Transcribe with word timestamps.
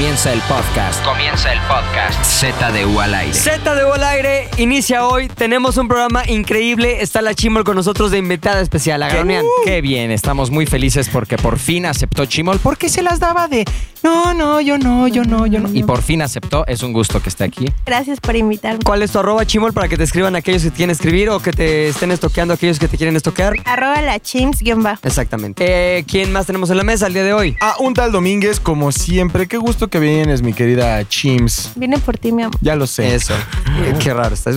Comienza 0.00 0.32
el 0.32 0.40
podcast. 0.40 1.04
Comienza 1.04 1.52
el 1.52 1.58
podcast. 1.68 2.24
Z 2.24 2.72
de 2.72 2.86
U 2.86 3.00
al 3.00 3.14
aire. 3.14 3.34
Z 3.34 3.74
de 3.74 3.84
U 3.84 3.92
al 3.92 4.02
aire 4.02 4.48
inicia 4.56 5.06
hoy. 5.06 5.28
Tenemos 5.28 5.76
un 5.76 5.88
programa 5.88 6.22
increíble. 6.26 7.02
Está 7.02 7.20
la 7.20 7.34
Chimol 7.34 7.64
con 7.64 7.76
nosotros 7.76 8.10
de 8.10 8.16
invitada 8.16 8.62
especial. 8.62 9.02
Agronean. 9.02 9.44
Qué 9.62 9.82
bien, 9.82 10.10
estamos 10.10 10.50
muy 10.50 10.64
felices 10.64 11.10
porque 11.10 11.36
por 11.36 11.58
fin 11.58 11.84
aceptó 11.84 12.24
Chimol 12.24 12.58
porque 12.60 12.88
se 12.88 13.02
las 13.02 13.20
daba 13.20 13.46
de 13.46 13.66
no, 14.02 14.32
no, 14.32 14.62
yo 14.62 14.78
no, 14.78 15.06
yo 15.08 15.24
no, 15.24 15.46
yo 15.46 15.60
no. 15.60 15.68
Y 15.74 15.82
por 15.82 16.00
fin 16.00 16.22
aceptó, 16.22 16.66
es 16.66 16.82
un 16.82 16.94
gusto 16.94 17.22
que 17.22 17.28
esté 17.28 17.44
aquí. 17.44 17.66
Gracias 17.84 18.18
por 18.18 18.34
invitarme. 18.34 18.80
¿Cuál 18.82 19.02
es 19.02 19.12
tu 19.12 19.18
arroba 19.18 19.44
Chimol 19.44 19.74
para 19.74 19.88
que 19.88 19.98
te 19.98 20.04
escriban 20.04 20.34
aquellos 20.36 20.62
que 20.62 20.70
te 20.70 20.76
quieren 20.76 20.90
escribir 20.90 21.28
o 21.28 21.40
que 21.40 21.52
te 21.52 21.88
estén 21.88 22.10
estoqueando 22.10 22.54
aquellos 22.54 22.78
que 22.78 22.88
te 22.88 22.96
quieren 22.96 23.16
estoquear? 23.16 23.56
Arroba 23.66 24.00
la 24.00 24.18
chims 24.18 24.60
guion 24.60 24.82
bajo. 24.82 25.00
Exactamente. 25.06 25.98
Eh, 25.98 26.04
¿Quién 26.08 26.32
más 26.32 26.46
tenemos 26.46 26.70
en 26.70 26.78
la 26.78 26.84
mesa 26.84 27.08
el 27.08 27.12
día 27.12 27.24
de 27.24 27.34
hoy? 27.34 27.56
A 27.60 27.76
un 27.78 27.92
tal 27.92 28.10
Domínguez, 28.10 28.58
como 28.58 28.90
siempre. 28.90 29.46
Qué 29.46 29.58
gusto 29.58 29.89
que 29.90 29.98
vienes, 29.98 30.42
mi 30.42 30.52
querida 30.52 31.06
Chims. 31.08 31.72
Viene 31.76 31.98
por 31.98 32.16
ti, 32.16 32.32
mi 32.32 32.42
amor. 32.42 32.56
Ya 32.60 32.76
lo 32.76 32.86
sé. 32.86 33.14
Eso. 33.14 33.34
Qué 34.00 34.14
raro 34.14 34.34
estás. 34.34 34.56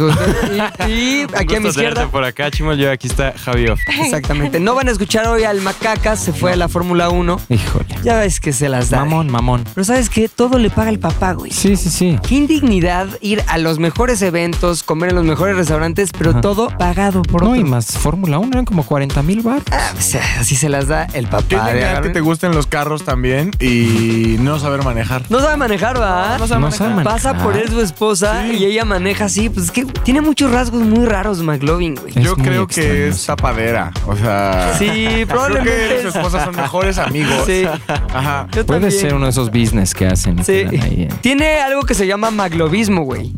Y, 0.87 0.91
y 0.91 1.25
aquí 1.35 1.55
a 1.55 1.59
mi 1.59 1.69
izquierda. 1.69 2.07
por 2.07 2.23
acá, 2.23 2.49
Chimol. 2.51 2.77
Yo 2.77 2.91
aquí 2.91 3.07
está 3.07 3.33
Javi 3.37 3.67
Off. 3.67 3.79
Exactamente. 4.01 4.59
No 4.59 4.75
van 4.75 4.87
a 4.87 4.91
escuchar 4.91 5.27
hoy 5.27 5.43
al 5.43 5.61
Macacas, 5.61 6.19
se 6.23 6.31
fue 6.33 6.53
a 6.53 6.55
la 6.55 6.69
Fórmula 6.69 7.09
1. 7.09 7.39
Híjole. 7.49 7.85
Ya 8.03 8.17
ves 8.19 8.39
que 8.39 8.53
se 8.53 8.69
las 8.69 8.89
da. 8.89 8.99
Mamón, 8.99 9.29
mamón. 9.31 9.63
Pero 9.73 9.83
¿sabes 9.83 10.09
qué? 10.09 10.29
Todo 10.29 10.57
le 10.59 10.69
paga 10.69 10.89
el 10.89 10.99
papá, 10.99 11.33
güey. 11.33 11.51
Sí, 11.51 11.75
sí, 11.75 11.89
sí. 11.89 12.17
Qué 12.27 12.35
indignidad 12.35 13.07
ir 13.21 13.43
a 13.47 13.57
los 13.57 13.79
mejores 13.79 14.21
eventos, 14.21 14.83
comer 14.83 15.09
en 15.09 15.15
los 15.15 15.25
mejores 15.25 15.55
restaurantes, 15.55 16.11
pero 16.17 16.31
Ajá. 16.31 16.41
todo 16.41 16.69
pagado 16.77 17.21
por 17.23 17.43
No, 17.43 17.49
otro. 17.51 17.59
y 17.61 17.63
más 17.63 17.87
Fórmula 17.97 18.39
1 18.39 18.49
eran 18.53 18.65
como 18.65 18.83
40 18.85 19.21
mil 19.23 19.41
bar. 19.41 19.61
Ah, 19.71 19.91
así 20.39 20.55
se 20.55 20.69
las 20.69 20.87
da 20.87 21.05
el 21.13 21.25
Qué 21.25 21.31
papá. 21.31 21.65
de 21.67 21.71
genial 21.79 22.01
que 22.03 22.09
te 22.09 22.21
gusten 22.21 22.53
los 22.53 22.67
carros 22.67 23.03
también 23.03 23.51
y 23.59 24.35
no 24.39 24.59
saber 24.59 24.83
manejar. 24.83 25.22
No 25.29 25.39
sabe 25.39 25.57
manejar, 25.57 25.93
¿verdad? 25.95 26.37
No 26.39 26.47
sabe 26.47 26.59
No 26.61 26.67
manejar. 26.67 26.77
sabe 26.77 26.89
manejar. 26.95 27.13
Pasa 27.13 27.43
por 27.43 27.55
él 27.57 27.69
su 27.69 27.81
esposa 27.81 28.47
y 28.47 28.65
ella 28.65 28.85
maneja 28.85 29.25
así. 29.25 29.49
Pues 29.49 29.65
es 29.67 29.71
que 29.71 29.85
tiene 29.85 30.21
muchos 30.21 30.51
rasgos 30.51 30.81
muy 30.81 31.05
raros, 31.05 31.41
McLovin, 31.41 31.95
güey. 31.95 32.09
Es 32.15 32.23
Yo 32.23 32.35
creo 32.35 32.63
extraño, 32.63 32.67
que 32.67 33.07
es 33.09 33.25
tapadera. 33.25 33.91
O 34.07 34.15
sea. 34.15 34.75
Sí, 34.77 34.85
Creo 35.13 35.27
probablemente. 35.27 35.71
que 35.71 35.91
él 35.93 35.99
y 35.99 36.01
su 36.11 36.17
esposa 36.17 36.45
son 36.45 36.55
mejores 36.55 36.97
amigos. 36.97 37.33
Sí. 37.45 37.65
Ajá. 38.13 38.47
Yo 38.53 38.65
Puede 38.65 38.81
también. 38.81 39.01
ser 39.01 39.13
uno 39.15 39.25
de 39.25 39.31
esos 39.31 39.49
business 39.51 39.93
que 39.93 40.07
hacen. 40.07 40.37
Sí. 40.43 40.65
que 40.69 40.79
ahí, 40.81 41.01
eh. 41.03 41.13
Tiene 41.21 41.61
algo 41.61 41.83
que 41.83 41.93
se 41.93 42.05
llama 42.07 42.29
maglovismo, 42.31 43.03
güey. 43.03 43.33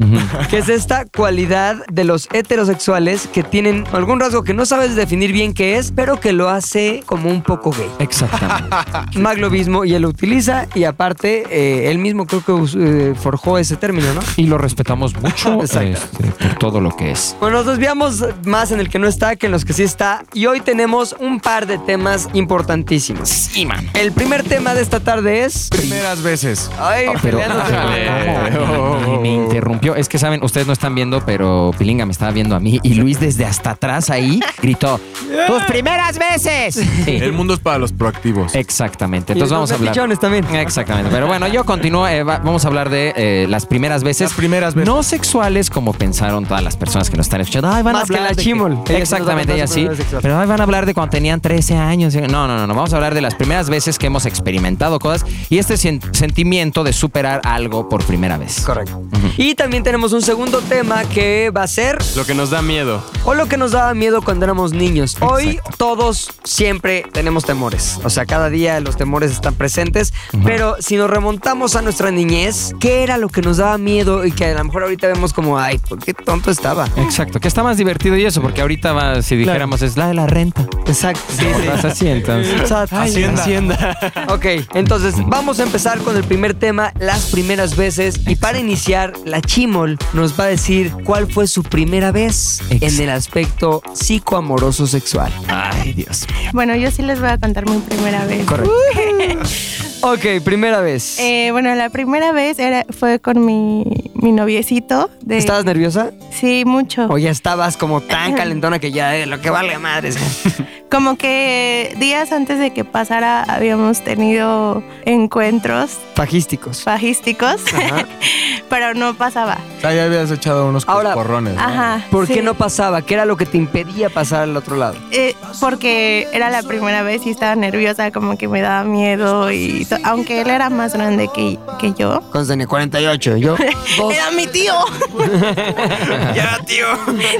Que 0.49 0.57
es 0.59 0.69
esta 0.69 1.05
cualidad 1.05 1.77
de 1.91 2.03
los 2.03 2.27
heterosexuales 2.33 3.27
que 3.31 3.43
tienen 3.43 3.83
algún 3.93 4.19
rasgo 4.19 4.43
que 4.43 4.53
no 4.53 4.65
sabes 4.65 4.95
definir 4.95 5.31
bien 5.31 5.53
qué 5.53 5.77
es, 5.77 5.91
pero 5.91 6.19
que 6.19 6.33
lo 6.33 6.49
hace 6.49 7.03
como 7.05 7.29
un 7.29 7.41
poco 7.41 7.71
gay. 7.71 7.89
Exactamente. 7.99 8.75
Maglovismo 9.19 9.85
y 9.85 9.93
él 9.93 10.01
lo 10.03 10.09
utiliza 10.09 10.67
y 10.73 10.83
aparte 10.85 11.43
eh, 11.49 11.74
él 11.89 11.97
mismo 11.99 12.25
creo 12.27 12.43
que 12.43 12.53
eh, 12.79 13.13
forjó 13.15 13.57
ese 13.57 13.75
término, 13.75 14.13
¿no? 14.13 14.21
y 14.37 14.47
lo 14.47 14.57
respetamos 14.57 15.15
mucho 15.21 15.61
este, 15.63 15.95
por 16.39 16.55
todo 16.59 16.81
lo 16.81 16.95
que 16.95 17.11
es. 17.11 17.35
Bueno, 17.39 17.57
nos 17.57 17.65
desviamos 17.67 18.23
más 18.45 18.71
en 18.71 18.79
el 18.79 18.89
que 18.89 18.99
no 18.99 19.07
está 19.07 19.35
que 19.35 19.45
en 19.47 19.51
los 19.51 19.65
que 19.65 19.73
sí 19.73 19.83
está 19.83 20.23
y 20.33 20.45
hoy 20.45 20.61
tenemos 20.61 21.15
un 21.19 21.39
par 21.39 21.65
de 21.67 21.77
temas 21.77 22.29
importantísimos. 22.33 23.29
Sí, 23.29 23.65
man. 23.65 23.89
El 23.93 24.11
primer 24.11 24.43
tema 24.43 24.73
de 24.73 24.81
esta 24.81 24.99
tarde 24.99 25.43
es... 25.45 25.69
Primeras 25.69 26.21
veces. 26.21 26.69
Ay, 26.79 27.07
Pero. 27.21 27.39
Me- 27.89 29.17
me 29.19 29.33
interrumpió. 29.33 29.95
Es 29.95 30.09
que 30.09 30.17
saben, 30.19 30.43
ustedes 30.43 30.67
no 30.67 30.73
están 30.73 30.95
viendo, 30.95 31.23
pero 31.25 31.71
Pilinga 31.77 32.05
me 32.05 32.11
estaba 32.11 32.31
viendo 32.31 32.55
a 32.55 32.59
mí 32.59 32.79
y 32.83 32.95
Luis 32.95 33.19
desde 33.19 33.45
hasta 33.45 33.71
atrás 33.71 34.09
ahí 34.09 34.39
gritó: 34.61 34.99
¡Tus 35.47 35.63
primeras 35.63 36.17
veces! 36.17 36.75
Sí. 36.75 37.15
El 37.15 37.33
mundo 37.33 37.53
es 37.53 37.59
para 37.59 37.77
los 37.77 37.91
proactivos. 37.91 38.55
Exactamente. 38.55 39.33
Entonces 39.33 39.51
vamos 39.53 39.71
a 39.71 39.75
hablar. 39.75 39.95
también. 40.19 40.45
Exactamente. 40.55 41.09
Pero 41.11 41.27
bueno, 41.27 41.47
yo 41.47 41.64
continúo. 41.65 42.07
eh, 42.07 42.23
va- 42.23 42.37
vamos 42.39 42.65
a 42.65 42.67
hablar 42.67 42.89
de 42.89 43.13
eh, 43.15 43.47
las 43.49 43.65
primeras 43.65 44.03
veces. 44.03 44.29
Las 44.29 44.33
primeras 44.37 44.75
veces. 44.75 44.87
No 44.87 45.03
sexuales 45.03 45.69
como 45.69 45.93
pensaron 45.93 46.45
todas 46.45 46.63
las 46.63 46.77
personas 46.77 47.09
que 47.09 47.17
nos 47.17 47.25
están 47.27 47.41
escuchando. 47.41 47.69
Ay, 47.69 47.83
van 47.83 47.93
Más 47.93 48.03
a 48.03 48.07
que 48.07 48.13
hablar 48.15 48.31
la 48.31 48.35
de 48.35 48.43
chimol. 48.43 48.71
Ella 48.73 48.83
que 48.83 48.93
nos 48.93 49.01
Exactamente, 49.01 49.53
ella 49.53 49.67
sí. 49.67 49.87
sexual. 49.95 50.21
Pero 50.21 50.39
ay, 50.39 50.47
van 50.47 50.59
a 50.59 50.63
hablar 50.63 50.85
de 50.85 50.93
cuando 50.93 51.11
tenían 51.11 51.41
13 51.41 51.75
años. 51.77 52.15
No, 52.15 52.47
no, 52.47 52.47
no, 52.57 52.67
no. 52.67 52.73
Vamos 52.75 52.93
a 52.93 52.95
hablar 52.97 53.13
de 53.13 53.21
las 53.21 53.35
primeras 53.35 53.69
veces 53.69 53.97
que 53.97 54.07
hemos 54.07 54.25
experimentado 54.25 54.99
cosas 54.99 55.25
y 55.49 55.57
este 55.57 55.75
sen- 55.75 56.01
sentimiento 56.13 56.83
de 56.83 56.93
superar 56.93 57.41
algo 57.43 57.89
por 57.89 58.03
primera 58.03 58.37
vez. 58.37 58.61
Correcto. 58.61 59.01
Y 59.37 59.55
también 59.55 59.83
tenemos 59.83 60.13
un 60.13 60.21
segundo 60.21 60.61
tema 60.61 61.03
que 61.05 61.51
va 61.55 61.63
a 61.63 61.67
ser 61.67 61.97
Lo 62.15 62.25
que 62.25 62.33
nos 62.35 62.49
da 62.51 62.61
miedo. 62.61 63.03
o 63.23 63.33
lo 63.33 63.47
que 63.47 63.57
nos 63.57 63.71
daba 63.71 63.93
miedo 63.93 64.21
cuando 64.21 64.45
éramos 64.45 64.71
niños. 64.73 65.17
Hoy 65.21 65.59
todos 65.77 66.31
siempre 66.43 67.03
tenemos 67.11 67.45
temores. 67.45 67.99
O 68.03 68.09
sea, 68.09 68.25
cada 68.25 68.49
día 68.49 68.79
los 68.79 68.95
temores 68.97 69.31
están 69.31 69.55
presentes. 69.55 70.13
Pero 70.43 70.75
si 70.79 70.95
nos 70.97 71.09
remontamos 71.09 71.54
a 71.55 71.81
nuestra 71.81 72.11
niñez, 72.11 72.73
¿qué 72.81 73.01
era 73.01 73.17
lo 73.17 73.29
que 73.29 73.41
nos 73.41 73.57
daba 73.57 73.77
miedo 73.77 74.25
y 74.25 74.31
que 74.31 74.45
a 74.45 74.53
lo 74.55 74.63
mejor 74.65 74.83
ahorita 74.83 75.07
vemos 75.07 75.31
como, 75.31 75.57
ay, 75.57 75.77
¿por 75.77 75.97
qué 75.99 76.13
tonto 76.13 76.51
estaba? 76.51 76.85
Exacto, 76.97 77.39
que 77.39 77.47
está 77.47 77.63
más 77.63 77.77
divertido 77.77 78.17
y 78.17 78.25
eso, 78.25 78.41
porque 78.41 78.59
ahorita 78.61 78.91
va, 78.91 79.21
si 79.21 79.37
dijéramos 79.37 79.81
es 79.81 79.95
la 79.95 80.09
de 80.09 80.15
la 80.15 80.27
renta. 80.27 80.67
Exacto. 80.85 81.21
Sí, 81.29 81.45
sí. 81.45 81.67
Vas 81.67 81.85
así 81.85 82.07
entonces. 82.07 82.61
O 82.65 82.67
sea, 82.67 82.81
Hacienda. 82.83 83.41
Hacienda. 83.41 83.97
Ok, 84.33 84.45
entonces 84.73 85.15
vamos 85.27 85.59
a 85.59 85.63
empezar 85.63 85.99
con 85.99 86.17
el 86.17 86.23
primer 86.25 86.55
tema, 86.55 86.91
las 86.99 87.27
primeras 87.27 87.75
veces. 87.77 88.19
Y 88.27 88.35
para 88.35 88.59
iniciar, 88.59 89.13
la 89.23 89.41
Chimol 89.41 89.97
nos 90.13 90.37
va 90.39 90.43
a 90.45 90.47
decir 90.47 90.91
cuál 91.05 91.31
fue 91.31 91.47
su 91.47 91.63
primera 91.63 92.11
vez 92.11 92.61
en 92.69 92.77
Exacto. 92.77 93.03
el 93.03 93.09
aspecto 93.09 93.81
psicoamoroso 93.93 94.87
sexual. 94.87 95.31
Ay, 95.47 95.93
Dios 95.93 96.27
mío. 96.37 96.49
Bueno, 96.53 96.75
yo 96.75 96.91
sí 96.91 97.01
les 97.01 97.19
voy 97.19 97.29
a 97.29 97.37
contar 97.39 97.67
mi 97.69 97.77
primera 97.79 98.25
vez. 98.25 98.45
Correcto. 98.45 98.71
Ok, 100.07 100.43
primera 100.43 100.81
vez. 100.81 101.17
Eh, 101.19 101.49
bueno, 101.51 101.73
la 101.73 101.89
primera 101.89 102.31
vez 102.31 102.59
era, 102.59 102.85
fue 102.91 103.19
con 103.19 103.43
mi, 103.43 103.83
mi 104.13 104.31
noviecito. 104.31 105.09
De, 105.21 105.37
¿Estabas 105.37 105.65
nerviosa? 105.65 106.11
Sí, 106.31 106.63
mucho. 106.63 107.07
¿O 107.09 107.17
ya 107.17 107.31
estabas 107.31 107.75
como 107.75 108.01
tan 108.01 108.33
calentona 108.35 108.77
que 108.77 108.91
ya 108.91 109.15
eh, 109.17 109.25
lo 109.25 109.41
que 109.41 109.49
valga 109.49 109.79
madres? 109.79 110.15
Como 110.91 111.17
que 111.17 111.93
días 111.99 112.31
antes 112.31 112.59
de 112.59 112.71
que 112.71 112.85
pasara 112.85 113.41
habíamos 113.43 114.01
tenido 114.03 114.81
encuentros 115.03 115.97
Fajísticos. 116.13 116.83
fajísticos, 116.83 117.55
Ajá. 117.73 118.05
pero 118.69 118.93
no 118.93 119.15
pasaba. 119.15 119.57
O 119.79 119.81
sea, 119.81 119.93
ya 119.93 120.05
habías 120.05 120.29
echado 120.31 120.69
unos 120.69 120.87
Ahora- 120.87 121.13
porrones. 121.15 121.57
Ajá. 121.57 122.05
¿Por 122.11 122.27
qué 122.27 122.41
no 122.43 122.53
pasaba? 122.53 123.01
¿Qué 123.01 123.15
era 123.15 123.25
lo 123.25 123.35
que 123.35 123.45
te 123.47 123.57
impedía 123.57 124.09
pasar 124.09 124.43
al 124.43 124.55
otro 124.55 124.77
lado? 124.77 124.95
Eh, 125.11 125.35
porque 125.59 126.27
era 126.31 126.49
la 126.51 126.61
primera 126.63 127.01
vez 127.01 127.25
y 127.25 127.31
estaba 127.31 127.55
nerviosa, 127.55 128.11
como 128.11 128.37
que 128.37 128.47
me 128.47 128.61
daba 128.61 128.83
miedo 128.85 129.51
y 129.51 129.85
aunque 130.03 130.41
él 130.41 130.49
era 130.49 130.69
más 130.69 130.93
grande 130.93 131.29
que, 131.33 131.57
que 131.79 131.93
yo. 131.93 132.21
Tenía 132.47 132.67
48, 132.67 133.37
yo 133.37 133.55
dos. 133.97 134.13
Era 134.13 134.31
mi 134.31 134.47
tío. 134.47 134.73
ya, 136.35 136.59
tío. 136.65 136.85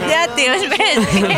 ya, 0.10 0.28
tío, 0.36 0.54
espérate. 0.54 1.38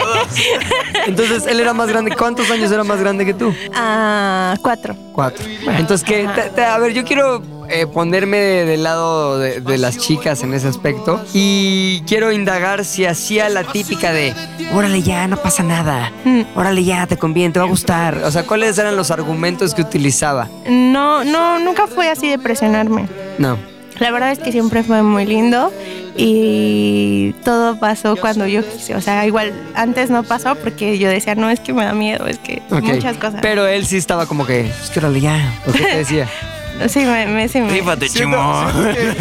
Entonces 1.07 1.45
él 1.47 1.59
era 1.59 1.73
más 1.73 1.87
grande. 1.89 2.15
¿Cuántos 2.15 2.49
años 2.51 2.71
era 2.71 2.83
más 2.83 2.99
grande 2.99 3.25
que 3.25 3.33
tú? 3.33 3.53
Ah, 3.73 4.55
cuatro. 4.61 4.95
Cuatro. 5.13 5.45
Entonces, 5.67 6.03
que 6.07 6.27
a 6.61 6.77
ver, 6.77 6.93
yo 6.93 7.03
quiero 7.03 7.41
eh, 7.69 7.85
ponerme 7.87 8.37
de- 8.37 8.65
del 8.65 8.83
lado 8.83 9.37
de, 9.39 9.61
de 9.61 9.77
las 9.77 9.97
chicas 9.97 10.43
en 10.43 10.53
ese 10.53 10.67
aspecto 10.67 11.21
y 11.33 12.01
quiero 12.07 12.31
indagar 12.31 12.85
si 12.85 13.05
hacía 13.05 13.49
la 13.49 13.63
típica 13.63 14.11
de, 14.11 14.33
órale 14.73 15.01
ya, 15.01 15.27
no 15.27 15.37
pasa 15.37 15.63
nada, 15.63 16.11
Mm. 16.25 16.41
órale 16.55 16.83
ya, 16.83 17.07
te 17.07 17.17
conviene, 17.17 17.53
te 17.53 17.59
va 17.59 17.65
a 17.65 17.69
gustar. 17.69 18.17
O 18.23 18.31
sea, 18.31 18.43
¿cuáles 18.43 18.77
eran 18.77 18.95
los 18.95 19.11
argumentos 19.11 19.73
que 19.73 19.81
utilizaba? 19.81 20.47
No, 20.69 21.23
no, 21.23 21.59
nunca 21.59 21.87
fue 21.87 22.09
así 22.09 22.29
de 22.29 22.37
presionarme. 22.39 23.07
No. 23.37 23.57
La 23.99 24.11
verdad 24.11 24.31
es 24.31 24.37
que 24.39 24.51
siempre 24.51 24.83
fue 24.83 25.01
muy 25.01 25.25
lindo 25.25 25.71
y 26.15 27.33
todo 27.43 27.79
pasó 27.79 28.15
cuando 28.15 28.45
yo 28.45 28.61
quise. 28.63 28.95
O 28.95 29.01
sea, 29.01 29.25
igual 29.25 29.53
antes 29.73 30.09
no 30.11 30.23
pasó 30.23 30.55
porque 30.55 30.97
yo 30.99 31.09
decía, 31.09 31.33
no, 31.35 31.49
es 31.49 31.59
que 31.59 31.73
me 31.73 31.83
da 31.83 31.93
miedo, 31.93 32.27
es 32.27 32.37
que 32.37 32.61
muchas 32.69 33.17
cosas. 33.17 33.39
Pero 33.41 33.65
él 33.65 33.87
sí 33.87 33.97
estaba 33.97 34.25
como 34.27 34.45
que, 34.45 34.67
es 34.67 34.89
que 34.91 34.99
órale 34.99 35.19
ya. 35.21 35.51
¿O 35.67 35.71
qué 35.71 35.79
te 35.83 35.97
decía? 35.97 36.27
sí, 36.87 36.99
me, 37.05 37.25
me, 37.27 37.47
sí 37.47 37.61
me- 37.61 37.69
Rífate, 37.71 38.09
chimo. 38.09 38.35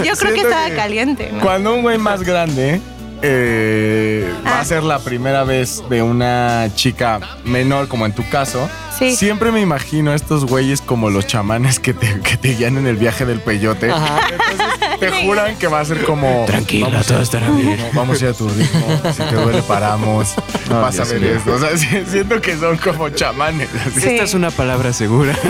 Yo 0.05 0.15
creo 0.17 0.35
que 0.35 0.41
estaba 0.41 0.67
que 0.67 0.77
caliente, 0.77 1.31
¿no? 1.33 1.41
Cuando 1.41 1.75
un 1.75 1.83
güey 1.83 1.99
más 1.99 2.23
grande 2.23 2.81
eh, 3.23 4.31
va 4.47 4.59
Ah. 4.59 4.61
a 4.61 4.65
ser 4.65 4.83
la 4.83 4.99
primera 4.99 5.43
vez 5.45 5.83
de 5.89 6.03
una 6.03 6.69
chica 6.75 7.21
menor, 7.45 7.89
como 7.89 8.05
en 8.07 8.13
tu 8.13 8.29
caso, 8.29 8.69
Sí. 8.99 9.15
siempre 9.17 9.53
me 9.53 9.61
imagino 9.61 10.11
a 10.13 10.15
estos 10.15 10.45
güeyes 10.47 10.81
como 10.81 11.11
los 11.11 11.27
chamanes 11.27 11.79
que 11.81 11.93
te, 11.95 12.21
que 12.21 12.37
te 12.37 12.55
guían 12.55 12.79
en 12.79 12.87
el 12.87 12.97
viaje 12.97 13.25
del 13.27 13.41
peyote. 13.41 13.91
Ajá. 13.91 14.21
Entonces 14.31 15.01
te 15.01 15.11
juran 15.27 15.57
que 15.57 15.67
va 15.67 15.81
a 15.81 15.85
ser 15.85 16.03
como. 16.05 16.45
Tranquila, 16.47 16.89
vamos 16.89 17.07
todo 17.07 17.19
a- 17.19 17.23
estará 17.23 17.51
bien. 17.51 17.79
vamos 17.93 18.21
a 18.21 18.25
ir 18.25 18.31
a 18.31 18.35
tu 18.35 18.49
ritmo. 18.49 19.01
Si 19.13 19.23
te 19.23 19.35
duele, 19.35 19.63
paramos. 19.63 20.35
No, 20.71 20.81
vas 20.81 20.99
a 20.99 21.05
ver 21.05 21.21
mío. 21.21 21.35
esto. 21.37 21.53
O 21.55 21.59
sea, 21.59 21.77
siento 21.77 22.41
que 22.41 22.57
son 22.57 22.77
como 22.79 23.09
chamanes. 23.11 23.69
Sí. 23.95 24.09
Esta 24.09 24.25
es 24.25 24.35
una 24.35 24.51
palabra 24.51 24.93
segura. 24.93 25.35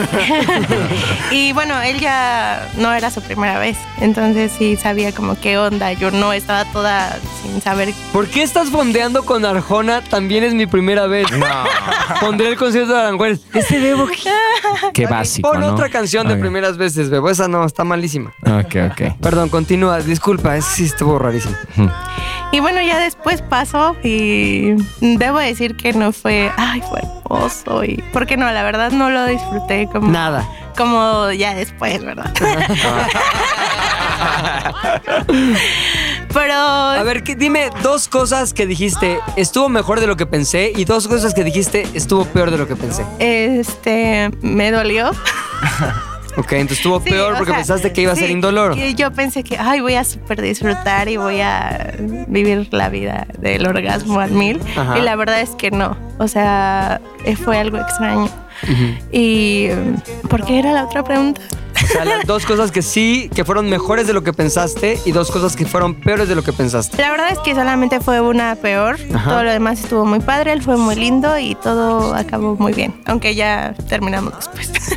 Y 1.30 1.52
bueno, 1.52 1.80
él 1.82 1.98
ya 2.00 2.68
no 2.76 2.92
era 2.92 3.10
su 3.10 3.20
primera 3.20 3.58
vez, 3.58 3.76
entonces 4.00 4.52
sí 4.56 4.76
sabía 4.76 5.12
como 5.12 5.38
qué 5.38 5.58
onda. 5.58 5.92
Yo 5.92 6.10
no 6.10 6.32
estaba 6.32 6.64
toda 6.72 7.18
sin 7.42 7.60
saber. 7.60 7.92
¿Por 8.12 8.26
qué 8.28 8.42
estás 8.42 8.70
fondeando 8.70 9.24
con 9.24 9.44
Arjona? 9.44 10.02
También 10.02 10.44
es 10.44 10.54
mi 10.54 10.66
primera 10.66 11.06
vez. 11.06 11.30
No. 11.32 11.46
Pondré 12.20 12.48
el 12.48 12.56
concierto 12.56 12.92
de 12.94 13.00
Aranjuez. 13.00 13.35
Este 13.54 13.78
bebo. 13.78 14.06
Qué 14.92 15.06
básico, 15.06 15.50
Pon 15.50 15.60
¿no? 15.60 15.68
otra 15.68 15.88
canción 15.88 16.28
de 16.28 16.36
primeras 16.36 16.76
veces, 16.76 17.10
bebo. 17.10 17.30
Esa 17.30 17.48
no, 17.48 17.64
está 17.64 17.84
malísima. 17.84 18.32
Ok, 18.42 18.76
ok. 18.90 19.18
Perdón, 19.20 19.48
continúa. 19.48 20.00
Disculpa, 20.00 20.56
ese 20.56 20.68
sí 20.74 20.84
estuvo 20.84 21.18
rarísimo. 21.18 21.54
Y 22.52 22.60
bueno, 22.60 22.80
ya 22.80 22.98
después 22.98 23.42
pasó 23.42 23.96
y 24.02 24.74
debo 25.00 25.38
decir 25.38 25.76
que 25.76 25.92
no 25.92 26.12
fue, 26.12 26.50
ay, 26.56 26.82
fue 26.88 27.00
hermoso. 27.00 27.84
Y, 27.84 28.02
porque 28.12 28.36
no, 28.36 28.50
la 28.50 28.62
verdad 28.62 28.92
no 28.92 29.10
lo 29.10 29.26
disfruté 29.26 29.88
como, 29.90 30.08
Nada. 30.10 30.48
como 30.76 31.30
ya 31.32 31.54
después, 31.54 32.04
¿verdad? 32.04 32.32
Pero 36.32 36.54
A 36.54 37.02
ver, 37.02 37.22
¿qué- 37.22 37.34
dime 37.36 37.70
dos 37.82 38.08
cosas 38.08 38.52
que 38.52 38.66
dijiste 38.66 39.18
estuvo 39.36 39.68
mejor 39.68 40.00
de 40.00 40.06
lo 40.06 40.16
que 40.16 40.26
pensé 40.26 40.72
y 40.76 40.84
dos 40.84 41.08
cosas 41.08 41.32
que 41.34 41.44
dijiste 41.44 41.86
estuvo 41.94 42.24
peor 42.26 42.50
de 42.50 42.58
lo 42.58 42.66
que 42.68 42.76
pensé. 42.76 43.04
este 43.18 44.30
me 44.42 44.70
dolió. 44.70 45.10
Ok, 46.38 46.52
entonces 46.52 46.76
estuvo 46.80 47.00
Sí, 47.00 47.08
peor 47.08 47.32
porque 47.38 47.52
sea, 47.52 47.56
pensaste 47.60 47.94
que 47.94 48.02
iba 48.02 48.12
a 48.12 48.14
ser 48.14 48.26
sí, 48.26 48.32
indoloro. 48.32 48.74
que 48.74 48.94
Yo 48.94 49.10
pensé 49.10 49.42
que, 49.42 49.56
ay, 49.56 49.80
voy 49.80 49.94
a 49.94 50.04
súper 50.04 50.42
disfrutar 50.42 51.08
y 51.08 51.16
voy 51.16 51.40
a 51.40 51.94
vivir 52.28 52.68
la 52.72 52.90
vida 52.90 53.26
del 53.38 53.66
orgasmo 53.66 54.20
al 54.20 54.32
mil. 54.32 54.60
Ajá. 54.76 54.98
Y 54.98 55.00
la 55.00 55.16
verdad 55.16 55.40
es 55.40 55.52
que 55.56 55.70
no. 55.70 55.96
O 56.18 56.28
sea, 56.28 57.00
fue 57.42 57.56
algo 57.58 57.78
extraño. 57.78 58.28
Y, 59.10 59.68
¿por 60.28 60.44
qué 60.44 60.58
era 60.58 60.72
la 60.72 60.84
otra 60.84 61.02
pregunta? 61.02 61.40
O 61.84 61.86
sea, 61.86 62.04
las 62.04 62.26
dos 62.26 62.46
cosas 62.46 62.70
que 62.72 62.82
sí, 62.82 63.30
que 63.34 63.44
fueron 63.44 63.68
mejores 63.68 64.06
de 64.06 64.12
lo 64.12 64.22
que 64.22 64.32
pensaste 64.32 64.98
y 65.04 65.12
dos 65.12 65.30
cosas 65.30 65.56
que 65.56 65.66
fueron 65.66 65.94
peores 65.94 66.28
de 66.28 66.34
lo 66.34 66.42
que 66.42 66.52
pensaste. 66.52 67.00
La 67.00 67.10
verdad 67.10 67.28
es 67.30 67.38
que 67.40 67.54
solamente 67.54 68.00
fue 68.00 68.20
una 68.20 68.54
peor. 68.56 68.98
Ajá. 69.14 69.30
Todo 69.30 69.42
lo 69.44 69.50
demás 69.50 69.80
estuvo 69.80 70.04
muy 70.04 70.20
padre, 70.20 70.52
él 70.52 70.62
fue 70.62 70.76
muy 70.76 70.94
lindo 70.96 71.38
y 71.38 71.54
todo 71.56 72.14
acabó 72.14 72.56
muy 72.56 72.72
bien. 72.72 72.94
Aunque 73.06 73.34
ya 73.34 73.74
terminamos 73.88 74.34
después. 74.36 74.72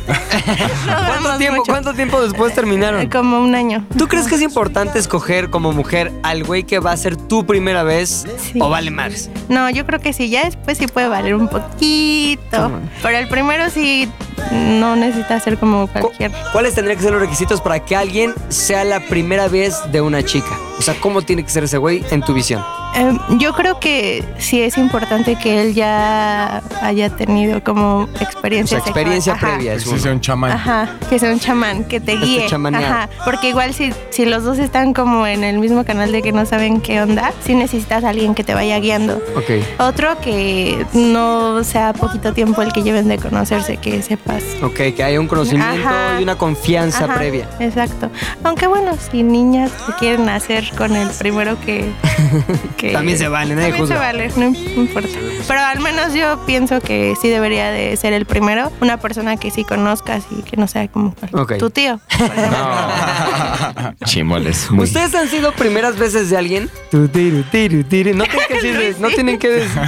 No 0.86 0.96
¿Cuánto 1.06 1.38
tiempo. 1.38 1.62
¿Cuánto 1.66 1.94
tiempo 1.94 2.20
después 2.20 2.54
terminaron? 2.54 3.06
Como 3.10 3.40
un 3.40 3.54
año. 3.54 3.84
¿Tú 3.98 4.08
crees 4.08 4.26
que 4.26 4.36
es 4.36 4.42
importante 4.42 4.98
escoger 4.98 5.50
como 5.50 5.72
mujer 5.72 6.12
al 6.22 6.44
güey 6.44 6.64
que 6.64 6.78
va 6.78 6.92
a 6.92 6.96
ser 6.96 7.16
tu 7.16 7.44
primera 7.46 7.82
vez 7.82 8.26
Sí. 8.38 8.58
o 8.60 8.68
vale 8.68 8.90
más? 8.90 9.28
No, 9.48 9.68
yo 9.70 9.84
creo 9.86 10.00
que 10.00 10.12
sí, 10.12 10.28
ya 10.30 10.44
después 10.44 10.78
sí 10.78 10.86
puede 10.86 11.08
valer 11.08 11.34
un 11.34 11.48
poquito. 11.48 12.70
Pero 13.02 13.18
el 13.18 13.28
primero 13.28 13.68
sí 13.70 14.08
no 14.52 14.96
necesita 14.96 15.38
ser 15.40 15.58
como 15.58 15.86
cualquier. 15.88 16.30
¿Cuáles 16.52 16.74
tendrían 16.74 16.96
que 16.98 17.04
ser 17.04 17.12
los 17.12 17.20
requisitos 17.20 17.60
para 17.60 17.80
que 17.80 17.96
alguien 17.96 18.34
sea 18.48 18.84
la 18.84 19.00
primera 19.00 19.48
vez 19.48 19.76
de 19.90 20.00
una 20.00 20.22
chica? 20.22 20.58
O 20.78 20.82
sea, 20.82 20.94
¿cómo 21.00 21.22
tiene 21.22 21.44
que 21.44 21.50
ser 21.50 21.64
ese 21.64 21.78
güey 21.78 22.04
en 22.10 22.22
tu 22.22 22.32
visión? 22.32 22.62
Eh, 22.96 23.18
yo 23.38 23.52
creo 23.54 23.78
que 23.78 24.24
sí 24.38 24.60
es 24.60 24.76
importante 24.76 25.36
que 25.36 25.60
él 25.62 25.74
ya 25.74 26.60
haya 26.82 27.08
tenido 27.10 27.62
como 27.62 27.98
O 28.04 28.08
experiencia 28.20 28.78
sea, 28.80 28.86
experiencia 28.90 29.32
sexual. 29.34 29.54
Previa. 29.54 29.72
Que 29.72 29.76
Es 29.78 29.86
uno. 29.86 29.98
sea 29.98 30.12
un 30.12 30.20
chamán. 30.20 30.50
Ajá, 30.52 30.88
que 31.08 31.18
sea 31.18 31.30
un 31.32 31.38
chamán, 31.40 31.84
que 31.84 32.00
te 32.00 32.14
Este 32.14 32.26
guíe. 32.26 32.46
chamaneado. 32.46 32.86
Ajá, 32.86 33.08
porque 33.24 33.48
igual 33.50 33.74
si, 33.74 33.92
si 34.10 34.24
los 34.24 34.42
dos 34.42 34.58
están 34.58 34.92
como 34.92 35.26
en 35.26 35.44
el 35.44 35.58
mismo 35.58 35.84
canal 35.84 36.10
de 36.10 36.20
que 36.22 36.32
no 36.32 36.44
saben 36.46 36.80
qué 36.80 37.00
onda, 37.00 37.32
sí 37.44 37.54
necesitas 37.54 38.02
a 38.02 38.08
alguien 38.08 38.34
que 38.34 38.42
te 38.44 38.54
vaya 38.54 38.78
guiando. 38.80 39.16
Ok. 39.36 39.50
Otro 39.78 40.20
que 40.20 40.84
no 40.92 41.62
sea 41.64 41.92
poquito 41.92 42.32
tiempo 42.32 42.60
el 42.62 42.72
que 42.72 42.82
lleven 42.82 43.06
de 43.08 43.18
conocerse, 43.18 43.76
que 43.76 44.02
sepas. 44.02 44.42
Ok, 44.62 44.74
que 44.96 45.04
haya 45.04 45.20
un 45.20 45.28
conocimiento 45.28 45.86
Ajá. 45.88 46.18
y 46.18 46.22
una 46.24 46.36
confianza 46.36 47.04
Ajá, 47.04 47.14
previa. 47.14 47.48
Exacto. 47.60 48.10
Aunque 48.42 48.66
bueno, 48.66 48.92
si 49.10 49.22
niñas 49.22 49.70
que 49.86 49.92
quieren 49.94 50.28
hacer 50.28 50.70
con 50.76 50.96
el 50.96 51.08
primero 51.10 51.58
que... 51.60 51.90
que- 52.80 52.92
También 52.92 53.18
se 53.18 53.28
vale, 53.28 53.54
nadie 53.54 53.68
También 53.68 53.86
se 53.88 53.94
juzga. 53.94 54.06
vale, 54.06 54.30
no 54.36 54.46
importa. 54.80 55.08
Pero 55.46 55.60
al 55.60 55.80
menos 55.80 56.14
yo 56.14 56.44
pienso 56.46 56.80
que 56.80 57.14
sí 57.20 57.28
debería 57.28 57.70
de 57.70 57.96
ser 57.96 58.12
el 58.12 58.24
primero. 58.26 58.72
Una 58.80 58.98
persona 58.98 59.36
que 59.36 59.50
sí 59.50 59.64
conozcas 59.64 60.24
y 60.30 60.42
que 60.42 60.56
no 60.56 60.66
sea 60.66 60.88
como 60.88 61.14
Ok. 61.32 61.58
tu 61.58 61.70
tío. 61.70 62.00
No. 62.50 63.94
Chimoles. 64.04 64.70
Muy... 64.70 64.84
¿Ustedes 64.84 65.14
han 65.14 65.28
sido 65.28 65.52
primeras 65.52 65.98
veces 65.98 66.30
de 66.30 66.36
alguien? 66.36 66.70
No 66.92 67.08
tienen 67.08 67.44
que 67.50 67.68
decir, 68.62 68.96
no 68.98 69.08
tienen 69.08 69.38
que 69.38 69.48
decir- 69.48 69.80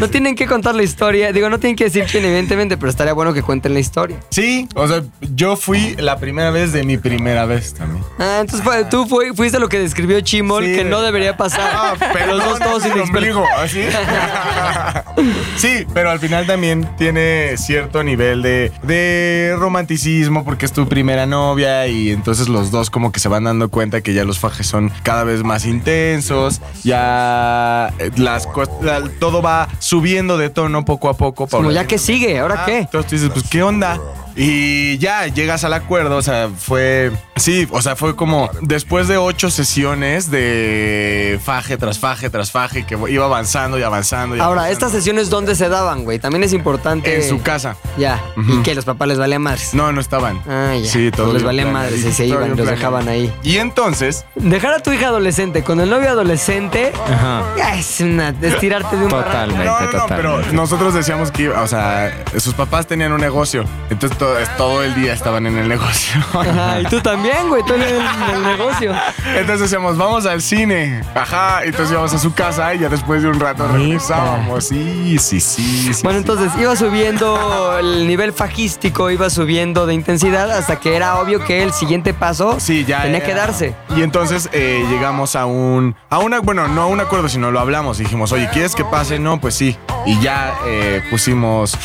no 0.00 0.08
tienen 0.10 0.34
que 0.36 0.46
contar 0.46 0.74
la 0.74 0.82
historia. 0.82 1.32
Digo, 1.32 1.48
no 1.48 1.58
tienen 1.58 1.76
que 1.76 1.84
decir 1.84 2.04
quién, 2.10 2.24
evidentemente, 2.24 2.76
pero 2.76 2.90
estaría 2.90 3.12
bueno 3.12 3.32
que 3.32 3.42
cuenten 3.42 3.74
la 3.74 3.80
historia. 3.80 4.16
Sí, 4.30 4.68
o 4.74 4.86
sea, 4.88 5.02
yo 5.34 5.56
fui 5.56 5.94
la 5.98 6.18
primera 6.18 6.50
vez 6.50 6.72
de 6.72 6.82
mi 6.84 6.96
primera 6.98 7.44
vez 7.46 7.74
también. 7.74 8.04
Ah, 8.18 8.38
entonces 8.40 8.88
tú 8.90 9.06
fuiste 9.34 9.58
lo 9.58 9.68
que 9.68 9.78
describió 9.78 10.20
Chimol, 10.20 10.64
Sí. 10.64 10.74
que 10.74 10.84
no 10.84 11.00
debería 11.00 11.36
pasar. 11.36 11.70
Ah, 11.74 11.94
pero 12.12 12.31
Los 12.38 12.44
dos 12.48 12.58
todos 12.58 12.82
inexpertos. 12.86 13.08
ombligo, 13.36 13.44
¿así? 13.58 13.82
sí, 15.56 15.86
pero 15.94 16.10
al 16.10 16.18
final 16.18 16.46
también 16.46 16.88
tiene 16.96 17.56
cierto 17.56 18.02
nivel 18.02 18.42
de, 18.42 18.72
de 18.82 19.54
romanticismo 19.58 20.44
porque 20.44 20.66
es 20.66 20.72
tu 20.72 20.88
primera 20.88 21.26
novia 21.26 21.86
y 21.86 22.10
entonces 22.10 22.48
los 22.48 22.70
dos 22.70 22.90
como 22.90 23.12
que 23.12 23.20
se 23.20 23.28
van 23.28 23.44
dando 23.44 23.68
cuenta 23.68 24.00
que 24.00 24.14
ya 24.14 24.24
los 24.24 24.38
fajes 24.38 24.66
son 24.66 24.90
cada 25.02 25.24
vez 25.24 25.42
más 25.42 25.64
intensos, 25.66 26.60
ya 26.82 27.92
eh, 27.98 28.10
las 28.16 28.48
la- 28.82 29.02
todo 29.18 29.42
va 29.42 29.68
subiendo 29.78 30.38
de 30.38 30.50
tono 30.50 30.84
poco 30.84 31.08
a 31.08 31.14
poco. 31.16 31.46
Como 31.46 31.70
ya 31.70 31.86
que 31.86 31.98
sigue, 31.98 32.38
¿ahora 32.38 32.56
Ah, 32.60 32.64
qué? 32.66 32.78
Entonces 32.78 33.08
tú 33.10 33.16
dices, 33.16 33.30
pues, 33.32 33.48
¿qué 33.48 33.62
onda? 33.62 33.98
Y 34.36 34.98
ya 34.98 35.26
llegas 35.26 35.64
al 35.64 35.72
acuerdo, 35.74 36.16
o 36.16 36.22
sea, 36.22 36.48
fue, 36.56 37.12
sí, 37.36 37.66
o 37.70 37.82
sea, 37.82 37.96
fue 37.96 38.16
como 38.16 38.50
después 38.60 39.08
de 39.08 39.16
ocho 39.18 39.50
sesiones 39.50 40.30
de 40.30 41.38
faje 41.44 41.76
tras 41.76 41.98
faje 41.98 42.30
tras 42.30 42.50
faje, 42.50 42.84
que 42.84 42.96
iba 43.08 43.24
avanzando 43.24 43.78
y 43.78 43.82
avanzando. 43.82 44.36
Y 44.36 44.40
Ahora, 44.40 44.62
avanzando. 44.62 44.72
estas 44.72 44.92
sesiones, 44.92 45.30
¿dónde 45.30 45.54
se 45.54 45.68
daban, 45.68 46.04
güey? 46.04 46.18
También 46.18 46.44
es 46.44 46.52
importante. 46.52 47.14
En 47.22 47.28
su 47.28 47.42
casa. 47.42 47.76
Ya. 47.98 48.20
Y 48.36 48.62
que 48.62 48.74
los 48.74 48.84
papás 48.84 49.08
les 49.08 49.18
valían 49.18 49.42
más. 49.42 49.74
No, 49.74 49.92
no 49.92 50.00
estaban. 50.00 50.40
Ah, 50.48 50.74
ya. 50.80 50.88
Sí, 50.90 51.10
todo 51.10 51.32
les 51.32 51.42
bien 51.42 51.46
valía 51.46 51.66
madres 51.66 52.04
y 52.04 52.12
se 52.12 52.26
iban, 52.26 52.56
los 52.56 52.66
dejaban 52.66 53.08
ahí. 53.08 53.32
Y 53.42 53.58
entonces, 53.58 54.24
Dejar 54.34 54.74
a 54.74 54.78
tu 54.80 54.92
hija 54.92 55.08
adolescente 55.08 55.62
con 55.62 55.80
el 55.80 55.90
novio 55.90 56.08
adolescente 56.10 56.92
Ajá. 57.06 57.44
es 57.78 58.00
una 58.00 58.30
estirarte 58.40 58.96
de 58.96 59.04
un. 59.04 59.10
Totalmente, 59.10 59.64
no, 59.64 59.80
no, 59.80 59.92
no, 59.92 60.06
pero 60.08 60.22
totalmente. 60.22 60.52
nosotros 60.56 60.94
decíamos 60.94 61.30
que, 61.30 61.48
o 61.50 61.66
sea, 61.66 62.24
sus 62.38 62.54
papás 62.54 62.86
tenían 62.86 63.12
un 63.12 63.20
negocio, 63.20 63.64
entonces 63.90 64.16
todo, 64.22 64.36
todo 64.56 64.82
el 64.84 64.94
día 64.94 65.12
estaban 65.14 65.46
en 65.48 65.58
el 65.58 65.68
negocio. 65.68 66.14
Ajá, 66.32 66.80
y 66.80 66.84
tú 66.84 67.00
también, 67.00 67.48
güey, 67.48 67.64
tú 67.66 67.74
en 67.74 67.82
el, 67.82 67.96
en 67.96 68.34
el 68.36 68.42
negocio. 68.44 68.94
Entonces 69.26 69.60
decíamos, 69.62 69.96
vamos 69.98 70.26
al 70.26 70.40
cine. 70.40 71.02
Ajá, 71.14 71.64
entonces 71.64 71.90
íbamos 71.90 72.12
a 72.14 72.18
su 72.18 72.32
casa 72.32 72.72
y 72.74 72.78
ya 72.78 72.88
después 72.88 73.20
de 73.22 73.28
un 73.28 73.40
rato 73.40 73.66
regresábamos. 73.66 74.68
Sí, 74.68 75.18
sí, 75.18 75.40
sí. 75.40 75.92
sí, 75.92 76.02
Bueno, 76.04 76.18
sí. 76.20 76.22
entonces 76.22 76.52
iba 76.60 76.76
subiendo 76.76 77.76
el 77.80 78.06
nivel 78.06 78.32
fajístico, 78.32 79.10
iba 79.10 79.28
subiendo 79.28 79.86
de 79.86 79.94
intensidad 79.94 80.52
hasta 80.52 80.78
que 80.78 80.94
era 80.94 81.18
obvio 81.18 81.44
que 81.44 81.62
el 81.64 81.72
siguiente 81.72 82.14
paso 82.14 82.60
Sí, 82.60 82.84
ya. 82.84 83.02
tenía 83.02 83.16
era. 83.18 83.26
que 83.26 83.34
darse. 83.34 83.74
Y 83.96 84.02
entonces 84.02 84.48
eh, 84.52 84.84
llegamos 84.88 85.34
a 85.34 85.46
un. 85.46 85.96
A 86.10 86.18
una. 86.20 86.38
Bueno, 86.38 86.68
no 86.68 86.82
a 86.82 86.86
un 86.86 87.00
acuerdo, 87.00 87.28
sino 87.28 87.50
lo 87.50 87.58
hablamos. 87.58 87.98
Y 87.98 88.04
dijimos, 88.04 88.30
oye, 88.30 88.48
¿quieres 88.52 88.76
que 88.76 88.84
pase? 88.84 89.18
No, 89.18 89.40
pues 89.40 89.54
sí. 89.56 89.76
Y 90.06 90.20
ya 90.20 90.54
eh, 90.66 91.02
pusimos 91.10 91.76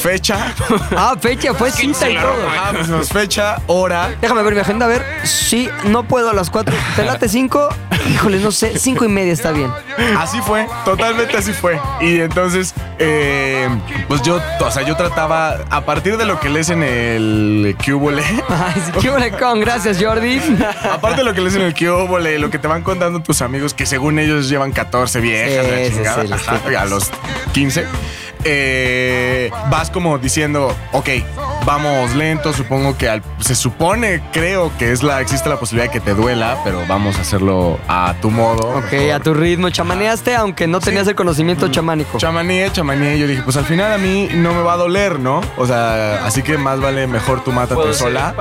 fecha. 0.00 0.54
Ah, 0.96 1.14
fecha, 1.20 1.52
fue 1.54 1.70
cita 1.80 2.10
y 2.10 2.14
todo. 2.16 2.48
Ajá, 2.48 2.72
pusimos 2.78 3.08
fecha, 3.08 3.56
hora. 3.66 4.10
Déjame 4.20 4.42
ver 4.42 4.54
mi 4.54 4.60
agenda, 4.60 4.86
a 4.86 4.88
ver. 4.88 5.04
Sí, 5.24 5.68
no 5.84 6.04
puedo 6.04 6.30
a 6.30 6.34
las 6.34 6.50
cuatro. 6.50 6.74
¿Te 6.96 7.04
late 7.04 7.28
cinco? 7.28 7.68
Híjole, 8.10 8.38
no 8.38 8.50
sé, 8.50 8.78
cinco 8.78 9.04
y 9.04 9.08
media 9.08 9.32
está 9.32 9.50
bien. 9.52 9.70
Así 10.18 10.40
fue, 10.40 10.66
totalmente 10.84 11.36
así 11.36 11.52
fue. 11.52 11.78
Y 12.00 12.20
entonces, 12.20 12.74
eh, 12.98 13.68
pues 14.08 14.22
yo, 14.22 14.40
o 14.60 14.70
sea, 14.70 14.82
yo 14.82 14.96
trataba, 14.96 15.58
a 15.70 15.82
partir 15.84 16.16
de 16.16 16.24
lo 16.24 16.40
que 16.40 16.48
lees 16.48 16.70
en 16.70 16.82
el 16.82 17.76
Cubole, 17.84 18.22
buena 19.04 19.30
con, 19.38 19.60
gracias 19.60 20.02
Jordi. 20.02 20.40
aparte 20.90 21.18
de 21.18 21.24
lo 21.24 21.34
que 21.34 21.40
lees 21.42 21.56
en 21.56 21.62
el 21.62 21.74
Cubole, 21.74 22.38
lo 22.38 22.50
que 22.50 22.58
te 22.58 22.68
van 22.68 22.82
contando 22.82 23.20
tus 23.22 23.42
amigos, 23.42 23.74
que 23.74 23.84
según 23.86 24.18
ellos 24.18 24.48
llevan 24.48 24.72
14 24.72 25.20
viejas, 25.20 25.66
Sí, 25.66 25.70
la 25.70 25.76
sí, 25.86 25.92
chingada, 25.94 26.22
sí, 26.22 26.28
los 26.28 26.40
ajá, 26.48 26.52
típicos. 26.58 26.82
a 26.82 26.84
los 26.86 27.10
15. 27.52 27.86
Eh, 28.44 29.50
vas 29.70 29.90
como 29.90 30.18
diciendo, 30.18 30.74
ok, 30.92 31.08
vamos 31.64 32.14
lento, 32.14 32.52
supongo 32.52 32.96
que 32.96 33.08
al- 33.08 33.22
se 33.40 33.54
supone, 33.54 34.22
creo 34.32 34.70
que 34.78 34.92
es 34.92 35.02
la, 35.02 35.20
existe 35.20 35.48
la 35.48 35.56
posibilidad 35.58 35.92
de 35.92 35.98
que 35.98 36.04
te 36.04 36.14
duela, 36.14 36.58
pero 36.64 36.80
vamos 36.88 37.16
a 37.16 37.20
hacerlo 37.22 37.78
a 37.88 38.14
tu 38.20 38.30
modo. 38.30 38.68
Ok, 38.78 38.92
a 39.14 39.20
tu 39.20 39.34
ritmo. 39.34 39.70
Chamaneaste 39.70 40.34
aunque 40.36 40.66
no 40.66 40.80
tenías 40.80 41.06
el 41.08 41.14
conocimiento 41.14 41.68
chamánico. 41.68 42.18
Chamaneé, 42.18 42.70
chamaneé. 42.72 43.18
Yo 43.18 43.26
dije, 43.26 43.42
pues 43.42 43.56
al 43.56 43.64
final 43.64 43.92
a 43.92 43.98
mí 43.98 44.28
no 44.34 44.54
me 44.54 44.62
va 44.62 44.74
a 44.74 44.76
doler, 44.76 45.18
¿no? 45.18 45.40
O 45.56 45.66
sea, 45.66 46.24
así 46.26 46.42
que 46.42 46.56
más 46.58 46.80
vale 46.80 47.06
mejor 47.06 47.42
tú 47.44 47.52
mátate 47.52 47.92
sola. 47.94 48.34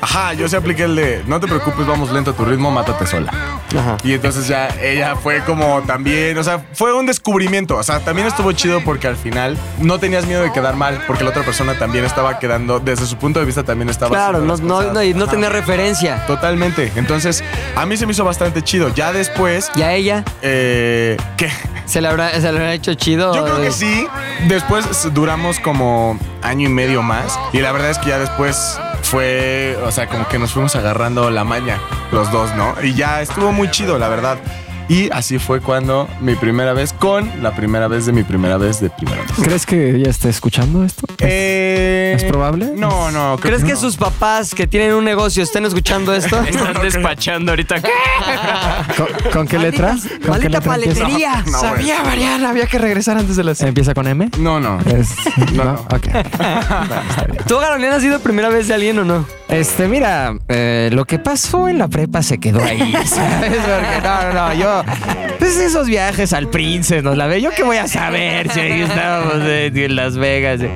Ajá, 0.00 0.32
yo 0.34 0.48
se 0.48 0.56
apliqué 0.56 0.84
el 0.84 0.96
de, 0.96 1.22
no 1.26 1.40
te 1.40 1.46
preocupes, 1.46 1.86
vamos 1.86 2.10
lento 2.10 2.30
a 2.30 2.34
tu 2.34 2.44
ritmo, 2.44 2.70
mátate 2.70 3.06
sola. 3.06 3.30
Ajá. 3.78 3.96
Y 4.02 4.12
entonces 4.14 4.48
ya 4.48 4.68
ella 4.82 5.14
fue 5.16 5.40
como 5.44 5.80
también, 5.82 6.36
o 6.38 6.42
sea, 6.42 6.64
fue 6.72 6.92
un 6.92 7.06
descubrimiento. 7.06 7.76
O 7.76 7.82
sea, 7.82 8.00
también 8.00 8.26
estuvo 8.26 8.50
chido 8.52 8.80
porque 8.84 9.06
al 9.06 9.16
final 9.16 9.29
no 9.78 9.98
tenías 9.98 10.26
miedo 10.26 10.42
de 10.42 10.52
quedar 10.52 10.76
mal, 10.76 11.02
porque 11.06 11.24
la 11.24 11.30
otra 11.30 11.42
persona 11.42 11.78
también 11.78 12.04
estaba 12.04 12.38
quedando 12.38 12.80
desde 12.80 13.06
su 13.06 13.16
punto 13.16 13.40
de 13.40 13.46
vista 13.46 13.62
también 13.62 13.88
estaba 13.88 14.10
Claro, 14.10 14.40
no, 14.40 14.56
no, 14.56 14.82
no, 14.92 15.02
y 15.02 15.14
no 15.14 15.26
tenía 15.26 15.48
referencia. 15.48 16.24
Totalmente. 16.26 16.92
Entonces, 16.96 17.42
a 17.76 17.86
mí 17.86 17.96
se 17.96 18.06
me 18.06 18.12
hizo 18.12 18.24
bastante 18.24 18.62
chido. 18.62 18.88
Ya 18.94 19.12
después, 19.12 19.70
¿Y 19.74 19.82
a 19.82 19.92
ella? 19.94 20.24
eh, 20.42 21.16
¿qué? 21.36 21.50
¿Se 21.86 22.00
le 22.00 22.08
habrá, 22.08 22.30
se 22.32 22.40
le 22.40 22.48
habrá 22.48 22.72
hecho 22.72 22.94
chido? 22.94 23.34
Yo 23.34 23.44
creo 23.44 23.60
que 23.60 23.72
sí. 23.72 24.06
Después 24.48 24.86
duramos 25.12 25.58
como 25.60 26.18
año 26.42 26.68
y 26.68 26.72
medio 26.72 27.02
más. 27.02 27.38
Y 27.52 27.58
la 27.58 27.72
verdad 27.72 27.90
es 27.90 27.98
que 27.98 28.10
ya 28.10 28.18
después 28.18 28.78
fue, 29.02 29.76
o 29.84 29.90
sea, 29.90 30.06
como 30.06 30.28
que 30.28 30.38
nos 30.38 30.52
fuimos 30.52 30.76
agarrando 30.76 31.30
la 31.30 31.42
maña, 31.44 31.80
los 32.12 32.30
dos, 32.30 32.54
¿no? 32.54 32.74
Y 32.82 32.94
ya 32.94 33.22
estuvo 33.22 33.50
muy 33.52 33.70
chido, 33.70 33.98
la 33.98 34.08
verdad. 34.08 34.38
Y 34.90 35.08
así 35.12 35.38
fue 35.38 35.60
cuando 35.60 36.08
mi 36.20 36.34
primera 36.34 36.72
vez 36.72 36.92
con 36.92 37.30
la 37.44 37.54
primera 37.54 37.86
vez 37.86 38.06
de 38.06 38.12
mi 38.12 38.24
primera 38.24 38.56
vez 38.56 38.80
de 38.80 38.90
primera 38.90 39.22
vez. 39.22 39.30
¿Crees 39.40 39.64
que 39.64 39.90
ella 39.94 40.10
esté 40.10 40.28
escuchando 40.28 40.82
esto? 40.84 41.06
Eh, 41.20 42.14
¿Es 42.16 42.24
probable? 42.24 42.72
No, 42.74 43.12
no. 43.12 43.36
creo 43.40 43.52
¿Crees 43.56 43.62
que 43.62 43.74
no. 43.74 43.78
sus 43.80 43.96
papás 43.96 44.52
que 44.52 44.66
tienen 44.66 44.92
un 44.94 45.04
negocio 45.04 45.44
estén 45.44 45.64
escuchando 45.64 46.12
esto? 46.12 46.40
Están 46.44 46.82
despachando 46.82 47.52
ahorita. 47.52 47.76
¿Con, 48.96 49.06
con 49.32 49.46
qué 49.46 49.58
letra? 49.60 49.96
¿Con 50.22 50.30
Maldita 50.30 50.60
paletería. 50.60 51.44
No. 51.46 51.60
Sabía, 51.60 52.02
Mariana, 52.02 52.50
había 52.50 52.66
que 52.66 52.78
regresar 52.78 53.16
antes 53.16 53.36
de 53.36 53.44
las... 53.44 53.60
¿Empieza 53.60 53.94
con 53.94 54.08
M? 54.08 54.28
No, 54.38 54.58
no. 54.58 54.80
Es- 54.80 55.14
No, 55.54 55.64
no, 55.64 55.72
no. 55.72 55.80
ok. 55.82 56.06
No, 56.90 57.00
está 57.08 57.24
bien. 57.30 57.44
¿Tú, 57.46 57.58
Carolina, 57.60 57.94
has 57.94 58.02
sido 58.02 58.18
primera 58.20 58.48
vez 58.48 58.66
de 58.66 58.74
alguien 58.74 58.98
o 58.98 59.04
no? 59.04 59.24
Este, 59.52 59.88
mira, 59.88 60.34
eh, 60.48 60.90
lo 60.92 61.04
que 61.04 61.18
pasó 61.18 61.68
en 61.68 61.78
la 61.78 61.88
prepa 61.88 62.22
se 62.22 62.38
quedó 62.38 62.62
ahí, 62.62 62.94
¿sabes? 63.04 63.50
Porque 63.58 64.00
no, 64.02 64.22
no, 64.22 64.32
no, 64.48 64.54
yo. 64.54 64.84
Pues 65.38 65.56
esos 65.56 65.86
viajes 65.88 66.32
al 66.32 66.48
Prince, 66.48 67.02
nos 67.02 67.16
la 67.16 67.26
ve. 67.26 67.40
¿Yo 67.40 67.50
qué 67.50 67.62
voy 67.64 67.76
a 67.78 67.88
saber 67.88 68.50
si 68.52 68.60
ahí 68.60 68.82
estábamos 68.82 69.34
eh, 69.42 69.72
en 69.74 69.96
Las 69.96 70.16
Vegas? 70.16 70.60
eh? 70.60 70.70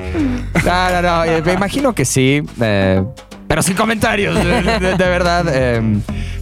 No, 0.65 0.91
no, 0.91 1.01
no. 1.01 1.23
eh, 1.23 1.41
Me 1.45 1.53
imagino 1.53 1.93
que 1.93 2.03
sí. 2.03 2.41
pero 2.57 3.61
sin 3.63 3.75
comentarios, 3.75 4.35
de, 4.43 4.61
de- 4.61 4.95
de 4.95 5.09
verdad. 5.09 5.45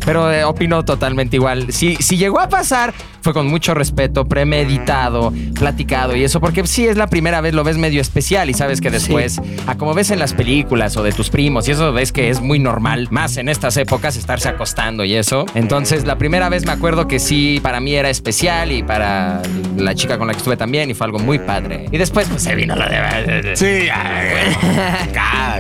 Pero 0.06 0.32
eh, 0.32 0.44
opino 0.44 0.84
totalmente 0.84 1.36
igual. 1.38 1.72
Si, 1.72 1.96
si 1.98 2.18
llegó 2.18 2.40
a 2.40 2.50
pasar, 2.50 2.94
fue 3.22 3.34
con 3.34 3.48
mucho 3.48 3.74
respeto, 3.74 4.26
premeditado, 4.26 5.34
platicado 5.58 6.16
y 6.16 6.24
eso, 6.24 6.42
porque 6.42 6.68
sí 6.68 6.86
es 6.86 6.98
la 6.98 7.08
primera 7.08 7.40
vez, 7.40 7.54
lo 7.54 7.64
ves 7.64 7.78
medio 7.78 8.02
especial 8.02 8.50
y 8.50 8.54
sabes 8.54 8.82
que 8.82 8.92
después, 8.92 9.42
a 9.66 9.76
como 9.76 9.94
ves 9.94 10.12
en 10.12 10.20
las 10.20 10.34
películas 10.34 10.98
o 10.98 11.04
de 11.04 11.14
tus 11.14 11.30
primos, 11.30 11.68
y 11.68 11.72
eso 11.72 11.94
ves 11.94 12.12
que 12.12 12.30
es 12.30 12.42
muy 12.42 12.60
normal, 12.60 13.08
más 13.12 13.38
en 13.38 13.48
estas 13.48 13.78
épocas, 13.78 14.18
estarse 14.18 14.50
acostando 14.50 15.06
y 15.06 15.16
eso. 15.16 15.46
Entonces, 15.56 16.06
la 16.06 16.18
primera 16.18 16.50
vez 16.50 16.66
me 16.66 16.74
acuerdo 16.74 17.08
que 17.08 17.20
sí, 17.20 17.60
para 17.64 17.80
mí 17.80 17.96
era 17.96 18.10
especial 18.10 18.72
y 18.72 18.84
para 18.84 19.42
la 19.78 19.96
chica 19.96 20.18
con 20.18 20.28
la 20.28 20.34
que 20.34 20.40
estuve 20.40 20.58
también, 20.58 20.90
y 20.90 20.94
fue 20.94 21.06
algo 21.06 21.20
muy 21.20 21.40
padre. 21.40 21.86
Y 21.92 21.98
después, 21.98 22.28
pues 22.28 22.44
se 22.44 22.56
vino 22.56 22.76
la 22.76 22.90
de. 22.90 22.94
Sí, 23.56 23.88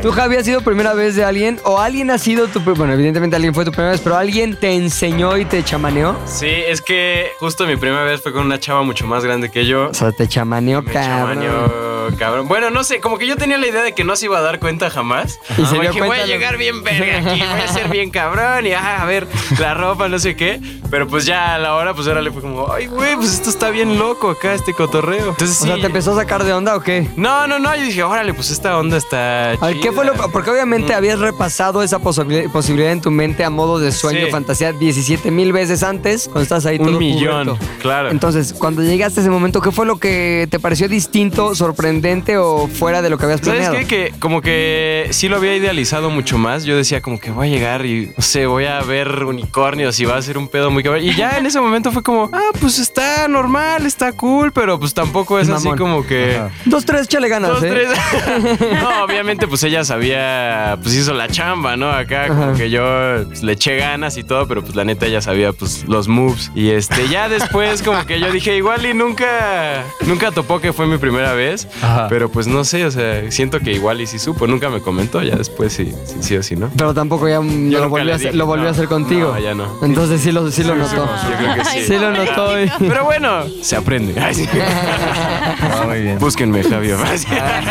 ¿Tú, 0.01 0.11
Javi, 0.11 0.35
has 0.35 0.45
sido 0.45 0.61
primera 0.61 0.93
vez 0.93 1.15
de 1.15 1.23
alguien? 1.23 1.59
¿O 1.63 1.79
alguien 1.79 2.09
ha 2.09 2.17
sido 2.17 2.47
tu... 2.47 2.59
Bueno, 2.59 2.93
evidentemente 2.93 3.35
alguien 3.35 3.53
fue 3.53 3.63
tu 3.63 3.71
primera 3.71 3.91
vez, 3.91 4.01
pero 4.01 4.17
alguien 4.17 4.32
te 4.33 4.73
enseñó 4.73 5.37
y 5.37 5.45
te 5.45 5.63
chamaneó? 5.63 6.15
Sí, 6.25 6.47
es 6.49 6.81
que 6.81 7.29
justo 7.39 7.67
mi 7.67 7.75
primera 7.75 8.03
vez 8.03 8.19
fue 8.21 8.33
con 8.33 8.45
una 8.45 8.59
chava 8.59 8.81
mucho 8.81 9.05
más 9.05 9.23
grande 9.23 9.51
que 9.51 9.65
yo. 9.67 9.89
O 9.89 9.93
sea, 9.93 10.11
te 10.11 10.27
chamaneó, 10.27 10.81
Me 10.81 10.91
cabrón. 10.91 11.39
chamaneó, 11.43 12.17
cabrón. 12.17 12.47
Bueno, 12.47 12.71
no 12.71 12.83
sé, 12.83 12.99
como 12.99 13.19
que 13.19 13.27
yo 13.27 13.35
tenía 13.37 13.57
la 13.59 13.67
idea 13.67 13.83
de 13.83 13.93
que 13.93 14.03
no 14.03 14.15
se 14.15 14.25
iba 14.25 14.39
a 14.39 14.41
dar 14.41 14.59
cuenta 14.59 14.89
jamás. 14.89 15.39
Y 15.51 15.65
se 15.65 15.69
Como 15.69 15.81
dio 15.81 15.91
que 15.91 16.01
voy 16.01 16.17
a 16.17 16.25
llegar 16.25 16.57
bien 16.57 16.83
verga 16.83 17.19
aquí, 17.19 17.39
voy 17.41 17.61
a 17.61 17.67
ser 17.67 17.89
bien 17.89 18.09
cabrón 18.09 18.65
y 18.65 18.71
ah, 18.73 19.01
a 19.03 19.05
ver 19.05 19.27
la 19.59 19.75
ropa, 19.75 20.07
no 20.09 20.17
sé 20.17 20.35
qué. 20.35 20.59
Pero 20.89 21.07
pues 21.07 21.25
ya 21.25 21.53
a 21.55 21.59
la 21.59 21.75
hora, 21.75 21.93
pues 21.93 22.07
ahora 22.07 22.21
le 22.21 22.31
fue 22.31 22.41
como, 22.41 22.71
ay, 22.71 22.87
güey, 22.87 23.15
pues 23.15 23.33
esto 23.33 23.49
está 23.51 23.69
bien 23.69 23.99
loco 23.99 24.31
acá, 24.31 24.53
este 24.55 24.73
cotorreo. 24.73 25.29
Entonces 25.29 25.61
O 25.61 25.65
sea. 25.65 25.75
¿te 25.75 25.85
empezó 25.85 26.13
a 26.13 26.15
sacar 26.15 26.43
de 26.43 26.53
onda 26.53 26.75
o 26.75 26.81
qué? 26.81 27.07
No, 27.15 27.45
no, 27.47 27.59
no. 27.59 27.75
Yo 27.75 27.83
dije, 27.83 28.01
órale, 28.03 28.33
pues 28.33 28.49
esta 28.51 28.77
onda 28.77 28.97
está. 28.97 29.51
A 29.51 29.67
ver, 29.67 29.79
¿qué 29.79 29.91
fue 29.91 30.05
lo 30.05 30.13
chida". 30.13 30.27
Porque 30.29 30.49
obviamente 30.49 30.93
habías 30.93 31.19
repasado 31.19 31.83
esa 31.83 31.99
posibil- 31.99 32.51
posibilidad 32.51 32.91
en 32.91 33.01
tu 33.01 33.11
mente 33.11 33.43
a 33.43 33.49
modo 33.49 33.79
de 33.79 33.91
sueño, 33.91 34.22
Sí. 34.25 34.31
fantasía 34.31 34.71
17 34.73 35.31
mil 35.31 35.53
veces 35.53 35.83
antes, 35.83 36.25
cuando 36.25 36.41
estás 36.43 36.65
ahí 36.65 36.77
todo 36.77 36.89
Un 36.91 36.97
millón, 36.97 37.57
claro. 37.81 38.09
Entonces, 38.11 38.53
cuando 38.53 38.81
llegaste 38.83 39.19
a 39.19 39.23
ese 39.23 39.29
momento, 39.29 39.61
¿qué 39.61 39.71
fue 39.71 39.85
lo 39.85 39.97
que 39.97 40.47
te 40.49 40.59
pareció 40.59 40.87
distinto, 40.87 41.55
sorprendente 41.55 42.37
o 42.37 42.67
fuera 42.67 43.01
de 43.01 43.09
lo 43.09 43.17
que 43.17 43.25
habías 43.25 43.41
¿Sabes 43.41 43.61
planeado? 43.67 43.87
qué? 43.87 44.11
Que 44.11 44.13
como 44.19 44.41
que 44.41 45.07
sí 45.11 45.27
lo 45.29 45.37
había 45.37 45.55
idealizado 45.55 46.09
mucho 46.09 46.37
más. 46.37 46.63
Yo 46.63 46.75
decía 46.77 47.01
como 47.01 47.19
que 47.19 47.31
voy 47.31 47.47
a 47.47 47.51
llegar 47.51 47.85
y, 47.85 48.11
no 48.15 48.23
sé, 48.23 48.45
voy 48.45 48.65
a 48.65 48.81
ver 48.81 49.23
unicornios 49.25 49.99
y 49.99 50.05
va 50.05 50.17
a 50.17 50.21
ser 50.21 50.37
un 50.37 50.47
pedo 50.47 50.71
muy 50.71 50.83
cabrón. 50.83 51.03
Y 51.03 51.13
ya 51.15 51.37
en 51.37 51.45
ese 51.45 51.59
momento 51.59 51.91
fue 51.91 52.03
como, 52.03 52.29
ah, 52.33 52.51
pues 52.59 52.79
está 52.79 53.27
normal, 53.27 53.85
está 53.85 54.11
cool, 54.13 54.51
pero 54.51 54.79
pues 54.79 54.93
tampoco 54.93 55.39
es 55.39 55.49
así 55.49 55.69
como 55.71 56.05
que... 56.05 56.39
Dos, 56.65 56.85
tres, 56.85 57.07
chale 57.07 57.27
ganas, 57.29 57.51
Dos, 57.51 57.63
¿eh? 57.63 57.69
tres. 57.69 58.59
no, 58.81 59.03
obviamente, 59.03 59.47
pues 59.47 59.63
ella 59.63 59.83
sabía, 59.83 60.77
pues 60.81 60.95
hizo 60.95 61.13
la 61.13 61.27
chamba, 61.27 61.75
¿no? 61.77 61.91
Acá 61.91 62.27
como 62.27 62.43
Ajá. 62.43 62.53
que 62.53 62.69
yo 62.69 62.83
pues, 63.27 63.43
le 63.43 63.53
eché 63.53 63.75
ganas 63.77 64.12
y 64.17 64.23
todo, 64.23 64.47
pero 64.47 64.61
pues 64.61 64.75
la 64.75 64.83
neta 64.83 65.05
ella 65.05 65.21
sabía, 65.21 65.51
pues, 65.53 65.85
los 65.87 66.07
moves. 66.07 66.51
Y 66.55 66.69
este, 66.71 67.07
ya 67.07 67.29
después, 67.37 67.81
como 67.81 68.05
que 68.05 68.19
yo 68.19 68.31
dije, 68.31 68.55
igual 68.55 68.85
y 68.85 68.93
nunca, 68.93 69.83
nunca 70.05 70.31
topó 70.31 70.59
que 70.59 70.73
fue 70.73 70.87
mi 70.87 70.97
primera 70.97 71.33
vez. 71.33 71.67
Ajá. 71.81 72.07
Pero 72.09 72.29
pues 72.29 72.47
no 72.47 72.63
sé, 72.63 72.85
o 72.85 72.91
sea, 72.91 73.29
siento 73.31 73.59
que 73.59 73.71
igual 73.71 74.01
y 74.01 74.07
sí 74.07 74.19
supo, 74.19 74.47
nunca 74.47 74.69
me 74.69 74.81
comentó, 74.81 75.21
ya 75.21 75.35
después 75.35 75.73
sí, 75.73 75.93
sí, 76.05 76.15
sí 76.21 76.37
o 76.37 76.43
sí, 76.43 76.55
¿no? 76.55 76.69
Pero 76.77 76.93
tampoco 76.93 77.27
ya 77.27 77.35
Yo 77.41 77.79
lo, 77.79 77.89
volvió 77.89 78.13
a 78.13 78.15
hacer, 78.15 78.27
dije, 78.27 78.37
lo 78.37 78.45
volvió 78.45 78.63
no, 78.63 78.69
a 78.69 78.71
hacer 78.71 78.87
contigo. 78.87 79.33
no, 79.33 79.39
ya 79.39 79.53
no. 79.53 79.79
Entonces 79.83 80.21
sí 80.21 80.31
lo, 80.31 80.49
sí 80.51 80.63
lo 80.63 80.75
notó. 80.75 81.05
Yo 81.05 81.37
creo 81.37 81.55
que 81.55 81.65
sí. 81.65 81.83
Sí 81.87 81.97
lo 81.97 82.11
notó. 82.11 82.61
y- 82.61 82.69
Pero 82.79 83.05
bueno, 83.05 83.43
se 83.61 83.75
aprende. 83.75 84.13
Ay, 84.21 84.35
sí. 84.35 84.47
muy 85.85 86.01
bien. 86.01 86.19
Búsquenme, 86.19 86.63
Javier. 86.63 86.97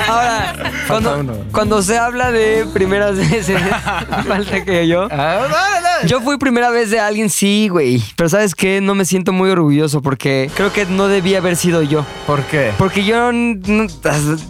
Ahora, 0.08 0.54
cuando, 0.88 1.44
cuando 1.52 1.82
se 1.82 1.98
habla 1.98 2.30
de 2.30 2.66
primeras 2.72 3.16
veces, 3.16 3.60
falta 4.28 4.64
que 4.64 4.86
yo. 4.88 5.08
Yo 6.06 6.20
fui 6.20 6.31
primera 6.38 6.70
vez 6.70 6.90
de 6.90 7.00
alguien, 7.00 7.30
sí, 7.30 7.68
güey. 7.68 8.02
Pero 8.16 8.28
¿sabes 8.28 8.54
qué? 8.54 8.80
No 8.80 8.94
me 8.94 9.04
siento 9.04 9.32
muy 9.32 9.50
orgulloso 9.50 10.02
porque 10.02 10.50
creo 10.54 10.72
que 10.72 10.86
no 10.86 11.08
debía 11.08 11.38
haber 11.38 11.56
sido 11.56 11.82
yo. 11.82 12.04
¿Por 12.26 12.42
qué? 12.44 12.72
Porque 12.78 13.04
yo 13.04 13.32
no, 13.32 13.86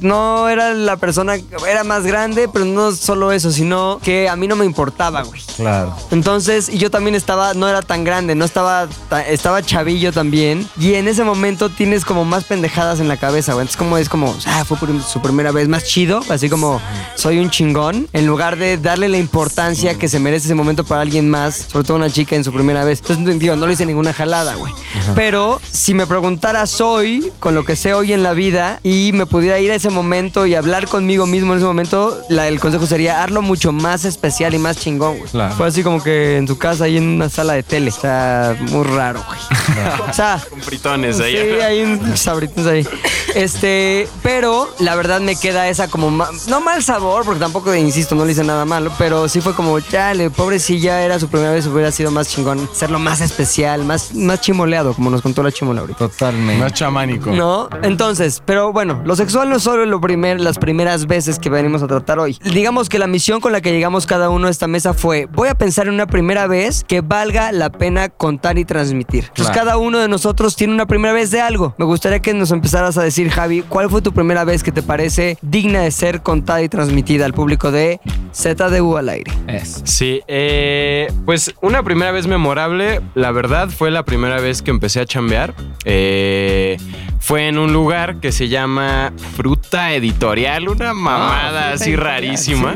no 0.00 0.48
era 0.48 0.74
la 0.74 0.96
persona, 0.96 1.34
era 1.68 1.84
más 1.84 2.04
grande, 2.04 2.48
pero 2.52 2.64
no 2.64 2.92
solo 2.92 3.32
eso, 3.32 3.50
sino 3.50 3.98
que 4.02 4.28
a 4.28 4.36
mí 4.36 4.46
no 4.48 4.56
me 4.56 4.64
importaba, 4.64 5.22
güey. 5.22 5.40
Claro. 5.56 5.94
Entonces, 6.10 6.68
y 6.68 6.78
yo 6.78 6.90
también 6.90 7.14
estaba, 7.14 7.54
no 7.54 7.68
era 7.68 7.82
tan 7.82 8.04
grande, 8.04 8.34
no 8.34 8.44
estaba, 8.44 8.88
ta- 9.08 9.26
estaba 9.26 9.62
chavillo 9.62 10.12
también. 10.12 10.66
Y 10.78 10.94
en 10.94 11.08
ese 11.08 11.24
momento 11.24 11.68
tienes 11.68 12.04
como 12.04 12.24
más 12.24 12.44
pendejadas 12.44 13.00
en 13.00 13.08
la 13.08 13.16
cabeza, 13.16 13.52
güey. 13.54 13.62
Entonces, 13.62 13.76
como 13.78 13.98
es 13.98 14.08
como, 14.08 14.34
ah, 14.46 14.64
fue 14.64 14.78
su 15.06 15.20
primera 15.22 15.52
vez 15.52 15.68
más 15.68 15.84
chido, 15.84 16.20
así 16.28 16.48
como, 16.48 16.80
soy 17.16 17.38
un 17.38 17.50
chingón, 17.50 18.08
en 18.12 18.26
lugar 18.26 18.56
de 18.56 18.76
darle 18.78 19.08
la 19.08 19.18
importancia 19.18 19.94
que 19.98 20.08
se 20.08 20.18
merece 20.18 20.46
ese 20.46 20.54
momento 20.54 20.84
para 20.84 21.00
alguien 21.02 21.28
más, 21.30 21.66
sobre 21.72 21.86
todo 21.86 21.96
una 21.96 22.10
chica 22.10 22.36
en 22.36 22.44
su 22.44 22.52
primera 22.52 22.84
vez. 22.84 23.00
Entonces, 23.00 23.38
digo, 23.38 23.56
no 23.56 23.66
le 23.66 23.72
hice 23.72 23.86
ninguna 23.86 24.12
jalada, 24.12 24.54
güey. 24.56 24.72
Pero 25.14 25.60
si 25.70 25.94
me 25.94 26.06
preguntaras 26.06 26.80
hoy, 26.80 27.32
con 27.40 27.54
lo 27.54 27.64
que 27.64 27.76
sé 27.76 27.94
hoy 27.94 28.12
en 28.12 28.22
la 28.22 28.32
vida, 28.34 28.78
y 28.82 29.12
me 29.14 29.26
pudiera 29.26 29.58
ir 29.58 29.70
a 29.72 29.74
ese 29.74 29.90
momento 29.90 30.46
y 30.46 30.54
hablar 30.54 30.86
conmigo 30.88 31.26
mismo 31.26 31.52
en 31.52 31.58
ese 31.58 31.66
momento, 31.66 32.18
la- 32.28 32.48
el 32.48 32.60
consejo 32.60 32.86
sería 32.86 33.22
hazlo 33.24 33.40
mucho 33.42 33.72
más 33.72 34.04
especial 34.04 34.54
y 34.54 34.58
más 34.58 34.76
chingón, 34.76 35.18
güey. 35.18 35.30
Claro. 35.30 35.54
Fue 35.54 35.66
así 35.66 35.82
como 35.82 36.02
que 36.02 36.36
en 36.36 36.46
tu 36.46 36.58
casa 36.58 36.88
y 36.88 36.96
en 36.98 37.08
una 37.08 37.28
sala 37.28 37.54
de 37.54 37.62
tele. 37.62 37.90
O 37.90 38.00
sea, 38.00 38.56
muy 38.70 38.84
raro, 38.84 39.22
güey. 39.26 39.38
O 40.08 40.12
sea, 40.12 40.42
Con 40.50 40.60
fritones 40.60 41.18
ahí. 41.20 41.36
Sí, 41.36 41.60
hay 41.60 41.82
un 41.82 42.16
sabritos 42.16 42.66
ahí. 42.66 42.86
Este, 43.34 44.08
pero 44.22 44.68
la 44.78 44.94
verdad 44.94 45.20
me 45.20 45.36
queda 45.36 45.68
esa 45.68 45.88
como 45.88 46.10
ma- 46.10 46.28
no 46.48 46.60
mal 46.60 46.82
sabor, 46.82 47.24
porque 47.24 47.40
tampoco 47.40 47.74
insisto, 47.74 48.14
no 48.14 48.24
le 48.24 48.32
hice 48.32 48.44
nada 48.44 48.64
malo, 48.64 48.92
pero 48.98 49.28
sí 49.28 49.40
fue 49.40 49.54
como, 49.54 49.78
chale, 49.80 50.28
pobrecilla, 50.30 51.02
era 51.02 51.18
su 51.18 51.28
primera 51.28 51.52
vez, 51.52 51.61
hubiera 51.66 51.90
sido 51.90 52.10
más 52.10 52.28
chingón, 52.28 52.68
serlo 52.72 52.98
más 52.98 53.20
especial, 53.20 53.84
más, 53.84 54.14
más 54.14 54.40
chimoleado, 54.40 54.94
como 54.94 55.10
nos 55.10 55.22
contó 55.22 55.42
la 55.42 55.52
chimola 55.52 55.80
ahorita. 55.82 55.98
Totalmente. 55.98 56.62
Más 56.62 56.72
chamánico. 56.72 57.30
¿No? 57.30 57.68
Entonces, 57.82 58.42
pero 58.44 58.72
bueno, 58.72 59.02
lo 59.04 59.16
sexual 59.16 59.50
no 59.50 59.56
es 59.56 59.62
solo 59.62 59.84
lo 59.86 60.00
primer, 60.00 60.40
las 60.40 60.58
primeras 60.58 61.06
veces 61.06 61.38
que 61.38 61.50
venimos 61.50 61.82
a 61.82 61.86
tratar 61.86 62.18
hoy. 62.18 62.38
Digamos 62.44 62.88
que 62.88 62.98
la 62.98 63.06
misión 63.06 63.40
con 63.40 63.52
la 63.52 63.60
que 63.60 63.72
llegamos 63.72 64.06
cada 64.06 64.30
uno 64.30 64.48
a 64.48 64.50
esta 64.50 64.68
mesa 64.68 64.94
fue, 64.94 65.26
voy 65.26 65.48
a 65.48 65.54
pensar 65.54 65.88
en 65.88 65.94
una 65.94 66.06
primera 66.06 66.46
vez 66.46 66.84
que 66.86 67.00
valga 67.00 67.52
la 67.52 67.70
pena 67.70 68.08
contar 68.08 68.58
y 68.58 68.64
transmitir. 68.64 69.24
Entonces, 69.28 69.54
cada 69.54 69.76
uno 69.76 69.98
de 69.98 70.08
nosotros 70.08 70.56
tiene 70.56 70.74
una 70.74 70.86
primera 70.86 71.12
vez 71.12 71.30
de 71.30 71.40
algo. 71.40 71.74
Me 71.78 71.84
gustaría 71.84 72.20
que 72.20 72.34
nos 72.34 72.50
empezaras 72.50 72.96
a 72.98 73.02
decir, 73.02 73.30
Javi, 73.30 73.62
¿cuál 73.62 73.90
fue 73.90 74.02
tu 74.02 74.12
primera 74.12 74.44
vez 74.44 74.62
que 74.62 74.72
te 74.72 74.82
parece 74.82 75.38
digna 75.42 75.80
de 75.80 75.90
ser 75.90 76.22
contada 76.22 76.62
y 76.62 76.68
transmitida 76.68 77.24
al 77.24 77.32
público 77.32 77.70
de 77.70 78.00
ZDU 78.34 78.96
al 78.96 79.08
aire? 79.08 79.32
Es. 79.46 79.82
Sí, 79.84 80.20
eh, 80.26 81.12
pues 81.24 81.41
una 81.60 81.82
primera 81.82 82.12
vez 82.12 82.26
memorable, 82.26 83.00
la 83.14 83.32
verdad 83.32 83.68
fue 83.68 83.90
la 83.90 84.04
primera 84.04 84.40
vez 84.40 84.62
que 84.62 84.70
empecé 84.70 85.00
a 85.00 85.06
chambear. 85.06 85.54
Eh, 85.84 86.76
fue 87.20 87.48
en 87.48 87.58
un 87.58 87.72
lugar 87.72 88.20
que 88.20 88.32
se 88.32 88.48
llama 88.48 89.12
Fruta 89.36 89.92
Editorial, 89.92 90.68
una 90.68 90.92
mamada 90.92 91.48
Fruta 91.48 91.72
así 91.72 91.90
Editorial, 91.90 92.14
rarísima. 92.14 92.74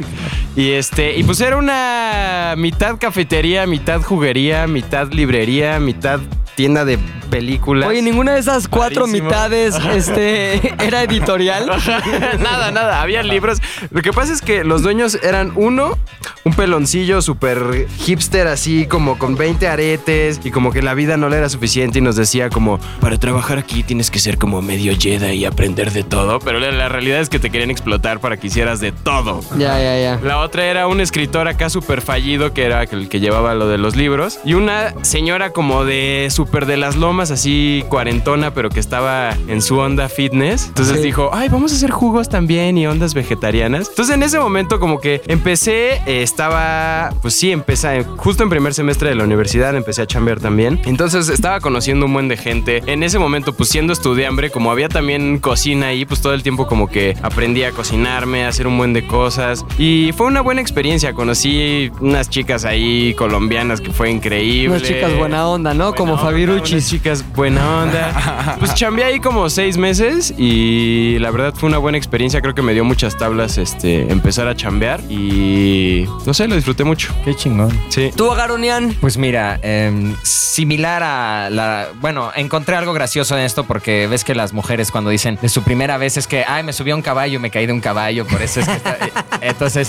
Y 0.56 0.72
este, 0.72 1.16
y 1.16 1.22
pues 1.22 1.40
era 1.42 1.58
una 1.58 2.54
mitad 2.56 2.96
cafetería, 2.98 3.66
mitad 3.66 4.00
juguería, 4.00 4.66
mitad 4.66 5.12
librería, 5.12 5.78
mitad 5.78 6.20
tienda 6.56 6.86
de 6.86 6.98
películas. 7.26 7.88
Oye, 7.88 8.02
ninguna 8.02 8.32
de 8.32 8.40
esas 8.40 8.66
cuatro 8.66 9.06
mitades 9.06 9.76
este, 9.94 10.74
era 10.84 11.02
editorial. 11.02 11.66
nada, 12.40 12.70
nada, 12.70 13.02
había 13.02 13.22
libros. 13.22 13.58
Lo 13.90 14.00
que 14.02 14.12
pasa 14.12 14.32
es 14.32 14.40
que 14.40 14.64
los 14.64 14.82
dueños 14.82 15.18
eran 15.22 15.52
uno, 15.54 15.98
un 16.44 16.54
peloncillo 16.54 17.20
súper 17.20 17.86
hipster 17.98 18.46
así 18.46 18.86
como 18.86 19.18
con 19.18 19.36
20 19.36 19.68
aretes 19.68 20.40
y 20.42 20.50
como 20.50 20.72
que 20.72 20.82
la 20.82 20.94
vida 20.94 21.16
no 21.16 21.28
le 21.28 21.36
era 21.36 21.48
suficiente 21.48 21.98
y 21.98 22.02
nos 22.02 22.16
decía 22.16 22.48
como, 22.48 22.78
para 23.00 23.18
trabajar 23.18 23.58
aquí 23.58 23.82
tienes 23.82 24.10
que 24.10 24.18
ser 24.18 24.38
como 24.38 24.62
medio 24.62 24.96
Jedi 24.98 25.32
y 25.32 25.44
aprender 25.44 25.92
de 25.92 26.04
todo, 26.04 26.38
pero 26.38 26.58
la, 26.58 26.72
la 26.72 26.88
realidad 26.88 27.20
es 27.20 27.28
que 27.28 27.38
te 27.38 27.50
querían 27.50 27.70
explotar 27.70 28.20
para 28.20 28.38
que 28.38 28.46
hicieras 28.46 28.80
de 28.80 28.92
todo. 28.92 29.42
Ya, 29.58 29.78
ya, 29.78 30.00
ya. 30.00 30.20
La 30.22 30.38
otra 30.46 30.64
era 30.66 30.86
un 30.86 31.00
escritor 31.00 31.48
acá 31.48 31.68
súper 31.70 32.00
fallido 32.00 32.52
que 32.54 32.64
era 32.64 32.82
el 32.84 33.08
que 33.08 33.20
llevaba 33.20 33.54
lo 33.54 33.68
de 33.68 33.78
los 33.78 33.96
libros. 33.96 34.38
Y 34.44 34.54
una 34.54 34.94
señora 35.04 35.50
como 35.50 35.84
de 35.84 36.28
súper 36.30 36.66
de 36.66 36.76
las 36.76 36.96
lomas, 36.96 37.30
así 37.30 37.84
cuarentona, 37.88 38.54
pero 38.54 38.70
que 38.70 38.80
estaba 38.80 39.36
en 39.48 39.60
su 39.60 39.78
onda 39.78 40.08
fitness. 40.08 40.66
Entonces 40.68 40.96
Sí. 40.98 41.02
dijo, 41.02 41.30
ay, 41.32 41.48
vamos 41.48 41.72
a 41.72 41.76
hacer 41.76 41.90
jugos 41.90 42.28
también 42.28 42.78
y 42.78 42.86
ondas 42.86 43.12
vegetarianas. 43.14 43.88
Entonces 43.88 44.14
en 44.14 44.22
ese 44.22 44.38
momento 44.38 44.80
como 44.80 45.00
que 45.00 45.20
empecé, 45.26 45.94
eh, 46.06 46.22
estaba, 46.22 47.12
pues 47.22 47.34
sí, 47.34 47.50
empecé, 47.52 48.04
justo 48.16 48.42
en 48.42 48.48
primer 48.50 48.72
semestre 48.74 49.08
de 49.10 49.14
la 49.16 49.24
universidad 49.24 49.74
empecé 49.76 50.02
a 50.02 50.06
chambear 50.06 50.40
también. 50.40 50.80
Entonces 50.86 51.28
estaba 51.28 51.60
conociendo 51.60 52.06
un 52.06 52.14
buen 52.14 52.28
de 52.28 52.36
gente. 52.36 52.82
En 52.86 53.02
ese 53.02 53.18
momento, 53.18 53.52
pues 53.52 53.68
siendo 53.68 53.92
estudiante, 53.92 54.50
como 54.50 54.70
había 54.70 54.88
también 54.88 55.38
cocina 55.38 55.88
ahí, 55.88 56.04
pues 56.04 56.20
todo 56.20 56.34
el 56.34 56.42
tiempo 56.42 56.66
como 56.66 56.88
que 56.88 57.16
aprendí 57.22 57.62
a 57.64 57.72
cocinarme, 57.72 58.44
a 58.44 58.48
hacer 58.48 58.66
un 58.66 58.76
buen 58.78 58.92
de 58.92 59.06
cosas. 59.06 59.64
Y 59.78 60.12
fue 60.16 60.26
una 60.26 60.35
buena 60.40 60.60
experiencia. 60.60 61.12
Conocí 61.12 61.90
unas 62.00 62.28
chicas 62.30 62.64
ahí 62.64 63.14
colombianas 63.14 63.80
que 63.80 63.90
fue 63.92 64.10
increíble. 64.10 64.76
Unas 64.76 64.82
chicas 64.82 65.14
buena 65.16 65.46
onda, 65.48 65.74
¿no? 65.74 65.86
Buena 65.92 65.96
Como 65.96 66.18
Fabiruchis. 66.18 66.72
unas 66.72 66.88
chicas 66.88 67.24
buena 67.34 67.82
onda. 67.82 68.56
Pues 68.58 68.74
chambeé 68.74 69.04
ahí 69.04 69.20
como 69.20 69.50
seis 69.50 69.76
meses 69.76 70.32
y 70.36 71.18
la 71.18 71.30
verdad 71.30 71.52
fue 71.54 71.68
una 71.68 71.78
buena 71.78 71.98
experiencia. 71.98 72.40
Creo 72.40 72.54
que 72.54 72.62
me 72.62 72.72
dio 72.74 72.84
muchas 72.84 73.16
tablas 73.18 73.58
este, 73.58 74.10
empezar 74.10 74.48
a 74.48 74.54
chambear 74.56 75.00
y 75.10 76.06
no 76.24 76.32
sé, 76.32 76.48
lo 76.48 76.54
disfruté 76.54 76.84
mucho. 76.84 77.14
Qué 77.24 77.34
chingón. 77.34 77.76
Sí. 77.88 78.10
Tú, 78.16 78.30
Agaronian. 78.30 78.94
Pues 79.00 79.18
mira, 79.18 79.58
em, 79.62 80.14
similar 80.22 81.02
a 81.02 81.50
la... 81.50 81.88
Bueno, 82.00 82.30
encontré 82.34 82.76
algo 82.76 82.92
gracioso 82.92 83.36
en 83.36 83.44
esto 83.44 83.64
porque 83.64 84.06
ves 84.06 84.24
que 84.24 84.34
las 84.34 84.52
mujeres 84.52 84.90
cuando 84.90 85.10
dicen 85.10 85.38
de 85.42 85.48
su 85.48 85.62
primera 85.62 85.98
vez 85.98 86.16
es 86.16 86.26
que, 86.26 86.44
ay, 86.46 86.62
me 86.62 86.72
subí 86.72 86.90
a 86.92 86.96
un 86.96 87.02
caballo, 87.02 87.38
me 87.40 87.50
caí 87.50 87.66
de 87.66 87.72
un 87.72 87.80
caballo, 87.80 88.26
por 88.26 88.40
eso 88.42 88.60
es 88.60 88.66
que... 88.68 88.76
está-". 88.76 88.96
Entonces 89.42 89.86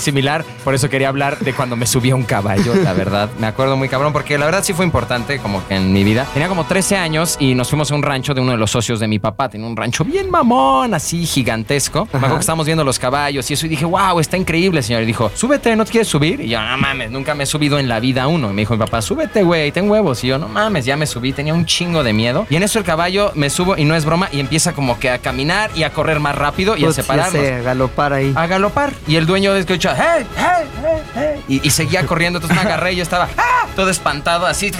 por 0.64 0.74
eso 0.74 0.88
quería 0.88 1.08
hablar 1.08 1.38
de 1.38 1.52
cuando 1.52 1.76
me 1.76 1.86
subí 1.86 2.10
a 2.10 2.14
un 2.16 2.24
caballo, 2.24 2.74
la 2.74 2.92
verdad. 2.92 3.28
Me 3.38 3.46
acuerdo 3.46 3.76
muy 3.76 3.88
cabrón 3.88 4.12
porque 4.12 4.38
la 4.38 4.44
verdad 4.46 4.62
sí 4.64 4.72
fue 4.72 4.84
importante 4.84 5.38
como 5.38 5.66
que 5.66 5.76
en 5.76 5.92
mi 5.92 6.04
vida. 6.04 6.26
Tenía 6.32 6.48
como 6.48 6.64
13 6.64 6.96
años 6.96 7.36
y 7.38 7.54
nos 7.54 7.68
fuimos 7.68 7.90
a 7.90 7.94
un 7.94 8.02
rancho 8.02 8.34
de 8.34 8.40
uno 8.40 8.52
de 8.52 8.58
los 8.58 8.70
socios 8.70 9.00
de 9.00 9.08
mi 9.08 9.18
papá. 9.18 9.48
Tenía 9.48 9.66
un 9.66 9.76
rancho 9.76 10.04
bien 10.04 10.30
mamón, 10.30 10.94
así 10.94 11.26
gigantesco. 11.26 12.06
Me 12.12 12.18
acuerdo 12.18 12.36
que 12.36 12.40
estábamos 12.40 12.66
viendo 12.66 12.84
los 12.84 12.98
caballos 12.98 13.50
y 13.50 13.54
eso 13.54 13.66
y 13.66 13.68
dije, 13.68 13.84
wow, 13.84 14.20
está 14.20 14.36
increíble, 14.36 14.82
señor. 14.82 15.02
Y 15.02 15.06
dijo, 15.06 15.30
súbete, 15.34 15.74
¿no 15.76 15.84
te 15.84 15.92
quieres 15.92 16.08
subir? 16.08 16.40
Y 16.40 16.48
yo, 16.48 16.60
no 16.60 16.76
mames, 16.78 17.10
nunca 17.10 17.34
me 17.34 17.44
he 17.44 17.46
subido 17.46 17.78
en 17.78 17.88
la 17.88 18.00
vida 18.00 18.24
a 18.24 18.28
uno. 18.28 18.50
Y 18.50 18.54
me 18.54 18.62
dijo 18.62 18.74
mi 18.74 18.80
papá, 18.80 19.02
súbete, 19.02 19.42
güey, 19.42 19.72
ten 19.72 19.90
huevos. 19.90 20.22
Y 20.24 20.28
yo, 20.28 20.38
no 20.38 20.48
mames, 20.48 20.84
ya 20.84 20.96
me 20.96 21.06
subí, 21.06 21.32
tenía 21.32 21.54
un 21.54 21.66
chingo 21.66 22.02
de 22.02 22.12
miedo. 22.12 22.46
Y 22.50 22.56
en 22.56 22.62
eso 22.62 22.78
el 22.78 22.84
caballo 22.84 23.32
me 23.34 23.50
subo 23.50 23.76
y 23.76 23.84
no 23.84 23.94
es 23.94 24.04
broma 24.04 24.28
y 24.32 24.40
empieza 24.40 24.72
como 24.72 24.98
que 24.98 25.10
a 25.10 25.18
caminar 25.18 25.70
y 25.74 25.82
a 25.82 25.90
correr 25.90 26.20
más 26.20 26.34
rápido 26.36 26.76
y 26.76 26.84
a 26.84 26.88
ya 26.88 26.92
separarnos 26.92 27.42
sé, 27.42 27.62
galopar 27.62 28.12
ahí. 28.12 28.32
a 28.34 28.46
galopar. 28.46 28.92
Y 29.06 29.16
el 29.16 29.26
dueño 29.26 29.54
escucha, 29.56 29.94
hey, 29.96 30.17
hey, 30.36 30.66
hey, 30.82 31.02
hey. 31.14 31.44
Y, 31.48 31.66
y 31.66 31.70
seguía 31.70 32.06
corriendo. 32.06 32.38
Entonces 32.38 32.56
me 32.62 32.68
agarré 32.68 32.92
y 32.92 32.96
yo 32.96 33.02
estaba 33.02 33.28
¡ah! 33.36 33.66
todo 33.76 33.90
espantado, 33.90 34.46
así. 34.46 34.72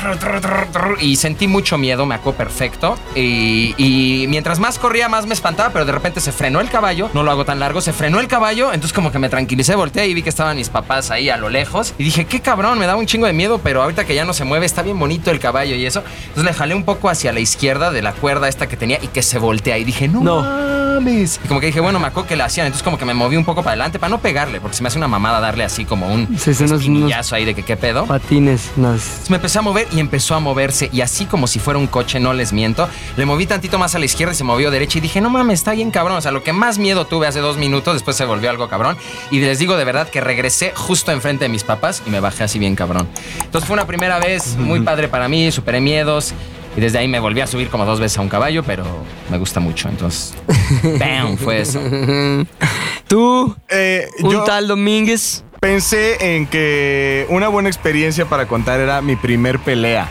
y 1.01 1.17
sentí 1.17 1.47
mucho 1.47 1.79
miedo, 1.79 2.05
me 2.07 2.15
acuerdo 2.15 2.39
perfecto. 2.39 2.99
Y, 3.15 3.75
y 3.77 4.27
mientras 4.29 4.59
más 4.59 4.79
corría, 4.79 5.09
más 5.09 5.27
me 5.27 5.35
espantaba, 5.35 5.71
pero 5.73 5.85
de 5.85 5.93
repente 5.93 6.21
se 6.21 6.33
frenó 6.33 6.61
el 6.61 6.69
caballo. 6.71 7.11
No 7.15 7.23
lo 7.23 7.31
hago 7.31 7.45
tan 7.45 7.61
largo, 7.61 7.81
se 7.81 7.93
frenó 7.93 8.21
el 8.21 8.29
caballo. 8.29 8.73
Entonces, 8.73 8.93
como 8.93 9.13
que 9.13 9.19
me 9.19 9.29
tranquilicé, 9.29 9.75
volteé 9.75 10.09
y 10.09 10.15
vi 10.15 10.23
que 10.23 10.29
estaban 10.29 10.57
mis 10.57 10.69
papás 10.69 11.11
ahí 11.11 11.31
a 11.31 11.37
lo 11.37 11.49
lejos. 11.49 11.95
Y 11.99 12.05
dije, 12.05 12.25
qué 12.27 12.41
cabrón, 12.41 12.79
me 12.79 12.87
daba 12.87 12.99
un 12.99 13.07
chingo 13.07 13.27
de 13.27 13.33
miedo, 13.33 13.59
pero 13.63 13.83
ahorita 13.83 14.05
que 14.05 14.15
ya 14.15 14.25
no 14.25 14.33
se 14.33 14.45
mueve, 14.45 14.67
está 14.67 14.83
bien 14.83 14.99
bonito 14.99 15.31
el 15.31 15.39
caballo 15.41 15.77
y 15.77 15.87
eso. 15.87 16.03
Entonces 16.29 16.45
le 16.45 16.53
jalé 16.55 16.75
un 16.75 16.85
poco 16.85 17.09
hacia 17.09 17.33
la 17.33 17.41
izquierda 17.41 17.91
de 17.91 18.03
la 18.03 18.13
cuerda 18.13 18.49
esta 18.49 18.69
que 18.69 18.77
tenía 18.77 18.99
y 19.03 19.09
que 19.09 19.23
se 19.23 19.39
voltea. 19.39 19.79
Y 19.79 19.85
dije, 19.85 20.09
no, 20.09 20.21
No. 20.21 20.78
Mames. 21.01 21.41
Y 21.45 21.49
como 21.49 21.61
que 21.61 21.67
dije, 21.67 21.81
bueno, 21.81 21.99
me 21.99 22.07
acuerdo 22.07 22.29
que 22.29 22.37
le 22.37 22.43
hacían. 22.43 22.67
Entonces, 22.67 22.83
como 22.85 22.99
que 22.99 23.05
me 23.05 23.15
moví 23.15 23.37
un 23.37 23.45
poco 23.45 23.63
para 23.63 23.73
adelante 23.73 23.99
para 23.99 24.11
no 24.11 24.19
pegarle, 24.19 24.61
porque 24.61 24.77
se 24.77 24.83
me 24.83 24.89
hace 24.89 24.99
una 24.99 25.09
mamada 25.09 25.41
darle 25.41 25.65
así 25.65 25.85
como 25.85 26.13
un 26.13 26.39
Sí, 26.39 26.51
espinillazo 26.51 27.35
ahí 27.35 27.45
de 27.45 27.55
que 27.55 27.63
qué 27.63 27.77
pedo. 27.77 28.07
Patines. 28.07 28.71
Entonces 28.77 29.31
me 29.31 29.37
empecé 29.37 29.59
a 29.59 29.63
mover 29.63 29.87
y 29.93 30.01
empezó 30.01 30.35
a 30.35 30.41
moverse 30.41 30.89
y 30.93 31.01
así 31.01 31.27
como 31.27 31.47
si 31.47 31.59
fuera 31.59 31.79
un 31.79 31.87
coche, 31.87 32.21
no 32.21 32.33
les 32.33 32.53
miento, 32.53 32.89
le 33.17 33.27
moví 33.27 33.47
tantito 33.47 33.79
más 33.79 33.95
a 33.95 33.99
la 33.99 34.05
izquierda 34.05 34.33
y 34.33 34.37
se 34.37 34.45
movió 34.45 34.71
derecha 34.71 34.99
y 34.99 35.01
dije, 35.01 35.21
no 35.21 35.31
mames, 35.31 35.61
está 35.61 35.73
bien 35.73 35.91
cabrón. 35.91 36.17
O 36.17 36.21
sea, 36.21 36.33
lo 36.33 36.43
que 36.43 36.53
más 36.53 36.79
miedo 36.79 37.07
tuve 37.07 37.27
hace 37.27 37.41
dos 37.41 37.57
minutos, 37.57 37.95
después 37.95 38.17
se 38.17 38.25
volvió 38.25 38.51
algo 38.51 38.69
cabrón. 38.69 38.97
Y 39.31 39.41
les 39.41 39.59
digo 39.59 39.77
de 39.77 39.85
verdad 39.85 40.09
que 40.09 40.21
regresé 40.21 40.73
justo 40.75 41.13
enfrente 41.13 41.45
de 41.45 41.49
mis 41.49 41.65
papás 41.65 42.03
y 42.07 42.11
me 42.11 42.21
bajé 42.21 42.45
así 42.45 42.59
bien 42.59 42.75
cabrón. 42.75 43.09
Entonces 43.45 43.67
fue 43.67 43.75
una 43.75 43.87
primera 43.87 44.19
vez 44.19 44.57
muy 44.57 44.81
padre 44.81 45.09
para 45.09 45.29
mí, 45.29 45.51
superé 45.53 45.81
miedos. 45.81 46.33
Y 46.79 46.81
desde 46.81 46.99
ahí 46.99 47.09
me 47.09 47.19
volví 47.19 47.41
a 47.41 47.49
subir 47.49 47.71
como 47.71 47.85
dos 47.85 47.99
veces 47.99 48.19
a 48.19 48.21
un 48.21 48.29
caballo, 48.29 48.63
pero 48.63 48.85
me 49.31 49.37
gusta 49.39 49.59
mucho. 49.59 49.89
Entonces, 49.89 50.33
¡bam! 51.01 51.37
Fue 51.37 51.61
eso. 51.61 51.81
Tú, 53.09 53.57
Eh, 53.69 54.07
un 54.21 54.31
yo 54.31 54.45
tal 54.45 54.69
Domínguez. 54.69 55.43
pensé 55.59 56.37
en 56.37 56.47
que 56.47 57.27
una 57.31 57.49
buena 57.49 57.69
experiencia 57.69 58.27
para 58.27 58.47
contar 58.47 58.79
era 58.79 59.03
mi 59.03 59.17
primer 59.17 59.59
pelea. 59.59 60.09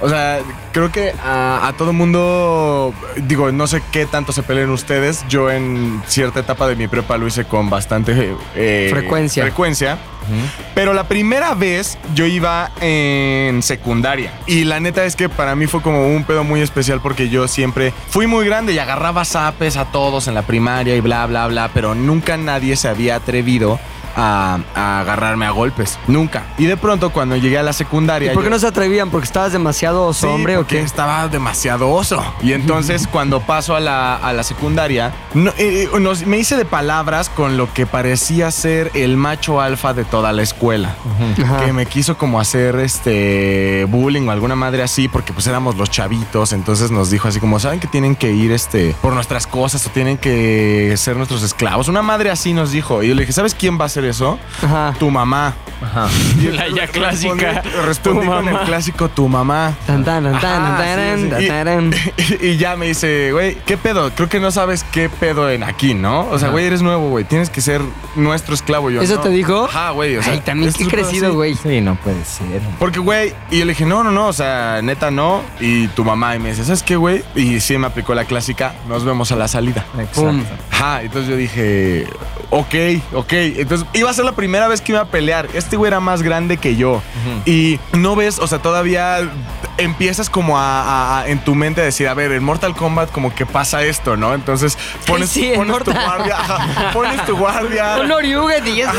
O 0.00 0.08
sea, 0.08 0.38
creo 0.72 0.90
que 0.90 1.12
a, 1.22 1.66
a 1.68 1.72
todo 1.74 1.92
mundo, 1.92 2.94
digo, 3.16 3.52
no 3.52 3.66
sé 3.66 3.82
qué 3.92 4.06
tanto 4.06 4.32
se 4.32 4.42
peleen 4.42 4.70
ustedes. 4.70 5.26
Yo 5.28 5.50
en 5.50 6.00
cierta 6.06 6.40
etapa 6.40 6.66
de 6.68 6.76
mi 6.76 6.88
prepa 6.88 7.18
lo 7.18 7.26
hice 7.26 7.44
con 7.44 7.68
bastante 7.68 8.34
eh, 8.54 8.88
Frecuencia. 8.90 9.42
frecuencia. 9.42 9.98
Pero 10.74 10.94
la 10.94 11.08
primera 11.08 11.54
vez 11.54 11.98
yo 12.14 12.26
iba 12.26 12.70
en 12.80 13.62
secundaria. 13.62 14.32
Y 14.46 14.64
la 14.64 14.80
neta 14.80 15.04
es 15.04 15.16
que 15.16 15.28
para 15.28 15.54
mí 15.54 15.66
fue 15.66 15.82
como 15.82 16.06
un 16.08 16.24
pedo 16.24 16.44
muy 16.44 16.60
especial 16.60 17.00
porque 17.00 17.28
yo 17.28 17.48
siempre 17.48 17.92
fui 18.08 18.26
muy 18.26 18.46
grande 18.46 18.72
y 18.72 18.78
agarraba 18.78 19.24
zapes 19.24 19.76
a 19.76 19.86
todos 19.86 20.28
en 20.28 20.34
la 20.34 20.42
primaria 20.42 20.94
y 20.96 21.00
bla, 21.00 21.26
bla, 21.26 21.46
bla. 21.46 21.70
Pero 21.72 21.94
nunca 21.94 22.36
nadie 22.36 22.76
se 22.76 22.88
había 22.88 23.16
atrevido 23.16 23.78
a, 24.18 24.58
a 24.74 25.00
agarrarme 25.00 25.46
a 25.46 25.50
golpes. 25.52 25.98
Nunca. 26.08 26.42
Y 26.58 26.66
de 26.66 26.76
pronto 26.76 27.10
cuando 27.10 27.36
llegué 27.36 27.56
a 27.58 27.62
la 27.62 27.72
secundaria... 27.72 28.32
¿Y 28.32 28.34
por 28.34 28.42
qué 28.42 28.48
yo- 28.48 28.54
no 28.54 28.58
se 28.58 28.66
atrevían? 28.66 29.10
¿Porque 29.10 29.24
estabas 29.26 29.52
demasiado 29.52 30.04
oso, 30.06 30.26
Sí, 30.26 30.32
hombre 30.34 30.56
o 30.58 30.66
qué? 30.66 30.80
Estaba 30.80 31.28
demasiado 31.28 31.88
oso. 31.90 32.22
Y 32.42 32.52
entonces 32.52 33.06
cuando 33.10 33.40
paso 33.40 33.76
a 33.76 33.80
la, 33.80 34.16
a 34.16 34.32
la 34.32 34.42
secundaria, 34.42 35.12
no- 35.34 35.50
eh, 35.56 35.88
eh, 35.94 36.00
nos- 36.00 36.26
me 36.26 36.36
hice 36.38 36.56
de 36.56 36.64
palabras 36.64 37.28
con 37.30 37.56
lo 37.56 37.72
que 37.72 37.86
parecía 37.86 38.50
ser 38.50 38.90
el 38.94 39.16
macho 39.16 39.60
alfa 39.60 39.94
de 39.94 40.04
toda 40.04 40.32
la 40.32 40.42
escuela. 40.42 40.94
Que 41.64 41.72
me 41.72 41.86
quiso 41.86 42.18
como 42.18 42.40
hacer 42.40 42.74
este 42.76 43.84
bullying 43.88 44.26
o 44.28 44.30
alguna 44.32 44.56
madre 44.56 44.82
así, 44.82 45.08
porque 45.08 45.32
pues 45.32 45.46
éramos 45.46 45.76
los 45.76 45.90
chavitos. 45.90 46.52
Entonces 46.52 46.90
nos 46.90 47.10
dijo 47.10 47.28
así 47.28 47.38
como, 47.40 47.60
¿saben 47.60 47.80
que 47.80 47.86
tienen 47.86 48.16
que 48.16 48.32
ir 48.32 48.50
este 48.52 48.94
por 49.00 49.12
nuestras 49.12 49.46
cosas 49.46 49.86
o 49.86 49.90
tienen 49.90 50.18
que 50.18 50.94
ser 50.96 51.16
nuestros 51.16 51.42
esclavos? 51.42 51.88
Una 51.88 52.02
madre 52.02 52.30
así 52.30 52.52
nos 52.52 52.72
dijo. 52.72 53.02
Y 53.02 53.08
yo 53.08 53.14
le 53.14 53.22
dije, 53.22 53.32
¿sabes 53.32 53.54
quién 53.54 53.78
va 53.78 53.84
a 53.84 53.86
hacer 53.86 54.04
eso? 54.08 54.38
Ajá. 54.62 54.94
Tu 54.98 55.10
mamá. 55.10 55.54
Y 56.40 56.48
La 56.48 56.68
ya 56.68 56.88
clásica. 56.88 57.62
Respondí, 57.62 57.86
respondí 57.86 58.26
con 58.26 58.48
el 58.48 58.58
clásico, 58.66 59.08
tu 59.10 59.28
mamá. 59.28 59.74
Tan, 59.86 60.04
tan, 60.04 60.24
tan, 60.24 60.40
tan, 60.40 60.62
Ajá, 60.64 60.78
tan, 60.84 61.20
sí, 61.20 61.36
sí. 61.38 61.46
tan, 61.48 61.94
Y- 62.40 62.56
ya 62.56 62.74
me 62.74 62.86
dice, 62.88 63.30
güey, 63.30 63.56
¿qué 63.64 63.76
pedo? 63.76 64.10
Creo 64.10 64.28
que 64.28 64.40
no 64.40 64.50
sabes 64.50 64.84
qué 64.90 65.08
pedo 65.08 65.48
en 65.48 65.62
aquí, 65.62 65.94
¿no? 65.94 66.28
O 66.30 66.38
sea, 66.40 66.48
güey, 66.48 66.66
eres 66.66 66.82
nuevo, 66.82 67.10
güey. 67.10 67.24
Tienes 67.24 67.48
que 67.48 67.60
ser 67.60 67.80
nuestro 68.16 68.54
esclavo. 68.54 68.90
Yo, 68.90 69.00
¿Eso 69.00 69.14
"No". 69.16 69.20
te 69.20 69.28
dijo? 69.28 69.66
Ajá, 69.66 69.90
güey. 69.90 70.16
O 70.16 70.22
sea, 70.22 70.32
Ay, 70.32 70.40
también 70.40 70.72
qué 70.72 70.84
crecido, 70.88 71.32
güey. 71.34 71.54
Sí, 71.54 71.80
no 71.80 71.94
puede 71.94 72.24
ser. 72.24 72.60
Porque, 72.80 72.98
güey, 72.98 73.32
y 73.52 73.60
yo 73.60 73.64
le 73.64 73.72
dije, 73.72 73.86
no, 73.86 74.02
no, 74.02 74.10
no, 74.10 74.26
o 74.26 74.32
sea, 74.32 74.80
neta 74.82 75.12
no. 75.12 75.42
Y 75.60 75.86
tu 75.88 76.04
mamá, 76.04 76.34
y 76.34 76.40
me 76.40 76.48
dice, 76.50 76.64
¿sabes 76.64 76.82
qué, 76.82 76.96
güey? 76.96 77.22
Y 77.36 77.60
sí 77.60 77.78
me 77.78 77.86
aplicó 77.86 78.14
la 78.16 78.24
clásica, 78.24 78.74
nos 78.88 79.04
vemos 79.04 79.30
a 79.30 79.36
la 79.36 79.46
salida. 79.46 79.84
Pum. 80.16 80.42
Ajá, 80.72 81.02
entonces 81.02 81.30
yo 81.30 81.36
dije, 81.36 82.06
ok, 82.50 82.74
ok. 83.14 83.32
Entonces 83.32 83.86
iba 83.98 84.10
a 84.10 84.14
ser 84.14 84.24
la 84.24 84.32
primera 84.32 84.68
vez 84.68 84.80
que 84.80 84.92
iba 84.92 85.00
a 85.00 85.06
pelear. 85.06 85.48
Este 85.54 85.76
güey 85.76 85.88
era 85.88 86.00
más 86.00 86.22
grande 86.22 86.56
que 86.56 86.76
yo. 86.76 87.02
Y 87.44 87.78
no 87.92 88.16
ves, 88.16 88.38
o 88.38 88.46
sea, 88.46 88.60
todavía 88.60 89.30
empiezas 89.78 90.28
como 90.28 90.58
a, 90.58 90.82
a- 90.82 91.20
a- 91.20 91.28
en 91.28 91.38
tu 91.38 91.54
mente 91.54 91.80
a 91.80 91.84
decir, 91.84 92.08
a 92.08 92.14
ver, 92.14 92.32
en 92.32 92.42
Mortal 92.44 92.74
Kombat 92.74 93.10
como 93.10 93.34
que 93.34 93.46
pasa 93.46 93.82
esto, 93.82 94.16
¿no? 94.16 94.34
Entonces 94.34 94.76
pones, 95.06 95.30
sí, 95.30 95.46
en 95.52 95.56
pones 95.66 95.84
tu 95.84 95.92
guardia, 95.92 96.36
ajá, 96.38 96.90
pones 96.92 97.24
tu 97.24 97.36
guardia. 97.36 97.96
Un 98.00 98.08
y 98.66 98.80
eso. 98.80 98.92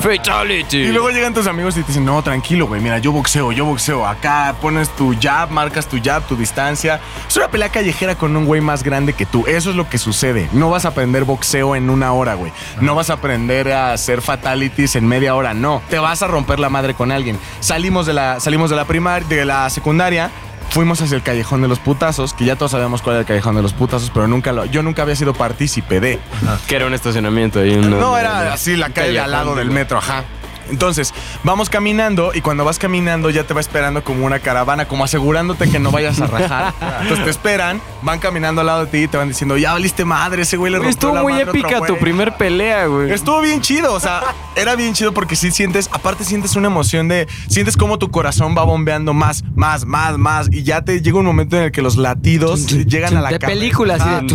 Fatality. 0.00 0.76
Y 0.78 0.92
luego 0.92 1.10
llegan 1.10 1.34
tus 1.34 1.46
amigos 1.46 1.76
y 1.76 1.80
te 1.82 1.88
dicen, 1.88 2.04
no, 2.04 2.22
tranquilo, 2.22 2.66
güey, 2.66 2.80
mira, 2.80 2.98
yo 2.98 3.12
boxeo, 3.12 3.52
yo 3.52 3.64
boxeo. 3.64 4.06
Acá 4.06 4.54
pones 4.60 4.88
tu 4.90 5.14
jab, 5.20 5.50
marcas 5.50 5.86
tu 5.86 5.98
jab, 6.02 6.22
tu 6.24 6.36
distancia. 6.36 7.00
Es 7.28 7.36
una 7.36 7.48
pelea 7.48 7.68
callejera 7.70 8.14
con 8.14 8.36
un 8.36 8.44
güey 8.44 8.60
más 8.60 8.82
grande 8.82 9.12
que 9.12 9.26
tú. 9.26 9.44
Eso 9.46 9.70
es 9.70 9.76
lo 9.76 9.88
que 9.88 9.98
sucede. 9.98 10.48
No 10.52 10.70
vas 10.70 10.84
a 10.84 10.88
aprender 10.88 11.24
boxeo 11.24 11.74
en 11.76 11.90
una 11.90 12.12
hora, 12.12 12.34
güey. 12.34 12.52
No 12.80 12.94
vas 12.94 13.10
a 13.10 13.14
aprender 13.14 13.72
a 13.72 13.92
hacer 13.92 14.22
fatalities 14.22 14.96
en 14.96 15.06
media 15.06 15.34
hora, 15.34 15.54
no. 15.54 15.82
Te 15.88 15.98
vas 15.98 16.22
a 16.22 16.26
romper 16.26 16.58
la 16.60 16.68
madre 16.68 16.94
con 16.94 17.10
alguien. 17.10 17.38
Salimos 17.60 18.06
de 18.06 18.12
la, 18.12 18.40
salimos 18.40 18.70
de 18.70 18.76
la 18.76 18.84
primaria, 18.84 19.26
de 19.28 19.44
la 19.44 19.68
secundaria. 19.70 20.25
Fuimos 20.70 21.00
hacia 21.00 21.16
el 21.16 21.22
callejón 21.22 21.62
de 21.62 21.68
los 21.68 21.78
putazos, 21.78 22.34
que 22.34 22.44
ya 22.44 22.56
todos 22.56 22.72
sabíamos 22.72 23.02
cuál 23.02 23.16
era 23.16 23.20
el 23.20 23.26
callejón 23.26 23.56
de 23.56 23.62
los 23.62 23.72
putazos, 23.72 24.10
pero 24.12 24.28
nunca 24.28 24.52
lo, 24.52 24.64
yo 24.66 24.82
nunca 24.82 25.02
había 25.02 25.16
sido 25.16 25.34
partícipe 25.34 26.00
de. 26.00 26.18
Que 26.66 26.76
era 26.76 26.86
un 26.86 26.94
estacionamiento 26.94 27.60
ahí. 27.60 27.76
No, 27.76 28.16
era 28.18 28.52
así 28.52 28.76
la 28.76 28.90
calle 28.90 29.18
al 29.18 29.30
lado 29.30 29.54
del 29.54 29.70
metro, 29.70 29.98
ajá. 29.98 30.24
Entonces, 30.70 31.12
vamos 31.44 31.70
caminando 31.70 32.32
y 32.34 32.40
cuando 32.40 32.64
vas 32.64 32.78
caminando 32.78 33.30
ya 33.30 33.44
te 33.44 33.54
va 33.54 33.60
esperando 33.60 34.02
como 34.04 34.24
una 34.26 34.38
caravana, 34.38 34.86
como 34.88 35.04
asegurándote 35.04 35.68
que 35.70 35.78
no 35.78 35.90
vayas 35.90 36.20
a 36.20 36.26
rajar. 36.26 36.74
Entonces 37.02 37.24
te 37.24 37.30
esperan, 37.30 37.80
van 38.02 38.18
caminando 38.18 38.60
al 38.60 38.66
lado 38.66 38.84
de 38.84 38.90
ti 38.90 38.98
y 39.04 39.08
te 39.08 39.16
van 39.16 39.28
diciendo, 39.28 39.56
ya 39.56 39.72
valiste 39.72 40.04
madre, 40.04 40.42
ese 40.42 40.56
güey 40.56 40.72
le 40.72 40.78
rompió 40.78 40.90
Estuvo 40.90 41.14
la 41.14 41.22
muy 41.22 41.32
madre 41.32 41.50
épica 41.50 41.78
tu 41.80 41.86
güey". 41.88 42.00
primer 42.00 42.36
pelea, 42.36 42.86
güey. 42.86 43.10
Estuvo 43.12 43.40
bien 43.40 43.60
chido, 43.60 43.92
o 43.94 44.00
sea, 44.00 44.22
era 44.54 44.74
bien 44.76 44.92
chido 44.94 45.12
porque 45.12 45.36
sí 45.36 45.50
sientes, 45.50 45.88
aparte 45.92 46.24
sientes 46.24 46.56
una 46.56 46.66
emoción 46.68 47.08
de, 47.08 47.26
sientes 47.48 47.76
como 47.76 47.98
tu 47.98 48.10
corazón 48.10 48.54
va 48.56 48.64
bombeando 48.64 49.12
más, 49.14 49.44
más, 49.54 49.84
más, 49.86 50.18
más 50.18 50.48
y 50.52 50.62
ya 50.62 50.82
te 50.82 51.00
llega 51.00 51.18
un 51.18 51.26
momento 51.26 51.56
en 51.56 51.64
el 51.64 51.72
que 51.72 51.82
los 51.82 51.96
latidos 51.96 52.66
llegan 52.66 53.16
a 53.16 53.20
la 53.20 53.30
De 53.30 53.38
películas, 53.38 53.98
de. 54.04 54.26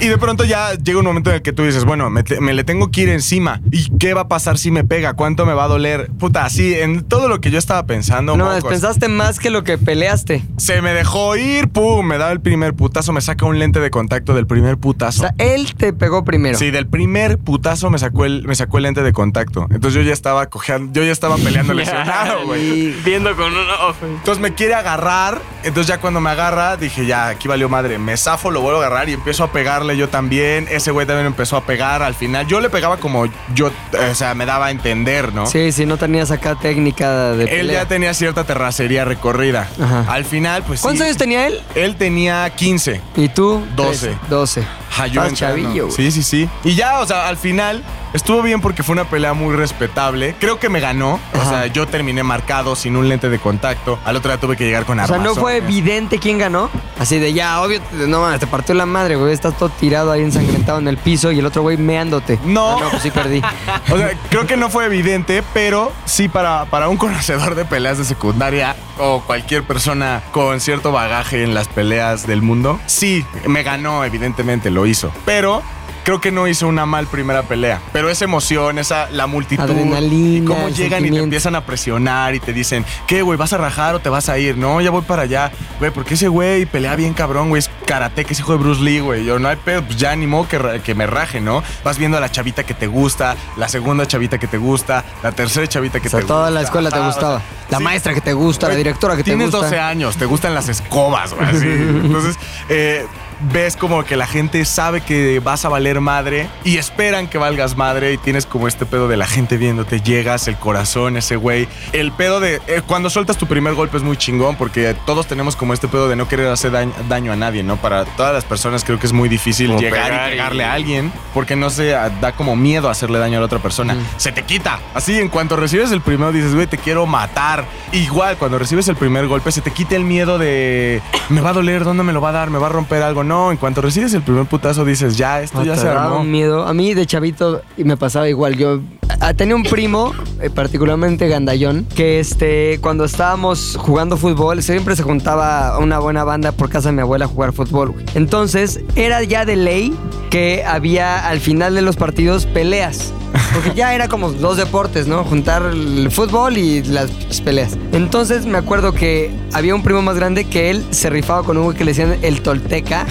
Y 0.00 0.08
de 0.08 0.18
pronto 0.18 0.44
ya 0.44 0.74
llega 0.74 0.98
un 0.98 1.04
momento 1.06 1.30
en 1.30 1.36
el 1.36 1.42
que 1.42 1.52
tú 1.52 1.64
dices, 1.64 1.84
bueno, 1.84 2.10
me, 2.10 2.22
te- 2.22 2.40
me 2.40 2.52
le 2.54 2.64
tengo 2.64 2.90
que 2.90 3.02
ir 3.02 3.08
encima. 3.08 3.60
¿Y 3.70 3.90
qué 3.98 4.14
va 4.14 4.22
a 4.22 4.28
pasar 4.28 4.58
si 4.58 4.70
me 4.70 4.84
pega? 4.84 5.14
¿Cuánto 5.20 5.44
me 5.44 5.52
va 5.52 5.64
a 5.64 5.68
doler? 5.68 6.08
Puta, 6.18 6.46
así, 6.46 6.72
en 6.72 7.04
todo 7.04 7.28
lo 7.28 7.42
que 7.42 7.50
yo 7.50 7.58
estaba 7.58 7.84
pensando. 7.84 8.38
No, 8.38 8.46
mocos. 8.46 8.64
pensaste 8.64 9.06
más 9.08 9.38
que 9.38 9.50
lo 9.50 9.64
que 9.64 9.76
peleaste. 9.76 10.42
Se 10.56 10.80
me 10.80 10.94
dejó 10.94 11.36
ir, 11.36 11.68
pum, 11.68 12.06
me 12.06 12.16
da 12.16 12.32
el 12.32 12.40
primer 12.40 12.72
putazo, 12.72 13.12
me 13.12 13.20
saca 13.20 13.44
un 13.44 13.58
lente 13.58 13.80
de 13.80 13.90
contacto 13.90 14.32
del 14.32 14.46
primer 14.46 14.76
O 14.76 14.78
putazo. 14.78 15.20
sea, 15.20 15.34
él 15.36 15.74
te 15.74 15.92
pegó 15.92 16.24
primero. 16.24 16.56
Sí, 16.56 16.70
del 16.70 16.86
primer 16.86 17.36
putazo 17.36 17.90
me 17.90 17.98
sacó 17.98 18.24
el, 18.24 18.46
me 18.46 18.54
sacó 18.54 18.78
el 18.78 18.84
lente 18.84 19.02
de 19.02 19.12
contacto. 19.12 19.66
Entonces 19.70 19.92
yo 19.92 20.00
ya 20.00 20.14
estaba 20.14 20.46
cojeando, 20.46 20.90
yo 20.98 21.04
ya 21.04 21.12
estaba 21.12 21.36
peleando 21.36 21.74
lesionado, 21.74 22.46
güey. 22.46 22.92
Viendo 23.04 23.36
con 23.36 23.52
un 23.52 23.68
ojo. 23.88 23.96
Entonces 24.06 24.40
me 24.40 24.54
quiere 24.54 24.72
agarrar. 24.72 25.42
Entonces 25.64 25.88
ya 25.88 26.00
cuando 26.00 26.22
me 26.22 26.30
agarra, 26.30 26.78
dije, 26.78 27.04
ya, 27.04 27.28
aquí 27.28 27.46
valió 27.46 27.68
madre. 27.68 27.98
Me 27.98 28.16
zafo, 28.16 28.50
lo 28.50 28.62
vuelvo 28.62 28.80
a 28.80 28.86
agarrar 28.86 29.10
y 29.10 29.12
empiezo 29.12 29.44
a 29.44 29.52
pegarle 29.52 29.98
yo 29.98 30.08
también. 30.08 30.66
Ese 30.70 30.90
güey 30.92 31.06
también 31.06 31.26
empezó 31.26 31.58
a 31.58 31.66
pegar 31.66 32.02
al 32.02 32.14
final. 32.14 32.46
Yo 32.46 32.62
le 32.62 32.70
pegaba 32.70 32.96
como 32.96 33.26
yo, 33.54 33.70
o 34.10 34.14
sea, 34.14 34.34
me 34.34 34.46
daba 34.46 34.64
a 34.68 34.70
entender, 34.70 35.09
¿no? 35.32 35.46
Sí, 35.46 35.72
sí, 35.72 35.86
no 35.86 35.96
tenías 35.96 36.30
acá 36.30 36.54
técnica 36.54 37.32
de 37.32 37.44
Él 37.44 37.48
pelea. 37.50 37.82
ya 37.82 37.88
tenía 37.88 38.14
cierta 38.14 38.44
terracería 38.44 39.04
recorrida. 39.04 39.68
Ajá. 39.80 40.04
Al 40.08 40.24
final, 40.24 40.62
pues 40.62 40.80
¿Cuántos 40.80 41.00
sí. 41.00 41.04
años 41.08 41.16
tenía 41.16 41.46
él? 41.46 41.60
Él 41.74 41.96
tenía 41.96 42.48
15. 42.50 43.00
¿Y 43.16 43.28
tú? 43.28 43.64
12. 43.76 44.06
Trece. 44.08 44.18
12. 44.28 44.60
Ajá, 44.90 45.06
yo 45.06 45.22
Estás 45.22 45.32
entrando. 45.32 45.62
chavillo, 45.62 45.84
güey. 45.86 45.96
Sí, 45.96 46.10
sí, 46.10 46.22
sí. 46.22 46.48
Y 46.64 46.74
ya, 46.74 47.00
o 47.00 47.06
sea, 47.06 47.28
al 47.28 47.36
final 47.36 47.82
estuvo 48.12 48.42
bien 48.42 48.60
porque 48.60 48.82
fue 48.82 48.92
una 48.94 49.04
pelea 49.04 49.32
muy 49.32 49.54
respetable. 49.54 50.34
Creo 50.38 50.58
que 50.58 50.68
me 50.68 50.80
ganó. 50.80 51.20
O 51.34 51.44
sea, 51.44 51.66
yo 51.66 51.86
terminé 51.86 52.22
marcado 52.22 52.76
sin 52.76 52.96
un 52.96 53.08
lente 53.08 53.28
de 53.28 53.38
contacto. 53.38 53.98
Al 54.04 54.16
otro 54.16 54.30
día 54.30 54.40
tuve 54.40 54.56
que 54.56 54.64
llegar 54.64 54.84
con 54.84 55.00
O 55.00 55.06
sea, 55.06 55.18
¿no 55.18 55.34
fue 55.34 55.56
evidente 55.56 56.18
quién 56.18 56.38
ganó? 56.38 56.70
Así 56.98 57.18
de 57.18 57.32
ya, 57.32 57.60
obvio, 57.60 57.80
no 57.92 58.20
mames, 58.20 58.40
te 58.40 58.46
partió 58.46 58.74
la 58.74 58.86
madre, 58.86 59.16
güey. 59.16 59.32
Estás 59.32 59.56
todo 59.56 59.68
tirado 59.68 60.12
ahí 60.12 60.22
ensangrentado 60.22 60.78
en 60.78 60.88
el 60.88 60.98
piso 60.98 61.32
y 61.32 61.38
el 61.38 61.46
otro 61.46 61.62
güey 61.62 61.76
meándote. 61.76 62.38
No. 62.44 62.76
Ah, 62.76 62.80
no, 62.80 62.90
pues 62.90 63.02
sí 63.02 63.10
perdí. 63.10 63.42
O 63.90 63.96
sea, 63.96 64.12
creo 64.28 64.46
que 64.46 64.56
no 64.56 64.70
fue 64.70 64.86
evidente, 64.86 65.42
pero 65.52 65.92
sí 66.04 66.28
para, 66.28 66.66
para 66.66 66.88
un 66.88 66.96
conocedor 66.98 67.54
de 67.54 67.64
peleas 67.64 67.98
de 67.98 68.04
secundaria 68.04 68.76
o 68.98 69.20
cualquier 69.20 69.64
persona 69.64 70.22
con 70.30 70.60
cierto 70.60 70.92
bagaje 70.92 71.42
en 71.42 71.54
las 71.54 71.68
peleas 71.68 72.26
del 72.26 72.42
mundo, 72.42 72.78
sí, 72.86 73.24
me 73.46 73.62
ganó, 73.62 74.04
evidentemente 74.04 74.70
lo 74.70 74.86
hizo. 74.86 75.10
Pero 75.24 75.62
creo 76.10 76.20
que 76.20 76.32
no 76.32 76.48
hizo 76.48 76.66
una 76.66 76.86
mal 76.86 77.06
primera 77.06 77.44
pelea. 77.44 77.80
Pero 77.92 78.10
esa 78.10 78.24
emoción, 78.24 78.80
esa, 78.80 79.08
la 79.10 79.28
multitud. 79.28 79.62
Adrenalina, 79.62 80.38
y 80.38 80.44
cómo 80.44 80.68
llegan 80.68 81.06
y 81.06 81.10
te 81.12 81.18
empiezan 81.18 81.54
a 81.54 81.64
presionar 81.64 82.34
y 82.34 82.40
te 82.40 82.52
dicen, 82.52 82.84
¿qué, 83.06 83.22
güey? 83.22 83.38
¿Vas 83.38 83.52
a 83.52 83.58
rajar 83.58 83.94
o 83.94 84.00
te 84.00 84.08
vas 84.08 84.28
a 84.28 84.36
ir? 84.36 84.56
No, 84.58 84.80
ya 84.80 84.90
voy 84.90 85.02
para 85.02 85.22
allá. 85.22 85.52
Güey, 85.78 85.92
porque 85.92 86.14
ese 86.14 86.26
güey 86.26 86.66
pelea 86.66 86.96
bien 86.96 87.14
cabrón, 87.14 87.48
güey. 87.48 87.60
Es 87.60 87.70
karate, 87.86 88.24
que 88.24 88.32
es 88.32 88.40
hijo 88.40 88.50
de 88.50 88.58
Bruce 88.58 88.82
Lee, 88.82 88.98
güey. 88.98 89.24
Yo 89.24 89.38
no 89.38 89.48
hay 89.48 89.54
pedo, 89.56 89.82
pues 89.84 89.98
ya 89.98 90.10
animó 90.10 90.48
que, 90.48 90.80
que 90.84 90.96
me 90.96 91.06
raje, 91.06 91.40
¿no? 91.40 91.62
Vas 91.84 91.96
viendo 91.96 92.16
a 92.16 92.20
la 92.20 92.28
chavita 92.28 92.64
que 92.64 92.74
te 92.74 92.88
gusta, 92.88 93.36
la 93.56 93.68
segunda 93.68 94.04
chavita 94.04 94.36
que 94.38 94.48
te 94.48 94.58
gusta, 94.58 95.04
la 95.22 95.30
tercera 95.30 95.68
chavita 95.68 96.00
que 96.00 96.08
O 96.08 96.10
sea, 96.10 96.20
te 96.20 96.26
toda 96.26 96.46
gusta. 96.46 96.50
la 96.54 96.62
escuela 96.62 96.90
te 96.90 96.98
o 96.98 97.04
gustaba. 97.06 97.38
sea, 97.38 97.46
La 97.70 97.78
sí. 97.78 97.84
maestra 97.84 98.14
que 98.14 98.20
te 98.20 98.32
gusta, 98.32 98.68
la 98.68 98.74
directora 98.74 99.14
que 99.16 99.22
te 99.22 99.30
Tienes 99.30 99.52
gusta. 99.52 99.66
12 99.66 99.78
años, 99.78 100.16
te 100.16 100.24
gustan 100.24 100.56
las 100.56 100.68
escobas, 100.68 101.34
güey. 101.34 101.48
Entonces, 101.54 102.36
eh, 102.68 103.06
ves 103.52 103.76
como 103.76 104.04
que 104.04 104.16
la 104.16 104.26
gente 104.26 104.64
sabe 104.64 105.00
que 105.00 105.40
vas 105.40 105.64
a 105.64 105.68
valer 105.68 106.00
madre 106.00 106.48
y 106.64 106.76
esperan 106.76 107.26
que 107.26 107.38
valgas 107.38 107.76
madre 107.76 108.12
y 108.12 108.18
tienes 108.18 108.46
como 108.46 108.68
este 108.68 108.86
pedo 108.86 109.08
de 109.08 109.16
la 109.16 109.26
gente 109.26 109.56
viéndote, 109.56 110.00
llegas, 110.00 110.48
el 110.48 110.56
corazón, 110.56 111.16
ese 111.16 111.36
güey. 111.36 111.68
El 111.92 112.12
pedo 112.12 112.40
de 112.40 112.60
eh, 112.66 112.82
cuando 112.86 113.10
sueltas 113.10 113.36
tu 113.38 113.46
primer 113.46 113.74
golpe 113.74 113.96
es 113.96 114.02
muy 114.02 114.16
chingón 114.16 114.56
porque 114.56 114.94
todos 115.06 115.26
tenemos 115.26 115.56
como 115.56 115.74
este 115.74 115.88
pedo 115.88 116.08
de 116.08 116.16
no 116.16 116.28
querer 116.28 116.48
hacer 116.48 116.72
daño, 116.72 116.92
daño 117.08 117.32
a 117.32 117.36
nadie, 117.36 117.62
¿no? 117.62 117.76
Para 117.76 118.04
todas 118.04 118.32
las 118.34 118.44
personas 118.44 118.84
creo 118.84 118.98
que 118.98 119.06
es 119.06 119.12
muy 119.12 119.28
difícil 119.28 119.68
Como 119.68 119.80
llegar 119.80 120.12
y 120.12 120.26
y- 120.26 120.30
pegarle 120.32 120.64
a 120.64 120.72
alguien 120.72 121.12
porque 121.34 121.56
no 121.56 121.70
se 121.70 121.94
ah, 121.94 122.10
da 122.20 122.32
como 122.32 122.56
miedo 122.56 122.88
a 122.88 122.92
hacerle 122.92 123.18
daño 123.18 123.38
a 123.38 123.40
la 123.40 123.46
otra 123.46 123.58
persona. 123.60 123.96
Se 124.16 124.32
te 124.32 124.42
quita. 124.42 124.78
Así, 124.94 125.18
en 125.18 125.28
cuanto 125.28 125.56
recibes 125.56 125.90
el 125.92 126.00
primero 126.00 126.32
dices, 126.32 126.54
güey, 126.54 126.66
te 126.66 126.78
quiero 126.78 127.06
matar. 127.06 127.64
Igual, 127.92 128.36
cuando 128.36 128.58
recibes 128.58 128.86
el 128.88 128.96
primer 128.96 129.26
golpe 129.26 129.50
se 129.52 129.60
te 129.60 129.70
quita 129.70 129.96
el 129.96 130.04
miedo 130.04 130.38
de 130.38 131.00
me 131.28 131.40
va 131.40 131.50
a 131.50 131.52
doler, 131.52 131.84
¿dónde 131.84 132.02
me 132.02 132.12
lo 132.12 132.20
va 132.20 132.30
a 132.30 132.32
dar? 132.32 132.50
¿Me 132.50 132.58
va 132.58 132.66
a 132.66 132.70
romper 132.70 133.02
algo? 133.02 133.24
No, 133.30 133.52
en 133.52 133.58
cuanto 133.58 133.80
recibes 133.80 134.12
el 134.14 134.22
primer 134.22 134.44
putazo 134.46 134.84
dices, 134.84 135.16
ya, 135.16 135.40
esto 135.40 135.58
No, 135.60 135.64
ya 135.64 135.74
te 135.74 135.82
se 135.82 135.88
armó. 135.88 136.18
un 136.22 136.30
miedo. 136.32 136.66
A 136.66 136.74
mí 136.74 136.94
de 136.94 137.06
chavito 137.06 137.62
y 137.76 137.84
me 137.84 137.96
pasaba 137.96 138.28
igual. 138.28 138.56
Yo 138.56 138.80
ah, 139.20 139.34
tenía 139.34 139.54
un 139.54 139.62
primo, 139.62 140.12
eh, 140.40 140.50
particularmente 140.50 141.28
gandallón, 141.28 141.86
que 141.94 142.20
este, 142.20 142.78
cuando 142.80 143.04
estábamos 143.04 143.76
jugando 143.78 144.16
fútbol, 144.16 144.62
siempre 144.62 144.96
se 144.96 145.02
juntaba 145.02 145.78
una 145.78 145.98
buena 145.98 146.24
banda 146.24 146.52
por 146.52 146.68
casa 146.68 146.88
de 146.88 146.96
mi 146.96 147.02
abuela 147.02 147.26
a 147.26 147.28
jugar 147.28 147.52
fútbol. 147.52 147.92
güey. 147.92 148.04
Entonces, 148.14 148.80
era 148.96 149.22
ya 149.22 149.44
de 149.44 149.56
ley 149.56 149.94
que 150.30 150.64
había 150.64 151.28
al 151.28 151.40
final 151.40 151.74
de 151.74 151.82
los 151.82 151.96
partidos 151.96 152.46
peleas. 152.46 153.12
Porque 153.52 153.74
ya 153.74 153.94
era 153.94 154.08
como 154.08 154.30
dos 154.32 154.56
deportes, 154.56 155.06
¿no? 155.06 155.24
Juntar 155.24 155.62
el 155.62 156.10
fútbol 156.10 156.56
y 156.56 156.82
las 156.82 157.10
peleas. 157.44 157.76
Entonces 157.92 158.46
me 158.46 158.58
acuerdo 158.58 158.92
que 158.92 159.30
había 159.52 159.74
un 159.74 159.82
primo 159.82 160.02
más 160.02 160.16
grande 160.16 160.44
que 160.44 160.70
él 160.70 160.84
se 160.90 161.10
rifaba 161.10 161.42
con 161.42 161.56
un 161.56 161.64
güey 161.64 161.76
que 161.76 161.84
le 161.84 161.92
decían 161.92 162.16
el 162.22 162.42
Tolteca. 162.42 163.06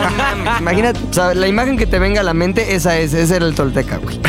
Imagínate, 0.60 1.00
o 1.10 1.12
sea, 1.12 1.34
la 1.34 1.48
imagen 1.48 1.76
que 1.76 1.86
te 1.86 1.98
venga 1.98 2.20
a 2.20 2.24
la 2.24 2.34
mente, 2.34 2.74
esa 2.74 2.98
es, 2.98 3.14
ese 3.14 3.36
era 3.36 3.46
el 3.46 3.54
Tolteca, 3.54 3.98
güey. 3.98 4.20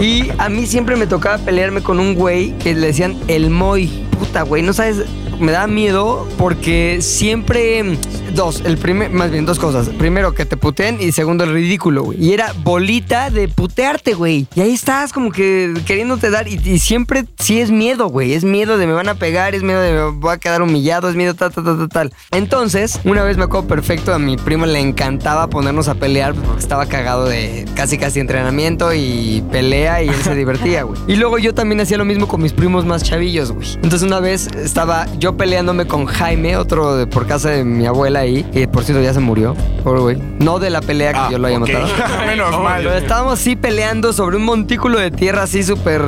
Y 0.00 0.30
a 0.38 0.48
mí 0.48 0.66
siempre 0.66 0.96
me 0.96 1.06
tocaba 1.06 1.38
pelearme 1.38 1.82
con 1.82 2.00
un 2.00 2.14
güey 2.14 2.56
que 2.58 2.74
le 2.74 2.88
decían 2.88 3.16
el 3.28 3.50
Moy. 3.50 3.90
Puta, 4.18 4.42
güey, 4.42 4.62
no 4.62 4.72
sabes, 4.72 5.04
me 5.40 5.52
da 5.52 5.66
miedo 5.66 6.28
porque 6.38 6.98
siempre. 7.00 7.98
Dos, 8.34 8.62
el 8.64 8.78
primer, 8.78 9.10
más 9.10 9.30
bien 9.30 9.44
dos 9.44 9.58
cosas. 9.58 9.90
Primero, 9.90 10.34
que 10.34 10.46
te 10.46 10.56
puteen 10.56 10.98
y 11.00 11.12
segundo, 11.12 11.44
el 11.44 11.52
ridículo, 11.52 12.04
güey. 12.04 12.24
Y 12.24 12.32
era 12.32 12.54
bolita 12.62 13.28
de 13.28 13.48
putearte, 13.48 14.14
güey. 14.14 14.46
Y 14.54 14.60
ahí 14.62 14.72
estás 14.72 15.12
como 15.12 15.30
que 15.30 15.74
queriéndote 15.86 16.30
dar. 16.30 16.48
Y, 16.48 16.58
y 16.64 16.78
siempre 16.78 17.24
sí 17.38 17.60
es 17.60 17.70
miedo, 17.70 18.08
güey. 18.08 18.32
Es 18.32 18.44
miedo 18.44 18.78
de 18.78 18.86
me 18.86 18.94
van 18.94 19.08
a 19.08 19.14
pegar, 19.16 19.54
es 19.54 19.62
miedo 19.62 19.80
de 19.80 19.92
me 19.92 20.10
voy 20.18 20.32
a 20.32 20.38
quedar 20.38 20.62
humillado, 20.62 21.08
es 21.10 21.16
miedo 21.16 21.34
tal, 21.34 21.52
tal, 21.52 21.64
tal, 21.64 21.78
tal, 21.78 21.88
tal. 21.88 22.12
Entonces, 22.30 23.00
una 23.04 23.22
vez 23.22 23.36
me 23.36 23.44
acuerdo 23.44 23.68
perfecto, 23.68 24.14
a 24.14 24.18
mi 24.18 24.36
primo 24.36 24.66
le 24.66 24.80
encantaba 24.80 25.48
ponernos 25.48 25.88
a 25.88 25.94
pelear 25.94 26.34
pues, 26.34 26.46
porque 26.46 26.62
estaba 26.62 26.86
cagado 26.86 27.26
de 27.26 27.66
casi 27.74 27.98
casi 27.98 28.20
entrenamiento 28.20 28.92
y 28.92 29.42
pelea 29.50 30.02
y 30.02 30.08
él 30.08 30.22
se 30.22 30.34
divertía, 30.34 30.82
güey. 30.84 31.00
Y 31.06 31.16
luego 31.16 31.38
yo 31.38 31.54
también 31.54 31.80
hacía 31.80 31.98
lo 31.98 32.04
mismo 32.04 32.28
con 32.28 32.42
mis 32.42 32.52
primos 32.52 32.84
más 32.84 33.02
chavillos, 33.02 33.52
güey. 33.52 33.68
Entonces 33.76 34.02
una 34.02 34.20
vez 34.20 34.48
estaba 34.48 35.06
yo 35.22 35.36
peleándome 35.36 35.86
con 35.86 36.06
Jaime, 36.06 36.56
otro 36.56 36.96
de, 36.96 37.06
por 37.06 37.28
casa 37.28 37.50
de 37.50 37.64
mi 37.64 37.86
abuela 37.86 38.18
ahí, 38.18 38.42
que 38.42 38.66
por 38.66 38.82
cierto 38.82 39.00
ya 39.04 39.14
se 39.14 39.20
murió, 39.20 39.54
pobre 39.84 40.00
güey. 40.00 40.18
No 40.40 40.58
de 40.58 40.68
la 40.68 40.80
pelea 40.80 41.12
que 41.12 41.18
Ah, 41.20 41.28
yo 41.30 41.38
lo 41.38 41.46
haya 41.46 41.60
matado. 41.60 41.86
Menos 42.26 42.60
mal. 42.60 42.82
Pero 42.82 42.92
estábamos 42.94 43.34
así 43.34 43.54
peleando 43.54 44.12
sobre 44.12 44.36
un 44.36 44.44
montículo 44.44 44.98
de 44.98 45.12
tierra 45.12 45.44
así 45.44 45.62
súper 45.62 46.02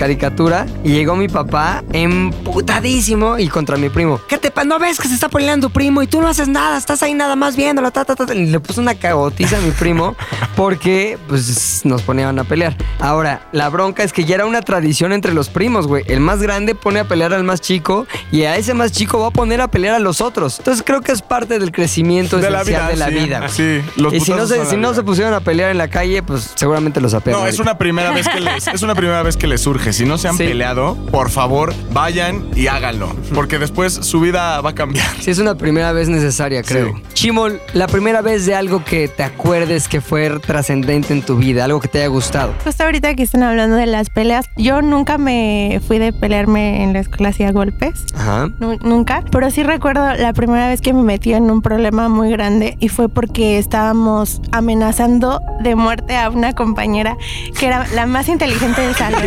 caricatura. 0.00 0.64
Y 0.82 0.92
llegó 0.92 1.14
mi 1.14 1.28
papá 1.28 1.84
emputadísimo 1.92 3.38
y 3.38 3.48
contra 3.48 3.76
mi 3.76 3.90
primo. 3.90 4.18
¿Qué 4.26 4.38
te 4.38 4.50
pasa? 4.50 4.66
¿No 4.66 4.78
ves 4.78 4.98
que 4.98 5.06
se 5.06 5.14
está 5.14 5.28
peleando 5.28 5.68
primo? 5.68 6.00
Y 6.02 6.06
tú 6.06 6.22
no 6.22 6.28
haces 6.28 6.48
nada, 6.48 6.78
estás 6.78 7.02
ahí 7.02 7.12
nada 7.12 7.36
más 7.36 7.54
viéndolo. 7.54 7.90
Ta, 7.90 8.06
ta, 8.06 8.16
ta. 8.16 8.32
Y 8.34 8.46
le 8.46 8.60
puso 8.60 8.80
una 8.80 8.94
cagotiza 8.94 9.58
a 9.58 9.60
mi 9.60 9.72
primo 9.72 10.16
porque 10.56 11.18
pues 11.28 11.82
nos 11.84 12.00
ponían 12.00 12.38
a 12.38 12.44
pelear. 12.44 12.74
Ahora, 12.98 13.46
la 13.52 13.68
bronca 13.68 14.02
es 14.02 14.14
que 14.14 14.24
ya 14.24 14.36
era 14.36 14.46
una 14.46 14.62
tradición 14.62 15.12
entre 15.12 15.34
los 15.34 15.50
primos, 15.50 15.86
güey. 15.86 16.02
El 16.06 16.20
más 16.20 16.40
grande 16.40 16.74
pone 16.74 17.00
a 17.00 17.04
pelear 17.04 17.34
al 17.34 17.44
más 17.44 17.60
chico 17.60 18.06
y 18.32 18.44
a 18.44 18.56
ese 18.56 18.72
más 18.72 18.92
chico 18.92 19.20
va 19.20 19.26
a 19.28 19.30
poner 19.32 19.60
a 19.60 19.68
pelear 19.68 19.94
a 19.94 19.98
los 19.98 20.22
otros. 20.22 20.58
Entonces 20.60 20.82
creo 20.82 21.02
que 21.02 21.12
es 21.12 21.20
parte 21.20 21.58
del 21.58 21.72
crecimiento 21.72 22.38
De 22.38 22.50
la 22.50 22.64
vida, 22.64 22.88
de 22.88 22.96
la 22.96 23.08
sí. 23.08 23.14
vida. 23.14 23.38
güey. 23.40 23.50
Sí, 23.50 23.82
los 23.96 24.14
y 24.14 24.20
si 24.20 24.32
no, 24.32 24.46
se, 24.46 24.64
si 24.64 24.78
no 24.78 24.94
se 24.94 25.02
pusieron 25.02 25.34
a 25.34 25.40
pelear 25.40 25.70
en 25.70 25.76
la 25.76 25.88
calle, 25.88 26.22
pues 26.22 26.52
seguramente 26.54 27.02
los 27.02 27.12
apelan. 27.12 27.40
No, 27.42 27.46
es 27.46 27.58
una 27.58 27.76
primera 27.76 28.12
vez 28.12 28.26
que 28.26 28.40
les, 28.40 28.66
es 28.66 28.80
una 28.80 28.94
primera 28.94 29.22
vez 29.22 29.36
que 29.36 29.46
les 29.46 29.60
surge. 29.60 29.89
Que 29.90 29.94
si 29.94 30.04
no 30.04 30.18
se 30.18 30.28
han 30.28 30.36
Sí. 30.36 30.44
peleado, 30.44 30.94
por 31.10 31.30
favor, 31.30 31.74
vayan 31.92 32.44
y 32.54 32.68
háganlo. 32.68 33.12
Porque 33.34 33.58
después 33.58 33.92
su 33.92 34.20
vida 34.20 34.60
va 34.60 34.70
a 34.70 34.74
cambiar. 34.76 35.04
Sí, 35.18 35.32
es 35.32 35.40
una 35.40 35.56
primera 35.56 35.90
vez 35.90 36.08
necesaria, 36.08 36.62
creo. 36.62 36.94
Sí. 36.94 37.02
Chimol, 37.14 37.60
la 37.74 37.88
primera 37.88 38.20
vez 38.22 38.46
de 38.46 38.54
algo 38.54 38.84
que 38.84 39.08
te 39.08 39.24
acuerdes 39.24 39.88
que 39.88 40.00
fue 40.00 40.30
trascendente 40.38 41.12
en 41.12 41.22
tu 41.22 41.36
vida, 41.38 41.64
algo 41.64 41.80
que 41.80 41.88
te 41.88 41.98
haya 41.98 42.06
gustado. 42.06 42.54
Justo 42.62 42.84
ahorita 42.84 43.16
que 43.16 43.24
están 43.24 43.42
hablando 43.42 43.74
de 43.74 43.86
las 43.86 44.10
peleas, 44.10 44.46
yo 44.56 44.80
nunca 44.80 45.18
me 45.18 45.80
fui 45.88 45.98
de 45.98 46.12
pelearme 46.12 46.84
en 46.84 46.92
la 46.92 47.00
escuela 47.00 47.30
así 47.30 47.42
a 47.42 47.50
golpes. 47.50 48.04
Ajá. 48.14 48.48
Nu- 48.60 48.78
nunca, 48.82 49.24
pero 49.32 49.50
sí 49.50 49.64
recuerdo 49.64 50.14
la 50.14 50.32
primera 50.34 50.68
vez 50.68 50.80
que 50.80 50.92
me 50.92 51.02
metí 51.02 51.32
en 51.34 51.50
un 51.50 51.62
problema 51.62 52.08
muy 52.08 52.30
grande 52.30 52.76
y 52.78 52.90
fue 52.90 53.08
porque 53.08 53.58
estábamos 53.58 54.40
amenazando 54.52 55.40
de 55.64 55.74
muerte 55.74 56.16
a 56.16 56.30
una 56.30 56.52
compañera 56.52 57.16
que 57.58 57.66
era 57.66 57.88
la 57.92 58.06
más 58.06 58.28
inteligente 58.28 58.80
del 58.82 58.94
salón. 58.94 59.22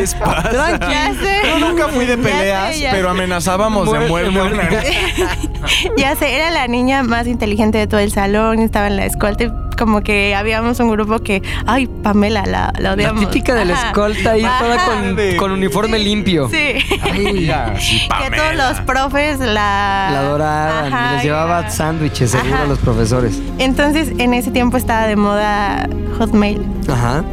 Tranqui. 0.53 0.87
Ya 0.91 1.13
sé. 1.13 1.41
Yo 1.49 1.59
nunca 1.67 1.87
fui 1.89 2.05
de 2.05 2.15
Ya 2.17 2.23
sé, 2.23 2.29
peleas, 2.29 2.79
ya 2.79 2.91
pero 2.91 3.09
amenazábamos 3.09 3.91
de 3.91 3.99
Muerte, 4.07 4.29
muerte. 4.29 4.55
muerte. 4.55 4.93
Ya 5.97 6.15
sé, 6.15 6.35
era 6.35 6.51
la 6.51 6.67
niña 6.67 7.03
más 7.03 7.25
inteligente 7.27 7.77
de 7.77 7.87
todo 7.87 7.99
el 8.01 8.11
salón, 8.11 8.59
estaba 8.59 8.87
en 8.87 8.97
la 8.97 9.05
escolta 9.05 9.45
y 9.45 9.51
como 9.75 10.01
que 10.01 10.35
habíamos 10.35 10.79
un 10.79 10.89
grupo 10.89 11.19
que, 11.19 11.41
ay, 11.65 11.87
Pamela, 11.87 12.43
la, 12.45 12.71
la 12.75 12.81
La 12.81 12.93
odiamos. 12.93 13.29
típica 13.29 13.53
de 13.55 13.65
la 13.65 13.73
Ajá. 13.73 13.87
escolta 13.87 14.31
ahí 14.31 14.41
toda 14.43 14.85
con, 14.85 15.17
con 15.37 15.51
uniforme 15.51 15.99
limpio. 15.99 16.49
Sí. 16.49 16.75
Ay, 17.01 17.45
Ya, 17.45 17.73
sí, 17.79 18.07
Que 18.23 18.35
todos 18.35 18.55
los 18.55 18.79
profes 18.81 19.39
la... 19.39 20.09
la 20.11 20.19
adoraban. 20.19 20.93
Ajá, 20.93 21.13
les 21.15 21.23
llevaba 21.23 21.69
sándwiches 21.69 22.31
seguro 22.31 22.57
a 22.57 22.65
los 22.65 22.79
profesores. 22.79 23.39
Entonces, 23.59 24.11
en 24.17 24.33
ese 24.33 24.51
tiempo 24.51 24.77
estaba 24.77 25.07
de 25.07 25.15
moda 25.15 25.87
Hotmail. 26.17 26.61
Ajá. 26.89 27.23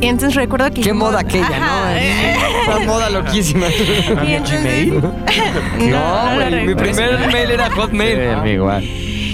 Y 0.00 0.06
entonces 0.06 0.34
recuerdo 0.34 0.66
que... 0.66 0.74
Qué 0.74 0.80
hicimos- 0.90 1.10
moda 1.10 1.20
aquella, 1.20 1.46
Ajá. 1.46 1.94
¿no? 2.66 2.76
Una 2.76 2.86
moda 2.86 3.10
loquísima. 3.10 3.66
Y 4.26 4.32
entonces- 4.34 4.88
No, 5.78 6.40
no 6.40 6.50
mi 6.66 6.74
primer 6.74 7.18
mail 7.32 7.50
era 7.50 7.70
Hotmail. 7.70 8.46
igual. 8.46 8.84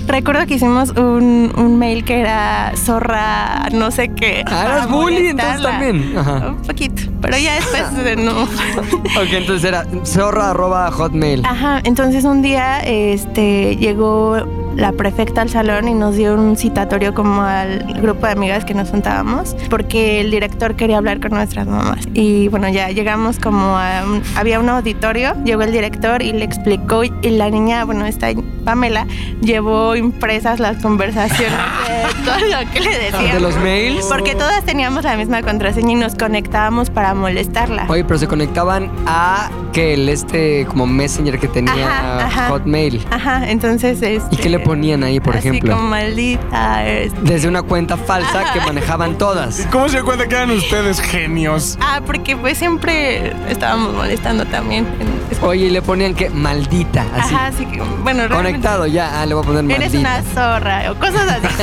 Recuerdo 0.06 0.46
que 0.46 0.54
hicimos 0.54 0.90
un, 0.90 1.52
un 1.56 1.78
mail 1.78 2.04
que 2.04 2.20
era 2.20 2.72
zorra, 2.76 3.68
no 3.72 3.90
sé 3.90 4.08
qué. 4.08 4.42
Ah, 4.46 4.64
eras 4.66 4.90
bully, 4.90 5.28
entonces 5.28 5.62
también. 5.62 6.16
Ajá. 6.16 6.48
Un 6.50 6.62
poquito, 6.62 7.02
pero 7.20 7.38
ya 7.38 7.54
después 7.54 8.16
no. 8.18 8.42
Ok, 8.42 9.32
entonces 9.32 9.64
era 9.64 9.86
zorra 10.04 10.50
arroba 10.50 10.90
hotmail. 10.90 11.44
Ajá, 11.44 11.80
entonces 11.84 12.24
un 12.24 12.42
día 12.42 12.80
este, 12.80 13.76
llegó 13.76 14.36
la 14.76 14.92
prefecta 14.92 15.42
al 15.42 15.50
salón 15.50 15.88
y 15.88 15.94
nos 15.94 16.16
dio 16.16 16.34
un 16.34 16.56
citatorio 16.56 17.14
como 17.14 17.42
al 17.42 17.80
grupo 18.00 18.26
de 18.26 18.32
amigas 18.32 18.64
que 18.64 18.74
nos 18.74 18.90
juntábamos, 18.90 19.56
porque 19.68 20.20
el 20.20 20.30
director 20.30 20.76
quería 20.76 20.98
hablar 20.98 21.20
con 21.20 21.32
nuestras 21.32 21.66
mamás. 21.66 22.06
Y 22.14 22.48
bueno, 22.48 22.68
ya 22.68 22.90
llegamos 22.90 23.38
como 23.38 23.76
a 23.76 24.04
un, 24.04 24.22
había 24.36 24.60
un 24.60 24.68
auditorio, 24.68 25.34
llegó 25.44 25.62
el 25.62 25.72
director 25.72 26.22
y 26.22 26.32
le 26.32 26.44
explicó 26.44 27.04
y 27.04 27.10
la 27.30 27.50
niña, 27.50 27.84
bueno, 27.84 28.06
esta 28.06 28.30
Pamela, 28.64 29.06
llevó 29.40 29.96
impresas 29.96 30.60
las 30.60 30.82
conversaciones 30.82 31.58
de 31.88 31.99
todo 32.24 32.38
lo 32.38 32.70
que 32.72 32.80
le 32.80 32.98
decíamos. 32.98 33.32
¿De 33.32 33.40
los 33.40 33.56
mails? 33.56 34.06
Porque 34.08 34.34
todas 34.34 34.64
teníamos 34.64 35.04
la 35.04 35.16
misma 35.16 35.42
contraseña 35.42 35.92
y 35.92 35.94
nos 35.96 36.14
conectábamos 36.14 36.90
para 36.90 37.14
molestarla. 37.14 37.86
Oye, 37.88 38.04
pero 38.04 38.18
se 38.18 38.26
conectaban 38.28 38.90
a 39.06 39.50
que 39.72 39.94
el 39.94 40.08
este 40.08 40.66
como 40.68 40.86
messenger 40.86 41.38
que 41.38 41.48
tenía 41.48 41.72
Ajá, 41.86 42.26
ajá. 42.26 42.48
Hotmail. 42.48 43.04
Ajá, 43.10 43.48
entonces 43.50 44.00
¿Y 44.02 44.16
este, 44.16 44.36
qué 44.36 44.48
le 44.48 44.58
ponían 44.58 45.02
ahí, 45.04 45.20
por 45.20 45.36
así 45.36 45.48
ejemplo? 45.48 45.74
como 45.76 45.88
maldita. 45.88 46.86
este. 46.88 47.18
Desde 47.22 47.48
una 47.48 47.62
cuenta 47.62 47.96
falsa 47.96 48.52
que 48.52 48.60
manejaban 48.60 49.16
todas. 49.18 49.66
¿Cómo 49.70 49.88
se 49.88 50.02
cuenta 50.02 50.26
que 50.26 50.34
eran 50.34 50.50
ustedes 50.50 51.00
genios? 51.00 51.78
Ah, 51.80 52.00
porque 52.04 52.36
pues 52.36 52.58
siempre 52.58 53.32
estábamos 53.48 53.94
molestando 53.94 54.44
también. 54.46 54.86
Oye, 55.42 55.66
y 55.66 55.70
le 55.70 55.82
ponían 55.82 56.14
que 56.14 56.30
maldita, 56.30 57.04
así. 57.16 57.34
Ajá, 57.34 57.46
así 57.46 57.66
que 57.66 57.80
bueno, 58.02 58.28
Conectado 58.28 58.86
ya, 58.86 59.20
ah, 59.20 59.26
le 59.26 59.34
voy 59.34 59.44
a 59.44 59.46
poner 59.46 59.62
maldita. 59.64 59.86
Eres 59.86 60.00
una 60.00 60.22
zorra 60.22 60.90
o 60.90 60.94
cosas 60.96 61.28
así. 61.28 61.48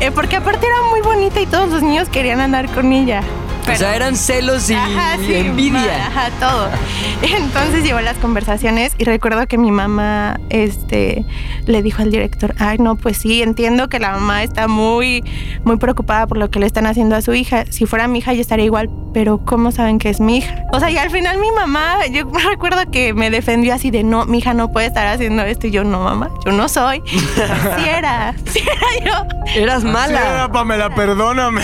Eh, 0.00 0.10
porque 0.10 0.36
aparte 0.36 0.66
era 0.66 0.76
muy 0.90 1.00
bonita 1.00 1.40
y 1.40 1.46
todos 1.46 1.70
los 1.70 1.82
niños 1.82 2.10
querían 2.10 2.40
andar 2.40 2.68
con 2.68 2.92
ella. 2.92 3.22
O 3.72 3.76
sea, 3.76 3.96
eran 3.96 4.16
celos 4.16 4.70
y 4.70 4.74
Ajá, 4.74 5.16
sí, 5.18 5.34
envidia. 5.34 5.80
ma- 5.80 6.06
Ajá, 6.06 6.30
todo. 6.40 6.68
Entonces 7.22 7.82
llevó 7.84 8.00
las 8.00 8.16
conversaciones 8.18 8.92
y 8.98 9.04
recuerdo 9.04 9.46
que 9.46 9.58
mi 9.58 9.70
mamá 9.70 10.38
este, 10.50 11.24
le 11.66 11.82
dijo 11.82 12.02
al 12.02 12.10
director, 12.10 12.54
ay, 12.58 12.78
no, 12.78 12.96
pues 12.96 13.18
sí, 13.18 13.42
entiendo 13.42 13.88
que 13.88 13.98
la 13.98 14.12
mamá 14.12 14.42
está 14.42 14.68
muy, 14.68 15.24
muy 15.64 15.76
preocupada 15.78 16.26
por 16.26 16.38
lo 16.38 16.50
que 16.50 16.58
le 16.60 16.66
están 16.66 16.86
haciendo 16.86 17.16
a 17.16 17.22
su 17.22 17.34
hija. 17.34 17.64
Si 17.70 17.86
fuera 17.86 18.06
mi 18.08 18.18
hija, 18.20 18.32
yo 18.34 18.40
estaría 18.40 18.64
igual, 18.66 18.88
pero 19.12 19.38
¿cómo 19.44 19.72
saben 19.72 19.98
que 19.98 20.10
es 20.10 20.20
mi 20.20 20.38
hija? 20.38 20.54
O 20.72 20.78
sea, 20.80 20.90
y 20.90 20.96
al 20.98 21.10
final 21.10 21.38
mi 21.38 21.50
mamá, 21.52 22.06
yo 22.10 22.28
recuerdo 22.50 22.90
que 22.90 23.14
me 23.14 23.30
defendió 23.30 23.74
así 23.74 23.90
de, 23.90 24.04
no, 24.04 24.26
mi 24.26 24.38
hija 24.38 24.54
no 24.54 24.70
puede 24.72 24.86
estar 24.86 25.06
haciendo 25.06 25.42
esto. 25.42 25.66
Y 25.66 25.70
yo, 25.72 25.84
no, 25.84 26.00
mamá, 26.00 26.30
yo 26.44 26.52
no 26.52 26.68
soy. 26.68 27.02
Sí 27.76 27.84
era, 27.88 28.34
sí 28.52 28.60
era 28.60 29.04
yo. 29.04 29.60
Eras 29.60 29.82
Sí, 29.82 29.88
era, 29.88 29.92
mala. 29.98 30.50
Pamela, 30.52 30.94
perdóname. 30.94 31.62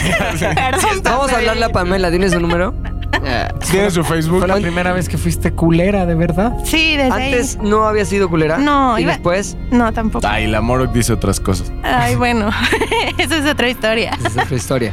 Perdón, 0.55 1.03
Vamos 1.03 1.33
a 1.33 1.37
hablarle 1.37 1.65
a 1.65 1.69
Pamela, 1.71 1.91
¿tienes 2.11 2.33
su 2.33 2.40
número? 2.40 2.74
¿Tiene 3.70 3.90
su 3.90 4.02
Facebook? 4.02 4.38
Fue 4.40 4.48
la 4.48 4.57
primera 4.57 4.92
vez 4.92 5.09
que 5.09 5.16
fuiste 5.18 5.52
culera, 5.52 6.07
de 6.07 6.14
verdad. 6.14 6.52
Sí, 6.64 6.96
desde 6.96 7.12
ahí. 7.12 7.33
Antes 7.33 7.59
no 7.59 7.87
había 7.87 8.05
sido 8.05 8.28
culera. 8.28 8.59
No, 8.59 8.98
Y 8.98 9.02
iba- 9.02 9.12
después, 9.12 9.57
No, 9.70 9.92
tampoco. 9.92 10.26
Ay, 10.26 10.46
la 10.48 10.61
Moroc 10.61 10.92
dice 10.92 11.12
otras 11.12 11.38
cosas. 11.38 11.70
Ay, 11.83 12.16
bueno, 12.16 12.50
esa 13.18 13.37
es 13.38 13.46
otra 13.46 13.68
historia. 13.68 14.11
esa 14.18 14.28
es 14.28 14.37
otra 14.46 14.57
historia. 14.57 14.92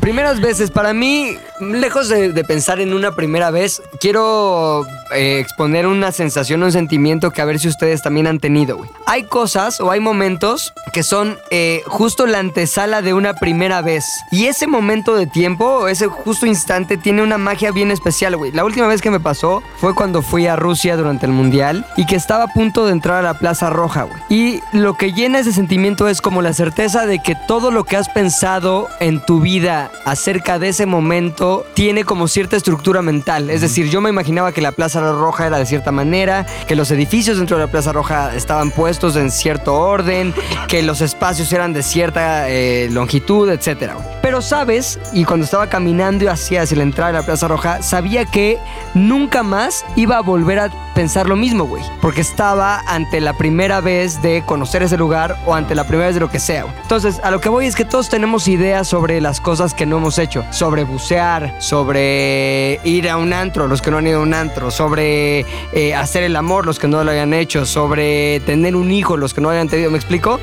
Primeras 0.00 0.40
veces, 0.40 0.70
para 0.70 0.92
mí, 0.94 1.36
lejos 1.60 2.08
de, 2.08 2.32
de 2.32 2.44
pensar 2.44 2.80
en 2.80 2.94
una 2.94 3.12
primera 3.12 3.50
vez, 3.50 3.82
quiero 4.00 4.84
eh, 5.12 5.38
exponer 5.40 5.86
una 5.86 6.12
sensación, 6.12 6.62
un 6.62 6.72
sentimiento 6.72 7.30
que 7.30 7.42
a 7.42 7.44
ver 7.44 7.58
si 7.58 7.68
ustedes 7.68 8.02
también 8.02 8.26
han 8.26 8.38
tenido, 8.38 8.76
güey. 8.76 8.90
Hay 9.06 9.24
cosas 9.24 9.80
o 9.80 9.90
hay 9.90 10.00
momentos 10.00 10.72
que 10.92 11.02
son 11.02 11.38
eh, 11.50 11.82
justo 11.86 12.26
la 12.26 12.38
antesala 12.38 13.02
de 13.02 13.14
una 13.14 13.34
primera 13.34 13.82
vez. 13.82 14.04
Y 14.30 14.46
ese 14.46 14.66
momento 14.66 15.14
de 15.14 15.26
tiempo, 15.26 15.88
ese 15.88 16.06
justo 16.06 16.46
instante, 16.46 16.96
tiene 16.96 17.22
una 17.22 17.38
magia 17.38 17.70
bien 17.70 17.90
especial, 17.90 18.36
güey. 18.36 18.52
La 18.52 18.64
última 18.64 18.86
vez 18.86 19.00
que 19.00 19.10
me 19.10 19.20
pasó 19.20 19.62
fue 19.78 19.94
cuando 19.94 20.22
fui 20.22 20.46
a 20.46 20.56
Rusia 20.56 20.96
durante 20.96 21.26
el 21.26 21.32
Mundial 21.32 21.86
y 21.96 22.06
que 22.06 22.16
estaba 22.16 22.44
a 22.44 22.48
punto 22.48 22.86
de 22.86 22.92
entrar 22.92 23.18
a 23.18 23.22
la 23.22 23.38
Plaza 23.38 23.70
Roja, 23.70 24.04
güey. 24.04 24.20
Y 24.28 24.60
lo 24.72 24.94
que 24.94 25.12
llena 25.12 25.38
ese 25.38 25.52
sentimiento 25.52 26.08
es 26.08 26.20
como 26.20 26.42
la 26.42 26.52
certeza 26.52 27.06
de 27.06 27.20
que 27.20 27.36
todo 27.46 27.70
lo 27.70 27.84
que 27.84 27.96
has 27.96 28.08
pensado 28.08 28.88
en 29.00 29.24
tu 29.24 29.40
vida 29.40 29.90
acerca 30.04 30.58
de 30.58 30.68
ese 30.68 30.86
momento 30.86 31.64
tiene 31.74 32.04
como 32.04 32.28
cierta 32.28 32.56
estructura 32.56 33.02
mental. 33.02 33.50
Es 33.50 33.60
decir, 33.60 33.88
yo 33.88 34.00
me 34.00 34.10
imaginaba 34.10 34.52
que 34.52 34.60
la 34.60 34.72
Plaza 34.72 34.99
Roja 35.00 35.46
era 35.46 35.58
de 35.58 35.66
cierta 35.66 35.92
manera, 35.92 36.46
que 36.66 36.76
los 36.76 36.90
edificios 36.90 37.38
dentro 37.38 37.56
de 37.56 37.64
la 37.64 37.70
Plaza 37.70 37.92
Roja 37.92 38.34
estaban 38.34 38.70
puestos 38.70 39.16
en 39.16 39.30
cierto 39.30 39.74
orden, 39.74 40.34
que 40.68 40.82
los 40.82 41.00
espacios 41.00 41.52
eran 41.52 41.72
de 41.72 41.82
cierta 41.82 42.48
eh, 42.48 42.88
longitud, 42.90 43.50
etc. 43.50 43.92
Pero 44.22 44.42
sabes, 44.42 44.98
y 45.12 45.24
cuando 45.24 45.44
estaba 45.44 45.68
caminando 45.68 46.30
hacia, 46.30 46.62
hacia 46.62 46.76
la 46.76 46.82
entrada 46.82 47.12
de 47.12 47.18
la 47.18 47.24
Plaza 47.24 47.48
Roja, 47.48 47.82
sabía 47.82 48.24
que 48.24 48.58
nunca 48.94 49.42
más 49.42 49.84
iba 49.96 50.16
a 50.16 50.20
volver 50.20 50.58
a 50.58 50.70
pensar 50.94 51.26
lo 51.26 51.36
mismo, 51.36 51.64
güey. 51.64 51.82
Porque 52.02 52.20
estaba 52.20 52.82
ante 52.86 53.20
la 53.20 53.32
primera 53.34 53.80
vez 53.80 54.20
de 54.22 54.42
conocer 54.44 54.82
ese 54.82 54.96
lugar 54.96 55.36
o 55.46 55.54
ante 55.54 55.74
la 55.74 55.84
primera 55.84 56.06
vez 56.06 56.14
de 56.14 56.20
lo 56.20 56.30
que 56.30 56.38
sea. 56.40 56.66
Entonces, 56.82 57.20
a 57.22 57.30
lo 57.30 57.40
que 57.40 57.48
voy 57.48 57.66
es 57.66 57.74
que 57.74 57.84
todos 57.84 58.08
tenemos 58.08 58.48
ideas 58.48 58.88
sobre 58.88 59.20
las 59.20 59.40
cosas 59.40 59.74
que 59.74 59.86
no 59.86 59.98
hemos 59.98 60.18
hecho. 60.18 60.44
Sobre 60.50 60.84
bucear, 60.84 61.54
sobre 61.58 62.80
ir 62.84 63.08
a 63.08 63.16
un 63.16 63.32
antro, 63.32 63.66
los 63.66 63.80
que 63.80 63.90
no 63.90 63.98
han 63.98 64.06
ido 64.06 64.20
a 64.20 64.22
un 64.22 64.34
antro. 64.34 64.70
Sobre 64.70 64.89
eh, 64.98 65.94
hacer 65.94 66.22
el 66.22 66.36
amor, 66.36 66.66
los 66.66 66.78
que 66.78 66.88
no 66.88 67.02
lo 67.04 67.10
hayan 67.10 67.32
hecho. 67.34 67.66
Sobre 67.66 68.40
tener 68.40 68.76
un 68.76 68.90
hijo, 68.90 69.16
los 69.16 69.34
que 69.34 69.40
no 69.40 69.50
hayan 69.50 69.68
tenido. 69.68 69.90
¿Me 69.90 69.98
explico? 69.98 70.40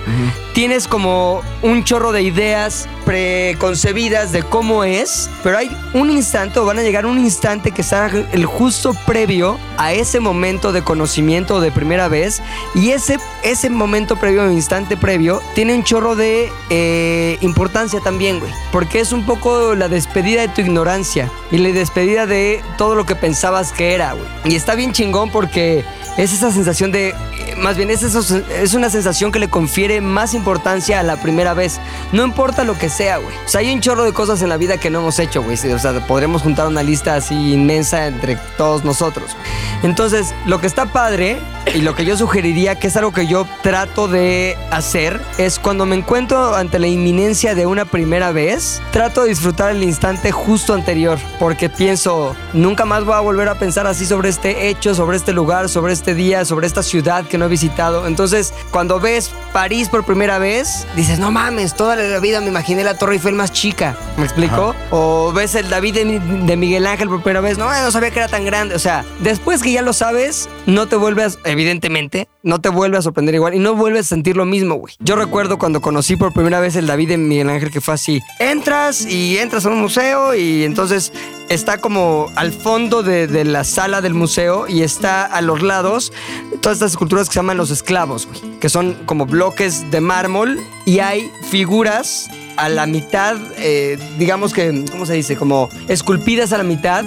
Tienes 0.53 0.87
como 0.87 1.41
un 1.61 1.83
chorro 1.83 2.11
de 2.11 2.21
ideas 2.21 2.87
preconcebidas 3.05 4.31
de 4.31 4.43
cómo 4.43 4.83
es, 4.83 5.29
pero 5.43 5.57
hay 5.57 5.69
un 5.93 6.11
instante 6.11 6.59
o 6.59 6.65
van 6.65 6.79
a 6.79 6.81
llegar 6.81 7.05
un 7.05 7.19
instante 7.19 7.71
que 7.71 7.83
será 7.83 8.11
el 8.31 8.45
justo 8.45 8.93
previo 9.05 9.57
a 9.77 9.93
ese 9.93 10.19
momento 10.19 10.71
de 10.71 10.83
conocimiento 10.83 11.61
de 11.61 11.71
primera 11.71 12.07
vez 12.07 12.41
y 12.75 12.89
ese, 12.89 13.17
ese 13.43 13.69
momento 13.69 14.17
previo 14.17 14.43
o 14.43 14.51
instante 14.51 14.97
previo 14.97 15.41
tiene 15.55 15.73
un 15.73 15.83
chorro 15.83 16.15
de 16.15 16.51
eh, 16.69 17.37
importancia 17.41 17.99
también, 18.01 18.39
güey, 18.39 18.51
porque 18.71 18.99
es 18.99 19.11
un 19.11 19.25
poco 19.25 19.75
la 19.75 19.87
despedida 19.87 20.41
de 20.41 20.49
tu 20.49 20.61
ignorancia 20.61 21.31
y 21.51 21.57
la 21.59 21.69
despedida 21.69 22.25
de 22.25 22.61
todo 22.77 22.95
lo 22.95 23.05
que 23.05 23.15
pensabas 23.15 23.71
que 23.71 23.93
era, 23.93 24.13
güey. 24.13 24.27
Y 24.47 24.55
está 24.55 24.75
bien 24.75 24.93
chingón 24.93 25.29
porque 25.29 25.83
es 26.17 26.31
esa 26.33 26.51
sensación 26.51 26.91
de, 26.91 27.13
más 27.57 27.75
bien 27.75 27.89
es, 27.91 28.01
eso- 28.01 28.41
es 28.49 28.73
una 28.73 28.89
sensación 28.89 29.31
que 29.31 29.39
le 29.39 29.49
confiere 29.49 29.99
más 29.99 30.33
importancia 30.33 30.99
a 30.99 31.03
la 31.03 31.17
primera 31.21 31.53
vez. 31.53 31.79
No 32.13 32.23
importa 32.23 32.63
lo 32.63 32.77
que 32.77 32.89
sea, 32.89 33.17
güey. 33.17 33.35
O 33.45 33.49
sea, 33.49 33.59
hay 33.59 33.73
un 33.73 33.81
chorro 33.81 34.03
de 34.05 34.13
cosas 34.13 34.41
en 34.41 34.49
la 34.49 34.57
vida 34.57 34.77
que 34.77 34.89
no 34.89 34.99
hemos 34.99 35.19
hecho, 35.19 35.43
güey. 35.43 35.57
O 35.73 35.79
sea, 35.79 36.07
podremos 36.07 36.41
juntar 36.43 36.67
una 36.67 36.81
lista 36.81 37.15
así 37.15 37.35
inmensa 37.53 38.07
entre 38.07 38.37
todos 38.57 38.85
nosotros. 38.85 39.35
Entonces, 39.83 40.33
lo 40.45 40.59
que 40.61 40.67
está 40.67 40.85
padre 40.87 41.37
y 41.75 41.81
lo 41.81 41.93
que 41.93 42.05
yo 42.05 42.15
sugeriría, 42.17 42.75
que 42.79 42.87
es 42.87 42.95
algo 42.97 43.11
que 43.11 43.27
yo 43.27 43.45
trato 43.61 44.07
de 44.07 44.57
hacer, 44.71 45.21
es 45.37 45.59
cuando 45.59 45.85
me 45.85 45.95
encuentro 45.97 46.55
ante 46.55 46.79
la 46.79 46.87
inminencia 46.87 47.53
de 47.53 47.65
una 47.65 47.83
primera 47.85 48.31
vez, 48.31 48.81
trato 48.91 49.23
de 49.23 49.29
disfrutar 49.29 49.71
el 49.71 49.83
instante 49.83 50.31
justo 50.31 50.73
anterior, 50.73 51.19
porque 51.37 51.69
pienso, 51.69 52.35
nunca 52.53 52.85
más 52.85 53.03
voy 53.03 53.15
a 53.15 53.19
volver 53.19 53.49
a 53.49 53.59
pensar 53.59 53.85
así 53.85 54.05
sobre 54.05 54.29
este 54.37 54.69
hecho, 54.69 54.93
sobre 54.93 55.17
este 55.17 55.33
lugar, 55.33 55.67
sobre 55.67 55.93
este 55.93 56.13
día, 56.13 56.45
sobre 56.45 56.67
esta 56.67 56.83
ciudad 56.83 57.25
que 57.25 57.39
no 57.39 57.45
he 57.45 57.47
visitado. 57.47 58.05
Entonces, 58.05 58.53
cuando 58.69 58.99
ves 58.99 59.31
París 59.51 59.89
por 59.89 60.05
primera 60.05 60.37
vez, 60.37 60.85
dices, 60.95 61.17
no 61.17 61.31
mames, 61.31 61.73
toda 61.73 61.95
la 61.95 62.19
vida 62.19 62.39
me 62.39 62.47
imaginé 62.47 62.83
la 62.83 62.95
Torre 62.95 63.13
Eiffel 63.13 63.33
más 63.33 63.51
chica. 63.51 63.97
¿Me 64.15 64.25
explico? 64.25 64.75
O 64.91 65.31
ves 65.33 65.55
el 65.55 65.69
David 65.71 65.95
de, 65.95 66.19
de 66.19 66.55
Miguel 66.55 66.85
Ángel 66.85 67.09
por 67.09 67.23
primera 67.23 67.41
vez, 67.41 67.57
no, 67.57 67.67
no 67.67 67.91
sabía 67.91 68.11
que 68.11 68.19
era 68.19 68.27
tan 68.27 68.45
grande. 68.45 68.75
O 68.75 68.79
sea, 68.79 69.03
después 69.21 69.63
que 69.63 69.71
ya 69.71 69.81
lo 69.81 69.91
sabes, 69.91 70.47
no 70.67 70.85
te 70.87 70.97
vuelves, 70.97 71.39
evidentemente, 71.43 72.27
no 72.47 72.59
te 72.61 72.69
vuelve 72.69 72.97
a 72.97 73.01
sorprender 73.01 73.35
igual 73.35 73.53
y 73.53 73.59
no 73.59 73.75
vuelves 73.75 74.07
a 74.07 74.09
sentir 74.09 74.37
lo 74.37 74.45
mismo, 74.45 74.75
güey. 74.75 74.95
Yo 74.99 75.15
recuerdo 75.15 75.59
cuando 75.59 75.81
conocí 75.81 76.15
por 76.15 76.33
primera 76.33 76.59
vez 76.59 76.75
el 76.75 76.87
David 76.87 77.09
de 77.09 77.17
Miguel 77.17 77.49
Ángel 77.49 77.69
que 77.71 77.81
fue 77.81 77.93
así. 77.93 78.21
Entras 78.39 79.05
y 79.05 79.37
entras 79.37 79.65
a 79.65 79.69
un 79.69 79.79
museo 79.79 80.33
y 80.33 80.63
entonces 80.63 81.11
está 81.49 81.77
como 81.79 82.31
al 82.35 82.51
fondo 82.51 83.03
de, 83.03 83.27
de 83.27 83.43
la 83.43 83.63
sala 83.63 84.01
del 84.01 84.13
museo 84.13 84.67
y 84.67 84.81
está 84.81 85.25
a 85.25 85.41
los 85.41 85.61
lados 85.61 86.13
todas 86.61 86.77
estas 86.77 86.91
esculturas 86.91 87.27
que 87.27 87.33
se 87.33 87.39
llaman 87.39 87.57
los 87.57 87.69
esclavos, 87.69 88.27
güey, 88.27 88.59
que 88.59 88.69
son 88.69 88.95
como 89.05 89.25
bloques 89.25 89.91
de 89.91 90.01
mármol 90.01 90.59
y 90.85 90.99
hay 90.99 91.29
figuras 91.49 92.29
a 92.57 92.69
la 92.69 92.85
mitad, 92.87 93.37
eh, 93.57 93.97
digamos 94.17 94.53
que, 94.53 94.83
¿cómo 94.91 95.05
se 95.05 95.13
dice? 95.13 95.35
Como 95.35 95.69
esculpidas 95.87 96.51
a 96.53 96.57
la 96.57 96.63
mitad, 96.63 97.05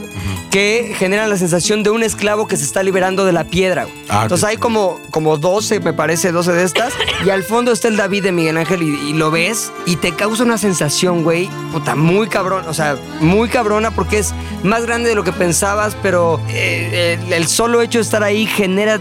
que 0.50 0.94
generan 0.96 1.30
la 1.30 1.36
sensación 1.36 1.82
de 1.82 1.90
un 1.90 2.02
esclavo 2.02 2.48
que 2.48 2.56
se 2.56 2.64
está 2.64 2.82
liberando 2.82 3.24
de 3.24 3.32
la 3.32 3.44
piedra. 3.44 3.86
Ah, 4.08 4.22
Entonces 4.22 4.44
hay 4.48 4.56
como, 4.56 4.98
como 5.10 5.38
12, 5.38 5.80
me 5.80 5.92
parece, 5.92 6.32
12 6.32 6.52
de 6.52 6.64
estas, 6.64 6.92
y 7.24 7.30
al 7.30 7.44
fondo 7.44 7.70
está 7.70 7.86
el 7.88 7.96
David 7.96 8.24
de 8.24 8.32
Miguel 8.32 8.56
Ángel 8.56 8.82
y, 8.82 9.10
y 9.10 9.12
lo 9.12 9.30
ves 9.30 9.72
y 9.86 9.96
te 9.96 10.12
causa 10.12 10.42
una 10.42 10.58
sensación, 10.58 11.22
güey, 11.22 11.48
puta, 11.72 11.94
muy 11.94 12.26
cabrón, 12.26 12.64
o 12.66 12.74
sea, 12.74 12.96
muy 13.20 13.48
cabrona 13.48 13.92
porque 13.92 14.18
es 14.18 14.34
más 14.64 14.86
grande 14.86 15.08
de 15.08 15.14
lo 15.14 15.22
que 15.22 15.32
pensabas, 15.32 15.96
pero 16.02 16.40
eh, 16.48 17.18
el, 17.26 17.32
el 17.32 17.46
solo 17.46 17.80
hecho 17.80 17.98
de 17.98 18.02
estar 18.02 18.24
ahí 18.24 18.46
genera 18.46 18.98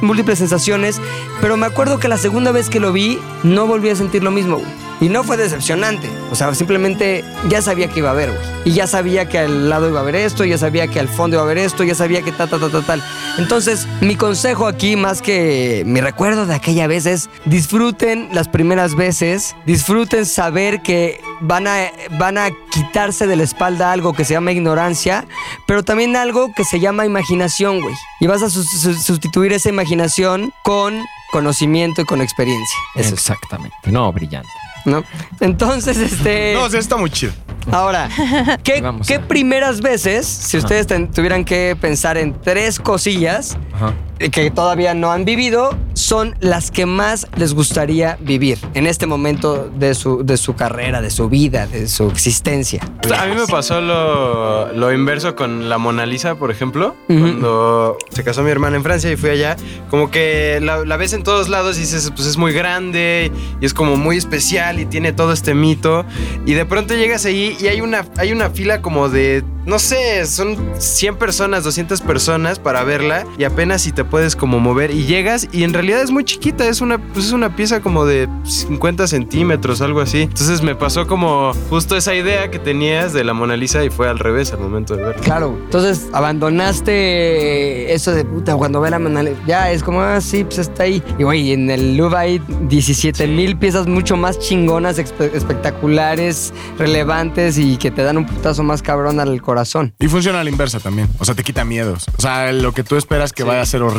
múltiples 0.00 0.38
sensaciones, 0.38 1.00
pero 1.40 1.56
me 1.56 1.66
acuerdo 1.66 1.98
que 1.98 2.06
la 2.08 2.18
segunda 2.18 2.52
vez 2.52 2.70
que 2.70 2.78
lo 2.78 2.92
vi, 2.92 3.18
no 3.42 3.66
volví 3.66 3.88
a 3.90 3.96
sentir 3.96 4.22
lo 4.22 4.30
mismo, 4.30 4.58
güey. 4.58 4.84
Y 5.00 5.08
no 5.08 5.24
fue 5.24 5.36
decepcionante. 5.36 5.83
O 6.30 6.34
sea, 6.34 6.54
simplemente 6.54 7.24
ya 7.48 7.60
sabía 7.62 7.88
que 7.88 8.00
iba 8.00 8.08
a 8.08 8.12
haber, 8.12 8.30
güey. 8.30 8.42
Y 8.64 8.72
ya 8.72 8.86
sabía 8.86 9.28
que 9.28 9.38
al 9.38 9.68
lado 9.68 9.88
iba 9.88 9.98
a 10.00 10.02
haber 10.02 10.16
esto, 10.16 10.44
ya 10.44 10.56
sabía 10.58 10.86
que 10.88 10.98
al 10.98 11.08
fondo 11.08 11.36
iba 11.36 11.42
a 11.42 11.44
haber 11.44 11.58
esto, 11.58 11.84
ya 11.84 11.94
sabía 11.94 12.22
que 12.22 12.32
ta, 12.32 12.46
ta, 12.46 12.58
ta, 12.58 12.70
ta, 12.70 12.80
tal. 12.82 13.02
Entonces, 13.38 13.86
mi 14.00 14.16
consejo 14.16 14.66
aquí, 14.66 14.96
más 14.96 15.20
que 15.20 15.82
mi 15.86 16.00
recuerdo 16.00 16.46
de 16.46 16.54
aquella 16.54 16.86
vez, 16.86 17.04
es 17.06 17.28
disfruten 17.44 18.28
las 18.32 18.48
primeras 18.48 18.94
veces, 18.94 19.54
disfruten 19.66 20.24
saber 20.26 20.80
que 20.82 21.20
van 21.40 21.66
a, 21.66 21.90
van 22.18 22.38
a 22.38 22.48
quitarse 22.72 23.26
de 23.26 23.36
la 23.36 23.42
espalda 23.42 23.92
algo 23.92 24.12
que 24.14 24.24
se 24.24 24.32
llama 24.34 24.52
ignorancia, 24.52 25.26
pero 25.66 25.82
también 25.82 26.16
algo 26.16 26.52
que 26.54 26.64
se 26.64 26.80
llama 26.80 27.04
imaginación, 27.04 27.80
güey. 27.80 27.94
Y 28.20 28.26
vas 28.26 28.42
a 28.42 28.48
sus- 28.50 28.68
sustituir 29.04 29.52
esa 29.52 29.68
imaginación 29.68 30.52
con 30.62 31.04
conocimiento 31.32 32.00
y 32.02 32.04
con 32.04 32.22
experiencia. 32.22 32.78
Eso 32.94 33.08
es, 33.08 33.12
Exactamente. 33.12 33.76
No, 33.90 34.12
brillante. 34.12 34.48
¿No? 34.84 35.04
Entonces, 35.40 35.96
este... 35.98 36.52
No, 36.54 36.64
o 36.64 36.70
sea, 36.70 36.80
está 36.80 36.96
muy 36.96 37.10
chido. 37.10 37.32
Ahora, 37.72 38.08
¿qué, 38.62 38.80
Vamos 38.82 39.06
qué 39.06 39.14
a- 39.14 39.26
primeras 39.26 39.80
veces, 39.80 40.26
si 40.26 40.58
ustedes 40.58 40.86
ten- 40.86 41.10
tuvieran 41.10 41.44
que 41.44 41.76
pensar 41.80 42.18
en 42.18 42.34
tres 42.40 42.78
cosillas 42.78 43.56
Ajá. 43.74 43.94
Eh, 44.18 44.30
que 44.30 44.50
todavía 44.50 44.94
no 44.94 45.12
han 45.12 45.24
vivido, 45.24 45.76
son 45.94 46.34
las 46.40 46.70
que 46.70 46.86
más 46.86 47.26
les 47.36 47.54
gustaría 47.54 48.18
vivir 48.20 48.58
en 48.74 48.86
este 48.86 49.06
momento 49.06 49.70
de 49.74 49.94
su, 49.94 50.24
de 50.24 50.36
su 50.36 50.54
carrera, 50.54 51.00
de 51.00 51.10
su 51.10 51.28
vida, 51.28 51.66
de 51.66 51.88
su 51.88 52.08
existencia? 52.08 52.82
A 53.16 53.26
mí 53.26 53.34
me 53.34 53.46
pasó 53.46 53.80
lo, 53.80 54.72
lo 54.72 54.92
inverso 54.92 55.34
con 55.34 55.68
la 55.68 55.78
Mona 55.78 56.06
Lisa, 56.06 56.34
por 56.34 56.50
ejemplo. 56.50 56.94
Ujú. 57.08 57.20
Cuando 57.20 57.98
se 58.10 58.22
casó 58.22 58.42
mi 58.42 58.50
hermana 58.50 58.76
en 58.76 58.82
Francia 58.82 59.10
y 59.10 59.16
fui 59.16 59.30
allá, 59.30 59.56
como 59.90 60.10
que 60.10 60.60
la, 60.62 60.84
la 60.84 60.96
ves 60.96 61.12
en 61.12 61.22
todos 61.22 61.48
lados 61.48 61.78
y 61.78 61.80
dices, 61.80 62.12
pues 62.14 62.26
es 62.26 62.36
muy 62.36 62.52
grande 62.52 63.32
y 63.60 63.64
es 63.64 63.74
como 63.74 63.96
muy 63.96 64.16
especial 64.16 64.78
y 64.78 64.86
tiene 64.86 65.12
todo 65.12 65.32
este 65.32 65.54
mito. 65.54 66.04
Y 66.46 66.54
de 66.54 66.66
pronto 66.66 66.94
llegas 66.94 67.24
ahí 67.24 67.56
y 67.60 67.68
hay 67.68 67.80
una, 67.80 68.06
hay 68.16 68.32
una 68.32 68.50
fila 68.50 68.82
como 68.82 69.08
de, 69.08 69.44
no 69.66 69.78
sé, 69.78 70.26
son 70.26 70.56
100 70.78 71.16
personas, 71.16 71.64
200 71.64 72.00
personas 72.02 72.58
para 72.58 72.84
verla 72.84 73.24
y 73.38 73.44
apenas 73.44 73.82
si 73.82 73.92
te 73.92 74.03
puedes 74.04 74.36
como 74.36 74.60
mover 74.60 74.90
y 74.90 75.04
llegas 75.04 75.48
y 75.52 75.64
en 75.64 75.72
realidad 75.72 76.00
es 76.02 76.10
muy 76.10 76.24
chiquita, 76.24 76.68
es 76.68 76.80
una, 76.80 76.98
pues 76.98 77.26
es 77.26 77.32
una 77.32 77.54
pieza 77.56 77.80
como 77.80 78.04
de 78.06 78.28
50 78.44 79.06
centímetros, 79.06 79.80
algo 79.80 80.00
así. 80.00 80.22
Entonces 80.22 80.62
me 80.62 80.74
pasó 80.74 81.06
como 81.06 81.52
justo 81.70 81.96
esa 81.96 82.14
idea 82.14 82.50
que 82.50 82.58
tenías 82.58 83.12
de 83.12 83.24
la 83.24 83.34
Mona 83.34 83.56
Lisa 83.56 83.84
y 83.84 83.90
fue 83.90 84.08
al 84.08 84.18
revés 84.18 84.52
al 84.52 84.60
momento 84.60 84.96
de 84.96 85.04
verla. 85.04 85.22
Claro, 85.22 85.58
entonces 85.64 86.08
abandonaste 86.12 87.92
eso 87.94 88.12
de 88.12 88.24
puta 88.24 88.56
cuando 88.56 88.80
ve 88.80 88.90
la 88.90 88.98
Mona 88.98 89.22
Lisa, 89.22 89.36
Ya 89.46 89.70
es 89.70 89.82
como, 89.82 90.00
ah, 90.00 90.20
sí, 90.20 90.44
pues 90.44 90.58
está 90.58 90.84
ahí. 90.84 91.02
Y 91.18 91.22
güey, 91.24 91.52
en 91.52 91.70
el 91.70 91.96
Louvre 91.96 92.16
hay 92.18 92.42
17 92.68 93.26
mil 93.26 93.56
piezas 93.56 93.86
mucho 93.86 94.16
más 94.16 94.38
chingonas, 94.38 94.98
espe- 94.98 95.30
espectaculares, 95.34 96.52
relevantes 96.78 97.58
y 97.58 97.76
que 97.76 97.90
te 97.90 98.02
dan 98.02 98.16
un 98.18 98.26
putazo 98.26 98.62
más 98.62 98.82
cabrón 98.82 99.20
al 99.20 99.40
corazón. 99.42 99.94
Y 99.98 100.08
funciona 100.08 100.40
a 100.40 100.44
la 100.44 100.50
inversa 100.50 100.80
también. 100.80 101.08
O 101.18 101.24
sea, 101.24 101.34
te 101.34 101.42
quita 101.42 101.64
miedos. 101.64 102.06
O 102.16 102.20
sea, 102.20 102.52
lo 102.52 102.72
que 102.72 102.82
tú 102.84 102.96
esperas 102.96 103.32
que 103.32 103.42
vaya 103.44 103.62
a 103.62 103.66
ser 103.66 103.82
horrible. 103.82 103.93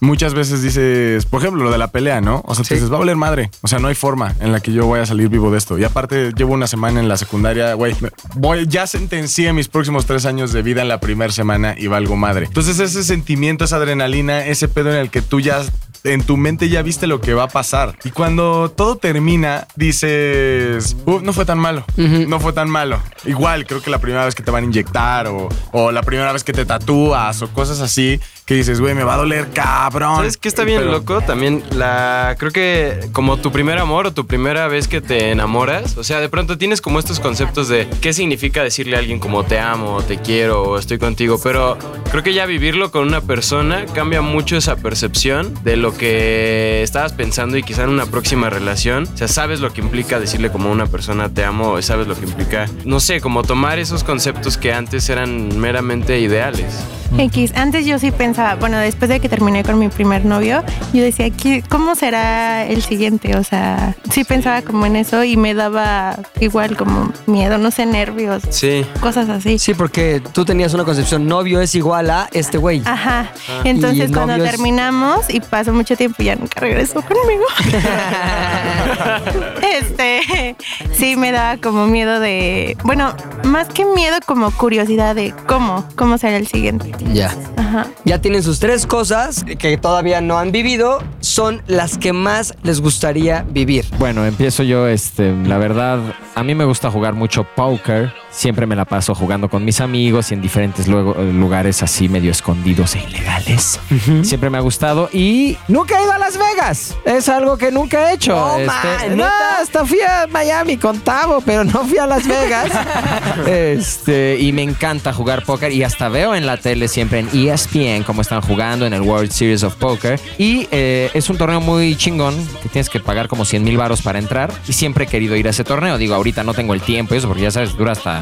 Muchas 0.00 0.34
veces 0.34 0.62
dices, 0.62 1.26
por 1.26 1.40
ejemplo, 1.40 1.62
lo 1.62 1.70
de 1.70 1.78
la 1.78 1.92
pelea, 1.92 2.20
¿no? 2.20 2.42
O 2.44 2.56
sea, 2.56 2.64
Sí. 2.64 2.70
te 2.70 2.74
dices, 2.74 2.90
va 2.90 2.96
a 2.96 2.98
valer 2.98 3.14
madre. 3.14 3.50
O 3.60 3.68
sea, 3.68 3.78
no 3.78 3.86
hay 3.86 3.94
forma 3.94 4.34
en 4.40 4.50
la 4.50 4.58
que 4.58 4.72
yo 4.72 4.88
vaya 4.88 5.04
a 5.04 5.06
salir 5.06 5.28
vivo 5.28 5.52
de 5.52 5.58
esto. 5.58 5.78
Y 5.78 5.84
aparte, 5.84 6.32
llevo 6.36 6.54
una 6.54 6.66
semana 6.66 6.98
en 6.98 7.06
la 7.08 7.16
secundaria, 7.16 7.74
güey. 7.74 7.94
Voy, 8.34 8.66
ya 8.66 8.88
sentencié 8.88 9.52
mis 9.52 9.68
próximos 9.68 10.04
tres 10.04 10.26
años 10.26 10.52
de 10.52 10.62
vida 10.62 10.82
en 10.82 10.88
la 10.88 10.98
primera 10.98 11.30
semana 11.32 11.76
y 11.78 11.86
valgo 11.86 12.16
madre. 12.16 12.46
Entonces, 12.46 12.80
ese 12.80 13.04
sentimiento, 13.04 13.64
esa 13.64 13.76
adrenalina, 13.76 14.44
ese 14.44 14.66
pedo 14.66 14.90
en 14.90 14.96
el 14.96 15.08
que 15.08 15.22
tú 15.22 15.38
ya 15.38 15.62
en 16.04 16.24
tu 16.24 16.36
mente 16.36 16.68
ya 16.68 16.82
viste 16.82 17.06
lo 17.06 17.20
que 17.20 17.32
va 17.32 17.44
a 17.44 17.48
pasar. 17.48 17.96
Y 18.02 18.10
cuando 18.10 18.72
todo 18.76 18.96
termina, 18.96 19.68
dices, 19.76 20.96
"Uh, 21.06 21.20
no 21.20 21.32
fue 21.32 21.44
tan 21.44 21.58
malo, 21.60 21.84
no 21.96 22.40
fue 22.40 22.52
tan 22.52 22.68
malo. 22.68 23.00
Igual, 23.24 23.66
creo 23.66 23.80
que 23.80 23.88
la 23.90 23.98
primera 24.00 24.24
vez 24.24 24.34
que 24.34 24.42
te 24.42 24.50
van 24.50 24.64
a 24.64 24.66
inyectar 24.66 25.28
o, 25.28 25.48
o 25.70 25.92
la 25.92 26.02
primera 26.02 26.32
vez 26.32 26.42
que 26.42 26.52
te 26.52 26.64
tatúas 26.64 27.40
o 27.42 27.48
cosas 27.52 27.78
así, 27.80 28.18
que 28.52 28.56
dices, 28.58 28.80
güey, 28.80 28.94
me 28.94 29.02
va 29.02 29.14
a 29.14 29.16
doler 29.16 29.48
cabrón. 29.54 30.16
¿Sabes 30.16 30.36
qué 30.36 30.46
está 30.46 30.64
bien 30.64 30.80
Pero- 30.80 30.92
loco? 30.92 31.22
También 31.22 31.62
la. 31.74 32.36
Creo 32.38 32.52
que 32.52 33.08
como 33.12 33.38
tu 33.38 33.50
primer 33.50 33.78
amor 33.78 34.06
o 34.06 34.12
tu 34.12 34.26
primera 34.26 34.68
vez 34.68 34.88
que 34.88 35.00
te 35.00 35.30
enamoras, 35.30 35.96
o 35.96 36.04
sea, 36.04 36.20
de 36.20 36.28
pronto 36.28 36.58
tienes 36.58 36.82
como 36.82 36.98
estos 36.98 37.18
conceptos 37.18 37.68
de 37.68 37.88
qué 38.02 38.12
significa 38.12 38.62
decirle 38.62 38.96
a 38.96 38.98
alguien 38.98 39.20
como 39.20 39.44
te 39.44 39.58
amo, 39.58 40.02
te 40.02 40.18
quiero 40.18 40.64
o 40.64 40.78
estoy 40.78 40.98
contigo, 40.98 41.40
pero 41.42 41.78
creo 42.10 42.22
que 42.22 42.34
ya 42.34 42.44
vivirlo 42.44 42.90
con 42.90 43.06
una 43.08 43.22
persona 43.22 43.86
cambia 43.94 44.20
mucho 44.20 44.58
esa 44.58 44.76
percepción 44.76 45.54
de 45.64 45.76
lo 45.76 45.96
que 45.96 46.82
estabas 46.82 47.14
pensando 47.14 47.56
y 47.56 47.62
quizá 47.62 47.84
en 47.84 47.88
una 47.90 48.04
próxima 48.04 48.50
relación. 48.50 49.08
O 49.14 49.16
sea, 49.16 49.28
sabes 49.28 49.60
lo 49.60 49.72
que 49.72 49.80
implica 49.80 50.20
decirle 50.20 50.50
como 50.52 50.68
a 50.68 50.72
una 50.72 50.86
persona 50.86 51.30
te 51.30 51.42
amo, 51.42 51.70
o 51.70 51.80
sabes 51.80 52.06
lo 52.06 52.14
que 52.16 52.26
implica, 52.26 52.66
no 52.84 53.00
sé, 53.00 53.22
como 53.22 53.44
tomar 53.44 53.78
esos 53.78 54.04
conceptos 54.04 54.58
que 54.58 54.74
antes 54.74 55.08
eran 55.08 55.58
meramente 55.58 56.20
ideales. 56.20 56.84
X, 57.18 57.52
antes 57.54 57.86
yo 57.86 57.98
sí 57.98 58.10
pensaba, 58.10 58.54
bueno, 58.56 58.78
después 58.78 59.08
de 59.08 59.20
que 59.20 59.28
terminé 59.28 59.62
con 59.64 59.78
mi 59.78 59.88
primer 59.88 60.24
novio, 60.24 60.62
yo 60.92 61.02
decía, 61.02 61.30
¿qué- 61.30 61.62
¿cómo 61.68 61.94
será 61.94 62.66
el 62.66 62.82
siguiente? 62.82 63.36
O 63.36 63.44
sea, 63.44 63.94
sí 64.10 64.24
pensaba 64.24 64.62
como 64.62 64.86
en 64.86 64.96
eso 64.96 65.22
y 65.24 65.36
me 65.36 65.54
daba 65.54 66.18
igual 66.40 66.76
como 66.76 67.12
miedo, 67.26 67.58
no 67.58 67.70
sé, 67.70 67.86
nervios, 67.86 68.42
Sí. 68.50 68.84
cosas 69.00 69.28
así. 69.28 69.58
Sí, 69.58 69.74
porque 69.74 70.22
tú 70.32 70.44
tenías 70.44 70.74
una 70.74 70.84
concepción, 70.84 71.26
novio 71.26 71.60
es 71.60 71.74
igual 71.74 72.10
a 72.10 72.28
este 72.32 72.58
güey. 72.58 72.82
Ajá. 72.84 73.30
Y 73.64 73.68
Entonces 73.68 74.10
cuando 74.12 74.34
es- 74.36 74.50
terminamos 74.50 75.28
y 75.28 75.40
pasó 75.40 75.72
mucho 75.72 75.96
tiempo 75.96 76.22
ya 76.22 76.36
nunca 76.36 76.60
regresó 76.60 77.02
conmigo. 77.02 77.44
este, 79.78 80.56
sí 80.92 81.16
me 81.16 81.32
daba 81.32 81.56
como 81.58 81.86
miedo 81.86 82.20
de, 82.20 82.76
bueno, 82.84 83.14
más 83.44 83.68
que 83.68 83.84
miedo 83.84 84.16
como 84.26 84.50
curiosidad 84.50 85.14
de 85.14 85.34
cómo, 85.46 85.84
cómo 85.96 86.18
será 86.18 86.36
el 86.36 86.46
siguiente. 86.46 86.92
Ya. 87.12 87.34
Ajá. 87.56 87.88
Ya 88.04 88.20
tienen 88.20 88.42
sus 88.42 88.58
tres 88.58 88.86
cosas 88.86 89.44
que 89.58 89.76
todavía 89.76 90.20
no 90.20 90.38
han 90.38 90.52
vivido, 90.52 91.02
son 91.20 91.62
las 91.66 91.98
que 91.98 92.12
más 92.12 92.54
les 92.62 92.80
gustaría 92.80 93.44
vivir. 93.50 93.84
Bueno, 93.98 94.24
empiezo 94.24 94.62
yo, 94.62 94.86
este, 94.86 95.34
la 95.46 95.58
verdad, 95.58 95.98
a 96.34 96.42
mí 96.42 96.54
me 96.54 96.64
gusta 96.64 96.90
jugar 96.90 97.14
mucho 97.14 97.46
póker. 97.56 98.12
Siempre 98.32 98.66
me 98.66 98.74
la 98.76 98.84
paso 98.86 99.14
jugando 99.14 99.48
con 99.50 99.64
mis 99.64 99.80
amigos 99.80 100.30
y 100.30 100.34
en 100.34 100.40
diferentes 100.40 100.88
luego- 100.88 101.14
lugares 101.14 101.82
así 101.82 102.08
medio 102.08 102.30
escondidos 102.30 102.94
e 102.96 103.00
ilegales. 103.02 103.78
Siempre 104.22 104.48
me 104.48 104.56
ha 104.58 104.62
gustado 104.62 105.10
y 105.12 105.56
nunca 105.68 105.98
he 105.98 106.02
ido 106.02 106.12
a 106.12 106.18
Las 106.18 106.38
Vegas. 106.38 106.96
Es 107.04 107.28
algo 107.28 107.58
que 107.58 107.70
nunca 107.70 108.10
he 108.10 108.14
hecho. 108.14 108.34
No, 108.34 108.56
Este, 108.58 109.16
no, 109.16 109.26
hasta 109.60 109.84
fui 109.84 110.00
a 110.00 110.26
Miami 110.30 110.78
con 110.78 110.98
Tavo, 111.00 111.42
pero 111.44 111.62
no 111.64 111.84
fui 111.84 111.98
a 111.98 112.06
Las 112.06 112.26
Vegas. 112.26 112.70
este, 113.46 114.38
y 114.40 114.52
me 114.52 114.62
encanta 114.62 115.12
jugar 115.12 115.44
póker 115.44 115.72
y 115.72 115.82
hasta 115.84 116.08
veo 116.08 116.34
en 116.34 116.46
la 116.46 116.56
tele 116.56 116.88
siempre 116.88 117.18
en 117.20 117.28
ESPN 117.32 118.02
cómo 118.04 118.22
están 118.22 118.40
jugando 118.40 118.86
en 118.86 118.92
el 118.94 119.02
World 119.02 119.30
Series 119.30 119.62
of 119.62 119.74
Poker. 119.76 120.18
Y 120.38 120.68
eh, 120.70 121.10
es 121.14 121.28
un 121.30 121.36
torneo 121.36 121.60
muy 121.60 121.96
chingón 121.96 122.34
que 122.62 122.68
tienes 122.68 122.88
que 122.88 122.98
pagar 123.00 123.28
como 123.28 123.44
100 123.44 123.62
mil 123.62 123.76
baros 123.76 124.02
para 124.02 124.18
entrar. 124.18 124.52
Y 124.66 124.72
siempre 124.72 125.04
he 125.04 125.06
querido 125.06 125.36
ir 125.36 125.46
a 125.46 125.50
ese 125.50 125.64
torneo. 125.64 125.98
Digo, 125.98 126.14
ahorita 126.14 126.42
no 126.44 126.54
tengo 126.54 126.74
el 126.74 126.80
tiempo 126.80 127.14
y 127.14 127.18
eso 127.18 127.28
porque 127.28 127.42
ya 127.42 127.50
sabes, 127.50 127.76
dura 127.76 127.92
hasta. 127.92 128.21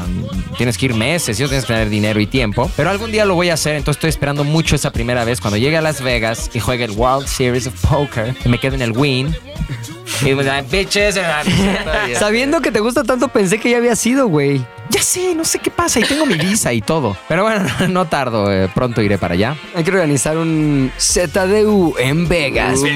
Tienes 0.57 0.77
que 0.77 0.87
ir 0.87 0.93
meses 0.93 1.39
y 1.39 1.43
eso 1.43 1.49
tienes 1.49 1.65
que 1.65 1.73
tener 1.73 1.89
dinero 1.89 2.19
y 2.19 2.27
tiempo. 2.27 2.69
Pero 2.75 2.89
algún 2.89 3.11
día 3.11 3.25
lo 3.25 3.35
voy 3.35 3.49
a 3.49 3.55
hacer. 3.55 3.75
Entonces 3.75 3.97
estoy 3.97 4.09
esperando 4.09 4.43
mucho 4.43 4.75
esa 4.75 4.91
primera 4.91 5.23
vez 5.23 5.41
cuando 5.41 5.57
llegue 5.57 5.77
a 5.77 5.81
Las 5.81 6.01
Vegas 6.01 6.49
y 6.53 6.59
juegue 6.59 6.83
el 6.85 6.91
World 6.91 7.27
Series 7.27 7.67
of 7.67 7.73
Poker 7.87 8.35
y 8.43 8.49
me 8.49 8.59
quedo 8.59 8.75
en 8.75 8.81
el 8.81 8.91
win. 8.91 9.35
Y 10.25 10.35
me 10.35 10.43
dan 10.43 10.65
bitches. 10.71 11.19
Sabiendo 12.17 12.61
que 12.61 12.71
te 12.71 12.79
gusta 12.79 13.03
tanto, 13.03 13.27
pensé 13.29 13.59
que 13.59 13.69
ya 13.71 13.77
había 13.77 13.95
sido, 13.95 14.27
güey. 14.27 14.65
Ya 14.91 15.01
sé, 15.01 15.33
no 15.35 15.45
sé 15.45 15.59
qué 15.59 15.71
pasa 15.71 15.99
y 15.99 16.03
tengo 16.03 16.25
mi 16.25 16.35
visa 16.35 16.73
y 16.73 16.81
todo. 16.81 17.15
Pero 17.27 17.43
bueno, 17.43 17.65
no 17.89 18.05
tardo, 18.05 18.51
eh, 18.51 18.69
pronto 18.73 19.01
iré 19.01 19.17
para 19.17 19.33
allá. 19.35 19.55
Hay 19.73 19.83
que 19.83 19.91
organizar 19.91 20.37
un 20.37 20.91
ZDU 20.99 21.95
en 21.97 22.27
Vegas. 22.27 22.79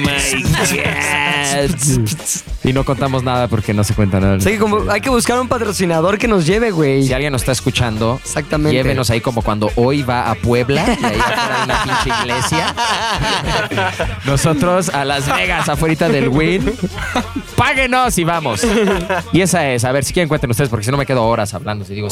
Y 2.64 2.72
no 2.72 2.84
contamos 2.84 3.22
nada 3.22 3.46
porque 3.46 3.72
no 3.72 3.84
se 3.84 3.94
cuenta 3.94 4.18
nada. 4.18 4.34
O 4.34 4.40
sea 4.40 4.50
que 4.50 4.58
como 4.58 4.90
hay 4.90 5.00
que 5.00 5.08
buscar 5.08 5.40
un 5.40 5.46
patrocinador 5.48 6.18
que 6.18 6.26
nos 6.26 6.44
lleve, 6.44 6.72
güey. 6.72 7.04
Si 7.06 7.12
alguien 7.12 7.32
nos 7.32 7.42
está 7.42 7.52
escuchando, 7.52 8.20
Exactamente. 8.22 8.76
llévenos 8.76 9.08
ahí 9.08 9.20
como 9.20 9.40
cuando 9.42 9.70
hoy 9.76 10.02
va 10.02 10.28
a 10.30 10.34
Puebla 10.34 10.84
y 11.00 11.04
ahí 11.04 11.18
afuera 11.18 11.56
hay 11.58 11.64
una 11.64 11.82
pinche 12.02 12.20
iglesia. 12.20 12.74
Nosotros 14.24 14.88
a 14.88 15.04
Las 15.04 15.26
Vegas, 15.34 15.68
afuera 15.68 16.08
del 16.08 16.28
Win. 16.28 16.72
Páguenos 17.56 18.18
y 18.18 18.24
vamos. 18.24 18.66
Y 19.32 19.40
esa 19.40 19.70
es, 19.70 19.84
a 19.84 19.92
ver 19.92 20.04
si 20.04 20.12
quieren 20.12 20.28
cuenten 20.28 20.50
ustedes 20.50 20.68
porque 20.68 20.84
si 20.84 20.90
no 20.90 20.96
me 20.96 21.06
quedo 21.06 21.24
horas 21.24 21.54
hablando. 21.54 21.85
Digo. 21.88 22.08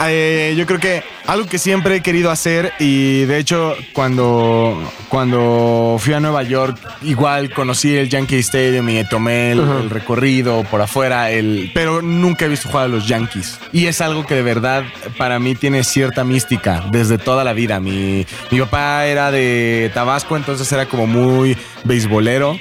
Eh, 0.00 0.54
yo 0.56 0.66
creo 0.66 0.80
que 0.80 1.02
algo 1.26 1.46
que 1.46 1.58
siempre 1.58 1.96
he 1.96 2.00
querido 2.00 2.30
hacer 2.30 2.72
y 2.78 3.24
de 3.24 3.38
hecho 3.38 3.74
cuando, 3.92 4.78
cuando 5.08 5.96
fui 5.98 6.14
a 6.14 6.20
Nueva 6.20 6.42
York 6.42 6.78
igual 7.02 7.50
conocí 7.52 7.96
el 7.96 8.08
Yankee 8.08 8.38
Stadium 8.38 8.88
y 8.88 9.04
tomé 9.08 9.52
el, 9.52 9.60
el 9.60 9.90
recorrido 9.90 10.64
por 10.64 10.80
afuera, 10.80 11.30
el, 11.30 11.70
pero 11.74 12.02
nunca 12.02 12.44
he 12.44 12.48
visto 12.48 12.68
jugar 12.68 12.86
a 12.86 12.88
los 12.88 13.06
Yankees. 13.06 13.58
Y 13.72 13.86
es 13.86 14.00
algo 14.00 14.26
que 14.26 14.34
de 14.34 14.42
verdad 14.42 14.84
para 15.18 15.38
mí 15.38 15.54
tiene 15.54 15.84
cierta 15.84 16.24
mística 16.24 16.84
desde 16.90 17.18
toda 17.18 17.44
la 17.44 17.52
vida. 17.52 17.80
Mi, 17.80 18.26
mi 18.50 18.60
papá 18.60 19.06
era 19.06 19.30
de 19.30 19.90
Tabasco, 19.94 20.36
entonces 20.36 20.70
era 20.72 20.86
como 20.86 21.06
muy 21.06 21.56
beisbolero. 21.84 22.58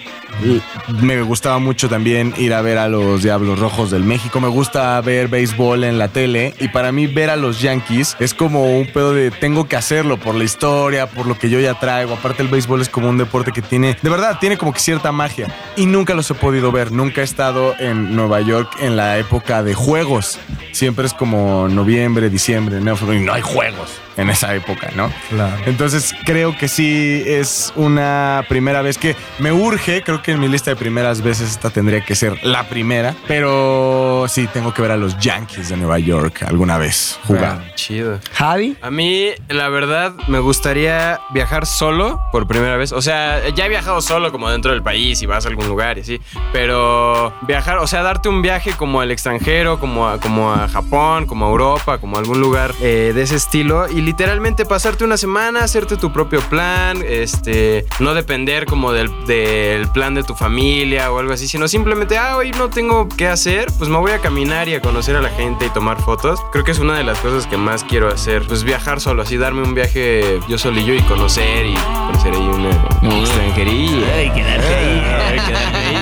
Me 1.02 1.22
gustaba 1.22 1.60
mucho 1.60 1.90
también 1.90 2.34
ir 2.38 2.54
a 2.54 2.62
ver 2.62 2.78
a 2.78 2.88
los 2.88 3.24
Diablos 3.24 3.60
Rojos 3.60 3.92
del 3.92 4.04
México. 4.04 4.40
Me 4.40 4.48
gusta 4.48 5.00
ver 5.02 5.28
béisbol 5.28 5.84
en 5.84 5.98
la 5.98 6.08
tele. 6.08 6.54
Y 6.60 6.68
para 6.70 6.92
mí 6.92 7.08
ver 7.08 7.30
a 7.30 7.36
los 7.36 7.62
Yankees 7.62 8.16
es 8.20 8.34
como 8.34 8.78
un 8.78 8.88
pedo 8.88 9.14
de 9.14 9.32
tengo 9.32 9.68
que 9.68 9.76
hacerlo 9.76 10.18
por 10.18 10.36
la 10.36 10.44
historia, 10.44 11.08
por 11.08 11.26
lo 11.26 11.38
que 11.38 11.50
yo 11.50 11.60
ya 11.60 11.80
traigo. 11.80 12.14
Aparte 12.14 12.42
el 12.42 12.50
béisbol 12.50 12.82
es 12.82 12.90
como 12.90 13.10
un 13.10 13.18
deporte 13.18 13.52
que 13.52 13.62
tiene, 13.62 13.98
de 14.02 14.10
verdad, 14.10 14.38
tiene 14.40 14.58
como 14.58 14.74
que 14.74 14.80
cierta 14.80 15.12
magia. 15.12 15.48
Y 15.76 15.86
nunca 15.86 16.14
los 16.14 16.30
he 16.32 16.34
podido 16.34 16.72
ver. 16.72 16.92
Nunca 16.92 17.22
he 17.22 17.24
estado 17.24 17.76
en 17.80 18.16
Nueva 18.16 18.42
York 18.42 18.72
en 18.80 18.96
la 18.96 19.18
época 19.18 19.64
de 19.64 19.74
juegos. 19.74 20.40
Siempre 20.72 21.06
es 21.06 21.14
como 21.14 21.68
noviembre, 21.68 22.30
diciembre, 22.30 22.78
enero, 22.78 23.14
y 23.14 23.20
no 23.20 23.34
hay 23.34 23.42
juegos 23.42 24.02
en 24.18 24.30
esa 24.30 24.54
época, 24.56 24.90
¿no? 24.96 25.12
Claro. 25.30 25.56
Entonces 25.66 26.16
creo 26.26 26.58
que 26.58 26.68
sí 26.68 27.24
es 27.26 27.74
una 27.76 28.46
primera 28.50 28.82
vez 28.82 28.98
que 28.98 29.16
me 29.40 29.52
urge, 29.52 30.02
creo 30.04 30.22
que 30.24 30.32
en 30.32 30.40
mi 30.40 30.48
lista 30.48 30.72
de 30.72 30.76
primeras 30.78 31.22
veces 31.22 31.52
esta 31.52 31.70
tendría 31.70 32.04
que 32.04 32.16
ser 32.16 32.44
la 32.44 32.68
primera, 32.70 33.14
pero 33.28 34.26
sí 34.30 34.48
tengo 34.48 34.74
que 34.74 34.82
ver 34.82 34.92
a 34.92 34.98
los 34.98 35.20
Yankees 35.20 35.70
de 35.70 35.78
Nueva 35.78 36.00
York 36.00 36.44
alguna 36.48 36.78
vez 36.78 37.20
jugar. 37.28 37.74
Chido. 37.76 38.20
Javi. 38.34 38.78
A 38.82 38.90
mí, 38.90 39.32
la 39.50 39.70
verdad, 39.70 40.14
me 40.28 40.40
gustaría 40.40 41.20
viajar 41.32 41.66
solo 41.66 42.22
por 42.32 42.48
primera 42.48 42.78
vez. 42.78 42.94
O 42.94 43.02
sea, 43.02 43.50
ya 43.50 43.66
he 43.66 43.70
viajado 43.70 44.02
solo 44.02 44.32
como 44.32 44.50
dentro 44.50 44.72
del 44.72 44.82
país 44.82 45.22
y 45.22 45.26
vas 45.26 45.46
a 45.46 45.50
algún 45.50 45.68
lugar 45.68 45.98
y 45.98 46.02
así. 46.02 46.22
Pero 46.54 47.34
viajar, 47.42 47.78
o 47.80 47.88
sea, 47.88 48.02
darte 48.02 48.30
un 48.30 48.42
viaje 48.42 48.72
como 48.72 49.02
al 49.02 49.12
extranjero, 49.12 49.80
como 49.80 50.08
a, 50.08 50.20
como 50.20 50.54
a 50.54 50.68
Japón, 50.70 51.26
como 51.26 51.46
a 51.46 51.50
Europa, 51.50 51.98
como 51.98 52.16
a 52.16 52.20
algún 52.20 52.40
lugar 52.40 52.74
eh, 52.82 53.12
de 53.14 53.22
ese 53.22 53.36
estilo. 53.36 53.90
Y 53.90 54.02
literalmente 54.02 54.66
pasarte 54.66 55.04
una 55.04 55.18
semana, 55.18 55.64
hacerte 55.64 55.98
tu 55.98 56.14
propio 56.14 56.40
plan, 56.42 57.04
este, 57.06 57.86
no 58.00 58.14
depender 58.14 58.66
como 58.66 58.94
del, 58.94 59.10
del 59.26 59.88
plan 59.90 60.13
de 60.16 60.24
tu 60.24 60.36
familia 60.36 61.12
o 61.12 61.20
algo 61.20 61.34
así, 61.34 61.48
sino 61.48 61.68
simplemente, 61.68 62.18
ah, 62.18 62.38
hoy 62.38 62.52
no 62.52 62.70
tengo 62.70 63.08
qué 63.08 63.28
hacer, 63.28 63.68
pues 63.78 63.90
me 63.90 63.98
voy 63.98 64.12
a 64.12 64.20
caminar 64.20 64.68
y 64.68 64.76
a 64.76 64.82
conocer 64.82 65.16
a 65.16 65.22
la 65.22 65.30
gente 65.30 65.66
y 65.66 65.70
tomar 65.70 66.02
fotos. 66.02 66.40
Creo 66.52 66.64
que 66.64 66.72
es 66.72 66.80
una 66.80 66.98
de 66.98 67.04
las 67.04 67.20
cosas 67.20 67.48
que 67.48 67.58
más 67.58 67.84
quiero 67.84 68.10
hacer, 68.10 68.44
pues 68.48 68.64
viajar 68.64 69.00
solo, 69.00 69.24
así 69.24 69.38
darme 69.38 69.64
un 69.64 69.74
viaje 69.74 70.40
yo 70.48 70.58
solillo 70.58 70.94
y 70.94 71.02
conocer 71.02 71.66
y 71.66 71.74
conocer 71.74 72.34
ahí 72.34 72.42
una 72.42 73.20
extranjería. 73.20 74.16
Ay, 74.16 74.30
quedarse 74.30 74.76
ahí, 74.76 75.04
ay, 75.30 75.40
quedarme 75.40 75.78
ahí. 75.78 75.94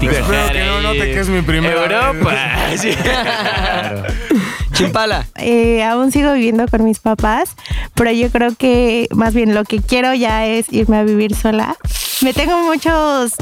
Espero 0.00 0.52
que 0.52 0.64
no 0.64 0.80
note 0.80 0.98
que 0.98 1.20
es 1.20 1.28
mi 1.28 1.42
primera 1.42 1.82
Europa. 1.82 2.34
Sí. 2.76 2.90
Chimpala. 4.72 5.26
Eh, 5.36 5.82
aún 5.82 6.12
sigo 6.12 6.32
viviendo 6.34 6.68
con 6.68 6.84
mis 6.84 7.00
papás, 7.00 7.56
pero 7.94 8.12
yo 8.12 8.30
creo 8.30 8.54
que 8.54 9.08
más 9.10 9.34
bien 9.34 9.54
lo 9.54 9.64
que 9.64 9.80
quiero 9.80 10.14
ya 10.14 10.46
es 10.46 10.72
irme 10.72 10.98
a 10.98 11.02
vivir 11.02 11.34
sola. 11.34 11.76
Me 12.20 12.34
tengo 12.34 12.58
muchos 12.58 13.32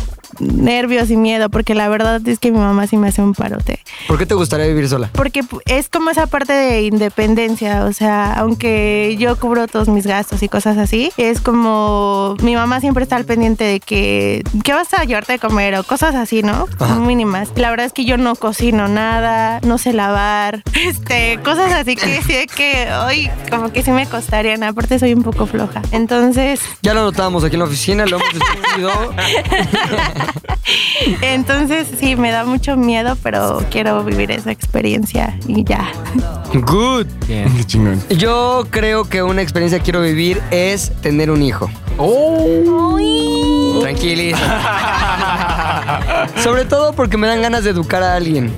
nervios 0.41 1.11
y 1.11 1.17
miedo 1.17 1.49
porque 1.51 1.75
la 1.75 1.89
verdad 1.89 2.27
es 2.27 2.39
que 2.39 2.51
mi 2.53 2.59
mamá 2.59 2.87
sí 2.87 2.97
me 2.97 3.09
hace 3.09 3.23
un 3.23 3.35
parote. 3.35 3.81
¿Por 4.09 4.19
qué 4.19 4.27
te 4.27 4.35
gustaría 4.35 4.67
vivir 4.67 4.89
sola? 4.89 5.11
Porque 5.13 5.41
es 5.67 5.89
como 5.89 6.11
esa 6.11 6.27
parte 6.27 6.53
de 6.53 6.83
independencia, 6.83 7.85
o 7.85 7.93
sea, 7.93 8.35
aunque 8.35 9.17
yo 9.19 9.37
cubro 9.39 9.67
todos 9.67 9.89
mis 9.89 10.07
gastos 10.07 10.43
y 10.43 10.49
cosas 10.49 10.79
así, 10.79 11.11
es 11.17 11.41
como 11.41 12.37
mi 12.43 12.55
mamá 12.55 12.81
siempre 12.81 13.03
está 13.03 13.17
al 13.17 13.25
pendiente 13.25 13.65
de 13.65 13.81
que, 13.81 14.43
¿qué 14.65 14.73
vas 14.73 14.93
a 14.95 15.05
llevarte 15.05 15.33
de 15.33 15.39
comer? 15.39 15.75
O 15.77 15.85
cosas 15.85 16.15
así, 16.15 16.43
¿no? 16.43 16.67
Muy 16.97 17.07
mínimas. 17.07 17.51
La 17.57 17.71
verdad 17.71 17.87
es 17.87 17.93
que 17.93 18.05
yo 18.05 18.17
no 18.17 18.35
cocino 18.37 18.89
nada, 18.89 19.61
no 19.63 19.79
sé 19.79 19.93
lavar, 19.93 20.63
este, 20.75 21.39
cosas 21.45 21.73
así 21.73 21.97
que 21.97 22.23
sí 22.23 22.47
que 22.55 22.89
hoy 23.07 23.31
como 23.51 23.73
que 23.73 23.83
sí 23.83 23.91
me 23.91 24.07
costarían, 24.07 24.63
aparte 24.63 24.99
soy 24.99 25.15
un 25.15 25.23
poco 25.23 25.47
floja. 25.47 25.83
Entonces, 25.93 26.61
Ya 26.83 26.95
lo 26.95 27.03
notamos 27.03 27.45
aquí 27.45 27.55
en 27.55 27.61
la 27.61 27.67
oficina, 27.67 28.07
lo 28.07 28.17
hemos 28.19 28.29
discutido. 28.35 28.91
entonces 31.23 31.89
sí, 31.99 32.17
me 32.17 32.31
da 32.31 32.45
mucho 32.45 32.77
miedo, 32.77 33.17
pero 33.23 33.65
quiero 33.71 34.03
vivir 34.05 34.31
esa 34.31 34.51
experiencia 34.51 35.39
y 35.47 35.65
ya. 35.65 35.91
Good. 36.53 37.07
Bien. 37.27 37.53
Qué 37.57 37.65
chingón. 37.67 38.03
Yo 38.11 38.67
creo 38.71 39.05
que 39.09 39.23
una 39.23 39.43
experiencia 39.43 39.79
que 39.79 39.85
quiero 39.85 40.03
vivir 40.03 40.43
es 40.51 40.93
tener 41.03 41.31
un 41.31 41.43
hijo. 41.43 41.71
Tranquiliza. 43.81 44.39
Sobre 46.43 46.65
todo 46.65 46.93
porque 46.93 47.17
me 47.17 47.27
dan 47.27 47.43
ganas 47.43 47.65
de 47.65 47.71
educar 47.71 48.03
a 48.03 48.15
alguien. 48.17 48.53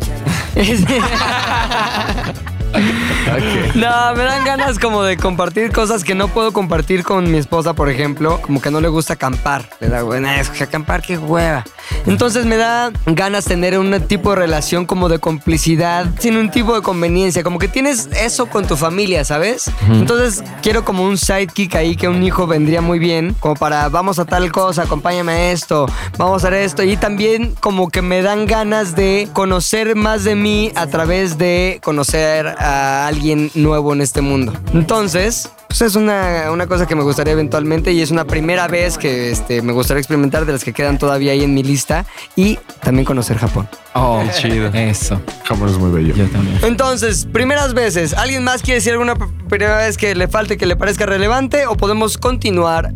No, 3.74 4.14
me 4.14 4.24
dan 4.24 4.45
ganas 4.45 4.79
como 4.79 5.03
de 5.03 5.16
compartir 5.16 5.72
cosas 5.72 6.05
que 6.05 6.14
no 6.14 6.29
puedo 6.29 6.53
compartir 6.53 7.05
con 7.05 7.31
mi 7.31 7.39
esposa, 7.39 7.74
por 7.74 7.89
ejemplo. 7.89 8.41
Como 8.41 8.61
que 8.61 8.70
no 8.70 8.81
le 8.81 8.89
gusta 8.89 9.14
acampar. 9.14 9.68
Le 9.81 9.89
da, 9.89 10.03
bueno, 10.03 10.31
es 10.31 10.49
que 10.51 10.64
acampar, 10.64 11.03
qué 11.03 11.18
hueva. 11.18 11.64
Entonces 12.07 12.47
me 12.47 12.57
da 12.57 12.93
ganas 13.07 13.45
tener 13.45 13.78
un 13.78 14.01
tipo 14.03 14.30
de 14.30 14.36
relación 14.36 14.86
como 14.86 15.09
de 15.09 15.18
complicidad, 15.18 16.07
sin 16.18 16.36
un 16.36 16.51
tipo 16.51 16.74
de 16.74 16.82
conveniencia. 16.82 17.43
Como 17.43 17.59
que 17.59 17.68
tienes 17.68 18.09
eso 18.20 18.47
con 18.47 18.66
tu 18.66 18.76
familia, 18.76 19.24
¿sabes? 19.24 19.70
Entonces 19.91 20.43
quiero 20.62 20.84
como 20.84 21.05
un 21.05 21.18
sidekick 21.18 21.74
ahí 21.74 21.97
que 21.97 22.09
un 22.09 22.22
hijo 22.22 22.47
vendría 22.47 22.80
muy 22.80 22.99
bien. 22.99 23.34
Como 23.41 23.55
para, 23.55 23.89
vamos 23.89 24.18
a 24.18 24.24
tal 24.24 24.51
cosa, 24.53 24.82
acompáñame 24.82 25.32
a 25.32 25.53
esto, 25.53 25.86
vamos 26.16 26.45
a 26.45 26.49
hacer 26.49 26.61
esto. 26.61 26.82
Y 26.82 26.97
también 26.97 27.55
como 27.61 27.89
que 27.91 28.03
me 28.03 28.22
dan 28.22 28.47
ganas 28.47 28.95
de 28.95 29.28
conocer 29.32 29.97
más 29.97 30.24
de 30.24 30.34
mí 30.34 30.72
a 30.74 30.86
través 30.86 31.39
de 31.39 31.80
conocer 31.82 32.47
a 32.47 33.07
alguien 33.07 33.51
nuevo 33.55 33.93
en 33.93 34.01
este 34.01 34.20
mundo. 34.20 34.53
Entonces, 34.72 35.51
pues 35.69 35.83
es 35.83 35.97
una, 35.97 36.51
una 36.51 36.66
cosa 36.66 36.87
que 36.87 36.97
me 36.97 37.03
gustaría 37.03 37.35
eventualmente 37.35 37.93
y 37.93 38.01
es 38.01 38.11
una 38.11 38.25
primera 38.25 38.66
vez 38.69 38.97
que 38.97 39.31
este, 39.31 39.61
me 39.61 39.73
gustaría 39.73 40.01
experimentar 40.01 40.47
de 40.47 40.53
las 40.53 40.64
que 40.64 40.73
quedan 40.73 40.99
todavía 40.99 41.33
ahí 41.33 41.45
en 41.45 41.53
mi 41.55 41.62
lista. 41.62 42.07
Y 42.37 42.59
también 42.81 43.05
conocer 43.05 43.37
Japón. 43.37 43.69
Oh, 43.95 44.22
chido. 44.39 44.68
Eso. 44.74 45.20
Japón 45.45 45.68
es 45.68 45.78
muy 45.78 45.91
bello. 45.91 46.14
Yo 46.14 46.26
también. 46.28 46.59
Entonces, 46.62 47.26
primeras 47.32 47.74
veces. 47.74 48.14
¿Alguien 48.14 48.45
más 48.45 48.62
quiere 48.62 48.76
decir 48.76 48.93
alguna 48.93 49.14
pr- 49.14 49.30
primera 49.49 49.78
vez 49.78 49.97
que 49.97 50.14
le 50.14 50.28
falte 50.28 50.57
que 50.57 50.66
le 50.66 50.76
parezca 50.76 51.07
relevante 51.07 51.66
o 51.66 51.76
podemos 51.76 52.18
continuar? 52.18 52.93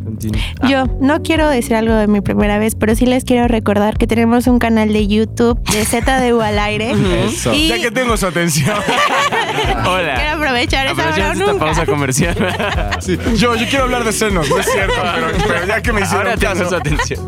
Yo 0.69 0.85
no 1.01 1.23
quiero 1.23 1.49
decir 1.49 1.75
algo 1.75 1.95
de 1.95 2.07
mi 2.07 2.21
primera 2.21 2.59
vez, 2.59 2.75
pero 2.77 2.95
sí 2.95 3.07
les 3.07 3.25
quiero 3.25 3.49
recordar 3.49 3.97
que 3.99 4.07
tenemos 4.07 4.47
un 4.47 4.59
canal 4.59 4.93
de 4.93 5.07
YouTube 5.09 5.59
de 5.71 5.85
ZDU 5.85 6.41
al 6.41 6.59
aire. 6.59 6.95
Eso. 7.27 7.53
Y 7.53 7.69
Ya 7.69 7.81
que 7.81 7.91
tengo 7.91 8.17
su 8.17 8.27
atención. 8.27 8.77
Hola. 9.87 10.15
quiero 10.15 10.31
aprovechar 10.37 10.87
esa 10.87 10.95
hora 11.09 11.33
esta 11.33 11.35
nunca. 11.35 11.65
pausa 11.65 11.87
comercial. 11.87 12.37
Sí, 13.01 13.19
Yo, 13.37 13.57
yo 13.57 13.67
quiero 13.69 13.85
hablar 13.85 14.05
de 14.05 14.13
senos, 14.13 14.49
no 14.49 14.59
es 14.59 14.67
cierto, 14.71 14.95
pero, 15.15 15.27
pero 15.49 15.67
ya 15.67 15.83
que 15.83 15.93
me 15.93 16.03
hicieron 16.03 16.27
Ahora 16.29 16.37
tengo 16.39 16.55
caso. 16.55 16.69
su 16.69 16.75
atención. 16.77 17.27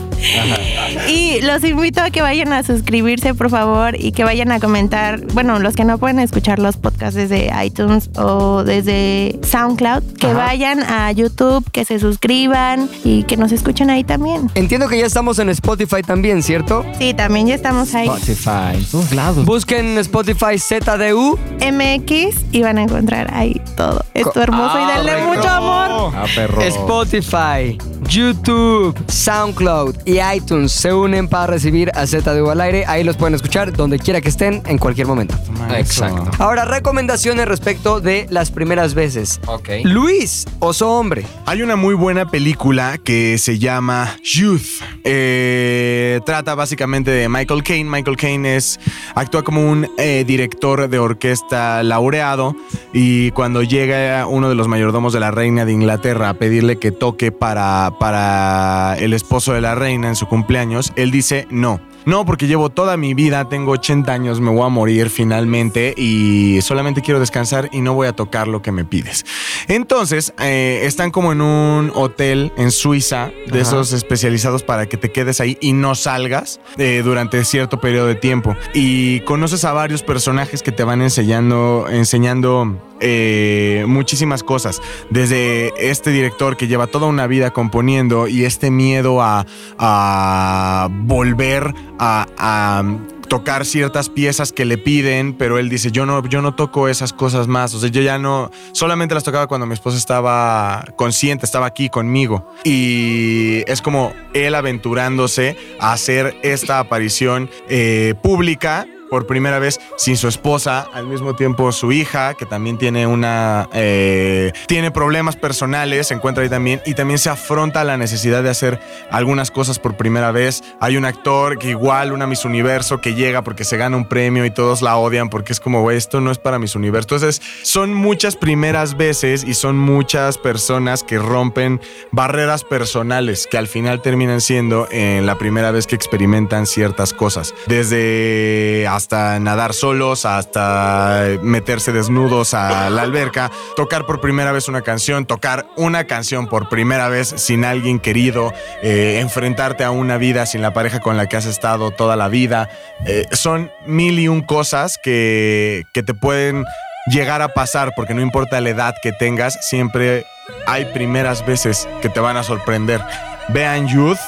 Y 1.08 1.40
los 1.42 1.64
invito 1.64 2.00
a 2.00 2.10
que 2.10 2.22
vayan 2.22 2.52
a 2.52 2.62
suscribirse, 2.62 3.34
por 3.34 3.50
favor, 3.50 3.53
y 3.96 4.10
que 4.10 4.24
vayan 4.24 4.50
a 4.50 4.58
comentar. 4.58 5.20
Bueno, 5.32 5.60
los 5.60 5.76
que 5.76 5.84
no 5.84 5.98
pueden 5.98 6.18
escuchar 6.18 6.58
los 6.58 6.76
podcasts 6.76 7.14
desde 7.14 7.52
iTunes 7.64 8.10
o 8.16 8.64
desde 8.64 9.38
SoundCloud, 9.42 10.02
que 10.18 10.32
vayan 10.34 10.82
a 10.82 11.12
YouTube, 11.12 11.64
que 11.70 11.84
se 11.84 12.00
suscriban 12.00 12.90
y 13.04 13.22
que 13.22 13.36
nos 13.36 13.52
escuchen 13.52 13.90
ahí 13.90 14.02
también. 14.02 14.50
Entiendo 14.56 14.88
que 14.88 14.98
ya 14.98 15.06
estamos 15.06 15.38
en 15.38 15.50
Spotify 15.50 16.02
también, 16.02 16.42
¿cierto? 16.42 16.84
Sí, 16.98 17.14
también 17.14 17.46
ya 17.46 17.54
estamos 17.54 17.94
ahí. 17.94 18.08
Spotify. 18.08 18.74
en 18.74 18.84
Todos 18.86 19.12
lados. 19.12 19.44
Busquen 19.44 19.86
en 19.86 19.98
Spotify 19.98 20.58
ZDU. 20.58 21.38
MX 21.60 22.44
y 22.50 22.62
van 22.62 22.78
a 22.78 22.82
encontrar 22.82 23.32
ahí 23.32 23.60
todo. 23.76 24.04
Esto 24.14 24.42
hermoso 24.42 24.78
y 24.80 24.96
denle 24.96 25.26
mucho 25.26 25.48
amor. 25.48 26.12
Ah, 26.16 26.26
perro. 26.34 26.60
Spotify, 26.60 27.78
YouTube, 28.08 28.94
SoundCloud 29.08 29.96
y 30.04 30.18
iTunes 30.20 30.72
se 30.72 30.92
unen 30.92 31.28
para 31.28 31.46
recibir 31.46 31.90
a 31.94 32.06
ZDU 32.06 32.50
al 32.50 32.60
aire. 32.60 32.84
Ahí 32.86 33.04
los 33.04 33.16
pueden 33.16 33.34
escuchar 33.34 33.43
donde 33.76 33.98
quiera 33.98 34.20
que 34.20 34.28
estén, 34.28 34.62
en 34.66 34.78
cualquier 34.78 35.06
momento. 35.06 35.36
Exacto. 35.76 36.30
Ahora, 36.38 36.64
recomendaciones 36.64 37.46
respecto 37.46 38.00
de 38.00 38.26
las 38.30 38.50
primeras 38.50 38.94
veces. 38.94 39.40
Ok. 39.46 39.68
Luis, 39.84 40.44
oso 40.58 40.90
hombre. 40.90 41.24
Hay 41.46 41.62
una 41.62 41.76
muy 41.76 41.94
buena 41.94 42.26
película 42.26 42.98
que 42.98 43.38
se 43.38 43.58
llama 43.58 44.16
Youth. 44.22 44.82
Eh, 45.04 46.20
trata 46.26 46.54
básicamente 46.54 47.10
de 47.10 47.28
Michael 47.28 47.62
Caine. 47.62 47.88
Michael 47.88 48.16
Caine 48.16 48.56
es, 48.56 48.80
actúa 49.14 49.42
como 49.42 49.70
un 49.70 49.88
eh, 49.98 50.24
director 50.26 50.88
de 50.88 50.98
orquesta 50.98 51.82
laureado 51.82 52.56
y 52.92 53.30
cuando 53.32 53.62
llega 53.62 54.26
uno 54.26 54.48
de 54.48 54.54
los 54.54 54.68
mayordomos 54.68 55.12
de 55.12 55.20
la 55.20 55.30
reina 55.30 55.64
de 55.64 55.72
Inglaterra 55.72 56.30
a 56.30 56.34
pedirle 56.34 56.78
que 56.78 56.92
toque 56.92 57.30
para, 57.30 57.92
para 58.00 58.96
el 58.98 59.12
esposo 59.12 59.52
de 59.52 59.60
la 59.60 59.74
reina 59.74 60.08
en 60.08 60.16
su 60.16 60.26
cumpleaños, 60.26 60.92
él 60.96 61.10
dice 61.10 61.46
no. 61.50 61.80
No, 62.06 62.26
porque 62.26 62.46
llevo 62.46 62.70
toda 62.70 62.96
mi 62.96 63.14
vida, 63.14 63.48
tengo 63.48 63.72
80 63.72 64.12
años, 64.12 64.40
me 64.40 64.50
voy 64.50 64.66
a 64.66 64.68
morir 64.68 65.08
finalmente 65.08 65.94
y 65.96 66.60
solamente 66.60 67.00
quiero 67.00 67.18
descansar 67.18 67.70
y 67.72 67.80
no 67.80 67.94
voy 67.94 68.06
a 68.08 68.12
tocar 68.12 68.46
lo 68.46 68.60
que 68.60 68.72
me 68.72 68.84
pides. 68.84 69.24
Entonces, 69.68 70.34
eh, 70.38 70.80
están 70.84 71.10
como 71.10 71.32
en 71.32 71.40
un 71.40 71.92
hotel 71.94 72.52
en 72.56 72.70
Suiza, 72.70 73.30
de 73.50 73.60
esos 73.60 73.92
especializados 73.92 74.62
para 74.62 74.86
que 74.86 74.96
te 74.96 75.10
quedes 75.12 75.40
ahí 75.40 75.56
y 75.60 75.72
no 75.72 75.94
salgas 75.94 76.60
eh, 76.76 77.02
durante 77.02 77.44
cierto 77.44 77.80
periodo 77.80 78.06
de 78.06 78.14
tiempo. 78.16 78.56
Y 78.74 79.20
conoces 79.20 79.64
a 79.64 79.72
varios 79.72 80.02
personajes 80.02 80.62
que 80.62 80.72
te 80.72 80.84
van 80.84 81.00
enseñando, 81.00 81.86
enseñando 81.88 82.78
eh, 83.00 83.84
muchísimas 83.86 84.42
cosas. 84.42 84.80
Desde 85.10 85.72
este 85.90 86.10
director 86.10 86.56
que 86.56 86.66
lleva 86.66 86.86
toda 86.86 87.06
una 87.06 87.26
vida 87.26 87.50
componiendo 87.50 88.28
y 88.28 88.44
este 88.44 88.70
miedo 88.70 89.22
a, 89.22 89.46
a 89.78 90.88
volver 90.90 91.74
a, 91.98 92.26
a 92.36 92.82
tocar 93.28 93.64
ciertas 93.64 94.08
piezas 94.08 94.52
que 94.52 94.64
le 94.64 94.78
piden, 94.78 95.34
pero 95.34 95.58
él 95.58 95.68
dice, 95.68 95.90
yo 95.90 96.06
no, 96.06 96.26
yo 96.26 96.42
no 96.42 96.54
toco 96.54 96.88
esas 96.88 97.12
cosas 97.12 97.48
más. 97.48 97.74
O 97.74 97.80
sea, 97.80 97.90
yo 97.90 98.00
ya 98.00 98.18
no, 98.18 98.50
solamente 98.72 99.14
las 99.14 99.24
tocaba 99.24 99.46
cuando 99.46 99.66
mi 99.66 99.74
esposa 99.74 99.98
estaba 99.98 100.84
consciente, 100.96 101.44
estaba 101.44 101.66
aquí 101.66 101.88
conmigo. 101.88 102.48
Y 102.64 103.62
es 103.66 103.82
como 103.82 104.12
él 104.34 104.54
aventurándose 104.54 105.56
a 105.80 105.92
hacer 105.92 106.36
esta 106.42 106.78
aparición 106.78 107.50
eh, 107.68 108.14
pública 108.22 108.86
por 109.14 109.28
primera 109.28 109.60
vez 109.60 109.78
sin 109.96 110.16
su 110.16 110.26
esposa, 110.26 110.88
al 110.92 111.06
mismo 111.06 111.36
tiempo 111.36 111.70
su 111.70 111.92
hija, 111.92 112.34
que 112.34 112.46
también 112.46 112.78
tiene 112.78 113.06
una 113.06 113.68
eh, 113.72 114.50
tiene 114.66 114.90
problemas 114.90 115.36
personales, 115.36 116.08
se 116.08 116.14
encuentra 116.14 116.42
ahí 116.42 116.50
también, 116.50 116.82
y 116.84 116.94
también 116.94 117.20
se 117.20 117.30
afronta 117.30 117.84
la 117.84 117.96
necesidad 117.96 118.42
de 118.42 118.50
hacer 118.50 118.80
algunas 119.12 119.52
cosas 119.52 119.78
por 119.78 119.96
primera 119.96 120.32
vez. 120.32 120.64
Hay 120.80 120.96
un 120.96 121.04
actor 121.04 121.60
que 121.60 121.68
igual, 121.68 122.10
una 122.10 122.26
Miss 122.26 122.44
Universo, 122.44 123.00
que 123.00 123.14
llega 123.14 123.42
porque 123.42 123.62
se 123.62 123.76
gana 123.76 123.96
un 123.96 124.08
premio 124.08 124.44
y 124.44 124.50
todos 124.50 124.82
la 124.82 124.96
odian 124.96 125.30
porque 125.30 125.52
es 125.52 125.60
como, 125.60 125.82
güey, 125.82 125.96
esto 125.96 126.20
no 126.20 126.32
es 126.32 126.38
para 126.38 126.58
Miss 126.58 126.74
Universo. 126.74 127.14
Entonces, 127.14 127.40
son 127.62 127.94
muchas 127.94 128.34
primeras 128.34 128.96
veces 128.96 129.44
y 129.44 129.54
son 129.54 129.78
muchas 129.78 130.38
personas 130.38 131.04
que 131.04 131.20
rompen 131.20 131.80
barreras 132.10 132.64
personales 132.64 133.46
que 133.48 133.58
al 133.58 133.68
final 133.68 134.02
terminan 134.02 134.40
siendo 134.40 134.88
en 134.90 135.24
la 135.24 135.38
primera 135.38 135.70
vez 135.70 135.86
que 135.86 135.94
experimentan 135.94 136.66
ciertas 136.66 137.12
cosas. 137.12 137.54
Desde 137.68 138.88
hasta 139.04 139.38
nadar 139.38 139.74
solos, 139.74 140.24
hasta 140.24 141.26
meterse 141.42 141.92
desnudos 141.92 142.54
a 142.54 142.88
la 142.88 143.02
alberca, 143.02 143.50
tocar 143.76 144.06
por 144.06 144.22
primera 144.22 144.50
vez 144.50 144.66
una 144.66 144.80
canción, 144.80 145.26
tocar 145.26 145.66
una 145.76 146.04
canción 146.04 146.46
por 146.46 146.70
primera 146.70 147.10
vez 147.10 147.28
sin 147.36 147.66
alguien 147.66 148.00
querido, 148.00 148.54
eh, 148.82 149.18
enfrentarte 149.20 149.84
a 149.84 149.90
una 149.90 150.16
vida 150.16 150.46
sin 150.46 150.62
la 150.62 150.72
pareja 150.72 151.00
con 151.00 151.18
la 151.18 151.26
que 151.26 151.36
has 151.36 151.44
estado 151.44 151.90
toda 151.90 152.16
la 152.16 152.28
vida. 152.28 152.70
Eh, 153.04 153.26
son 153.32 153.70
mil 153.84 154.18
y 154.18 154.28
un 154.28 154.40
cosas 154.40 154.98
que, 155.02 155.84
que 155.92 156.02
te 156.02 156.14
pueden 156.14 156.64
llegar 157.06 157.42
a 157.42 157.48
pasar, 157.48 157.92
porque 157.94 158.14
no 158.14 158.22
importa 158.22 158.58
la 158.62 158.70
edad 158.70 158.94
que 159.02 159.12
tengas, 159.12 159.58
siempre 159.68 160.24
hay 160.66 160.86
primeras 160.86 161.44
veces 161.44 161.86
que 162.00 162.08
te 162.08 162.20
van 162.20 162.38
a 162.38 162.42
sorprender. 162.42 163.02
Vean 163.48 163.86
Youth, 163.86 164.18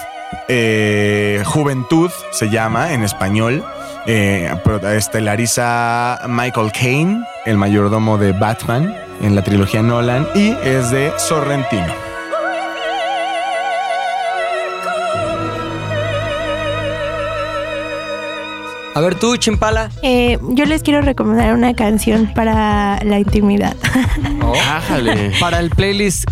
eh, 0.49 1.43
Juventud 1.47 2.11
se 2.33 2.51
llama 2.51 2.93
en 2.93 3.05
español. 3.05 3.65
Eh, 4.09 4.49
estelariza 4.95 6.21
Michael 6.29 6.71
Caine, 6.71 7.25
el 7.45 7.57
mayordomo 7.57 8.19
de 8.19 8.31
Batman 8.33 8.95
en 9.21 9.35
la 9.35 9.43
trilogía 9.43 9.83
Nolan, 9.83 10.29
y 10.35 10.51
es 10.63 10.91
de 10.93 11.13
Sorrentino. 11.19 11.93
A 18.95 19.01
ver 19.01 19.17
tú, 19.17 19.37
Chimpala. 19.37 19.91
Eh, 20.01 20.39
yo 20.51 20.65
les 20.65 20.83
quiero 20.83 21.03
recomendar 21.03 21.53
una 21.53 21.75
canción 21.75 22.33
para 22.33 22.99
la 23.05 23.19
intimidad. 23.19 23.77
Ájale. 24.71 25.33
Para 25.41 25.59
el 25.59 25.69
playlist. 25.69 26.31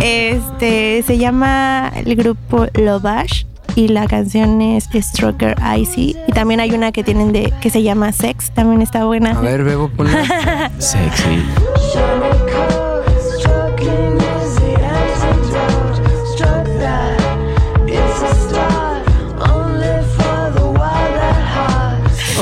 Este 0.00 1.02
se 1.02 1.18
llama 1.18 1.92
el 1.94 2.16
grupo 2.16 2.66
Lovash 2.74 3.44
y 3.74 3.88
la 3.88 4.06
canción 4.06 4.60
es 4.60 4.88
Stroker 4.94 5.56
Icy 5.78 6.16
y 6.26 6.32
también 6.32 6.60
hay 6.60 6.72
una 6.72 6.92
que 6.92 7.02
tienen 7.04 7.32
de 7.32 7.52
que 7.60 7.70
se 7.70 7.82
llama 7.82 8.12
Sex, 8.12 8.50
también 8.50 8.82
está 8.82 9.04
buena. 9.04 9.30
A 9.30 9.40
ver, 9.40 9.64
Bebo, 9.64 9.88
ponla. 9.88 10.70
Sexy. 10.78 11.42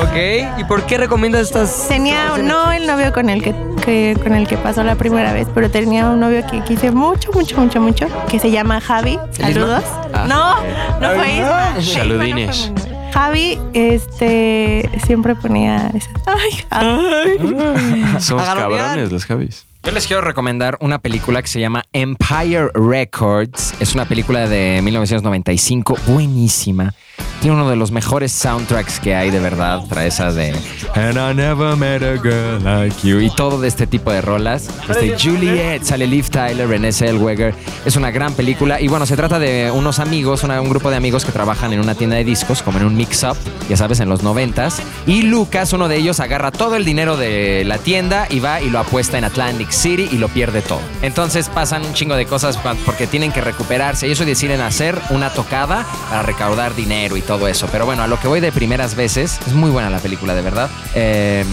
ok. 0.03 0.59
¿Y 0.61 0.65
por 0.65 0.85
qué 0.87 0.99
recomiendas 0.99 1.43
estas? 1.43 1.89
Tenía 1.89 2.37
no 2.39 2.71
el 2.73 2.87
novio 2.87 3.13
con 3.13 3.31
el 3.31 3.43
que, 3.43 3.55
que- 3.85 4.17
con 4.23 4.35
el 4.35 4.47
que 4.47 4.57
pasó 4.57 4.83
la 4.85 4.95
primera 4.95 5.33
vez, 5.33 5.49
pero 5.55 5.71
tenía 5.71 6.07
un 6.09 6.21
novio 6.21 6.45
que 6.51 6.61
quise 6.63 6.91
mucho, 6.91 7.31
mucho, 7.33 7.57
mucho, 7.61 7.81
mucho, 7.81 8.07
que 8.29 8.39
se 8.39 8.51
llama 8.51 8.81
Javi. 8.81 9.19
Saludos. 9.33 9.85
No, 10.29 10.63
no 11.01 11.11
fue 11.15 11.33
Isma. 11.33 11.81
Saludines. 11.83 12.73
Javi, 13.13 13.59
este, 13.73 14.89
siempre 15.07 15.35
ponía 15.35 15.91
esas. 15.95 16.13
Ay, 16.27 16.65
ay. 16.71 18.21
Somos 18.21 18.45
cabrones 18.45 19.11
los 19.11 19.25
Javis. 19.25 19.67
Yo 19.83 19.93
les 19.93 20.07
quiero 20.07 20.21
recomendar 20.23 20.77
una 20.81 20.99
película 20.99 21.41
que 21.41 21.49
se 21.49 21.61
llama 21.61 21.85
Empire 21.93 22.71
Records. 22.75 23.75
Es 23.81 23.95
una 23.95 24.05
película 24.05 24.47
de 24.47 24.81
1995, 24.83 25.97
buenísima. 26.09 26.93
Tiene 27.41 27.55
uno 27.55 27.71
de 27.71 27.77
los 27.77 27.93
mejores 27.93 28.33
soundtracks 28.33 28.99
que 28.99 29.15
hay 29.15 29.31
de 29.31 29.39
verdad. 29.39 29.83
Trae 29.89 30.09
esa 30.09 30.33
de 30.33 30.53
And 30.95 31.17
I 31.17 31.35
never 31.35 31.77
met 31.77 32.03
a 32.03 32.17
girl 32.17 32.63
like 32.65 32.97
you. 33.07 33.21
Y 33.21 33.31
todo 33.31 33.61
de 33.61 33.69
este 33.69 33.87
tipo 33.87 34.11
de 34.11 34.21
rolas. 34.21 34.69
Este 34.89 35.17
Juliet, 35.19 35.83
sale 35.85 36.07
Liv 36.07 36.29
Tyler, 36.31 36.69
Renée 36.69 36.93
Zellweger. 36.93 37.55
Es 37.85 37.95
una 37.97 38.11
gran 38.11 38.33
película. 38.35 38.81
Y 38.81 38.89
bueno, 38.89 39.07
se 39.07 39.17
trata 39.17 39.39
de 39.39 39.71
unos 39.73 39.99
amigos, 40.01 40.43
una- 40.43 40.61
un 40.61 40.69
grupo 40.69 40.91
de 40.91 40.97
amigos 40.97 41.25
que 41.25 41.31
trabajan 41.33 41.73
en 41.73 41.81
una 41.81 41.95
tienda 41.95 42.17
de 42.17 42.25
discos, 42.25 42.63
como 42.63 42.79
en 42.79 42.87
un 42.87 42.97
mix-up, 42.97 43.37
ya 43.69 43.77
sabes, 43.77 44.01
en 44.01 44.09
los 44.09 44.23
noventas. 44.25 44.83
Y 45.07 45.23
Lucas, 45.23 45.73
uno 45.73 45.87
de 45.89 45.97
ellos, 45.97 46.19
agarra 46.21 46.51
todo 46.51 46.75
el 46.75 46.85
dinero 46.85 47.17
de 47.17 47.63
la 47.65 47.79
tienda 47.79 48.27
y 48.31 48.41
va 48.41 48.61
y 48.61 48.71
lo 48.71 48.81
apuesta 48.81 49.17
en 49.17 49.25
Atlantic 49.25 49.71
City 49.71 50.09
y 50.11 50.19
lo 50.19 50.29
pierde 50.29 50.61
todo. 50.63 50.81
Entonces 51.03 51.49
pasan 51.49 51.85
un 51.85 51.93
chingo 51.95 52.17
de 52.17 52.27
cosas 52.27 52.59
porque 52.85 53.07
tienen 53.07 53.31
que 53.31 53.41
recuperarse 53.41 54.09
y 54.09 54.13
eso 54.13 54.25
deciden 54.25 54.61
hacer 54.61 54.99
una 55.11 55.31
tocada 55.31 55.87
para 56.11 56.23
recaudar 56.23 56.75
dinero 56.75 57.08
y 57.17 57.23
todo 57.23 57.49
eso. 57.49 57.69
Pero 57.71 57.87
bueno, 57.87 58.03
a 58.03 58.07
lo 58.07 58.19
que 58.21 58.29
voy 58.29 58.41
de 58.41 58.53
primeras 58.53 58.95
veces, 58.95 59.39
es 59.47 59.53
muy 59.53 59.71
buena 59.71 59.91
la 59.91 59.99
película, 59.99 60.35
de 60.35 60.43
verdad. 60.43 60.71
Eh, 60.95 61.45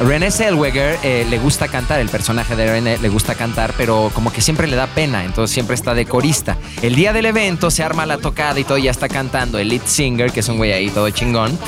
Renée 0.00 0.30
Zellweger 0.30 0.98
eh, 1.02 1.26
le 1.28 1.38
gusta 1.38 1.68
cantar, 1.68 2.00
el 2.00 2.08
personaje 2.08 2.56
de 2.56 2.66
Renée 2.66 2.98
le 2.98 3.08
gusta 3.08 3.34
cantar, 3.34 3.74
pero 3.76 4.10
como 4.14 4.32
que 4.32 4.40
siempre 4.40 4.66
le 4.66 4.76
da 4.76 4.86
pena, 4.86 5.24
entonces 5.24 5.52
siempre 5.52 5.74
está 5.74 5.94
de 5.94 6.06
corista. 6.06 6.56
El 6.82 6.94
día 6.94 7.12
del 7.12 7.26
evento 7.26 7.70
se 7.70 7.82
arma 7.82 8.06
la 8.06 8.18
tocada 8.18 8.58
y 8.58 8.64
todo, 8.64 8.78
ya 8.78 8.90
está 8.90 9.08
cantando 9.08 9.58
el 9.58 9.68
lead 9.68 9.82
singer, 9.84 10.32
que 10.32 10.40
es 10.40 10.48
un 10.48 10.56
güey 10.56 10.72
ahí 10.72 10.90
todo 10.90 11.10
chingón. 11.10 11.58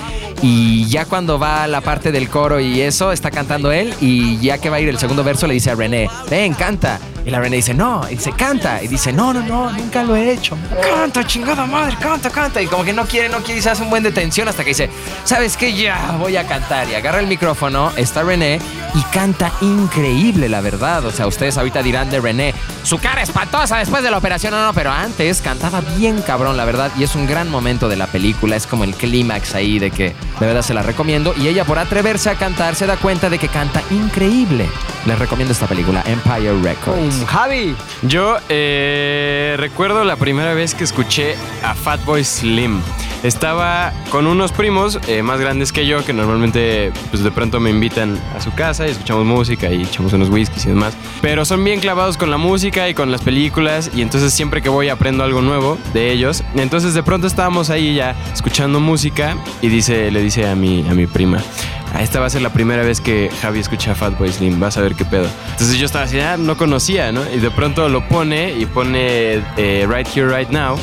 Y 0.43 0.87
ya 0.87 1.07
cuando 1.07 1.39
va 1.39 1.67
la 1.67 1.81
parte 1.81 2.13
del 2.13 2.29
coro 2.29 2.61
y 2.61 2.83
eso, 2.83 3.13
está 3.13 3.31
cantando 3.31 3.73
él. 3.73 3.95
Y 4.01 4.39
ya 4.39 4.59
que 4.59 4.69
va 4.69 4.77
a 4.77 4.81
ir 4.81 4.89
el 4.89 4.99
segundo 4.99 5.25
verso, 5.25 5.47
le 5.47 5.55
dice 5.55 5.71
a 5.71 5.75
René, 5.75 6.09
ven, 6.29 6.53
canta. 6.55 7.01
Y 7.27 7.31
la 7.31 7.41
René 7.41 7.57
dice, 7.57 7.73
no. 7.73 8.03
Y 8.11 8.17
dice, 8.17 8.33
canta. 8.33 8.83
Y 8.83 8.89
dice, 8.89 9.13
no, 9.13 9.33
no, 9.33 9.41
no, 9.41 9.71
nunca 9.73 10.03
lo 10.03 10.15
he 10.15 10.33
hecho. 10.33 10.57
Canta, 10.83 11.27
chingada 11.27 11.65
madre, 11.67 11.97
canta, 11.99 12.31
canta. 12.31 12.61
Y 12.61 12.67
como 12.67 12.85
que 12.85 12.93
no 12.93 13.07
quiere, 13.07 13.29
no 13.29 13.39
quiere, 13.39 13.61
y 13.61 13.63
se 13.63 13.71
hace 13.71 13.83
un 13.83 13.91
buen 13.91 14.03
de 14.03 14.13
tensión 14.13 14.47
hasta 14.49 14.63
que 14.63 14.71
dice, 14.71 14.91
¿sabes 15.25 15.57
qué? 15.57 15.75
Ya 15.75 16.17
voy 16.19 16.37
a 16.37 16.47
cantar. 16.47 16.89
Y 16.89 16.95
agarra 16.95 17.21
el 17.21 17.27
micrófono, 17.27 17.93
está 17.97 18.23
René 18.23 18.59
y 18.95 19.03
canta 19.13 19.53
increíble, 19.61 20.49
la 20.49 20.61
verdad. 20.61 21.05
O 21.05 21.11
sea, 21.11 21.27
ustedes 21.27 21.57
ahorita 21.57 21.83
dirán 21.83 22.11
de 22.11 22.21
René, 22.21 22.55
su 22.83 22.99
cara 22.99 23.23
espantosa 23.23 23.79
después 23.79 24.03
de 24.03 24.11
la 24.11 24.19
operación. 24.19 24.53
No, 24.53 24.65
no, 24.65 24.75
pero 24.75 24.91
antes 24.91 25.41
cantaba 25.41 25.81
bien 25.97 26.21
cabrón, 26.23 26.57
la 26.57 26.65
verdad. 26.65 26.93
Y 26.99 27.05
es 27.05 27.15
un 27.15 27.27
gran 27.27 27.51
momento 27.51 27.89
de 27.89 27.97
la 27.97 28.07
película. 28.07 28.57
Es 28.57 28.67
como 28.67 28.85
el 28.85 28.95
clímax 28.95 29.55
ahí 29.55 29.79
de 29.79 29.91
que 29.91 30.15
de 30.41 30.47
verdad 30.47 30.63
se 30.63 30.75
la 30.75 30.83
recomiendo. 30.83 31.35
Y 31.37 31.49
ella, 31.49 31.65
por 31.65 31.79
atreverse 31.79 32.31
a 32.31 32.35
cantar, 32.35 32.75
se 32.75 32.87
da 32.87 32.97
cuenta 32.97 33.31
de 33.31 33.39
que 33.39 33.49
canta 33.49 33.83
increíble. 33.91 34.69
Les 35.07 35.19
recomiendo 35.19 35.53
esta 35.53 35.67
película, 35.67 36.03
Empire 36.07 36.55
Records. 36.63 37.14
Um, 37.21 37.27
Javi. 37.27 37.77
Yo 38.03 38.37
eh, 38.49 39.55
recuerdo 39.59 40.05
la 40.05 40.17
primera 40.17 40.55
vez 40.55 40.75
que 40.75 40.85
escuché 40.85 41.35
a 41.63 41.75
Fatboy 41.75 42.25
Slim. 42.25 42.81
Estaba 43.23 43.93
con 44.11 44.27
unos 44.27 44.53
primos 44.53 44.99
eh, 45.09 45.23
más 45.23 45.41
grandes 45.41 45.73
que 45.73 45.87
yo 45.87 46.05
que 46.05 46.13
normalmente 46.13 46.93
pues 47.11 47.23
de 47.25 47.31
pronto 47.31 47.59
me 47.59 47.71
invitan 47.71 48.19
a 48.37 48.41
su 48.43 48.53
casa 48.53 48.87
y 48.87 48.91
escuchamos 48.91 49.25
música 49.25 49.73
y 49.73 49.83
echamos 49.83 50.13
unos 50.13 50.29
whiskies 50.29 50.67
y 50.67 50.69
demás. 50.69 50.95
Pero 51.23 51.47
son 51.47 51.65
bien 51.65 51.81
clavados 51.81 52.19
con 52.19 52.31
la 52.31 52.37
música 52.37 52.87
y 52.87 52.93
con 52.95 53.11
las 53.11 53.23
películas 53.23 53.91
y 53.95 54.03
entonces 54.03 54.35
siempre 54.35 54.61
que 54.61 54.69
voy 54.69 54.91
aprendo 54.91 55.25
algo 55.25 55.41
nuevo 55.41 55.79
de 55.95 56.13
ellos. 56.13 56.45
Entonces 56.55 56.93
de 56.93 57.03
pronto 57.03 57.27
estábamos 57.27 57.71
ahí 57.71 57.95
ya 57.95 58.15
escuchando 58.35 58.79
música 58.79 59.39
y 59.63 59.69
dice, 59.69 60.11
le 60.11 60.21
dice 60.21 60.47
a 60.47 60.55
mi, 60.55 60.87
a 60.87 60.93
mi 60.93 61.07
prima, 61.07 61.39
"Ah, 61.39 61.74
esta 62.03 62.21
va 62.21 62.27
a 62.27 62.31
ser 62.31 62.43
la 62.43 62.53
primera 62.53 62.83
vez 62.83 63.01
que 63.01 63.31
Javi 63.41 63.61
escucha 63.61 63.93
a 63.93 63.95
Fatboy 63.95 64.33
Slim, 64.33 64.59
vas 64.59 64.77
a 64.77 64.81
ver 64.81 64.95
qué 64.95 65.05
pedo. 65.05 65.29
Entonces 65.53 65.79
yo 65.79 65.87
estaba 65.87 66.05
así, 66.05 66.19
ah, 66.21 66.37
no 66.37 66.57
conocía, 66.57 67.13
¿no? 67.13 67.23
Y 67.33 67.39
de 67.39 67.51
pronto 67.51 67.89
lo 67.89 68.07
pone 68.09 68.53
y 68.53 68.67
pone 68.67 69.43
eh, 69.57 69.87
Right 69.89 70.09
Here, 70.15 70.29
Right 70.29 70.51
Now. 70.51 70.77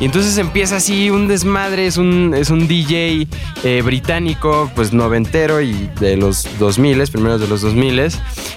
Y 0.00 0.06
entonces 0.06 0.36
empieza 0.38 0.76
así 0.76 1.10
un 1.10 1.28
desmadre, 1.28 1.86
es 1.86 1.96
un, 1.96 2.34
es 2.36 2.50
un 2.50 2.66
DJ 2.66 3.28
eh, 3.62 3.82
británico, 3.84 4.70
pues 4.74 4.92
noventero 4.92 5.60
y 5.60 5.88
de 6.00 6.16
los 6.16 6.46
2000, 6.58 7.04
primeros 7.12 7.40
de 7.40 7.46
los 7.46 7.62
2000. 7.62 7.94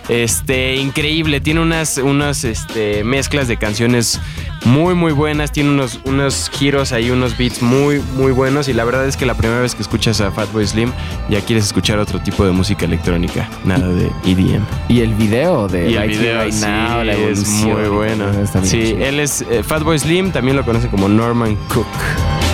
Este, 0.09 0.75
increíble, 0.77 1.39
tiene 1.39 1.59
unas, 1.59 1.97
unas 1.97 2.43
este, 2.43 3.03
mezclas 3.03 3.47
de 3.47 3.57
canciones 3.57 4.19
muy, 4.65 4.95
muy 4.95 5.11
buenas, 5.11 5.51
tiene 5.51 5.69
unos, 5.69 5.99
unos 6.05 6.49
giros 6.49 6.91
ahí, 6.91 7.09
unos 7.09 7.38
beats 7.38 7.61
muy, 7.61 8.01
muy 8.15 8.31
buenos. 8.31 8.67
Y 8.67 8.73
la 8.73 8.83
verdad 8.83 9.07
es 9.07 9.17
que 9.17 9.25
la 9.25 9.35
primera 9.35 9.61
vez 9.61 9.75
que 9.75 9.81
escuchas 9.81 10.19
a 10.21 10.31
Fatboy 10.31 10.65
Slim 10.65 10.91
ya 11.29 11.41
quieres 11.41 11.65
escuchar 11.65 11.99
otro 11.99 12.19
tipo 12.19 12.45
de 12.45 12.51
música 12.51 12.85
electrónica, 12.85 13.49
nada 13.63 13.88
de 13.88 14.07
EDM. 14.25 14.63
Y 14.89 15.01
el 15.01 15.13
video 15.13 15.67
de 15.67 15.91
Y 15.91 15.95
el 15.95 16.09
video 16.09 16.43
Right 16.43 16.53
sí, 16.53 16.65
Now, 16.65 17.03
la 17.03 17.13
es 17.13 17.47
muy 17.47 17.88
bueno. 17.89 18.25
Sí, 18.63 18.69
chido. 18.69 19.05
él 19.05 19.19
es 19.19 19.41
eh, 19.49 19.63
Fatboy 19.63 19.99
Slim, 19.99 20.31
también 20.31 20.57
lo 20.57 20.65
conoce 20.65 20.88
como 20.88 21.07
Norman 21.28 21.57
Cook. 21.67 22.46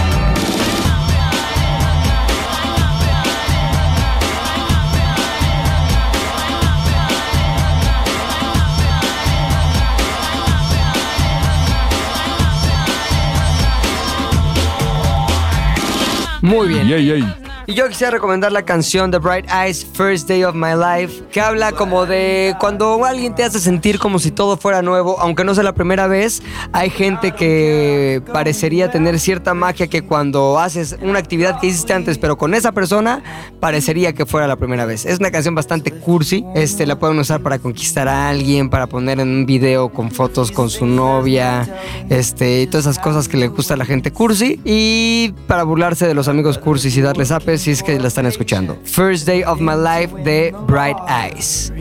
Muy 16.43 16.67
bien. 16.67 17.33
Y 17.65 17.75
yo 17.75 17.87
quisiera 17.87 18.11
recomendar 18.11 18.51
la 18.51 18.63
canción 18.63 19.09
The 19.09 19.19
Bright 19.19 19.45
Eyes 19.49 19.85
First 19.93 20.27
Day 20.27 20.43
of 20.43 20.53
My 20.53 20.73
Life, 20.75 21.23
que 21.31 21.39
habla 21.39 21.71
como 21.71 22.05
de 22.05 22.53
cuando 22.59 23.05
alguien 23.05 23.33
te 23.33 23.45
hace 23.45 23.61
sentir 23.61 23.99
como 23.99 24.19
si 24.19 24.31
todo 24.31 24.57
fuera 24.57 24.81
nuevo, 24.81 25.17
aunque 25.21 25.45
no 25.45 25.55
sea 25.55 25.63
la 25.63 25.73
primera 25.73 26.07
vez, 26.07 26.43
hay 26.73 26.89
gente 26.89 27.31
que 27.31 28.21
parecería 28.33 28.91
tener 28.91 29.17
cierta 29.17 29.53
magia 29.53 29.87
que 29.87 30.01
cuando 30.01 30.59
haces 30.59 30.97
una 31.01 31.19
actividad 31.19 31.61
que 31.61 31.67
hiciste 31.67 31.93
antes, 31.93 32.17
pero 32.17 32.37
con 32.37 32.53
esa 32.53 32.73
persona, 32.73 33.23
parecería 33.61 34.11
que 34.11 34.25
fuera 34.25 34.45
la 34.45 34.57
primera 34.57 34.85
vez. 34.85 35.05
Es 35.05 35.19
una 35.19 35.31
canción 35.31 35.55
bastante 35.55 35.91
cursi, 35.91 36.43
este, 36.55 36.85
la 36.85 36.99
pueden 36.99 37.17
usar 37.17 37.41
para 37.41 37.59
conquistar 37.59 38.09
a 38.09 38.27
alguien, 38.27 38.69
para 38.69 38.87
poner 38.87 39.21
en 39.21 39.29
un 39.29 39.45
video 39.45 39.87
con 39.87 40.11
fotos 40.11 40.51
con 40.51 40.69
su 40.69 40.85
novia, 40.85 41.65
este, 42.09 42.63
y 42.63 42.67
todas 42.67 42.87
esas 42.87 42.99
cosas 42.99 43.29
que 43.29 43.37
le 43.37 43.47
gusta 43.47 43.75
a 43.75 43.77
la 43.77 43.85
gente 43.85 44.11
cursi, 44.11 44.59
y 44.65 45.33
para 45.47 45.63
burlarse 45.63 46.05
de 46.07 46.13
los 46.13 46.27
amigos 46.33 46.57
cursis 46.57 46.97
y 46.97 47.01
darles 47.01 47.31
apes 47.31 47.61
si 47.61 47.71
es 47.71 47.83
que 47.83 47.99
la 47.99 48.07
están 48.07 48.25
escuchando. 48.25 48.77
First 48.83 49.25
Day 49.27 49.43
of 49.43 49.59
My 49.59 49.75
Life 49.75 50.23
de 50.23 50.53
Bright 50.65 50.97
Eyes. 51.07 51.71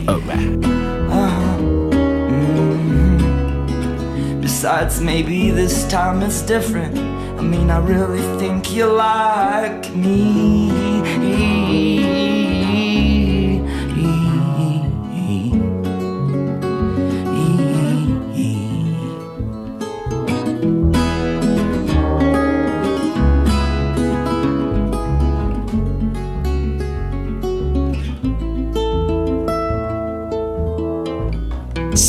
Besides, 4.40 5.00
maybe 5.00 5.50
this 5.50 5.88
time 5.88 6.22
it's 6.22 6.42
different. 6.42 6.96
I 7.38 7.42
mean, 7.42 7.70
I 7.70 7.78
really 7.78 8.22
think 8.38 8.72
you 8.72 8.86
like 8.86 9.90
me. 9.96 11.51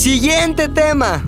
Siguiente 0.03 0.67
tema. 0.67 1.23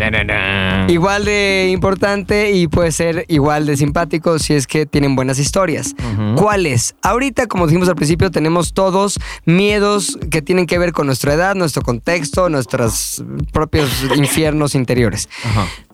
Igual 0.89 1.23
de 1.23 1.69
importante 1.71 2.51
y 2.51 2.67
puede 2.67 2.91
ser 2.91 3.23
igual 3.29 3.65
de 3.65 3.77
simpático 3.77 4.37
si 4.37 4.53
es 4.53 4.67
que 4.67 4.85
tienen 4.85 5.15
buenas 5.15 5.39
historias. 5.39 5.95
¿Cuáles? 6.35 6.93
Ahorita, 7.01 7.47
como 7.47 7.67
dijimos 7.67 7.87
al 7.87 7.95
principio, 7.95 8.31
tenemos 8.31 8.73
todos 8.73 9.17
miedos 9.45 10.19
que 10.29 10.41
tienen 10.41 10.65
que 10.65 10.77
ver 10.77 10.91
con 10.91 11.05
nuestra 11.07 11.35
edad, 11.35 11.55
nuestro 11.55 11.83
contexto, 11.83 12.49
nuestros 12.49 13.23
propios 13.53 13.89
infiernos 14.17 14.75
interiores. 14.75 15.29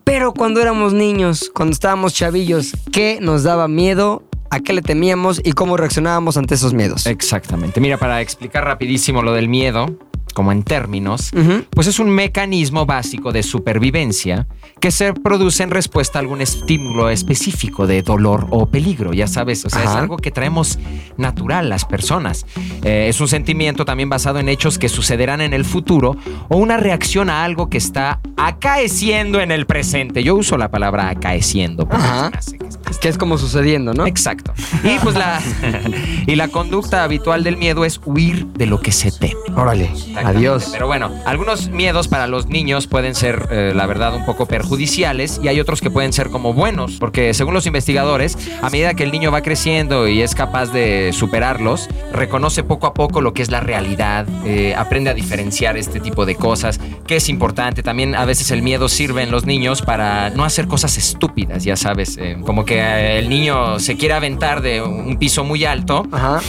Pero 0.04 0.34
cuando 0.34 0.60
éramos 0.60 0.92
niños, 0.92 1.52
cuando 1.54 1.74
estábamos 1.74 2.16
chavillos, 2.16 2.76
¿qué 2.92 3.20
nos 3.22 3.44
daba 3.44 3.68
miedo? 3.68 4.24
¿A 4.50 4.60
qué 4.60 4.74
le 4.74 4.82
temíamos 4.82 5.40
y 5.44 5.52
cómo 5.52 5.78
reaccionábamos 5.78 6.36
ante 6.36 6.56
esos 6.56 6.74
miedos? 6.74 7.06
Exactamente. 7.06 7.80
Mira, 7.80 7.98
para 7.98 8.22
explicar 8.22 8.64
rapidísimo 8.64 9.22
lo 9.22 9.34
del 9.34 9.50
miedo, 9.50 9.86
como 10.34 10.52
en 10.52 10.64
términos, 10.64 11.32
Ujú. 11.34 11.66
pues 11.72 11.88
es 11.88 12.00
un 12.00 12.10
mecanismo 12.10 12.86
básico 12.86 13.32
de 13.32 13.44
supervivencia 13.44 14.48
que 14.80 14.92
se 14.92 15.14
produce 15.14 15.64
en 15.64 15.72
respuesta 15.72 16.20
a 16.20 16.22
algún 16.22 16.42
estímulo 16.42 17.10
específico 17.10 17.88
de 17.88 18.02
dolor 18.02 18.48
o 18.50 18.68
peligro, 18.68 19.14
ya 19.14 19.28
sabes, 19.28 19.64
o 19.66 19.70
sea, 19.70 19.82
es 19.84 19.90
Ajá. 19.90 20.00
algo 20.00 20.18
que 20.18 20.32
traemos 20.32 20.80
natural 21.18 21.70
las 21.70 21.86
personas. 21.86 22.46
Eh, 22.84 23.08
es 23.10 23.20
un 23.22 23.28
sentimiento 23.28 23.86
también 23.86 24.10
basado 24.10 24.40
en 24.40 24.50
hechos 24.50 24.78
que 24.80 24.90
sucederán 24.90 25.42
en 25.42 25.54
el 25.54 25.66
futuro 25.66 26.16
o 26.50 26.58
una 26.58 26.78
reacción 26.78 27.30
a 27.30 27.44
algo 27.44 27.70
que 27.70 27.78
está 27.78 28.20
acaeciendo 28.38 29.40
en 29.42 29.52
el 29.52 29.66
presente. 29.66 30.24
Yo 30.24 30.36
uso 30.36 30.58
la 30.58 30.70
palabra 30.70 31.10
acaeciendo 31.10 31.88
porque 31.88 32.06
se 32.06 32.12
me 32.30 32.38
hace 32.38 32.58
que 32.58 32.68
es 32.68 32.98
Que 32.98 33.10
es 33.10 33.18
como 33.18 33.38
sucediendo, 33.38 33.94
¿no? 33.94 34.06
Exacto. 34.08 34.54
Y 34.84 34.98
pues 35.04 35.16
la, 35.16 35.42
y 36.28 36.36
la 36.36 36.48
conducta 36.50 37.04
habitual 37.04 37.44
del 37.44 37.58
miedo 37.58 37.86
es 37.86 38.00
huir 38.06 38.46
de 38.48 38.66
lo 38.66 38.80
que 38.82 38.92
se 38.92 39.12
teme. 39.12 39.36
Órale. 39.56 39.90
Adiós. 40.26 40.70
Pero 40.72 40.88
bueno, 40.88 41.12
algunos 41.26 41.70
miedos 41.70 42.08
para 42.08 42.28
los 42.28 42.48
niños 42.48 42.88
pueden 42.88 43.16
ser, 43.16 43.48
eh, 43.52 43.74
la 43.76 43.86
verdad, 43.86 44.16
un 44.16 44.26
poco 44.26 44.46
perjudiciales 44.46 45.40
y 45.44 45.48
hay 45.48 45.60
otros 45.60 45.82
que 45.82 45.90
pueden 45.92 46.14
ser 46.14 46.30
como 46.30 46.54
buenos, 46.54 46.94
porque 47.00 47.34
según 47.34 47.54
los 47.54 47.66
investigadores, 47.66 48.38
a 48.62 48.70
medida 48.70 48.94
que 48.94 49.04
el 49.04 49.12
niño 49.12 49.32
va 49.32 49.42
creciendo 49.42 50.08
y 50.08 50.22
es 50.22 50.36
capaz 50.36 50.68
de 50.72 51.12
superarlos, 51.14 51.90
reconoce 52.12 52.64
poco 52.64 52.88
a 52.88 52.94
poco 52.94 53.22
lo 53.22 53.34
que 53.34 53.42
es 53.42 53.52
la 53.52 53.60
realidad, 53.60 54.26
eh, 54.46 54.74
aprende 54.78 55.10
a 55.10 55.14
diferenciar 55.14 55.78
este 55.78 56.00
tipo 56.00 56.26
de 56.26 56.36
cosas, 56.36 56.80
que 57.08 57.16
es 57.18 57.30
importante. 57.30 57.84
También 57.84 58.16
a 58.16 58.26
veces 58.26 58.52
el 58.52 58.62
miedo 58.62 58.90
sirve 58.90 59.24
en 59.24 59.32
los 59.32 59.46
niños 59.46 59.82
para 59.82 60.30
no 60.30 60.44
hacer 60.44 60.68
cosas 60.68 60.98
estúpidas, 60.98 61.64
ya 61.64 61.76
sabes, 61.76 62.18
eh, 62.18 62.38
como 62.46 62.66
que 62.66 62.80
eh, 62.80 63.20
el 63.20 63.30
niño 63.30 63.80
se 63.80 63.98
quiere 63.98 64.14
aventar 64.14 64.62
de 64.62 64.82
un 64.82 65.18
piso 65.18 65.44
muy 65.44 65.66
alto 65.66 66.06
Ajá. 66.12 66.40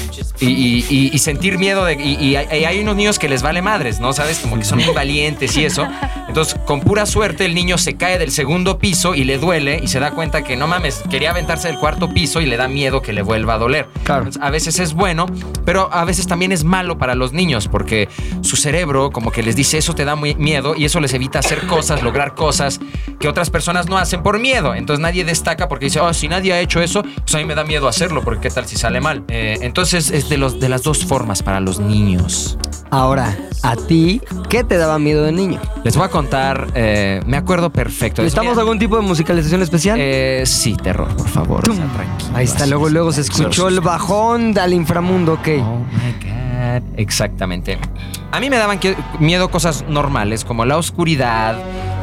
y, 0.41 0.47
y- 0.47 1.11
y- 1.13 1.19
sentir 1.23 1.57
miedo 1.59 1.85
de 1.85 1.95
y, 1.95 2.31
y 2.33 2.37
hay 2.37 2.81
unos 2.81 2.97
niños 2.97 3.19
que 3.21 3.29
les 3.29 3.43
vale 3.43 3.62
madres, 3.63 4.01
¿no? 4.01 4.13
Sabes, 4.13 4.39
como 4.39 4.59
que 4.59 4.65
son 4.65 4.79
muy 4.79 4.93
valientes 4.95 5.57
y 5.57 5.65
eso. 5.65 5.87
Entonces, 6.29 6.59
con 6.67 6.81
pura 6.81 7.07
suerte 7.07 7.45
el 7.45 7.55
niño 7.55 7.79
se 7.79 7.97
cae 7.97 8.19
del 8.19 8.31
segundo 8.31 8.79
piso 8.79 9.15
y 9.15 9.25
le 9.25 9.39
duele 9.39 9.81
y 9.83 9.89
se 9.89 10.01
da 10.01 10.13
cuenta 10.13 10.43
que 10.43 10.57
no 10.57 10.67
mames, 10.67 11.03
quería 11.11 11.31
aventarse 11.31 11.69
del 11.69 11.79
cuarto 11.79 12.09
piso 12.13 12.41
y 12.41 12.47
le 12.47 12.57
da 12.57 12.69
miedo 12.69 13.03
que 13.03 13.13
le 13.13 13.23
vuelva 13.23 13.55
a 13.55 13.59
doler. 13.59 13.89
Claro. 14.05 14.23
Entonces, 14.23 14.43
a 14.43 14.51
veces 14.51 14.79
es 14.79 14.95
bueno, 14.95 15.27
pero 15.65 15.89
a 15.93 16.05
veces 16.05 16.27
también 16.27 16.53
es 16.53 16.65
malo 16.65 16.99
para 16.99 17.15
los 17.15 17.33
niños 17.33 17.69
porque 17.69 18.09
su 18.43 18.57
cerebro 18.57 19.11
como 19.11 19.31
que 19.31 19.43
les 19.43 19.57
dice 19.57 19.79
eso 19.79 19.95
te 19.95 20.05
da 20.05 20.15
muy 20.15 20.35
miedo 20.35 20.75
y 20.77 20.85
eso 20.85 21.01
les 21.01 21.13
evita 21.15 21.39
hacer 21.39 21.67
cosas, 21.67 22.03
lograr 22.03 22.35
cosas 22.35 22.81
que 23.19 23.29
otras 23.29 23.51
personas 23.51 23.87
no 23.89 23.99
hacen 23.99 24.23
por 24.23 24.39
miedo. 24.39 24.75
Entonces 24.75 25.01
nadie 25.01 25.25
destaca 25.25 25.69
porque 25.69 25.87
dice, 25.87 26.01
oh, 26.01 26.13
si 26.13 26.29
nadie 26.29 26.53
ha 26.53 26.61
hecho 26.61 26.81
eso, 26.81 27.03
pues 27.03 27.35
a 27.35 27.39
mí 27.39 27.45
me 27.45 27.55
da 27.55 27.65
miedo 27.65 27.89
hacerlo 27.89 28.23
porque 28.23 28.43
qué 28.43 28.51
tal 28.51 28.67
si 28.67 28.77
sale 28.77 29.01
mal. 29.01 29.25
Eh, 29.29 29.59
entonces 29.63 30.11
es 30.11 30.29
de, 30.29 30.39
los, 30.39 30.61
de 30.61 30.69
las 30.69 30.83
dos 30.83 31.05
formas 31.05 31.43
para 31.43 31.61
los 31.61 31.79
niños. 31.79 32.59
Ahora, 32.91 33.37
a 33.63 33.77
ti, 33.77 34.21
¿qué 34.49 34.65
te 34.65 34.77
daba 34.77 34.99
miedo 34.99 35.25
de 35.25 35.33
niño? 35.33 35.61
Les 35.85 35.97
voy 35.97 36.07
a 36.07 36.09
contar, 36.09 36.69
eh, 36.75 37.21
me 37.27 37.37
acuerdo 37.37 37.71
perfecto. 37.71 38.23
¿Necesitamos 38.23 38.57
algún 38.59 38.79
tipo 38.79 38.97
de 38.97 39.03
musicalización 39.03 39.63
especial? 39.63 39.99
eh, 40.01 40.43
sí, 40.47 40.77
terror, 40.77 41.09
por 41.17 41.29
favor. 41.29 41.69
o 41.69 41.75
sea, 41.75 41.87
tranquilo, 41.87 42.31
Ahí 42.35 42.45
está, 42.45 42.67
luego, 42.67 42.89
luego 42.89 43.13
se 43.13 43.23
escuchó 43.23 43.69
el 43.69 43.81
bajón 43.81 44.53
del 44.53 44.73
inframundo, 44.75 45.35
ok. 45.35 45.49
Oh 45.61 45.79
my 45.79 46.13
God. 46.29 46.83
Exactamente. 46.97 47.79
A 48.31 48.41
mí 48.41 48.49
me 48.49 48.57
daban 48.57 48.79
miedo 49.19 49.51
cosas 49.51 49.85
normales, 49.89 50.45
como 50.45 50.65
la 50.65 50.77
oscuridad. 50.79 51.57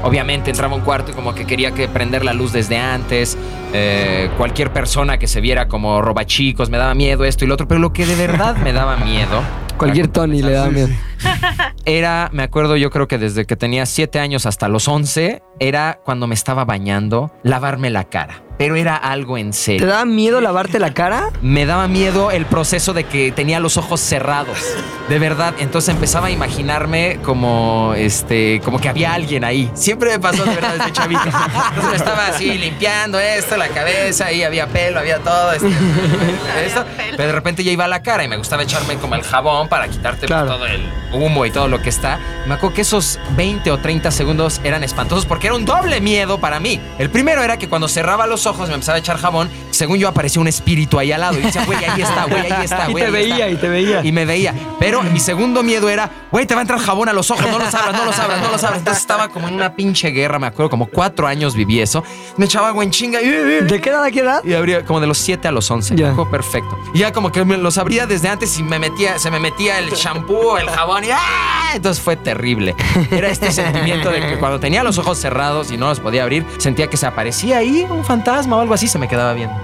Obviamente 0.03 0.49
entraba 0.51 0.73
a 0.73 0.77
un 0.77 0.83
cuarto 0.83 1.11
y 1.11 1.13
como 1.13 1.33
que 1.33 1.45
quería 1.45 1.71
que 1.71 1.87
prender 1.87 2.23
la 2.23 2.33
luz 2.33 2.51
desde 2.53 2.77
antes. 2.77 3.37
Eh, 3.73 4.29
cualquier 4.37 4.71
persona 4.71 5.17
que 5.17 5.27
se 5.27 5.41
viera 5.41 5.67
como 5.67 6.01
robachicos, 6.01 6.69
me 6.69 6.77
daba 6.77 6.93
miedo 6.93 7.25
esto 7.25 7.45
y 7.45 7.47
lo 7.47 7.55
otro. 7.55 7.67
Pero 7.67 7.79
lo 7.79 7.93
que 7.93 8.05
de 8.05 8.15
verdad 8.15 8.55
me 8.57 8.73
daba 8.73 8.97
miedo. 8.97 9.41
Cualquier 9.77 10.09
Tony 10.09 10.41
le 10.41 10.51
da 10.51 10.69
miedo. 10.69 10.89
Era, 11.85 12.29
me 12.31 12.43
acuerdo 12.43 12.77
yo 12.77 12.89
creo 12.89 13.07
que 13.07 13.17
desde 13.17 13.45
que 13.45 13.55
tenía 13.55 13.85
7 13.85 14.19
años 14.19 14.45
hasta 14.45 14.67
los 14.67 14.87
11, 14.87 15.41
era 15.59 15.99
cuando 16.03 16.27
me 16.27 16.35
estaba 16.35 16.65
bañando, 16.65 17.31
lavarme 17.43 17.89
la 17.89 18.05
cara. 18.05 18.43
Pero 18.59 18.75
era 18.75 18.97
algo 18.97 19.37
en 19.37 19.51
¿Te 19.51 19.57
serio. 19.57 19.87
daba 19.87 20.03
miedo 20.03 20.41
lavarte 20.41 20.79
la 20.79 20.93
cara? 20.93 21.29
Me 21.41 21.65
daba 21.65 21.87
miedo 21.87 22.29
el 22.29 22.45
proceso 22.45 22.91
de 22.93 23.05
que 23.05 23.31
tenía 23.31 23.61
los 23.61 23.77
ojos 23.77 24.01
cerrados. 24.01 24.59
De 25.07 25.17
verdad. 25.17 25.53
Entonces 25.59 25.95
empezaba 25.95 26.27
a 26.27 26.29
imaginarme 26.31 27.19
como 27.23 27.93
este, 27.95 28.59
como 28.65 28.81
que 28.81 28.89
había 28.89 29.13
alguien 29.13 29.45
ahí. 29.45 29.71
Siempre 29.75 30.09
me 30.11 30.19
pasó 30.19 30.43
de 30.43 30.55
verdad 30.55 30.73
desde 30.77 30.91
chavito. 30.91 31.21
Entonces 31.23 31.89
me 31.89 31.95
estaba 31.95 32.27
así 32.27 32.57
limpiando 32.57 33.17
esto, 33.17 33.55
la 33.55 33.69
cabeza, 33.69 34.29
y 34.33 34.43
había 34.43 34.67
pelo, 34.67 34.99
había 34.99 35.19
todo 35.19 35.53
este, 35.53 35.67
esto. 36.65 36.83
Pero 37.11 37.27
de 37.27 37.31
repente 37.31 37.63
ya 37.63 37.71
iba 37.71 37.85
a 37.85 37.87
la 37.87 38.03
cara 38.03 38.25
y 38.25 38.27
me 38.27 38.35
gustaba 38.35 38.63
echarme 38.63 38.95
como 38.95 39.15
el 39.15 39.23
jabón 39.23 39.69
para 39.69 39.87
quitarte 39.87 40.27
pues, 40.27 40.27
Claro. 40.27 40.47
todo 40.57 40.65
el 40.67 40.81
humo 41.13 41.45
y 41.45 41.51
todo 41.51 41.69
lo 41.69 41.81
que 41.81 41.87
está. 41.89 42.19
Me 42.45 42.55
acuerdo 42.55 42.75
que 42.75 42.81
esos 42.81 43.19
20 43.37 43.71
o 43.71 43.77
30 43.77 44.11
segundos 44.11 44.59
eran 44.65 44.83
espantosos 44.83 45.25
porque 45.25 45.47
era 45.47 45.55
un 45.55 45.63
doble 45.63 46.01
miedo 46.01 46.39
para 46.41 46.59
mí. 46.59 46.81
El 46.99 47.09
primero 47.09 47.41
era 47.41 47.55
que 47.57 47.69
cuando 47.69 47.87
cerraba 47.87 48.27
los 48.27 48.41
ojos 48.45 48.48
me 48.57 48.73
empezaba 48.73 48.95
a 48.95 48.99
echar 48.99 49.17
jabón, 49.17 49.49
según 49.71 49.97
yo 49.97 50.07
aparecía 50.07 50.41
un 50.41 50.47
espíritu 50.47 50.99
ahí 50.99 51.11
al 51.11 51.21
lado 51.21 51.37
y 51.39 51.41
decía, 51.43 51.65
güey, 51.65 51.83
ahí 51.85 52.01
está, 52.01 52.25
güey, 52.25 52.51
ahí 52.51 52.65
está, 52.65 52.85
Y 52.89 52.91
güey. 52.91 53.03
te 53.03 53.07
ahí 53.07 53.11
veía, 53.13 53.47
está". 53.47 53.49
y 53.49 53.55
te 53.57 53.69
veía. 53.69 54.05
Y 54.05 54.11
me 54.11 54.25
veía. 54.25 54.53
Pero 54.79 55.01
mi 55.03 55.19
segundo 55.19 55.63
miedo 55.63 55.89
era, 55.89 56.09
güey, 56.31 56.45
te 56.45 56.53
va 56.55 56.61
a 56.61 56.63
entrar 56.63 56.79
jabón 56.79 57.09
a 57.09 57.13
los 57.13 57.29
ojos, 57.31 57.45
no 57.49 57.59
los 57.59 57.73
abras, 57.73 57.93
no 57.95 58.05
los 58.05 58.17
abras, 58.19 58.41
no 58.41 58.51
los 58.51 58.63
abras. 58.63 58.79
Entonces 58.79 59.01
estaba 59.01 59.29
como 59.29 59.47
en 59.47 59.53
una 59.55 59.75
pinche 59.75 60.09
guerra, 60.09 60.39
me 60.39 60.47
acuerdo, 60.47 60.69
como 60.69 60.87
cuatro 60.87 61.27
años 61.27 61.55
viví 61.55 61.79
eso. 61.81 62.03
Me 62.37 62.45
echaba 62.45 62.69
agua 62.69 62.83
en 62.83 62.91
chinga 62.91 63.21
y... 63.21 63.27
¿De 63.29 63.79
qué 63.81 63.89
edad 63.89 64.03
a 64.03 64.11
qué 64.11 64.19
edad? 64.21 64.43
Y 64.43 64.53
abría 64.53 64.83
como 64.85 64.99
de 64.99 65.07
los 65.07 65.17
7 65.17 65.47
a 65.47 65.51
los 65.51 65.69
11. 65.69 65.95
Ya. 65.95 66.13
Perfecto. 66.29 66.77
Y 66.93 66.99
ya 66.99 67.11
como 67.11 67.31
que 67.31 67.43
me 67.45 67.57
los 67.57 67.77
abría 67.77 68.05
desde 68.05 68.29
antes 68.29 68.57
y 68.59 68.63
me 68.63 68.79
metía, 68.79 69.19
se 69.19 69.29
me 69.31 69.39
metía 69.39 69.79
el 69.79 69.89
shampoo, 69.91 70.57
el 70.57 70.69
jabón 70.69 71.03
y 71.03 71.09
¡ah! 71.11 71.71
Entonces 71.73 72.01
fue 72.03 72.15
terrible. 72.15 72.75
Era 73.11 73.29
este 73.29 73.51
sentimiento 73.51 74.09
de 74.09 74.19
que 74.21 74.37
cuando 74.37 74.59
tenía 74.59 74.83
los 74.83 74.97
ojos 74.97 75.17
cerrados 75.19 75.71
y 75.71 75.77
no 75.77 75.89
los 75.89 75.99
podía 75.99 76.23
abrir, 76.23 76.45
sentía 76.57 76.87
que 76.87 76.97
se 76.97 77.05
aparecía 77.05 77.57
ahí 77.57 77.85
un 77.89 78.03
fantasma 78.03 78.38
o 78.47 78.59
algo 78.61 78.73
así, 78.73 78.87
se 78.87 78.99
me 78.99 79.07
quedaba 79.07 79.33
viendo. 79.33 79.55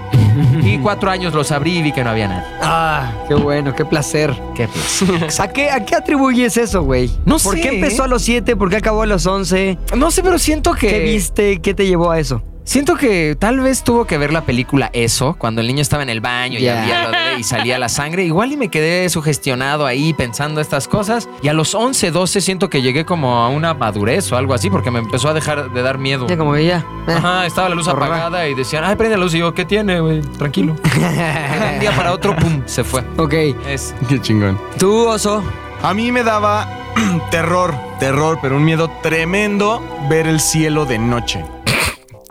Y 0.62 0.78
cuatro 0.78 1.10
años 1.10 1.32
los 1.32 1.50
abrí 1.50 1.78
y 1.78 1.82
vi 1.82 1.92
que 1.92 2.04
no 2.04 2.10
había 2.10 2.28
nadie. 2.28 2.44
Ah, 2.60 3.10
qué 3.26 3.34
bueno, 3.34 3.74
qué 3.74 3.84
placer. 3.84 4.34
Qué 4.54 4.68
placer. 4.68 5.28
¿A 5.40 5.48
qué, 5.48 5.70
a 5.70 5.84
qué 5.84 5.94
atribuyes 5.94 6.56
eso, 6.56 6.82
güey? 6.82 7.10
No 7.24 7.38
¿Por 7.38 7.54
sé. 7.54 7.62
qué 7.62 7.68
empezó 7.76 8.04
a 8.04 8.06
los 8.08 8.22
7? 8.22 8.54
¿Por 8.56 8.68
qué 8.68 8.76
acabó 8.76 9.02
a 9.02 9.06
los 9.06 9.24
11? 9.26 9.78
No 9.96 10.10
sé, 10.10 10.22
pero 10.22 10.38
siento 10.38 10.74
que... 10.74 10.88
¿Qué 10.88 11.00
viste? 11.00 11.60
¿Qué 11.60 11.72
te 11.72 11.86
llevó 11.86 12.10
a 12.10 12.18
eso? 12.18 12.42
Siento 12.66 12.96
que 12.96 13.36
tal 13.38 13.60
vez 13.60 13.84
tuvo 13.84 14.06
que 14.06 14.18
ver 14.18 14.32
la 14.32 14.40
película 14.40 14.90
Eso, 14.92 15.36
cuando 15.38 15.60
el 15.60 15.68
niño 15.68 15.82
estaba 15.82 16.02
en 16.02 16.08
el 16.08 16.20
baño 16.20 16.58
y 16.58 16.62
Ya. 16.62 16.82
había 16.82 17.02
lo 17.04 17.10
de- 17.12 17.38
y 17.38 17.44
salía 17.44 17.78
la 17.78 17.88
sangre. 17.88 18.24
Igual 18.24 18.50
y 18.50 18.56
me 18.56 18.68
quedé 18.68 19.08
sugestionado 19.08 19.86
ahí 19.86 20.12
pensando 20.14 20.60
estas 20.60 20.88
cosas. 20.88 21.28
Y 21.42 21.48
a 21.48 21.52
los 21.52 21.76
11, 21.76 22.10
12 22.10 22.40
siento 22.40 22.68
que 22.68 22.82
llegué 22.82 23.04
como 23.04 23.36
a 23.38 23.50
una 23.50 23.72
madurez 23.72 24.32
o 24.32 24.36
algo 24.36 24.52
así 24.52 24.68
porque 24.68 24.90
me 24.90 24.98
empezó 24.98 25.28
a 25.28 25.34
dejar 25.34 25.70
de 25.72 25.80
dar 25.82 25.98
miedo. 25.98 26.26
Ya 26.26 26.36
como 26.36 26.56
eh. 26.56 26.72
Ajá, 27.06 27.46
estaba 27.46 27.68
la 27.68 27.76
luz 27.76 27.86
Horror. 27.86 28.02
apagada 28.08 28.48
y 28.48 28.54
decían, 28.54 28.82
ay, 28.84 28.96
prende 28.96 29.16
la 29.16 29.22
luz. 29.22 29.32
Y 29.34 29.38
yo, 29.38 29.54
¿qué 29.54 29.64
tiene, 29.64 30.00
güey? 30.00 30.20
Tranquilo. 30.22 30.74
De 30.74 30.80
un 31.74 31.80
día 31.80 31.92
para 31.94 32.12
otro, 32.12 32.34
pum, 32.34 32.62
se 32.66 32.82
fue. 32.82 33.04
Ok. 33.16 33.32
Es. 33.68 33.94
Qué 34.08 34.20
chingón. 34.20 34.60
Tú, 34.76 35.06
oso. 35.06 35.40
A 35.82 35.94
mí 35.94 36.10
me 36.10 36.24
daba 36.24 36.66
terror, 37.30 37.74
terror, 38.00 38.38
pero 38.42 38.56
un 38.56 38.64
miedo 38.64 38.90
tremendo 39.04 39.80
ver 40.10 40.26
el 40.26 40.40
cielo 40.40 40.84
de 40.84 40.98
noche. 40.98 41.44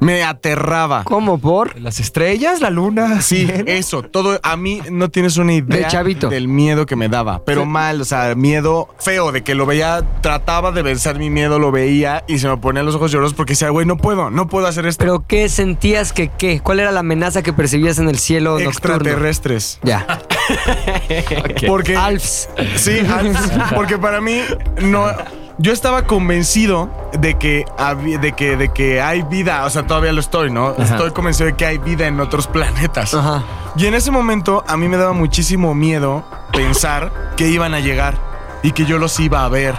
Me 0.02 0.24
aterraba. 0.24 1.04
¿Cómo 1.06 1.38
por? 1.38 1.80
Las 1.80 2.00
estrellas, 2.00 2.62
la 2.62 2.70
luna. 2.70 3.22
Sí, 3.22 3.48
eso, 3.66 4.04
todo, 4.04 4.40
a 4.44 4.58
mí 4.58 4.82
no 4.92 5.10
tienes 5.10 5.38
una 5.38 5.54
idea 5.54 5.78
De 5.78 5.88
chavito. 5.88 6.28
del 6.30 6.48
miedo 6.48 6.86
que 6.86 6.96
me 6.96 7.08
daba, 7.10 7.44
pero 7.46 7.66
mal, 7.66 8.02
o 8.02 8.06
sea, 8.06 8.36
miedo 8.36 8.90
feo, 9.00 9.32
de 9.32 9.44
que 9.44 9.56
lo 9.56 9.66
veía, 9.66 10.04
trataba 10.22 10.72
de 10.72 10.82
vencer 10.82 11.18
mi 11.18 11.30
miedo, 11.30 11.60
lo 11.60 11.72
veía 11.72 12.24
y 12.28 12.40
se 12.40 12.48
me 12.50 12.58
ponían 12.58 12.86
los 12.86 12.96
ojos 12.96 13.12
llorosos 13.12 13.34
porque 13.34 13.54
decía, 13.54 13.70
güey, 13.70 13.86
no 13.86 13.98
puedo, 13.98 14.30
no 14.30 14.48
puedo 14.48 14.68
hacer 14.68 14.86
esto. 14.86 15.04
¿Pero 15.04 15.26
qué 15.28 15.48
sentías 15.50 16.12
que 16.14 16.28
qué? 16.30 16.60
¿Cuál 16.60 16.80
era 16.82 16.92
la 16.92 17.00
amenaza 17.00 17.42
que 17.42 17.54
percibías 17.54 17.98
en 18.00 18.10
el 18.10 18.20
cielo 18.20 18.52
nocturno? 18.60 18.70
Extraterrestres. 18.70 19.80
Ya. 19.84 20.06
Porque... 21.68 21.96
Alfs. 21.96 22.50
Sí, 22.76 23.00
Alps, 23.00 23.40
porque 23.74 23.98
para 23.98 24.22
mí 24.22 24.42
no. 24.82 25.08
Yo 25.58 25.72
estaba 25.72 26.06
convencido 26.06 26.90
de 27.20 27.36
que, 27.36 27.66
de 28.22 28.34
que 28.34 28.58
de 28.58 28.70
que 28.70 29.02
hay 29.02 29.22
vida, 29.24 29.66
o 29.66 29.70
sea, 29.70 29.86
todavía 29.86 30.12
lo 30.12 30.20
estoy, 30.20 30.52
¿no? 30.52 30.74
Estoy 30.76 31.12
convencido 31.12 31.48
de 31.48 31.56
que 31.56 31.66
hay 31.66 31.78
vida 31.78 32.08
en 32.08 32.20
otros 32.20 32.48
planetas. 32.48 33.14
Ajá. 33.14 33.44
Y 33.76 33.86
en 33.86 33.94
ese 33.94 34.12
momento 34.12 34.64
a 34.68 34.78
mí 34.78 34.88
me 34.88 34.98
daba 34.98 35.14
muchísimo 35.14 35.74
miedo 35.74 36.24
pensar 36.54 37.34
que 37.36 37.48
iban 37.50 37.74
a 37.74 37.80
llegar 37.80 38.16
y 38.64 38.72
que 38.72 38.86
yo 38.86 38.98
los 38.98 39.20
iba 39.20 39.44
a 39.44 39.50
ver. 39.50 39.76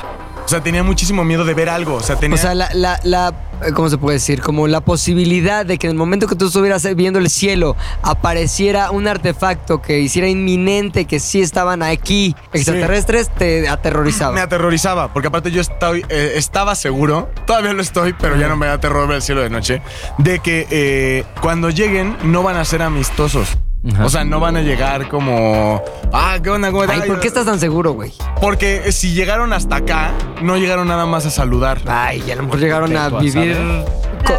O 0.47 0.49
sea, 0.49 0.63
tenía 0.63 0.83
muchísimo 0.85 1.25
miedo 1.25 1.45
de 1.45 1.55
ver 1.55 1.69
algo. 1.69 1.95
O 1.97 2.01
sea, 2.01 2.17
tenía. 2.17 2.37
O 2.37 2.39
sea, 2.39 2.55
la, 2.55 2.69
la, 2.73 3.01
la- 3.03 3.35
eh, 3.67 3.73
¿cómo 3.75 3.89
se 3.91 3.99
puede 3.99 4.17
decir? 4.19 4.41
Como 4.43 4.69
la 4.69 4.81
posibilidad 4.81 5.67
de 5.67 5.77
que 5.77 5.89
en 5.89 5.91
el 5.91 5.97
momento 5.97 6.29
que 6.29 6.37
tú 6.37 6.47
estuvieras 6.47 6.87
viendo 6.95 7.19
el 7.19 7.29
cielo 7.31 7.75
apareciera 8.03 8.91
un 8.93 9.09
artefacto 9.09 9.83
que 9.83 9.99
hiciera 10.01 10.29
inminente 10.29 11.05
que 11.07 11.19
sí 11.21 11.41
estaban 11.41 11.83
aquí 11.83 12.37
extraterrestres, 12.53 13.29
te 13.31 13.69
aterrorizaba. 13.69 14.33
me 14.35 14.41
aterrorizaba, 14.41 15.13
porque 15.13 15.29
aparte 15.29 15.51
yo 15.51 15.61
estoy, 15.61 16.05
eh, 16.09 16.33
estaba 16.37 16.75
seguro, 16.77 17.29
todavía 17.47 17.73
lo 17.73 17.83
estoy, 17.83 18.13
pero 18.13 18.37
ya 18.37 18.47
no 18.49 18.57
me 18.57 18.67
da 18.67 18.79
terror 18.79 19.09
ver 19.09 19.17
el 19.17 19.23
cielo 19.23 19.41
de 19.43 19.51
noche, 19.51 19.83
de 20.19 20.39
que 20.39 20.67
eh, 20.71 21.25
cuando 21.41 21.71
lleguen 21.71 22.17
no 22.25 22.43
van 22.43 22.57
a 22.57 22.65
ser 22.65 22.83
amistosos. 22.83 23.57
Ajá. 23.93 24.05
O 24.05 24.09
sea, 24.09 24.25
no 24.25 24.41
van 24.41 24.57
a 24.57 24.63
llegar 24.63 25.09
como, 25.09 25.83
ah, 26.13 26.39
¿qué 26.43 26.51
onda? 26.51 26.71
¿Cómo 26.71 26.83
Ay, 26.83 26.89
estás?" 26.91 27.07
¿por 27.07 27.21
qué 27.21 27.29
estás 27.29 27.47
tan 27.47 27.61
seguro, 27.61 27.93
güey? 27.93 28.13
Porque 28.41 28.91
si 28.93 29.13
llegaron 29.13 29.53
hasta 29.53 29.77
acá, 29.77 30.11
no 30.43 30.57
llegaron 30.57 30.89
nada 30.89 31.07
más 31.07 31.27
a 31.27 31.31
saludar. 31.31 31.81
Ay, 31.87 32.23
y 32.27 32.31
a 32.31 32.37
lo 32.37 32.45
mejor 32.45 32.59
llegaron 32.59 32.97
a 32.97 33.09
vivir 33.09 33.57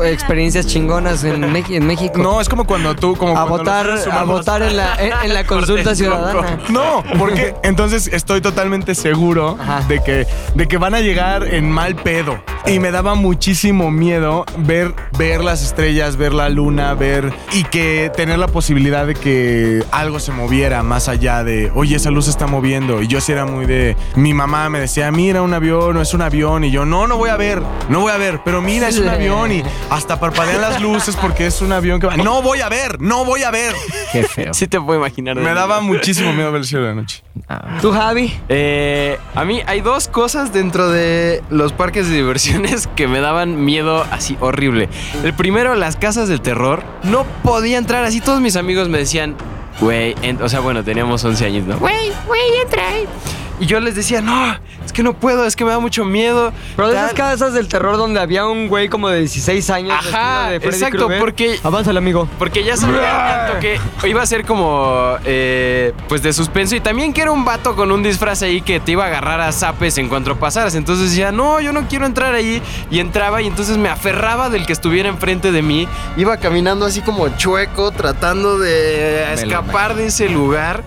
experiencias 0.04 0.68
chingonas 0.68 1.24
en, 1.24 1.44
en 1.44 1.88
México. 1.88 2.18
No, 2.22 2.42
es 2.42 2.50
como 2.50 2.66
cuando 2.66 2.96
tú, 2.96 3.16
como 3.16 3.38
a 3.38 3.44
votar, 3.46 3.90
a 4.12 4.24
votar 4.24 4.62
en 4.62 4.78
la, 4.78 4.96
en, 5.00 5.12
en 5.24 5.34
la 5.34 5.46
consulta 5.46 5.96
ciudadana. 5.96 6.60
No, 6.70 7.04
porque 7.18 7.56
entonces 7.64 8.08
estoy 8.12 8.42
totalmente 8.42 8.96
seguro 8.96 9.58
Ajá. 9.60 9.82
de 9.88 10.02
que, 10.02 10.28
de 10.56 10.68
que 10.68 10.78
van 10.78 10.96
a 10.96 11.00
llegar 11.00 11.44
en 11.44 11.72
mal 11.72 11.96
pedo. 11.96 12.40
Y 12.66 12.80
me 12.80 12.92
daba 12.92 13.16
muchísimo 13.16 13.92
miedo 13.92 14.46
ver, 14.58 14.94
ver 15.18 15.42
las 15.42 15.64
estrellas, 15.64 16.18
ver 16.18 16.34
la 16.34 16.50
luna, 16.50 16.94
ver 16.96 17.32
y 17.54 17.64
que 17.64 18.12
tener 18.16 18.40
la 18.40 18.48
posibilidad 18.48 19.08
de 19.08 19.14
que 19.14 19.84
algo 19.92 20.20
se 20.20 20.34
moviera 20.34 20.84
más 20.84 21.08
allá 21.08 21.46
de, 21.46 21.72
oye, 21.76 21.96
esa 21.96 22.12
luz 22.12 22.26
se 22.26 22.32
está 22.32 22.46
moviendo. 22.46 23.02
Y 23.02 23.08
yo 23.08 23.22
sí 23.22 23.32
era 23.32 23.46
muy 23.46 23.66
de, 23.66 23.96
mi 24.16 24.34
mamá 24.34 24.70
me 24.70 24.82
decía, 24.82 25.10
mira 25.12 25.42
un 25.42 25.54
avión, 25.54 25.94
no 25.94 26.02
es 26.02 26.14
un 26.14 26.22
avión. 26.22 26.66
Y 26.66 26.72
yo, 26.72 26.86
no, 26.86 27.08
no 27.08 27.18
voy 27.18 27.30
a 27.30 27.38
ver, 27.38 27.62
no 27.90 28.02
voy 28.02 28.12
a 28.12 28.18
ver, 28.18 28.42
pero 28.44 28.62
mira, 28.62 28.90
es 28.90 29.00
un 29.00 29.08
avión. 29.08 29.52
Y 29.52 29.64
hasta 29.90 30.20
parpadean 30.20 30.62
las 30.62 30.82
luces 30.82 31.16
porque 31.16 31.48
es 31.48 31.62
un 31.62 31.72
avión 31.72 32.00
que 32.00 32.08
va. 32.08 32.18
No 32.18 32.42
voy 32.42 32.62
a 32.62 32.70
ver, 32.70 33.00
no 33.00 33.26
voy 33.26 33.44
a 33.44 33.52
ver. 33.52 33.74
Qué 34.12 34.24
feo. 34.24 34.54
Sí 34.54 34.68
te 34.68 34.80
puedo 34.80 35.00
imaginar. 35.00 35.36
Me 35.36 35.54
daba 35.54 35.82
muchísimo 35.82 36.34
miedo 36.34 36.52
ver 36.52 36.62
el 36.62 36.68
cielo 36.68 36.86
de 36.88 36.96
noche. 36.96 37.24
¿Tú, 37.82 37.92
Javi? 37.92 38.34
Eh, 38.50 39.18
a 39.36 39.46
mí 39.46 39.62
hay 39.66 39.82
dos 39.82 40.08
cosas 40.08 40.54
dentro 40.54 40.90
de 40.90 41.44
los 41.50 41.74
parques 41.74 42.08
de 42.10 42.16
diversiones 42.16 42.88
que 42.96 43.08
me 43.08 43.20
daban 43.20 43.64
miedo 43.64 44.06
así 44.12 44.38
horrible. 44.40 44.90
El 45.24 45.34
primero, 45.34 45.76
las 45.76 45.96
casas 45.96 46.28
del 46.28 46.42
terror. 46.42 46.84
No 47.04 47.26
podía 47.44 47.78
entrar 47.78 48.04
así. 48.04 48.22
Todos 48.22 48.42
mis 48.42 48.56
amigos 48.56 48.90
me 48.90 48.98
decían, 48.98 49.36
güey, 49.80 50.16
o 50.42 50.50
sea, 50.50 50.60
bueno, 50.60 50.84
teníamos 50.84 51.24
11 51.24 51.46
años, 51.46 51.66
¿no? 51.66 51.78
Güey, 51.78 52.12
güey, 52.26 52.42
entra 52.64 52.88
ahí. 52.90 53.06
Y 53.60 53.66
yo 53.66 53.80
les 53.80 53.96
decía, 53.96 54.22
no, 54.22 54.56
es 54.86 54.94
que 54.94 55.02
no 55.02 55.14
puedo, 55.14 55.46
es 55.46 55.56
que 55.56 55.66
me 55.66 55.72
da 55.72 55.80
mucho 55.80 56.06
miedo. 56.06 56.54
Pero 56.76 56.90
de 56.90 56.96
esas 56.96 57.08
tal". 57.16 57.32
casas 57.32 57.54
del 57.54 57.68
terror 57.68 57.98
donde 57.98 58.20
había 58.20 58.46
un 58.46 58.68
güey 58.68 58.88
como 58.88 59.10
de 59.10 59.20
16 59.20 59.70
años. 59.72 59.94
Ajá, 59.98 60.50
vestido 60.50 60.52
de 60.52 60.60
Freddy 60.60 60.76
exacto, 60.76 60.98
Krueger. 61.06 61.20
porque- 61.20 61.60
Avánzale, 61.64 61.98
amigo. 61.98 62.30
Porque 62.38 62.64
ya 62.64 62.78
sabía 62.78 63.48
tanto 63.48 63.60
que 63.60 63.80
iba 64.08 64.22
a 64.22 64.26
ser 64.28 64.46
como, 64.46 65.16
eh, 65.26 65.92
pues 66.08 66.22
de 66.22 66.34
suspenso 66.34 66.76
y 66.76 66.82
también 66.82 67.14
que 67.14 67.22
era 67.22 67.32
un 67.32 67.46
vato 67.46 67.76
con 67.76 67.92
un 67.92 68.04
disfraz 68.04 68.44
ahí 68.44 68.62
que 68.62 68.80
te 68.80 68.92
iba 68.92 69.06
a 69.06 69.08
agarrar 69.08 69.42
a 69.42 69.52
zapes 69.52 69.98
en 69.98 70.08
cuanto 70.08 70.36
pasaras. 70.38 70.76
Entonces 70.76 71.10
decía, 71.10 71.32
no, 71.32 71.60
yo 71.60 71.74
no 71.74 71.88
quiero 71.88 72.06
entrar 72.06 72.36
ahí. 72.36 72.62
Y 72.92 73.00
entraba 73.00 73.42
y 73.42 73.48
entonces 73.48 73.78
me 73.78 73.90
aferraba 73.90 74.50
del 74.52 74.66
que 74.68 74.74
estuviera 74.74 75.10
enfrente 75.10 75.52
de 75.52 75.62
mí. 75.64 75.88
Iba 76.16 76.38
caminando 76.38 76.86
así 76.86 77.02
como 77.02 77.28
chueco, 77.38 77.92
tratando 77.92 78.60
de 78.60 79.34
escapar 79.34 79.96
de 79.96 80.08
ese 80.08 80.30
lugar. 80.30 80.84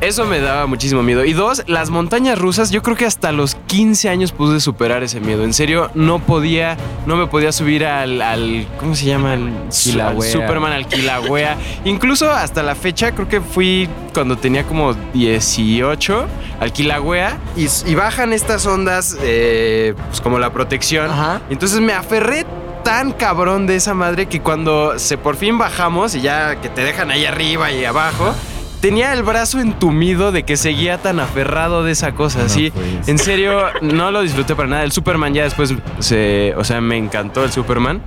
Eso 0.00 0.24
me 0.26 0.38
daba 0.40 0.66
muchísimo 0.66 1.02
miedo. 1.02 1.24
Y 1.24 1.32
dos, 1.32 1.64
las 1.66 1.90
montañas 1.90 2.38
rusas, 2.38 2.70
yo 2.70 2.82
creo 2.82 2.96
que 2.96 3.04
hasta 3.04 3.32
los 3.32 3.56
15 3.66 4.08
años 4.08 4.30
pude 4.30 4.60
superar 4.60 5.02
ese 5.02 5.20
miedo. 5.20 5.42
En 5.42 5.52
serio, 5.52 5.90
no 5.94 6.20
podía, 6.20 6.76
no 7.06 7.16
me 7.16 7.26
podía 7.26 7.50
subir 7.50 7.84
al, 7.84 8.22
al 8.22 8.66
¿cómo 8.78 8.94
se 8.94 9.06
llama? 9.06 9.32
Al, 9.32 9.48
al 9.48 9.68
Kilauea. 9.70 10.32
Superman, 10.32 10.72
al 10.72 10.86
Kilauea. 10.86 11.56
Incluso 11.84 12.30
hasta 12.30 12.62
la 12.62 12.76
fecha, 12.76 13.12
creo 13.12 13.28
que 13.28 13.40
fui 13.40 13.88
cuando 14.14 14.38
tenía 14.38 14.64
como 14.64 14.94
18 15.14 16.26
al 16.60 16.72
Kilauea. 16.72 17.36
Y, 17.56 17.66
y 17.86 17.94
bajan 17.96 18.32
estas 18.32 18.66
ondas, 18.66 19.16
eh, 19.20 19.94
pues 20.08 20.20
como 20.20 20.38
la 20.38 20.52
protección. 20.52 21.10
Ajá. 21.10 21.40
Entonces 21.50 21.80
me 21.80 21.92
aferré 21.92 22.46
tan 22.84 23.12
cabrón 23.12 23.66
de 23.66 23.76
esa 23.76 23.94
madre 23.94 24.26
que 24.26 24.40
cuando 24.40 24.98
se 24.98 25.18
por 25.18 25.36
fin 25.36 25.58
bajamos 25.58 26.14
y 26.14 26.20
ya 26.20 26.60
que 26.60 26.68
te 26.68 26.82
dejan 26.84 27.10
ahí 27.10 27.26
arriba 27.26 27.70
y 27.70 27.84
abajo, 27.84 28.32
tenía 28.80 29.12
el 29.12 29.22
brazo 29.22 29.60
entumido 29.60 30.32
de 30.32 30.42
que 30.44 30.56
seguía 30.56 30.98
tan 30.98 31.20
aferrado 31.20 31.84
de 31.84 31.92
esa 31.92 32.12
cosa. 32.12 32.40
No, 32.40 32.44
así, 32.46 32.70
pues. 32.70 33.08
en 33.08 33.18
serio, 33.18 33.62
no 33.82 34.10
lo 34.10 34.22
disfruté 34.22 34.54
para 34.54 34.68
nada. 34.68 34.82
El 34.84 34.92
Superman 34.92 35.34
ya 35.34 35.44
después 35.44 35.74
se, 35.98 36.54
o 36.56 36.64
sea, 36.64 36.80
me 36.80 36.96
encantó 36.96 37.44
el 37.44 37.52
Superman 37.52 38.00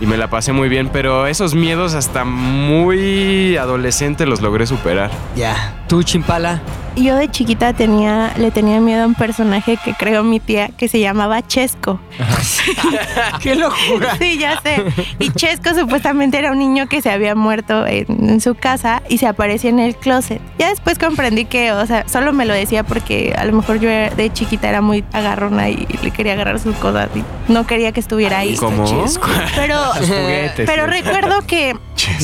y 0.00 0.06
me 0.06 0.16
la 0.16 0.28
pasé 0.28 0.52
muy 0.52 0.68
bien, 0.68 0.90
pero 0.92 1.26
esos 1.26 1.54
miedos 1.54 1.94
hasta 1.94 2.24
muy 2.24 3.56
adolescente 3.56 4.26
los 4.26 4.40
logré 4.40 4.66
superar. 4.66 5.10
Ya. 5.36 5.74
¿Tú, 5.88 6.02
Chimpala? 6.02 6.60
Yo 7.02 7.16
de 7.16 7.30
chiquita 7.30 7.72
tenía, 7.72 8.32
le 8.36 8.50
tenía 8.50 8.80
miedo 8.80 9.04
a 9.04 9.06
un 9.06 9.14
personaje 9.14 9.78
que 9.84 9.94
creó 9.94 10.22
mi 10.24 10.40
tía 10.40 10.68
que 10.76 10.88
se 10.88 11.00
llamaba 11.00 11.46
Chesco. 11.46 12.00
¡Qué 13.40 13.54
locura! 13.54 14.16
Sí, 14.18 14.38
ya 14.38 14.60
sé. 14.60 14.84
Y 15.18 15.30
Chesco 15.30 15.74
supuestamente 15.74 16.38
era 16.38 16.52
un 16.52 16.58
niño 16.58 16.88
que 16.88 17.00
se 17.02 17.10
había 17.10 17.34
muerto 17.34 17.86
en, 17.86 18.06
en 18.28 18.40
su 18.40 18.54
casa 18.54 19.02
y 19.08 19.18
se 19.18 19.26
aparecía 19.26 19.70
en 19.70 19.78
el 19.80 19.96
closet. 19.96 20.40
Ya 20.58 20.68
después 20.70 20.98
comprendí 20.98 21.44
que, 21.44 21.72
o 21.72 21.86
sea, 21.86 22.08
solo 22.08 22.32
me 22.32 22.44
lo 22.46 22.54
decía 22.54 22.82
porque 22.84 23.34
a 23.36 23.44
lo 23.44 23.52
mejor 23.52 23.78
yo 23.80 23.88
era- 23.88 24.14
de 24.14 24.32
chiquita 24.32 24.68
era 24.68 24.80
muy 24.80 25.04
agarrona 25.12 25.68
y 25.68 25.86
le 26.02 26.10
quería 26.10 26.32
agarrar 26.34 26.58
sus 26.60 26.74
cosas 26.76 27.08
y 27.14 27.22
no 27.52 27.66
quería 27.66 27.92
que 27.92 28.00
estuviera 28.00 28.38
ahí. 28.38 28.56
¿Cómo? 28.56 28.84
Pero, 29.54 29.76
juguetes, 30.00 30.66
pero 30.66 30.84
sí. 30.86 30.90
recuerdo 31.02 31.42
que 31.46 31.76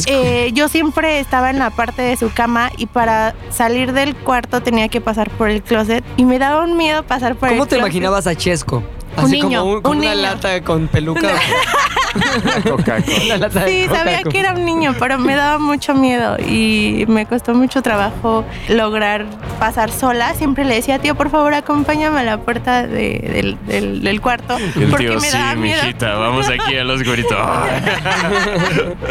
eh, 0.06 0.50
yo 0.54 0.68
siempre 0.68 1.18
estaba 1.20 1.50
en 1.50 1.58
la 1.58 1.70
parte 1.70 2.02
de 2.02 2.16
su 2.16 2.32
cama 2.32 2.70
y 2.76 2.86
para 2.86 3.34
salir 3.50 3.92
del 3.92 4.14
cuarto 4.14 4.62
tenía 4.64 4.88
que 4.88 5.00
pasar 5.00 5.30
por 5.30 5.48
el 5.48 5.62
closet 5.62 6.02
y 6.16 6.24
me 6.24 6.38
daba 6.38 6.64
un 6.64 6.76
miedo 6.76 7.04
pasar 7.04 7.36
por 7.36 7.48
el 7.50 7.54
¿Cómo 7.54 7.66
te 7.66 7.76
closet. 7.76 7.84
imaginabas 7.86 8.26
a 8.26 8.34
Chesco? 8.34 8.82
Un 9.16 9.24
Así 9.24 9.40
niño, 9.42 9.60
como, 9.60 9.72
un- 9.74 9.82
como 9.82 9.92
un 9.92 9.98
una 10.04 10.14
niño. 10.14 10.22
lata 10.22 10.60
con 10.62 10.88
peluca. 10.88 11.34
Una 13.24 13.36
lata 13.38 13.64
Sí, 13.66 13.86
sabía 13.88 14.22
con- 14.22 14.32
que 14.32 14.38
era 14.40 14.52
un 14.54 14.64
niño, 14.64 14.94
pero 14.98 15.18
me 15.18 15.34
daba 15.34 15.58
mucho 15.58 15.94
miedo 15.94 16.36
y 16.38 17.04
me 17.08 17.26
costó 17.26 17.54
mucho 17.54 17.82
trabajo 17.82 18.44
lograr 18.68 19.26
pasar 19.58 19.90
sola. 19.90 20.34
Siempre 20.34 20.64
le 20.64 20.74
decía, 20.76 20.98
tío, 20.98 21.14
por 21.14 21.30
favor, 21.30 21.54
acompáñame 21.54 22.20
a 22.20 22.22
la 22.24 22.38
puerta 22.38 22.86
de- 22.86 23.18
del, 23.32 23.58
del- 23.66 24.02
del 24.02 24.20
cuarto. 24.20 24.56
Y 24.76 24.82
el 24.82 24.90
porque 24.90 25.06
tío, 25.06 25.14
me 25.14 25.20
sí, 25.30 25.36
daba 25.36 25.54
miedo. 25.54 25.82
mijita, 25.82 26.14
vamos 26.14 26.48
aquí 26.48 26.76
a 26.76 26.84
los 26.84 27.02
gritos. 27.02 27.38
Va 27.38 27.66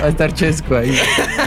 a 0.04 0.08
estar 0.08 0.34
chesco 0.34 0.76
ahí. 0.76 0.98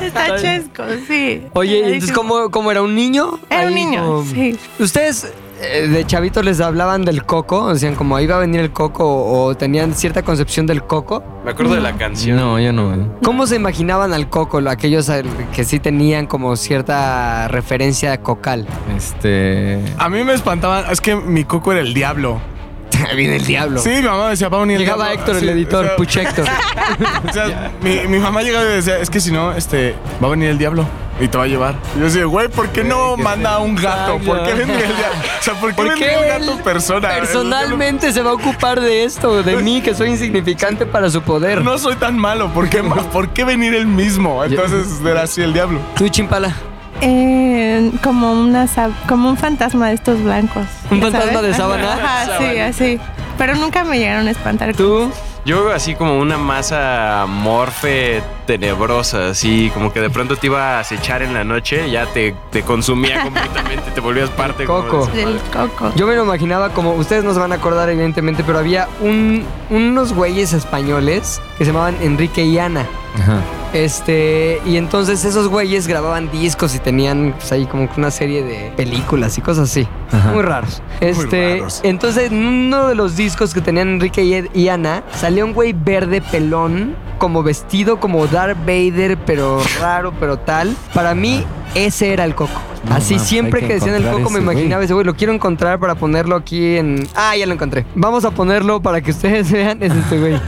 Está 0.03 0.37
chesco, 0.41 0.83
sí. 1.07 1.43
Oye, 1.53 1.79
¿y 1.79 1.83
entonces 1.85 2.13
cómo, 2.13 2.51
cómo 2.51 2.71
era? 2.71 2.83
¿Un 2.83 2.95
niño? 2.95 3.39
Era 3.51 3.67
un 3.67 3.75
niño, 3.75 4.03
como- 4.05 4.25
sí. 4.25 4.59
¿Ustedes 4.79 5.33
de 5.61 6.05
chavitos 6.07 6.45
les 6.45 6.61
hablaban 6.61 7.05
del 7.05 7.25
coco? 7.25 7.73
Decían 7.73 7.95
como 7.95 8.17
ahí 8.17 8.27
va 8.27 8.37
a 8.37 8.41
venir 8.41 8.61
el 8.61 8.73
coco 8.73 9.05
o, 9.07 9.55
tenían 9.55 9.95
cierta 9.95 10.23
concepción 10.23 10.67
del 10.67 10.83
coco. 10.83 11.23
Me 11.45 11.53
acuerdo 11.53 11.75
de 11.75 11.81
la 11.81 11.97
canción. 11.97 12.37
No, 12.37 12.61
yo 12.61 12.73
no. 12.73 13.17
¿Cómo 13.23 13.47
se 13.47 13.57
imaginaban 13.57 14.13
al 14.13 14.29
coco? 14.29 14.59
Aquellos 14.69 15.09
eh, 15.09 15.23
que 15.55 15.65
sí 15.65 15.79
tenían 15.79 16.27
como 16.27 16.57
cierta 16.57 17.49
referencia 17.49 18.21
cocal. 18.21 18.67
Este. 18.97 19.83
A 19.99 20.09
mí 20.09 20.23
me 20.25 20.35
espantaban, 20.35 20.91
es 20.91 21.01
que 21.01 21.17
mi 21.17 21.45
coco 21.45 21.73
era 21.73 21.81
el 21.81 21.95
diablo. 21.95 22.41
Viene 23.17 23.37
el 23.37 23.45
diablo. 23.47 23.81
Sí, 23.81 23.91
mi 23.91 24.03
mamá 24.03 24.31
decía, 24.31 24.49
va 24.49 24.59
a 24.59 24.61
venir 24.61 24.77
el 24.77 24.83
Llegaba 24.83 25.05
diablo". 25.07 25.21
Héctor, 25.21 25.37
el 25.37 25.41
Sí, 25.43 25.49
editor, 25.49 25.85
o 25.85 25.89
sea, 25.89 25.97
Puch 25.97 26.17
Héctor. 26.17 26.47
O 27.29 27.33
sea, 27.33 27.73
mi, 27.83 28.07
mi 28.09 28.19
mamá 28.19 28.43
llegaba 28.43 28.65
y 28.65 28.69
decía, 28.69 28.99
es 28.99 29.11
que 29.11 29.21
si 29.21 29.33
no, 29.33 29.53
este, 29.53 29.95
va 30.23 30.29
a 30.29 30.31
venir 30.31 30.49
el 30.51 30.59
diablo 30.59 30.87
y 31.21 31.29
te 31.29 31.39
va 31.39 31.45
a 31.45 31.47
llevar. 31.47 31.75
Y 31.95 31.99
yo 32.01 32.05
decía, 32.07 32.25
güey, 32.25 32.49
¿por 32.49 32.69
qué 32.69 32.85
no 32.85 33.17
manda 33.17 33.55
a 33.55 33.59
un 33.59 33.75
gato? 33.75 34.19
¿Por 34.19 34.45
qué 34.45 34.55
vendría 34.55 34.87
el 34.87 34.97
diablo? 34.97 35.19
O 35.41 35.43
sea, 35.43 35.55
¿por 35.55 35.71
qué 35.71 35.77
¿Por 35.77 35.89
vendría 35.89 36.11
qué 36.11 36.19
un 36.19 36.25
él 36.43 36.47
gato 36.47 36.63
persona? 36.63 37.09
Personalmente 37.09 38.13
se 38.13 38.23
va 38.23 38.31
a 38.31 38.35
ocupar 38.35 38.81
de 38.81 39.05
esto, 39.05 39.43
de 39.43 39.57
mí, 39.57 39.81
que 39.83 39.95
soy 39.95 40.11
insignificante 40.11 40.87
para 40.87 41.11
su 41.11 41.23
poder. 41.23 41.63
No 41.63 41.79
soy 41.79 41.97
tan 41.97 42.19
malo, 42.19 42.49
¿por 42.53 42.69
qué, 42.69 42.83
¿por 42.83 43.31
qué 43.31 43.45
venir 43.45 43.75
él 43.75 43.87
mismo? 43.87 44.45
Entonces 44.45 45.01
era 45.05 45.23
así 45.23 45.43
el 45.43 45.53
diablo. 45.53 45.81
Tú, 45.97 46.09
Chimpala. 46.09 46.55
Eh, 47.01 47.93
como 48.03 48.33
una 48.33 48.67
como 49.09 49.29
un 49.29 49.37
fantasma 49.37 49.89
de 49.89 49.95
estos 49.95 50.23
blancos. 50.23 50.67
¿Un 50.91 50.99
¿ya 51.01 51.03
fantasma 51.11 51.33
sabes? 51.33 51.51
de 51.51 51.55
sábana? 51.55 51.93
Ajá, 51.95 52.39
sí, 52.39 52.59
así. 52.59 53.01
Pero 53.39 53.55
nunca 53.55 53.85
me 53.85 53.99
llegaron 53.99 54.29
a 54.29 54.31
espantar. 54.31 54.75
Tú. 54.75 55.11
Yo 55.45 55.71
así 55.71 55.95
como 55.95 56.19
una 56.19 56.39
masa 56.39 57.27
morfe 57.29 58.23
tenebrosa, 58.47 59.31
así 59.31 59.71
como 59.75 59.93
que 59.93 60.01
de 60.01 60.11
pronto 60.11 60.37
te 60.37 60.47
iba 60.47 60.77
a 60.77 60.81
acechar 60.81 61.23
en 61.23 61.35
la 61.35 61.45
noche, 61.45 61.91
ya 61.91 62.07
te, 62.07 62.35
te 62.51 62.63
consumía 62.63 63.23
completamente, 63.25 63.91
te 63.91 64.01
volvías 64.01 64.31
parte 64.31 64.63
de 64.63 64.67
Coco. 64.67 65.07
Del 65.09 65.39
coco. 65.53 65.93
Yo 65.97 66.07
me 66.07 66.15
lo 66.15 66.25
imaginaba 66.25 66.71
como, 66.71 66.95
ustedes 66.95 67.25
no 67.25 67.35
se 67.35 67.41
van 67.41 67.53
a 67.53 67.57
acordar 67.57 67.91
evidentemente, 67.91 68.45
pero 68.45 68.59
había 68.59 68.89
un, 69.01 69.45
unos 69.71 70.13
güeyes 70.13 70.53
españoles 70.53 71.41
que 71.59 71.65
se 71.65 71.73
llamaban 71.73 71.97
Enrique 72.01 72.45
y 72.45 72.59
Ana. 72.59 72.87
Ajá. 73.19 73.41
Este, 73.73 74.61
y 74.65 74.77
entonces 74.77 75.25
esos 75.25 75.49
güeyes 75.49 75.87
grababan 75.87 76.31
discos 76.31 76.75
y 76.75 76.79
tenían 76.79 77.35
pues, 77.37 77.53
ahí 77.53 77.67
como 77.67 77.93
que 77.93 78.01
una 78.01 78.11
serie 78.11 78.43
de 78.43 78.73
películas 78.77 79.37
y 79.37 79.43
cosas 79.43 79.71
así. 79.71 79.87
Ajá. 80.13 80.33
Muy 80.33 80.43
raros. 80.43 80.83
Este, 81.01 81.59
raros. 81.59 81.81
entonces 81.83 82.31
en 82.33 82.47
uno 82.47 82.89
de 82.89 82.95
los 82.95 83.17
discos 83.17 83.53
que 83.53 83.61
tenían 83.61 83.89
Enrique 83.89 84.25
y, 84.25 84.59
y 84.59 84.69
Ana, 84.69 85.03
salía 85.15 85.45
un 85.45 85.53
güey 85.53 85.75
verde 85.75 86.23
pelón, 86.23 86.97
como 87.19 87.43
vestido 87.43 87.99
como 87.99 88.21
Darth 88.37 88.59
Vader, 88.67 89.17
pero 89.25 89.63
raro, 89.81 90.13
pero 90.21 90.39
tal. 90.39 90.77
Para 90.93 91.15
mí, 91.15 91.43
ese 91.75 92.13
era 92.13 92.25
el 92.25 92.35
coco. 92.35 92.61
No 92.87 92.95
Así 92.95 93.19
siempre 93.19 93.63
que 93.63 93.67
que 93.67 93.75
decían 93.75 93.95
el 93.95 94.07
coco 94.11 94.29
me 94.29 94.41
imaginaba 94.41 94.85
ese 94.85 94.93
güey. 94.93 95.07
Lo 95.07 95.17
quiero 95.17 95.33
encontrar 95.33 95.81
para 95.81 95.95
ponerlo 95.95 96.37
aquí 96.37 96.77
en. 96.77 97.09
Ah, 97.15 97.35
ya 97.35 97.47
lo 97.47 97.55
encontré. 97.55 97.87
Vamos 97.95 98.27
a 98.27 98.31
ponerlo 98.33 98.83
para 98.83 99.01
que 99.01 99.11
ustedes 99.11 99.51
vean. 99.53 99.83
Es 99.83 99.91
este 99.95 100.19
güey. 100.19 100.39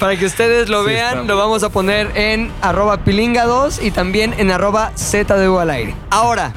Para 0.00 0.16
que 0.16 0.26
ustedes 0.26 0.68
lo 0.68 0.80
Sí, 0.82 0.88
vean, 0.88 1.28
lo 1.28 1.36
vamos 1.36 1.62
a 1.62 1.68
poner 1.68 2.10
en 2.16 2.50
arroba 2.60 3.04
pilinga2 3.04 3.82
y 3.86 3.92
también 3.92 4.34
en 4.36 4.50
arroba 4.50 4.90
ZDU 4.96 5.58
al 5.60 5.70
aire. 5.70 5.94
Ahora, 6.10 6.52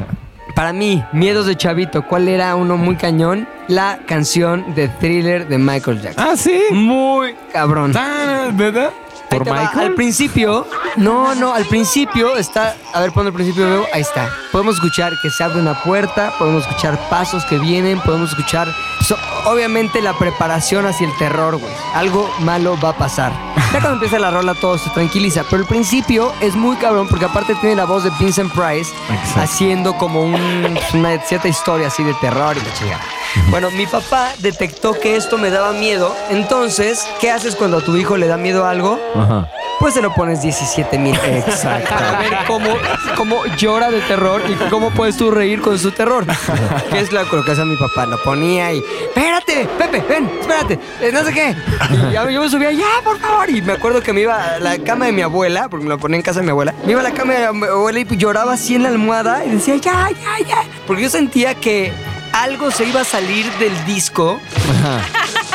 para 0.56 0.74
mí, 0.74 1.04
miedos 1.14 1.46
de 1.46 1.56
chavito, 1.56 2.02
¿cuál 2.08 2.28
era 2.28 2.56
uno 2.56 2.76
muy 2.76 2.96
cañón? 2.96 3.48
La 3.68 4.00
canción 4.08 4.74
de 4.74 4.88
thriller 4.90 5.48
de 5.48 5.58
Michael 5.60 6.02
Jackson. 6.02 6.26
Ah, 6.28 6.36
sí. 6.36 6.60
Muy 6.72 7.36
cabrón. 7.54 7.94
Ah, 7.96 8.50
¿Verdad? 8.52 8.90
¿Por 9.32 9.50
va. 9.50 9.68
Al 9.68 9.94
principio, 9.96 10.68
no, 10.98 11.34
no, 11.36 11.54
al 11.54 11.66
principio 11.66 12.36
está, 12.36 12.76
a 12.94 13.00
ver, 13.00 13.12
pon 13.12 13.26
el 13.28 13.34
principio, 13.34 13.66
veo, 13.66 13.86
ahí 13.94 14.02
está. 14.02 14.30
Podemos 14.52 14.76
escuchar 14.76 15.18
que 15.22 15.30
se 15.30 15.44
abre 15.46 15.60
una 15.62 15.82
puerta, 15.82 16.34
podemos 16.38 16.68
escuchar 16.68 17.00
pasos 17.10 17.46
que 17.46 17.58
vienen, 17.58 18.02
podemos 18.02 18.32
escuchar, 18.32 18.68
so- 19.08 19.16
obviamente 19.46 20.02
la 20.02 20.14
preparación 20.18 20.86
hacia 20.86 21.08
el 21.08 21.18
terror, 21.18 21.56
güey. 21.58 21.74
Algo 21.94 22.30
malo 22.40 22.78
va 22.84 22.90
a 22.90 22.98
pasar. 22.98 23.32
Ya 23.72 23.80
cuando 23.80 23.94
empieza 23.94 24.20
la 24.20 24.30
rola 24.30 24.54
todo 24.54 24.78
se 24.78 24.90
tranquiliza, 24.90 25.46
pero 25.50 25.62
el 25.62 25.68
principio 25.68 26.34
es 26.42 26.56
muy 26.56 26.76
cabrón 26.76 27.08
porque 27.08 27.24
aparte 27.26 27.56
tiene 27.56 27.76
la 27.78 27.86
voz 27.86 28.04
de 28.04 28.10
Vincent 28.20 28.52
Price 28.52 28.92
Exacto. 29.10 29.40
haciendo 29.42 29.98
como 29.98 30.22
un- 30.22 30.78
una 30.94 31.18
cierta 31.22 31.48
historia 31.48 31.88
así 31.88 32.04
de 32.04 32.14
terror 32.16 32.58
y 32.58 32.60
la 32.60 32.74
chingada. 32.74 33.02
Bueno, 33.50 33.72
mi 33.72 33.88
papá 33.88 34.32
detectó 34.40 35.00
que 35.00 35.16
esto 35.16 35.38
me 35.38 35.50
daba 35.50 35.72
miedo, 35.72 36.14
entonces, 36.30 37.08
¿qué 37.22 37.32
haces 37.32 37.56
cuando 37.56 37.78
a 37.78 37.82
tu 37.82 37.96
hijo 37.96 38.18
le 38.18 38.28
da 38.28 38.36
miedo 38.36 38.66
algo? 38.68 39.00
Ajá. 39.16 39.48
Pues 39.82 39.96
se 39.96 40.02
lo 40.02 40.14
pones 40.14 40.42
17 40.42 40.98
mil. 41.00 41.16
Exacto. 41.26 41.90
Para 41.90 42.20
ver 42.20 42.34
cómo, 42.48 42.70
cómo 43.18 43.44
llora 43.58 43.90
de 43.90 44.00
terror 44.02 44.42
y 44.48 44.54
cómo 44.70 44.92
puedes 44.92 45.18
tú 45.18 45.32
reír 45.32 45.60
con 45.60 45.78
su 45.80 45.92
terror. 45.92 46.24
Que 46.92 47.00
es 47.00 47.12
lo 47.12 47.28
que 47.44 47.52
hacía 47.52 47.66
mi 47.66 47.76
papá. 47.78 48.06
Lo 48.06 48.22
ponía 48.24 48.72
y. 48.74 48.78
Espérate, 48.78 49.68
Pepe, 49.78 50.02
ven, 50.08 50.30
espérate. 50.40 50.80
eh, 51.02 51.10
no 51.12 51.24
sé 51.26 51.34
qué. 51.34 51.56
Y 52.10 52.14
ya- 52.14 52.30
yo 52.30 52.42
me 52.42 52.50
subía, 52.50 52.72
ya, 52.72 53.02
por 53.04 53.20
favor. 53.20 53.50
Y 53.50 53.62
me 53.64 53.74
acuerdo 53.74 54.02
que 54.02 54.14
me 54.14 54.22
iba 54.22 54.36
a 54.56 54.60
la 54.60 54.78
cama 54.78 55.08
de 55.08 55.12
mi 55.14 55.24
abuela, 55.24 55.68
porque 55.68 55.84
me 55.84 55.90
lo 55.90 55.98
ponía 55.98 56.18
en 56.18 56.22
casa 56.24 56.40
de 56.42 56.46
mi 56.46 56.52
abuela. 56.52 56.74
Me 56.86 56.92
iba 56.92 57.02
a 57.02 57.04
la 57.04 57.12
cama 57.12 57.34
de 57.34 57.52
mi 57.52 57.66
abuela 57.66 58.00
y 58.00 58.18
lloraba 58.18 58.54
así 58.54 58.76
en 58.76 58.84
la 58.84 58.90
almohada 58.90 59.44
y 59.46 59.50
decía, 59.50 59.76
ya, 59.78 60.10
ya, 60.12 60.46
ya. 60.48 60.64
Porque 60.86 61.02
yo 61.04 61.10
sentía 61.10 61.56
que 61.56 61.92
algo 62.34 62.70
se 62.72 62.86
iba 62.86 63.02
a 63.02 63.06
salir 63.06 63.52
del 63.54 63.84
disco. 63.86 64.40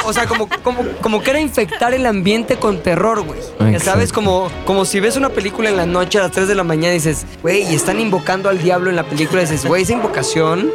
O 0.06 0.12
sea, 0.12 0.26
como, 0.26 0.48
como, 0.62 0.82
como 1.02 1.22
que 1.22 1.30
era 1.30 1.40
infectar 1.40 1.92
el 1.94 2.06
ambiente 2.06 2.56
con 2.56 2.82
terror, 2.82 3.22
güey. 3.22 3.40
Ya 3.72 3.80
sabes, 3.80 4.12
como, 4.12 4.48
como 4.64 4.84
si 4.84 5.00
ves 5.00 5.16
una 5.16 5.30
película 5.30 5.68
en 5.68 5.76
la 5.76 5.86
noche 5.86 6.18
a 6.18 6.22
las 6.22 6.30
3 6.32 6.46
de 6.48 6.54
la 6.54 6.62
mañana 6.64 6.92
y 6.94 6.98
dices, 6.98 7.26
güey, 7.42 7.62
y 7.70 7.74
están 7.74 7.98
invocando 8.00 8.48
al 8.48 8.62
diablo 8.62 8.88
en 8.90 8.96
la 8.96 9.04
película. 9.04 9.42
Y 9.42 9.46
dices, 9.46 9.66
güey, 9.66 9.82
esa 9.82 9.92
invocación, 9.92 10.70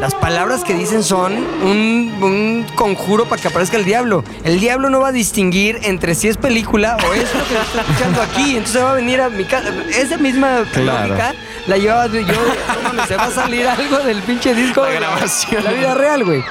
las 0.00 0.14
palabras 0.14 0.64
que 0.64 0.74
dicen 0.74 1.02
son 1.02 1.32
un, 1.62 2.12
un 2.22 2.66
conjuro 2.74 3.24
para 3.26 3.40
que 3.40 3.48
aparezca 3.48 3.76
el 3.76 3.84
diablo. 3.84 4.24
El 4.44 4.58
diablo 4.60 4.90
no 4.90 5.00
va 5.00 5.08
a 5.08 5.12
distinguir 5.12 5.78
entre 5.82 6.14
si 6.14 6.28
es 6.28 6.36
película 6.36 6.96
o 7.08 7.14
es 7.14 7.32
lo 7.34 7.44
que 7.46 7.54
está 7.54 7.80
escuchando 7.82 8.20
aquí. 8.22 8.56
Entonces 8.56 8.82
va 8.82 8.90
a 8.90 8.94
venir 8.94 9.20
a 9.20 9.28
mi 9.30 9.44
casa. 9.44 9.72
Esa 9.96 10.16
misma 10.18 10.64
Claro. 10.72 11.08
lógica 11.08 11.34
la 11.66 11.76
llevaba 11.78 12.06
yo. 12.08 12.20
no 12.94 13.06
se 13.06 13.16
va 13.16 13.24
a 13.24 13.30
salir 13.30 13.66
algo 13.66 13.98
del 13.98 14.20
pinche 14.22 14.54
disco. 14.54 14.82
La 14.82 14.88
de 14.88 14.94
grabación. 14.96 15.64
La 15.64 15.70
vida 15.72 15.94
real, 15.94 16.24
güey. 16.24 16.42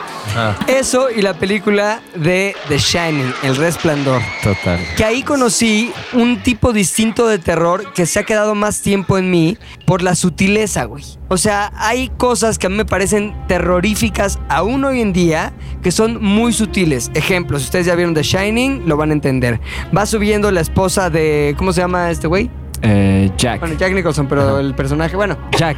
Eso 0.67 1.09
y 1.09 1.22
la 1.22 1.34
película 1.34 2.01
de 2.15 2.55
The 2.67 2.78
Shining, 2.78 3.34
El 3.43 3.55
Resplandor. 3.57 4.22
Total. 4.43 4.80
Que 4.95 5.03
ahí 5.03 5.24
conocí 5.24 5.91
un 6.13 6.41
tipo 6.41 6.74
distinto 6.74 7.28
de 7.28 7.39
terror 7.39 7.93
que 7.93 8.05
se 8.05 8.19
ha 8.19 8.24
quedado 8.24 8.55
más 8.55 8.82
tiempo 8.82 9.17
en 9.17 9.30
mí 9.30 9.57
por 9.86 10.01
la 10.01 10.15
sutileza, 10.15 10.86
güey. 10.86 11.03
O 11.28 11.38
sea, 11.38 11.72
hay 11.76 12.09
cosas 12.09 12.57
que 12.57 12.67
a 12.67 12.69
mí 12.69 12.76
me 12.76 12.86
parecen 12.86 13.36
terroríficas 13.47 14.39
aún 14.49 14.84
hoy 14.86 15.01
en 15.01 15.13
día 15.13 15.53
que 15.82 15.91
son 15.91 16.22
muy 16.24 16.53
sutiles. 16.53 17.11
Ejemplo, 17.13 17.57
si 17.59 17.65
ustedes 17.65 17.86
ya 17.86 17.95
vieron 17.95 18.13
The 18.13 18.24
Shining, 18.24 18.84
lo 18.88 18.97
van 18.97 19.09
a 19.09 19.13
entender. 19.13 19.59
Va 19.95 20.05
subiendo 20.05 20.51
la 20.51 20.61
esposa 20.61 21.09
de. 21.09 21.55
¿Cómo 21.57 21.74
se 21.74 21.82
llama 21.82 22.11
este 22.11 22.28
güey? 22.28 22.49
Eh, 22.82 23.32
Jack. 23.38 23.59
Bueno, 23.59 23.75
Jack 23.77 23.93
Nicholson, 23.93 24.27
pero 24.27 24.59
el 24.59 24.73
personaje, 24.73 25.15
bueno, 25.15 25.38
Jack. 25.57 25.77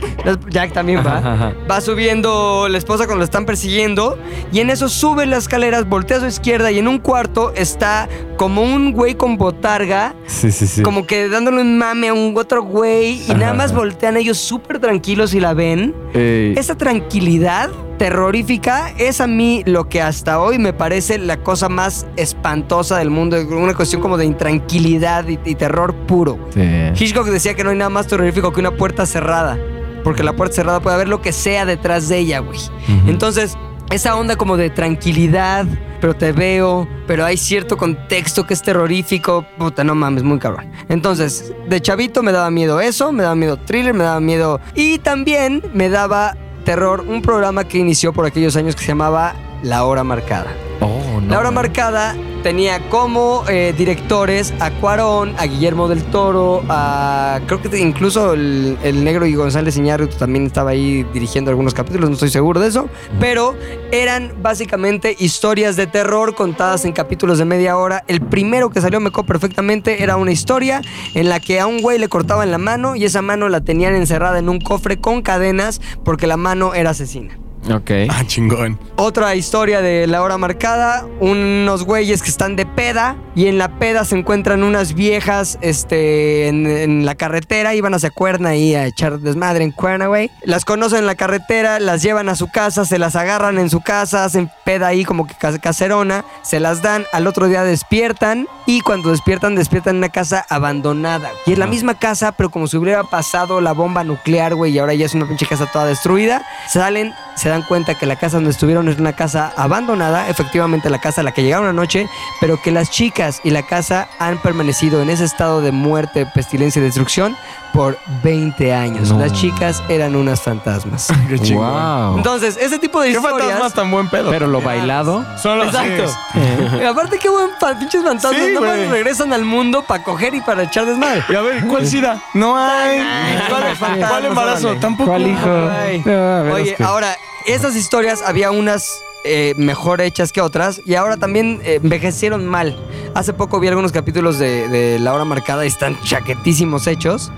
Jack 0.49 0.73
también 0.73 0.99
va. 1.05 1.17
Ajá. 1.17 1.53
Va 1.69 1.81
subiendo 1.81 2.67
la 2.69 2.77
esposa 2.77 3.05
cuando 3.05 3.19
lo 3.19 3.25
están 3.25 3.45
persiguiendo. 3.45 4.17
Y 4.51 4.59
en 4.59 4.69
eso 4.69 4.89
sube 4.89 5.25
las 5.25 5.43
escaleras, 5.43 5.87
voltea 5.87 6.17
a 6.17 6.19
su 6.21 6.27
izquierda. 6.27 6.71
Y 6.71 6.79
en 6.79 6.87
un 6.87 6.99
cuarto 6.99 7.53
está 7.55 8.07
como 8.37 8.61
un 8.61 8.93
güey 8.93 9.15
con 9.15 9.37
botarga. 9.37 10.15
Sí, 10.27 10.51
sí, 10.51 10.67
sí. 10.67 10.81
Como 10.81 11.05
que 11.05 11.27
dándole 11.29 11.61
un 11.61 11.77
mame 11.77 12.09
a 12.09 12.13
un 12.13 12.33
otro 12.37 12.63
güey. 12.63 13.21
Y 13.29 13.33
nada 13.35 13.53
más 13.53 13.73
voltean 13.73 14.17
ellos 14.17 14.37
súper 14.37 14.79
tranquilos 14.79 15.33
y 15.33 15.39
la 15.39 15.53
ven. 15.53 15.93
Ey, 16.13 16.53
Esa 16.57 16.75
tranquilidad 16.75 17.69
terrorífica 18.03 18.93
es 18.97 19.21
a 19.21 19.27
mí 19.27 19.63
lo 19.65 19.87
que 19.87 20.01
hasta 20.01 20.41
hoy 20.41 20.59
me 20.59 20.73
parece 20.73 21.17
la 21.17 21.37
cosa 21.37 21.69
más 21.69 22.05
espantosa 22.17 22.97
del 22.97 23.09
mundo. 23.09 23.37
Una 23.49 23.73
cuestión 23.73 24.01
como 24.01 24.17
de 24.17 24.25
intranquilidad 24.25 25.25
y, 25.29 25.39
y 25.45 25.55
terror 25.55 25.95
puro. 26.05 26.37
sí. 26.53 26.59
Hitchcock 26.97 27.27
decía 27.27 27.53
que 27.53 27.63
no 27.63 27.69
hay 27.69 27.77
nada 27.77 27.89
más 27.89 28.07
terrorífico 28.07 28.51
que 28.51 28.59
una 28.59 28.71
puerta 28.71 29.05
cerrada. 29.05 29.57
Porque 30.03 30.21
la 30.21 30.33
puerta 30.33 30.53
cerrada 30.53 30.81
puede 30.81 30.95
haber 30.95 31.07
lo 31.07 31.21
que 31.21 31.31
sea 31.31 31.65
detrás 31.65 32.09
de 32.09 32.17
ella, 32.17 32.39
güey. 32.39 32.59
Entonces, 33.07 33.57
esa 33.89 34.17
onda 34.17 34.35
como 34.35 34.57
de 34.57 34.69
tranquilidad, 34.69 35.65
pero 36.01 36.13
te 36.13 36.33
veo, 36.33 36.85
pero 37.07 37.23
hay 37.23 37.37
cierto 37.37 37.77
contexto 37.77 38.45
que 38.45 38.53
es 38.53 38.61
terrorífico. 38.61 39.45
Puta, 39.57 39.85
no 39.85 39.95
mames, 39.95 40.23
muy 40.23 40.39
cabrón. 40.39 40.69
Entonces, 40.89 41.53
de 41.69 41.81
chavito 41.81 42.21
me 42.21 42.33
daba 42.33 42.51
miedo 42.51 42.81
eso, 42.81 43.13
me 43.13 43.23
daba 43.23 43.35
miedo 43.35 43.55
thriller, 43.55 43.93
me 43.93 44.03
daba 44.03 44.19
miedo. 44.19 44.59
Y 44.75 44.97
también 44.97 45.63
me 45.73 45.87
daba 45.87 46.35
terror 46.63 47.01
un 47.07 47.21
programa 47.21 47.65
que 47.65 47.77
inició 47.77 48.13
por 48.13 48.25
aquellos 48.25 48.55
años 48.55 48.75
que 48.75 48.81
se 48.81 48.87
llamaba 48.87 49.35
La 49.61 49.83
Hora 49.85 50.03
Marcada. 50.03 50.51
Oh, 50.83 51.21
no. 51.21 51.27
La 51.29 51.39
hora 51.39 51.51
marcada 51.51 52.15
tenía 52.43 52.89
como 52.89 53.45
eh, 53.47 53.73
directores 53.75 54.53
a 54.59 54.69
Cuarón, 54.69 55.33
a 55.37 55.45
Guillermo 55.45 55.87
del 55.87 56.03
Toro, 56.03 56.61
a 56.67 57.39
creo 57.47 57.61
que 57.61 57.79
incluso 57.79 58.33
el, 58.33 58.77
el 58.83 59.05
negro 59.05 59.25
y 59.25 59.33
González 59.33 59.77
Iñárritu 59.77 60.17
también 60.17 60.45
estaba 60.45 60.71
ahí 60.71 61.03
dirigiendo 61.13 61.51
algunos 61.51 61.73
capítulos, 61.73 62.09
no 62.09 62.15
estoy 62.15 62.29
seguro 62.29 62.59
de 62.59 62.67
eso, 62.67 62.89
pero 63.21 63.55
eran 63.93 64.33
básicamente 64.41 65.15
historias 65.17 65.77
de 65.77 65.87
terror 65.87 66.35
contadas 66.35 66.83
en 66.83 66.91
capítulos 66.91 67.37
de 67.37 67.45
media 67.45 67.77
hora. 67.77 68.03
El 68.07 68.19
primero 68.19 68.69
que 68.69 68.81
salió 68.81 68.99
me 68.99 69.07
acuerdo 69.07 69.27
perfectamente 69.27 70.03
era 70.03 70.17
una 70.17 70.31
historia 70.33 70.81
en 71.13 71.29
la 71.29 71.39
que 71.39 71.61
a 71.61 71.65
un 71.65 71.81
güey 71.81 71.97
le 71.97 72.09
cortaban 72.09 72.51
la 72.51 72.57
mano 72.57 72.97
y 72.97 73.05
esa 73.05 73.21
mano 73.21 73.47
la 73.47 73.61
tenían 73.61 73.95
encerrada 73.95 74.37
en 74.37 74.49
un 74.49 74.59
cofre 74.59 74.97
con 74.99 75.21
cadenas 75.21 75.79
porque 76.03 76.27
la 76.27 76.35
mano 76.35 76.73
era 76.73 76.89
asesina. 76.89 77.42
Ok. 77.71 77.91
Ah, 78.09 78.23
chingón. 78.25 78.77
Otra 78.97 79.35
historia 79.35 79.81
de 79.81 80.05
la 80.07 80.21
hora 80.21 80.37
marcada, 80.37 81.05
unos 81.21 81.83
güeyes 81.85 82.21
que 82.21 82.29
están 82.29 82.55
de 82.55 82.65
peda 82.65 83.15
y 83.35 83.47
en 83.47 83.57
la 83.57 83.79
peda 83.79 84.03
se 84.05 84.17
encuentran 84.17 84.63
unas 84.63 84.93
viejas 84.93 85.57
este, 85.61 86.47
en, 86.49 86.67
en 86.67 87.05
la 87.05 87.15
carretera, 87.15 87.73
iban 87.73 87.93
hacia 87.93 88.09
Cuerna 88.11 88.49
ahí 88.49 88.75
a 88.75 88.85
echar 88.85 89.19
desmadre 89.19 89.63
en 89.63 89.71
Cuerna, 89.71 90.07
güey. 90.07 90.29
Las 90.43 90.65
conocen 90.65 90.99
en 90.99 91.05
la 91.05 91.15
carretera, 91.15 91.79
las 91.79 92.01
llevan 92.03 92.27
a 92.29 92.35
su 92.35 92.47
casa, 92.51 92.85
se 92.85 92.99
las 92.99 93.15
agarran 93.15 93.57
en 93.57 93.69
su 93.69 93.79
casa, 93.81 94.25
hacen 94.25 94.49
peda 94.65 94.87
ahí 94.87 95.05
como 95.05 95.25
que 95.25 95.33
cas- 95.35 95.59
caserona, 95.59 96.25
se 96.43 96.59
las 96.59 96.81
dan, 96.81 97.05
al 97.13 97.27
otro 97.27 97.47
día 97.47 97.63
despiertan 97.63 98.47
y 98.65 98.81
cuando 98.81 99.09
despiertan, 99.11 99.55
despiertan 99.55 99.95
en 99.95 99.97
una 99.99 100.09
casa 100.09 100.45
abandonada. 100.49 101.31
Y 101.45 101.53
es 101.53 101.57
la 101.57 101.67
misma 101.67 101.97
casa, 101.97 102.33
pero 102.33 102.49
como 102.51 102.67
si 102.67 102.77
hubiera 102.77 103.03
pasado 103.03 103.61
la 103.61 103.71
bomba 103.71 104.03
nuclear, 104.03 104.53
güey, 104.55 104.73
y 104.73 104.79
ahora 104.79 104.93
ya 104.93 105.05
es 105.05 105.13
una 105.15 105.27
pinche 105.27 105.45
casa 105.45 105.65
toda 105.71 105.85
destruida. 105.85 106.45
Salen, 106.69 107.13
se 107.35 107.49
dan 107.49 107.63
cuenta 107.63 107.95
que 107.95 108.05
la 108.05 108.15
casa 108.15 108.37
donde 108.37 108.51
estuvieron 108.51 108.87
es 108.87 108.97
una 108.99 109.13
casa 109.13 109.53
abandonada, 109.55 110.29
efectivamente 110.29 110.89
la 110.89 110.99
casa 110.99 111.21
a 111.21 111.23
la 111.23 111.31
que 111.31 111.43
llegaron 111.43 111.67
anoche, 111.67 112.07
pero 112.39 112.61
que 112.61 112.71
las 112.71 112.89
chicas 112.89 113.41
y 113.43 113.49
la 113.49 113.63
casa 113.63 114.07
han 114.19 114.37
permanecido 114.37 115.01
en 115.01 115.09
ese 115.09 115.23
estado 115.25 115.61
de 115.61 115.71
muerte, 115.71 116.25
pestilencia 116.25 116.79
y 116.79 116.83
destrucción 116.83 117.35
por 117.73 117.97
20 118.21 118.73
años. 118.73 119.09
No. 119.11 119.19
Las 119.19 119.33
chicas 119.33 119.81
eran 119.89 120.15
unas 120.15 120.41
fantasmas. 120.41 121.07
Qué 121.27 121.39
chingón. 121.39 121.71
Wow. 121.71 122.17
Entonces, 122.17 122.55
ese 122.57 122.77
tipo 122.77 123.01
de 123.01 123.09
¿Qué 123.09 123.15
historias... 123.15 123.41
fantasmas 123.41 123.73
tan 123.73 123.89
buen 123.91 124.09
pedo? 124.09 124.29
Pero 124.29 124.47
lo 124.47 124.61
bailado. 124.61 125.25
Son 125.41 125.57
los 125.57 125.67
Exacto. 125.67 126.13
Y 126.79 126.85
aparte, 126.85 127.17
qué 127.17 127.29
buen 127.29 127.49
pinches 127.79 128.03
fantasmas. 128.03 128.41
Sí, 128.41 128.53
Nada 128.53 128.67
más 128.77 128.87
regresan 128.89 129.33
al 129.33 129.43
mundo 129.43 129.83
para 129.83 130.03
coger 130.03 130.35
y 130.35 130.41
para 130.41 130.63
echar 130.63 130.85
desmadre. 130.85 131.23
Y 131.29 131.35
a 131.35 131.41
ver, 131.41 131.65
¿cuál 131.65 131.87
sida? 131.87 132.21
No 132.33 132.57
hay. 132.57 132.99
¿Cuál, 133.49 133.63
fantasmas, 133.75 134.09
¿cuál 134.09 134.25
embarazo? 134.25 134.75
Tampoco. 134.75 135.09
¿Cuál 135.11 135.27
hijo? 135.27 135.47
No, 135.47 136.43
ver, 136.43 136.51
Oye, 136.51 136.71
es 136.71 136.77
que- 136.77 136.83
ahora, 136.83 137.15
esas 137.45 137.75
historias 137.75 138.21
había 138.21 138.51
unas 138.51 139.03
eh, 139.23 139.53
mejor 139.57 140.01
hechas 140.01 140.31
que 140.31 140.41
otras 140.41 140.81
y 140.85 140.95
ahora 140.95 141.17
también 141.17 141.59
eh, 141.63 141.79
envejecieron 141.81 142.45
mal. 142.45 142.75
Hace 143.13 143.33
poco 143.33 143.59
vi 143.59 143.67
algunos 143.67 143.91
capítulos 143.91 144.39
de, 144.39 144.67
de 144.67 144.99
La 144.99 145.13
Hora 145.13 145.23
Marcada 145.23 145.63
y 145.65 145.67
están 145.67 145.99
chaquetísimos 146.01 146.87
hechos 146.87 147.31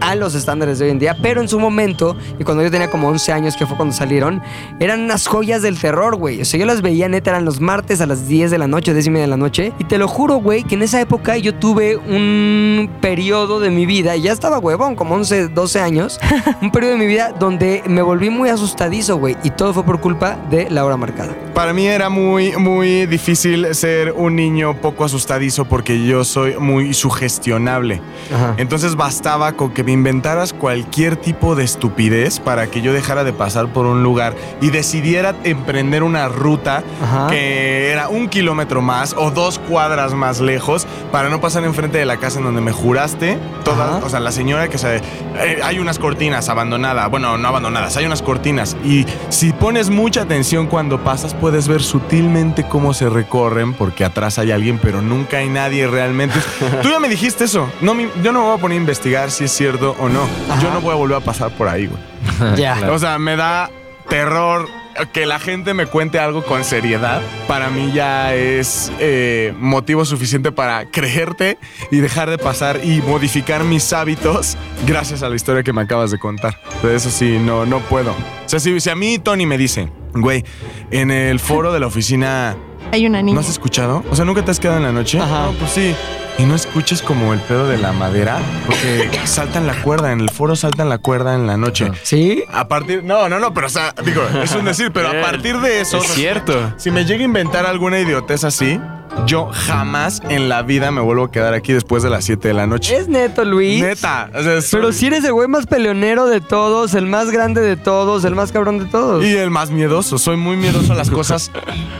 a 0.00 0.14
los 0.16 0.34
estándares 0.34 0.78
de 0.78 0.86
hoy 0.86 0.90
en 0.90 0.98
día, 0.98 1.16
pero 1.22 1.40
en 1.40 1.48
su 1.48 1.60
momento, 1.60 2.16
y 2.38 2.44
cuando 2.44 2.62
yo 2.62 2.70
tenía 2.70 2.90
como 2.90 3.08
11 3.08 3.32
años, 3.32 3.56
que 3.56 3.66
fue 3.66 3.76
cuando 3.76 3.94
salieron, 3.94 4.42
eran 4.80 5.00
unas 5.00 5.26
joyas 5.26 5.62
del 5.62 5.78
terror, 5.78 6.16
güey. 6.16 6.40
O 6.40 6.44
sea, 6.44 6.58
yo 6.58 6.66
las 6.66 6.82
veía 6.82 7.08
neta, 7.08 7.30
eran 7.30 7.44
los 7.44 7.60
martes 7.60 8.00
a 8.00 8.06
las 8.06 8.26
10 8.26 8.50
de 8.50 8.58
la 8.58 8.66
noche, 8.66 8.92
10 8.92 9.06
y 9.06 9.10
media 9.10 9.24
de 9.24 9.30
la 9.30 9.36
noche, 9.36 9.72
y 9.78 9.84
te 9.84 9.98
lo 9.98 10.08
juro, 10.08 10.36
güey, 10.36 10.64
que 10.64 10.74
en 10.74 10.82
esa 10.82 11.00
época 11.00 11.36
yo 11.36 11.54
tuve 11.54 11.96
un 11.96 12.90
periodo 13.00 13.60
de 13.60 13.70
mi 13.70 13.86
vida, 13.86 14.16
y 14.16 14.22
ya 14.22 14.32
estaba 14.32 14.58
huevón, 14.58 14.96
como 14.96 15.14
11, 15.14 15.48
12 15.48 15.80
años, 15.80 16.18
un 16.62 16.70
periodo 16.70 16.92
de 16.92 16.98
mi 16.98 17.06
vida 17.06 17.32
donde 17.38 17.82
me 17.86 18.02
volví 18.02 18.30
muy 18.30 18.48
asustadizo, 18.48 19.16
güey, 19.16 19.36
y 19.44 19.50
todo 19.50 19.72
fue 19.72 19.84
por 19.84 20.00
culpa 20.00 20.36
de 20.50 20.68
La 20.70 20.84
Hora 20.84 20.96
Marcada. 20.96 21.29
Para 21.54 21.72
mí 21.72 21.86
era 21.86 22.08
muy, 22.08 22.56
muy 22.56 23.06
difícil 23.06 23.74
ser 23.74 24.12
un 24.16 24.36
niño 24.36 24.74
poco 24.80 25.04
asustadizo 25.04 25.64
porque 25.66 26.06
yo 26.06 26.24
soy 26.24 26.56
muy 26.58 26.94
sugestionable. 26.94 28.00
Ajá. 28.34 28.54
Entonces 28.56 28.96
bastaba 28.96 29.52
con 29.52 29.70
que 29.72 29.84
me 29.84 29.92
inventaras 29.92 30.52
cualquier 30.52 31.16
tipo 31.16 31.54
de 31.54 31.64
estupidez 31.64 32.40
para 32.40 32.68
que 32.68 32.80
yo 32.80 32.92
dejara 32.92 33.24
de 33.24 33.32
pasar 33.32 33.68
por 33.72 33.86
un 33.86 34.02
lugar 34.02 34.34
y 34.60 34.70
decidiera 34.70 35.34
emprender 35.44 36.02
una 36.02 36.28
ruta 36.28 36.82
Ajá. 37.02 37.26
que 37.28 37.90
era 37.90 38.08
un 38.08 38.28
kilómetro 38.28 38.80
más 38.80 39.14
o 39.16 39.30
dos 39.30 39.58
cuadras 39.58 40.14
más 40.14 40.40
lejos 40.40 40.86
para 41.12 41.28
no 41.28 41.40
pasar 41.40 41.64
enfrente 41.64 41.98
de 41.98 42.06
la 42.06 42.16
casa 42.16 42.38
en 42.38 42.44
donde 42.44 42.60
me 42.60 42.72
juraste. 42.72 43.38
Toda, 43.64 43.98
Ajá. 43.98 44.06
o 44.06 44.08
sea, 44.08 44.20
la 44.20 44.32
señora 44.32 44.68
que 44.68 44.78
se... 44.78 44.96
eh, 44.96 45.60
hay 45.62 45.78
unas 45.78 45.98
cortinas 45.98 46.48
abandonadas, 46.48 47.10
bueno, 47.10 47.36
no 47.36 47.48
abandonadas, 47.48 47.96
hay 47.96 48.06
unas 48.06 48.22
cortinas 48.22 48.76
y 48.84 49.04
si 49.28 49.52
pones 49.52 49.90
mucha 49.90 50.22
atención 50.22 50.66
cuando 50.66 51.02
pasas 51.04 51.19
puedes 51.40 51.68
ver 51.68 51.82
sutilmente 51.82 52.64
cómo 52.64 52.94
se 52.94 53.08
recorren 53.08 53.74
porque 53.74 54.04
atrás 54.04 54.38
hay 54.38 54.52
alguien 54.52 54.78
pero 54.78 55.02
nunca 55.02 55.38
hay 55.38 55.48
nadie 55.48 55.86
realmente. 55.86 56.38
Tú 56.82 56.88
ya 56.88 56.98
me 56.98 57.08
dijiste 57.08 57.44
eso. 57.44 57.70
No, 57.80 57.94
yo 58.22 58.32
no 58.32 58.40
me 58.40 58.46
voy 58.46 58.58
a 58.58 58.60
poner 58.60 58.78
a 58.78 58.80
investigar 58.80 59.30
si 59.30 59.44
es 59.44 59.52
cierto 59.52 59.94
o 60.00 60.08
no. 60.08 60.26
Yo 60.62 60.72
no 60.72 60.80
voy 60.80 60.92
a 60.92 60.96
volver 60.96 61.18
a 61.18 61.20
pasar 61.20 61.50
por 61.50 61.68
ahí, 61.68 61.86
güey. 61.86 62.56
Ya. 62.56 62.90
O 62.90 62.98
sea, 62.98 63.18
me 63.18 63.36
da 63.36 63.70
terror 64.08 64.66
que 65.06 65.26
la 65.26 65.38
gente 65.38 65.74
me 65.74 65.86
cuente 65.86 66.18
algo 66.18 66.44
con 66.44 66.64
seriedad. 66.64 67.22
Para 67.46 67.70
mí 67.70 67.92
ya 67.92 68.34
es 68.34 68.92
eh, 68.98 69.54
motivo 69.58 70.04
suficiente 70.04 70.52
para 70.52 70.86
creerte 70.86 71.58
y 71.90 71.98
dejar 71.98 72.30
de 72.30 72.38
pasar 72.38 72.80
y 72.84 73.00
modificar 73.02 73.64
mis 73.64 73.92
hábitos 73.92 74.56
gracias 74.86 75.22
a 75.22 75.28
la 75.28 75.36
historia 75.36 75.62
que 75.62 75.72
me 75.72 75.82
acabas 75.82 76.10
de 76.10 76.18
contar. 76.18 76.58
De 76.82 76.94
eso 76.94 77.10
sí, 77.10 77.38
no, 77.38 77.66
no 77.66 77.80
puedo. 77.80 78.10
O 78.12 78.48
sea, 78.48 78.60
si, 78.60 78.78
si 78.80 78.90
a 78.90 78.96
mí 78.96 79.18
Tony 79.18 79.46
me 79.46 79.58
dice, 79.58 79.88
güey, 80.14 80.44
en 80.90 81.10
el 81.10 81.38
foro 81.40 81.72
de 81.72 81.80
la 81.80 81.86
oficina 81.86 82.56
Hay 82.92 83.06
una 83.06 83.22
niña. 83.22 83.34
¿No 83.34 83.40
has 83.40 83.48
escuchado? 83.50 84.04
O 84.10 84.16
sea, 84.16 84.24
¿nunca 84.24 84.44
te 84.44 84.50
has 84.50 84.60
quedado 84.60 84.78
en 84.78 84.84
la 84.84 84.92
noche? 84.92 85.18
Ajá. 85.18 85.46
No, 85.46 85.52
pues 85.52 85.70
sí. 85.72 85.94
¿Y 86.38 86.44
no 86.44 86.54
escuchas 86.54 87.02
como 87.02 87.34
el 87.34 87.40
pedo 87.40 87.66
de 87.68 87.76
la 87.76 87.92
madera? 87.92 88.38
Porque 88.64 89.10
saltan 89.24 89.66
la 89.66 89.74
cuerda, 89.82 90.10
en 90.12 90.20
el 90.20 90.30
foro 90.30 90.56
saltan 90.56 90.88
la 90.88 90.96
cuerda 90.96 91.34
en 91.34 91.46
la 91.46 91.58
noche. 91.58 91.90
¿Sí? 92.02 92.44
A 92.50 92.66
partir... 92.66 93.04
No, 93.04 93.28
no, 93.28 93.38
no, 93.38 93.52
pero 93.52 93.66
o 93.66 93.70
sea, 93.70 93.94
digo, 94.04 94.22
es 94.42 94.54
un 94.54 94.64
decir, 94.64 94.90
pero 94.90 95.08
a 95.08 95.20
partir 95.20 95.58
de 95.60 95.82
eso... 95.82 95.98
Es 95.98 96.08
cierto. 96.08 96.72
Si 96.78 96.90
me 96.90 97.04
llega 97.04 97.20
a 97.20 97.24
inventar 97.24 97.66
alguna 97.66 98.00
idiotez 98.00 98.44
así, 98.44 98.80
yo 99.26 99.50
jamás 99.52 100.22
en 100.30 100.48
la 100.48 100.62
vida 100.62 100.90
me 100.90 101.02
vuelvo 101.02 101.24
a 101.24 101.30
quedar 101.30 101.52
aquí 101.52 101.74
después 101.74 102.02
de 102.02 102.08
las 102.08 102.24
7 102.24 102.48
de 102.48 102.54
la 102.54 102.66
noche. 102.66 102.96
Es 102.96 103.06
neto, 103.08 103.44
Luis. 103.44 103.82
Neta. 103.82 104.30
o 104.34 104.42
sea, 104.42 104.62
soy- 104.62 104.80
Pero 104.80 104.92
si 104.92 105.08
eres 105.08 105.24
el 105.24 105.34
güey 105.34 105.46
más 105.48 105.66
peleonero 105.66 106.26
de 106.26 106.40
todos, 106.40 106.94
el 106.94 107.04
más 107.06 107.30
grande 107.30 107.60
de 107.60 107.76
todos, 107.76 108.24
el 108.24 108.34
más 108.34 108.50
cabrón 108.50 108.78
de 108.78 108.86
todos. 108.86 109.22
Y 109.26 109.36
el 109.36 109.50
más 109.50 109.70
miedoso. 109.70 110.16
Soy 110.16 110.36
muy 110.38 110.56
miedoso 110.56 110.94
a 110.94 110.96
las 110.96 111.10
cosas. 111.10 111.50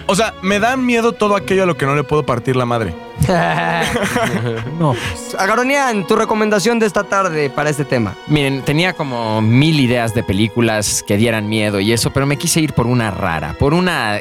O 0.07 0.15
sea, 0.15 0.33
me 0.41 0.61
da 0.61 0.79
miedo 0.79 1.13
todo 1.13 1.37
aquello 1.37 1.65
a 1.65 1.67
lo 1.67 1.77
que 1.77 1.85
no 1.85 1.95
le 1.95 2.05
puedo 2.05 2.25
partir 2.25 2.57
la 2.57 2.65
madre. 2.65 2.95
No, 4.79 4.95
Agaronian, 5.39 6.07
tu 6.07 6.17
recomendación 6.17 6.79
de 6.79 6.87
esta 6.87 7.05
tarde 7.05 7.51
para 7.51 7.71
este 7.71 7.85
tema. 7.85 8.15
Miren, 8.27 8.63
tenía 8.63 8.95
como 8.95 9.43
mil 9.43 9.79
ideas 9.79 10.15
de 10.15 10.23
películas 10.23 11.05
que 11.07 11.17
dieran 11.17 11.49
miedo 11.49 11.81
y 11.81 11.93
eso, 11.93 12.13
pero 12.13 12.27
me 12.27 12.37
quise 12.37 12.61
ir 12.61 12.73
por 12.73 12.87
una 12.87 13.11
rara, 13.11 13.55
por 13.59 13.75
una 13.75 14.21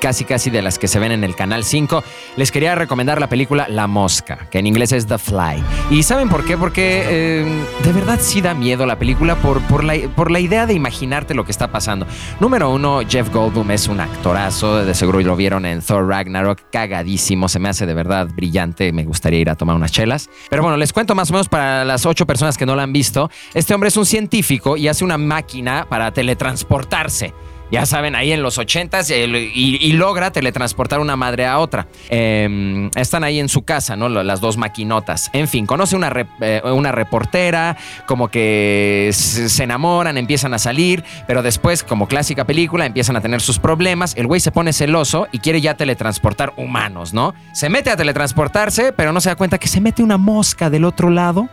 casi 0.00 0.24
casi 0.24 0.50
de 0.50 0.62
las 0.62 0.78
que 0.78 0.88
se 0.88 0.98
ven 0.98 1.12
en 1.12 1.24
el 1.24 1.36
Canal 1.36 1.64
5. 1.64 2.02
Les 2.36 2.50
quería 2.50 2.74
recomendar 2.74 3.20
la 3.20 3.28
película 3.28 3.66
La 3.68 3.86
Mosca, 3.86 4.48
que 4.50 4.58
en 4.58 4.66
inglés 4.66 4.92
es 4.92 5.06
The 5.06 5.18
Fly. 5.18 5.62
¿Y 5.90 6.02
saben 6.02 6.28
por 6.28 6.44
qué? 6.44 6.56
Porque 6.56 7.04
eh, 7.06 7.64
de 7.84 7.92
verdad 7.92 8.18
sí 8.20 8.40
da 8.40 8.54
miedo 8.54 8.86
la 8.86 8.98
película 8.98 9.36
por, 9.36 9.60
por, 9.62 9.84
la, 9.84 9.94
por 10.16 10.30
la 10.30 10.40
idea 10.40 10.66
de 10.66 10.74
imaginarte 10.74 11.34
lo 11.34 11.44
que 11.44 11.52
está 11.52 11.68
pasando. 11.70 12.06
Número 12.40 12.70
uno, 12.70 13.00
Jeff 13.08 13.32
Goldblum 13.32 13.70
es 13.70 13.88
un 13.88 14.00
actorazo, 14.00 14.84
de 14.84 14.94
seguro 14.94 15.20
lo 15.20 15.36
vieron 15.36 15.66
en 15.66 15.82
Thor 15.82 16.06
Ragnarok, 16.06 16.58
cagadísimo, 16.72 17.48
se 17.48 17.58
me 17.58 17.68
hace 17.68 17.86
de 17.86 17.94
verdad 17.94 18.28
brillante, 18.40 18.92
me 18.92 19.04
gustaría 19.04 19.38
ir 19.38 19.50
a 19.50 19.54
tomar 19.54 19.76
unas 19.76 19.92
chelas. 19.92 20.30
Pero 20.48 20.62
bueno, 20.62 20.76
les 20.76 20.92
cuento 20.92 21.14
más 21.14 21.30
o 21.30 21.34
menos 21.34 21.48
para 21.48 21.84
las 21.84 22.06
ocho 22.06 22.26
personas 22.26 22.56
que 22.56 22.66
no 22.66 22.74
la 22.74 22.82
han 22.82 22.92
visto. 22.92 23.30
Este 23.54 23.74
hombre 23.74 23.88
es 23.88 23.96
un 23.96 24.06
científico 24.06 24.76
y 24.76 24.88
hace 24.88 25.04
una 25.04 25.18
máquina 25.18 25.86
para 25.88 26.10
teletransportarse. 26.12 27.34
Ya 27.70 27.86
saben, 27.86 28.14
ahí 28.14 28.32
en 28.32 28.42
los 28.42 28.58
ochentas 28.58 29.10
el- 29.10 29.36
y, 29.36 29.92
logra 29.92 30.30
teletransportar 30.30 30.98
una 31.00 31.16
madre 31.16 31.46
a 31.46 31.58
otra. 31.58 31.86
Eh, 32.08 32.90
están 32.94 33.22
ahí 33.24 33.38
en 33.38 33.48
su 33.48 33.62
casa, 33.62 33.96
¿no? 33.96 34.08
Las 34.08 34.40
dos 34.40 34.56
maquinotas. 34.56 35.30
En 35.32 35.46
fin, 35.46 35.66
conoce 35.66 35.94
una, 35.96 36.10
eh, 36.40 36.62
reportera, 36.92 37.76
como 38.06 38.28
que 38.28 39.10
se, 39.12 39.62
enamoran, 39.62 40.16
empiezan 40.16 40.54
a 40.54 40.58
salir, 40.58 41.04
pero 41.26 41.42
después, 41.42 41.82
como 41.82 42.08
clásica 42.08 42.44
película, 42.44 42.86
empiezan 42.86 43.16
a 43.16 43.20
tener 43.20 43.40
sus 43.40 43.58
problemas. 43.58 44.14
El 44.16 44.26
güey 44.26 44.40
se 44.40 44.50
pone 44.50 44.72
celoso 44.72 45.28
y 45.32 45.38
quiere 45.38 45.60
ya 45.60 45.74
teletransportar 45.74 46.52
humanos, 46.56 47.12
¿no? 47.12 47.34
Se 47.52 47.68
mete 47.68 47.90
a 47.90 47.96
teletransportarse, 47.96 48.92
pero 48.92 49.12
no 49.12 49.20
se 49.20 49.28
da 49.28 49.36
cuenta 49.36 49.58
que 49.58 49.68
se 49.68 49.80
mete 49.80 50.02
una 50.02 50.16
mosca 50.16 50.70
del 50.70 50.84
otro 50.84 51.10
lado. 51.10 51.48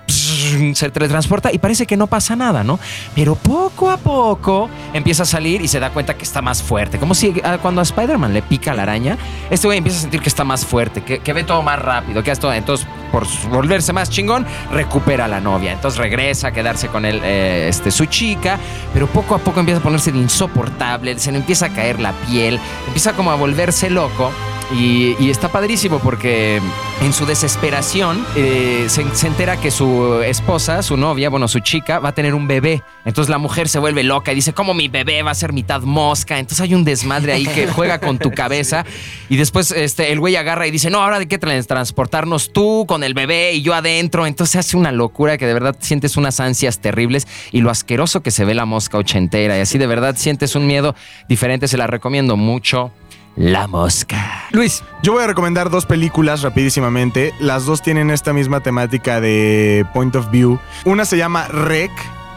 Se 0.74 0.90
teletransporta 0.90 1.52
y 1.52 1.58
parece 1.58 1.86
que 1.86 1.98
no 1.98 2.08
pasa 2.08 2.36
nada, 2.36 2.64
¿no? 2.64 2.80
Pero 3.16 3.36
poco 3.36 3.90
a 3.90 3.98
poco 3.98 4.70
empieza 4.94 5.24
a 5.24 5.26
salir 5.26 5.62
y 5.62 5.68
se 5.68 5.80
da 5.80 5.90
cuenta 5.90 6.16
que 6.16 6.24
está 6.24 6.42
más 6.42 6.62
fuerte. 6.62 7.00
Como 7.00 7.14
si 7.16 7.34
ah, 7.44 7.58
cuando 7.62 7.82
a 7.82 7.84
Spider-Man 7.84 8.34
le 8.34 8.42
pica 8.42 8.74
la 8.74 8.84
araña, 8.84 9.18
este 9.50 9.68
güey 9.68 9.78
empieza 9.78 10.00
a 10.00 10.02
sentir 10.02 10.22
que 10.22 10.30
está 10.30 10.44
más 10.44 10.66
fuerte, 10.66 11.04
que, 11.04 11.20
que 11.20 11.34
ve 11.34 11.44
todo 11.44 11.62
más 11.62 11.80
rápido, 11.80 12.24
que 12.24 12.32
esto, 12.32 12.52
entonces 12.52 12.88
por 13.12 13.26
volverse 13.50 13.94
más 13.94 14.10
chingón, 14.10 14.46
recupera 14.72 15.26
a 15.26 15.28
la 15.28 15.40
novia. 15.40 15.72
Entonces 15.72 16.00
regresa 16.00 16.50
a 16.50 16.52
quedarse 16.52 16.88
con 16.88 17.06
él, 17.06 17.22
eh, 17.24 17.68
este, 17.70 17.92
su 17.92 18.06
chica, 18.06 18.60
pero 18.94 19.08
poco 19.08 19.36
a 19.36 19.40
poco 19.40 19.60
empieza 19.60 19.80
a 19.80 19.84
ponerse 19.84 20.12
de 20.12 20.20
insoportable, 20.20 21.18
se 21.20 21.32
le 21.32 21.38
empieza 21.40 21.68
a 21.68 21.70
caer 21.70 22.00
la 22.00 22.14
piel, 22.28 22.60
empieza 22.88 23.14
como 23.14 23.32
a 23.32 23.36
volverse 23.36 23.90
loco. 23.90 24.32
Y, 24.70 25.16
y 25.18 25.30
está 25.30 25.48
padrísimo 25.48 26.00
porque 26.00 26.60
en 27.02 27.14
su 27.14 27.26
desesperación 27.26 28.26
eh, 28.36 28.88
se, 28.90 29.06
se 29.16 29.28
entera 29.28 29.56
que 29.56 29.72
su 29.72 30.22
esposa, 30.38 30.84
su 30.84 30.98
novia, 30.98 31.30
bueno, 31.30 31.48
su 31.48 31.62
chica, 31.62 31.98
va 31.98 32.10
a 32.10 32.12
tener 32.12 32.36
un 32.36 32.48
bebé. 32.48 32.84
Entonces 33.06 33.28
la 33.30 33.40
mujer 33.40 33.68
se 33.68 33.80
vuelve 33.80 34.04
loca 34.04 34.32
y 34.32 34.36
dice, 34.36 34.54
¿cómo 34.54 34.76
mi 34.76 34.88
bebé 34.88 35.24
va 35.24 35.32
a 35.32 35.36
ser 35.36 35.52
mitad 35.52 35.82
mosca? 35.82 36.38
Entonces 36.38 36.62
hay 36.62 36.76
un 36.76 36.84
desmadre 36.84 37.34
ahí 37.34 37.48
que 37.48 37.66
juega 37.66 38.00
con 38.00 38.20
tu 38.20 38.30
cabeza. 38.36 38.86
Y 39.30 39.38
después 39.38 39.72
este, 39.72 40.12
el 40.12 40.20
güey 40.20 40.36
agarra 40.36 40.68
y 40.68 40.72
dice, 40.72 40.92
no, 40.92 41.02
ahora 41.02 41.18
de 41.18 41.28
qué 41.28 41.40
transportarnos 41.40 42.54
tú 42.54 42.86
con 42.88 43.04
el 43.04 43.16
bebé 43.16 43.54
y 43.54 43.64
yo 43.64 43.74
adentro. 43.74 44.28
Entonces 44.28 44.58
hace 44.58 44.78
una 44.78 44.92
locura 44.92 45.40
que 45.40 45.48
de 45.48 45.56
verdad 45.56 45.76
sientes 45.80 46.18
unas 46.18 46.40
ansias 46.40 46.80
terribles 46.80 47.28
y 47.52 47.62
lo 47.62 47.72
asqueroso 47.72 48.22
que 48.22 48.30
se 48.30 48.46
ve 48.46 48.54
la 48.54 48.66
mosca 48.66 49.00
ochentera. 49.00 49.58
Y 49.58 49.62
así 49.62 49.80
de 49.80 49.88
verdad 49.88 50.16
sientes 50.18 50.56
un 50.56 50.68
miedo 50.68 50.94
diferente. 51.28 51.68
Se 51.68 51.78
la 51.78 51.88
recomiendo 51.88 52.38
mucho. 52.38 52.92
La 53.38 53.68
mosca. 53.68 54.46
Luis, 54.52 54.84
Yo 55.04 55.14
voy 55.14 55.24
a 55.24 55.28
recomendar 55.28 55.70
dos 55.70 55.86
películas 55.86 56.42
rapidísimamente. 56.42 57.36
Las 57.40 57.66
dos 57.66 57.84
tienen 57.84 58.10
esta 58.10 58.34
misma 58.34 58.62
temática 58.62 59.22
de 59.22 59.86
point 59.94 60.16
of 60.16 60.32
view. 60.32 60.60
Una 60.86 61.06
se 61.06 61.18
llama 61.18 61.48
Rec. 61.48 61.92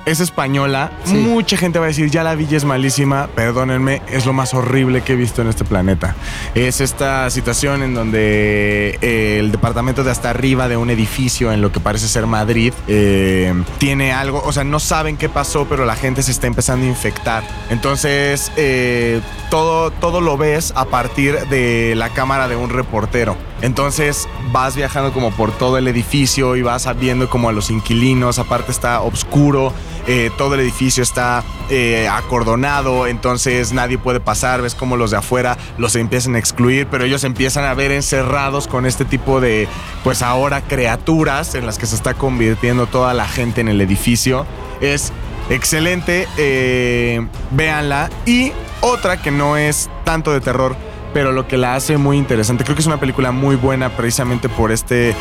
Es 0.07 0.21
española. 0.21 0.91
Sí. 1.05 1.15
Mucha 1.15 1.57
gente 1.57 1.79
va 1.79 1.87
a 1.87 1.89
decir, 1.89 2.11
ya 2.11 2.23
la 2.23 2.35
vi, 2.35 2.47
y 2.51 2.55
es 2.55 2.65
malísima. 2.65 3.29
Perdónenme, 3.35 4.03
es 4.11 4.27
lo 4.27 4.33
más 4.33 4.55
horrible 4.55 5.03
que 5.03 5.13
he 5.13 5.17
visto 5.17 5.43
en 5.43 5.49
este 5.49 5.65
planeta. 5.65 6.15
Es 6.55 6.81
esta 6.81 7.31
situación 7.31 7.83
en 7.83 7.95
donde 7.95 8.99
eh, 9.03 9.39
el 9.39 9.53
departamento 9.53 10.05
de 10.05 10.11
hasta 10.11 10.31
arriba 10.31 10.69
de 10.69 10.77
un 10.77 10.91
edificio 10.91 11.53
en 11.53 11.61
lo 11.61 11.73
que 11.73 11.81
parece 11.81 12.09
ser 12.09 12.27
Madrid 12.27 12.73
eh, 12.89 13.53
tiene 13.79 14.13
algo, 14.13 14.43
o 14.45 14.53
sea, 14.53 14.65
no 14.65 14.81
saben 14.81 15.17
qué 15.17 15.29
pasó, 15.29 15.67
pero 15.69 15.85
la 15.85 15.97
gente 15.97 16.23
se 16.23 16.31
está 16.31 16.47
empezando 16.47 16.87
a 16.87 16.89
infectar. 16.89 17.45
Entonces, 17.71 18.51
eh, 18.57 19.21
todo, 19.51 19.91
todo 19.91 20.21
lo 20.21 20.37
ves 20.37 20.73
a 20.77 20.87
partir 20.87 21.39
de 21.49 21.95
la 21.97 22.11
cámara 22.11 22.49
de 22.49 22.57
un 22.57 22.71
reportero. 22.71 23.37
Entonces 23.63 24.29
vas 24.53 24.75
viajando 24.75 25.13
como 25.13 25.31
por 25.31 25.53
todo 25.53 25.79
el 25.79 25.87
edificio 25.89 26.57
y 26.57 26.63
vas 26.63 26.89
viendo 26.99 27.29
como 27.29 27.49
a 27.49 27.53
los 27.53 27.71
inquilinos, 27.71 28.39
aparte 28.39 28.73
está 28.73 29.01
oscuro, 29.03 29.73
eh, 30.07 30.31
todo 30.39 30.55
el 30.55 30.61
edificio 30.61 31.03
está 31.03 31.45
eh, 31.69 32.09
acordonado, 32.11 33.07
entonces 33.07 33.73
nadie 33.73 33.99
puede 33.99 34.19
pasar, 34.19 34.63
ves 34.63 34.75
como 34.75 34.97
los 34.97 35.11
de 35.11 35.19
afuera 35.19 35.59
los 35.77 35.95
empiezan 35.95 36.37
a 36.37 36.39
excluir, 36.39 36.87
pero 36.91 37.05
ellos 37.05 37.23
empiezan 37.25 37.65
a 37.65 37.75
ver 37.75 37.93
encerrados 37.93 38.67
con 38.67 38.87
este 38.87 39.05
tipo 39.05 39.41
de, 39.41 39.69
pues 40.03 40.23
ahora 40.23 40.63
criaturas 40.63 41.55
en 41.55 41.67
las 41.67 41.79
que 41.79 41.87
se 41.87 41.97
está 41.97 42.15
convirtiendo 42.15 42.87
toda 42.87 43.15
la 43.15 43.29
gente 43.29 43.61
en 43.61 43.69
el 43.69 43.81
edificio. 43.81 44.47
Es 44.81 45.13
excelente, 45.51 46.27
eh, 46.39 47.27
véanla. 47.51 48.11
Y 48.25 48.53
otra 48.81 49.21
que 49.21 49.31
no 49.31 49.57
es 49.57 49.91
tanto 50.05 50.33
de 50.33 50.41
terror, 50.41 50.77
pero 51.13 51.33
lo 51.33 51.47
que 51.49 51.57
la 51.57 51.75
hace 51.75 51.97
muy 51.97 52.17
interesante, 52.17 52.65
creo 52.65 52.75
que 52.77 52.81
es 52.83 52.87
una 52.87 53.01
película 53.01 53.33
muy 53.33 53.57
buena 53.57 53.91
precisamente 53.91 54.49
por 54.49 54.73
este, 54.73 55.15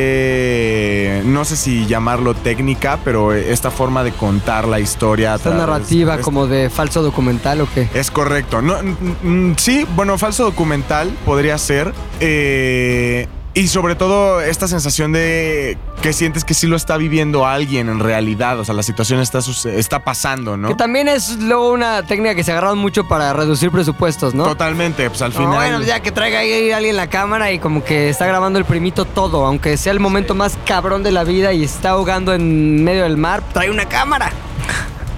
este, 0.00 1.22
no 1.24 1.44
sé 1.44 1.56
si 1.56 1.86
llamarlo 1.86 2.34
técnica, 2.34 2.98
pero 3.04 3.32
esta 3.32 3.70
forma 3.70 4.04
de 4.04 4.12
contar 4.12 4.66
la 4.68 4.80
historia. 4.80 5.34
esta 5.34 5.50
través- 5.50 5.58
narrativa 5.66 6.14
es- 6.16 6.20
como 6.20 6.46
de 6.46 6.70
falso 6.70 7.02
documental 7.02 7.60
o 7.60 7.68
qué? 7.74 7.88
es 7.94 8.10
correcto. 8.10 8.62
No, 8.62 8.74
mm, 8.82 9.50
mm, 9.50 9.54
sí, 9.58 9.86
bueno, 9.94 10.18
falso 10.18 10.44
documental 10.44 11.10
podría 11.24 11.58
ser. 11.58 11.92
eh, 12.20 13.26
Y 13.56 13.68
sobre 13.68 13.94
todo 13.94 14.42
esta 14.42 14.68
sensación 14.68 15.12
de 15.12 15.78
que 16.02 16.12
sientes 16.12 16.44
que 16.44 16.52
sí 16.52 16.66
lo 16.66 16.76
está 16.76 16.98
viviendo 16.98 17.46
alguien 17.46 17.88
en 17.88 18.00
realidad. 18.00 18.60
O 18.60 18.66
sea, 18.66 18.74
la 18.74 18.82
situación 18.82 19.18
está, 19.20 19.38
está 19.72 20.04
pasando, 20.04 20.58
¿no? 20.58 20.68
Que 20.68 20.74
también 20.74 21.08
es 21.08 21.38
luego 21.38 21.70
una 21.72 22.02
técnica 22.02 22.34
que 22.34 22.44
se 22.44 22.52
agarraron 22.52 22.76
mucho 22.76 23.08
para 23.08 23.32
reducir 23.32 23.70
presupuestos, 23.70 24.34
¿no? 24.34 24.44
Totalmente, 24.44 25.08
pues 25.08 25.22
al 25.22 25.30
No, 25.32 25.38
final. 25.38 25.54
bueno, 25.54 25.82
ya 25.82 26.00
que 26.00 26.12
traiga 26.12 26.40
ahí 26.40 26.70
alguien 26.70 26.96
la 26.96 27.08
cámara 27.08 27.50
y 27.50 27.58
como 27.58 27.82
que 27.82 28.10
está 28.10 28.26
grabando 28.26 28.58
el 28.58 28.66
primito 28.66 29.06
todo, 29.06 29.46
aunque 29.46 29.78
sea 29.78 29.92
el 29.92 30.00
momento 30.00 30.34
más 30.34 30.58
cabrón 30.66 31.02
de 31.02 31.12
la 31.12 31.24
vida 31.24 31.54
y 31.54 31.64
está 31.64 31.90
ahogando 31.92 32.34
en 32.34 32.84
medio 32.84 33.04
del 33.04 33.16
mar, 33.16 33.42
trae 33.54 33.70
una 33.70 33.86
cámara. 33.88 34.32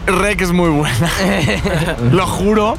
Rec 0.07 0.41
es 0.43 0.53
muy 0.53 0.71
buena. 0.71 1.11
Lo 2.13 2.25
juro. 2.25 2.79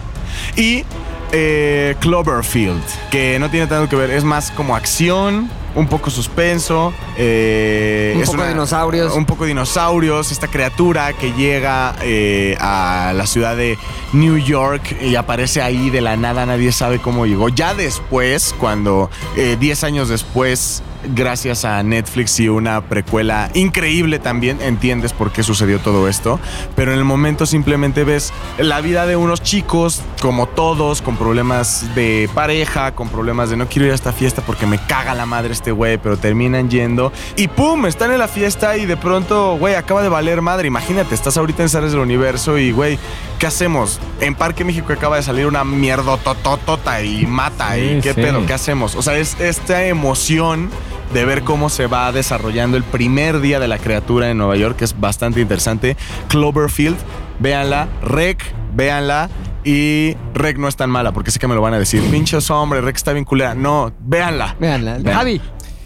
Y 0.56 0.86
eh, 1.32 1.96
Cloverfield, 2.00 2.84
que 3.10 3.40
no 3.40 3.50
tiene 3.50 3.68
tanto 3.68 3.90
que 3.90 3.96
ver, 3.96 4.10
es 4.12 4.24
más 4.24 4.52
como 4.52 4.76
acción, 4.76 5.50
un 5.76 5.88
poco 5.88 6.10
suspenso. 6.10 6.94
eh, 7.18 8.14
Un 8.16 8.24
es 8.24 8.30
poco 8.30 8.46
dinosaurios. 8.46 9.14
Un 9.14 9.26
poco 9.26 9.46
dinosaurios, 9.46 10.32
esta 10.32 10.48
criatura 10.48 11.14
que 11.14 11.34
llega 11.34 11.96
eh, 12.02 12.58
a 12.60 13.14
la 13.16 13.26
ciudad 13.26 13.56
de 13.56 13.78
New 14.14 14.38
York 14.38 14.98
y 15.02 15.16
aparece 15.16 15.62
ahí 15.62 15.90
de 15.90 16.02
la 16.02 16.18
nada, 16.18 16.46
nadie 16.46 16.72
sabe 16.72 17.00
cómo 17.00 17.26
llegó. 17.26 17.50
Ya 17.50 17.74
después, 17.74 18.54
cuando 18.60 19.10
eh, 19.36 19.58
10 19.60 19.84
años 19.84 20.10
después 20.10 20.84
gracias 21.16 21.64
a 21.64 21.82
Netflix 21.82 22.42
y 22.42 22.50
una 22.50 22.82
precuela 22.82 23.50
increíble 23.54 24.20
también, 24.20 24.60
entiendes 24.62 25.14
por 25.14 25.32
qué 25.32 25.44
sucedió 25.44 25.80
todo 25.80 26.10
esto, 26.10 26.42
pero 26.76 26.92
en 26.92 26.98
el 26.98 27.06
momento 27.06 27.46
simplemente 27.46 28.04
ves 28.04 28.34
la 28.58 28.82
vida 28.82 29.06
de 29.06 29.16
unos 29.16 29.42
chicos, 29.42 30.02
como 30.22 30.48
todos, 30.48 31.02
con 31.02 31.16
problemas 31.16 31.86
de 31.96 32.30
pareja, 32.34 32.96
con 32.96 33.08
problemas 33.08 33.50
de 33.50 33.56
no 33.56 33.68
quiero 33.70 33.86
ir 33.86 33.94
a 33.94 33.96
esta 33.96 34.12
fiesta 34.12 34.42
porque 34.46 34.66
me 34.66 34.78
caga 34.78 35.16
la 35.16 35.26
madre 35.26 35.54
este 35.60 35.72
güey, 35.72 35.98
pero 35.98 36.16
terminan 36.16 36.70
yendo 36.70 37.12
y 37.36 37.50
¡pum! 37.50 37.86
Están 37.86 38.12
en 38.12 38.20
la 38.20 38.30
fiesta 38.30 38.78
y 38.78 38.86
de 38.86 38.96
pronto, 38.96 39.58
güey, 39.58 39.76
acaba 39.76 40.02
de 40.02 40.08
valer 40.08 40.42
madre. 40.42 40.68
Imagínate, 40.68 41.14
estás 41.14 41.36
ahorita 41.36 41.64
en 41.64 41.70
Zares 41.70 41.92
del 41.92 42.00
Universo 42.00 42.58
y, 42.58 42.72
güey, 42.72 42.98
¿qué 43.40 43.48
hacemos? 43.48 44.00
En 44.22 44.36
Parque 44.36 44.64
México 44.64 44.94
acaba 44.94 45.18
de 45.18 45.24
salir 45.24 45.46
una 45.46 45.66
mierda 45.66 46.16
tototota 46.18 47.04
y 47.04 47.26
mata 47.26 47.78
y 47.78 48.00
qué 48.00 48.14
sí. 48.14 48.22
pedo, 48.22 48.46
¿qué 48.46 48.54
hacemos? 48.54 48.96
O 48.96 49.02
sea, 49.02 49.18
es 49.18 49.40
esta 49.42 49.86
emoción 49.86 50.70
de 51.14 51.26
ver 51.26 51.44
cómo 51.44 51.70
se 51.70 51.88
va 51.88 52.10
desarrollando 52.14 52.78
el 52.78 52.84
primer 52.84 53.42
día 53.42 53.60
de 53.60 53.68
la 53.68 53.80
criatura 53.80 54.30
en 54.30 54.38
Nueva 54.38 54.56
York, 54.56 54.78
que 54.78 54.86
es 54.86 54.98
bastante 54.98 55.42
interesante. 55.42 55.98
Cloverfield, 56.30 56.98
véanla. 57.40 57.90
Rec, 58.02 58.42
véanla. 58.74 59.30
Y 59.72 60.18
Rec 60.34 60.58
no 60.58 60.68
es 60.68 60.76
tan 60.76 60.90
mala, 60.90 61.12
porque 61.12 61.30
sé 61.30 61.38
que 61.38 61.48
me 61.48 61.54
lo 61.54 61.62
van 61.62 61.76
a 61.76 61.80
decir. 61.80 62.02
Pinchos 62.10 62.50
hombre, 62.50 62.82
Rec 62.82 62.96
está 62.96 63.14
bien 63.14 63.24
culera. 63.24 63.54
No, 63.54 63.92
véanla. 64.00 64.56
Veanla. 64.60 64.98
Vean. 65.00 65.16
Javi, 65.16 65.40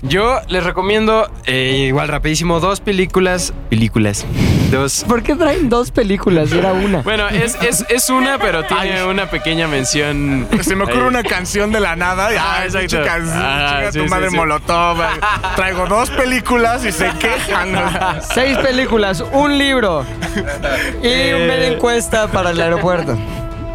Yo 0.03 0.39
les 0.47 0.63
recomiendo, 0.63 1.29
eh, 1.45 1.85
igual 1.87 2.07
rapidísimo, 2.07 2.61
dos 2.61 2.79
películas. 2.79 3.53
Películas. 3.69 4.25
Dos. 4.71 5.03
¿por 5.07 5.21
qué 5.21 5.35
traen 5.35 5.67
dos 5.69 5.91
películas? 5.91 6.51
Era 6.53 6.71
una. 6.73 7.01
Bueno, 7.01 7.27
es, 7.29 7.55
es, 7.61 7.85
es 7.89 8.09
una, 8.09 8.37
pero 8.39 8.63
tiene 8.65 9.03
una 9.05 9.29
pequeña 9.29 9.67
mención. 9.67 10.47
Se 10.61 10.75
me 10.75 10.83
ocurre 10.85 11.01
ahí. 11.03 11.07
una 11.07 11.23
canción 11.23 11.71
de 11.73 11.79
la 11.81 11.95
nada. 11.97 12.33
y, 12.33 12.37
Ah, 12.39 12.61
exacto. 12.65 13.03
canción, 13.05 13.37
Ah, 13.37 13.75
chinga 13.77 13.91
sí, 13.91 13.97
tu 13.99 14.03
sí, 14.05 14.09
madre 14.09 14.29
sí. 14.29 14.35
Molotov. 14.37 14.97
Traigo 15.57 15.85
dos 15.87 16.09
películas 16.09 16.85
y 16.85 16.91
se 16.93 17.09
quejan. 17.19 17.75
Seis 18.33 18.57
películas, 18.59 19.23
un 19.33 19.57
libro 19.57 20.05
y 21.01 21.07
Eh. 21.07 21.43
una 21.45 21.65
encuesta 21.67 22.27
para 22.29 22.51
el 22.51 22.59
aeropuerto. 22.61 23.17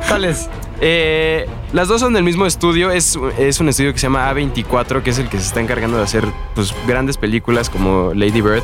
¿Cuál? 0.07 0.37
Eh, 0.81 1.47
las 1.73 1.89
dos 1.89 2.01
son 2.01 2.15
del 2.15 2.25
mismo 2.25 2.47
estudio. 2.47 2.91
Es, 2.91 3.19
es 3.39 3.61
un 3.61 3.69
estudio 3.69 3.93
que 3.93 3.99
se 3.99 4.07
llama 4.07 4.31
A24, 4.33 5.03
que 5.03 5.11
es 5.11 5.19
el 5.19 5.29
que 5.29 5.39
se 5.39 5.47
está 5.47 5.61
encargando 5.61 5.99
de 5.99 6.03
hacer 6.03 6.25
pues, 6.55 6.75
grandes 6.87 7.17
películas 7.17 7.69
como 7.69 8.13
Lady 8.15 8.41
Bird. 8.41 8.63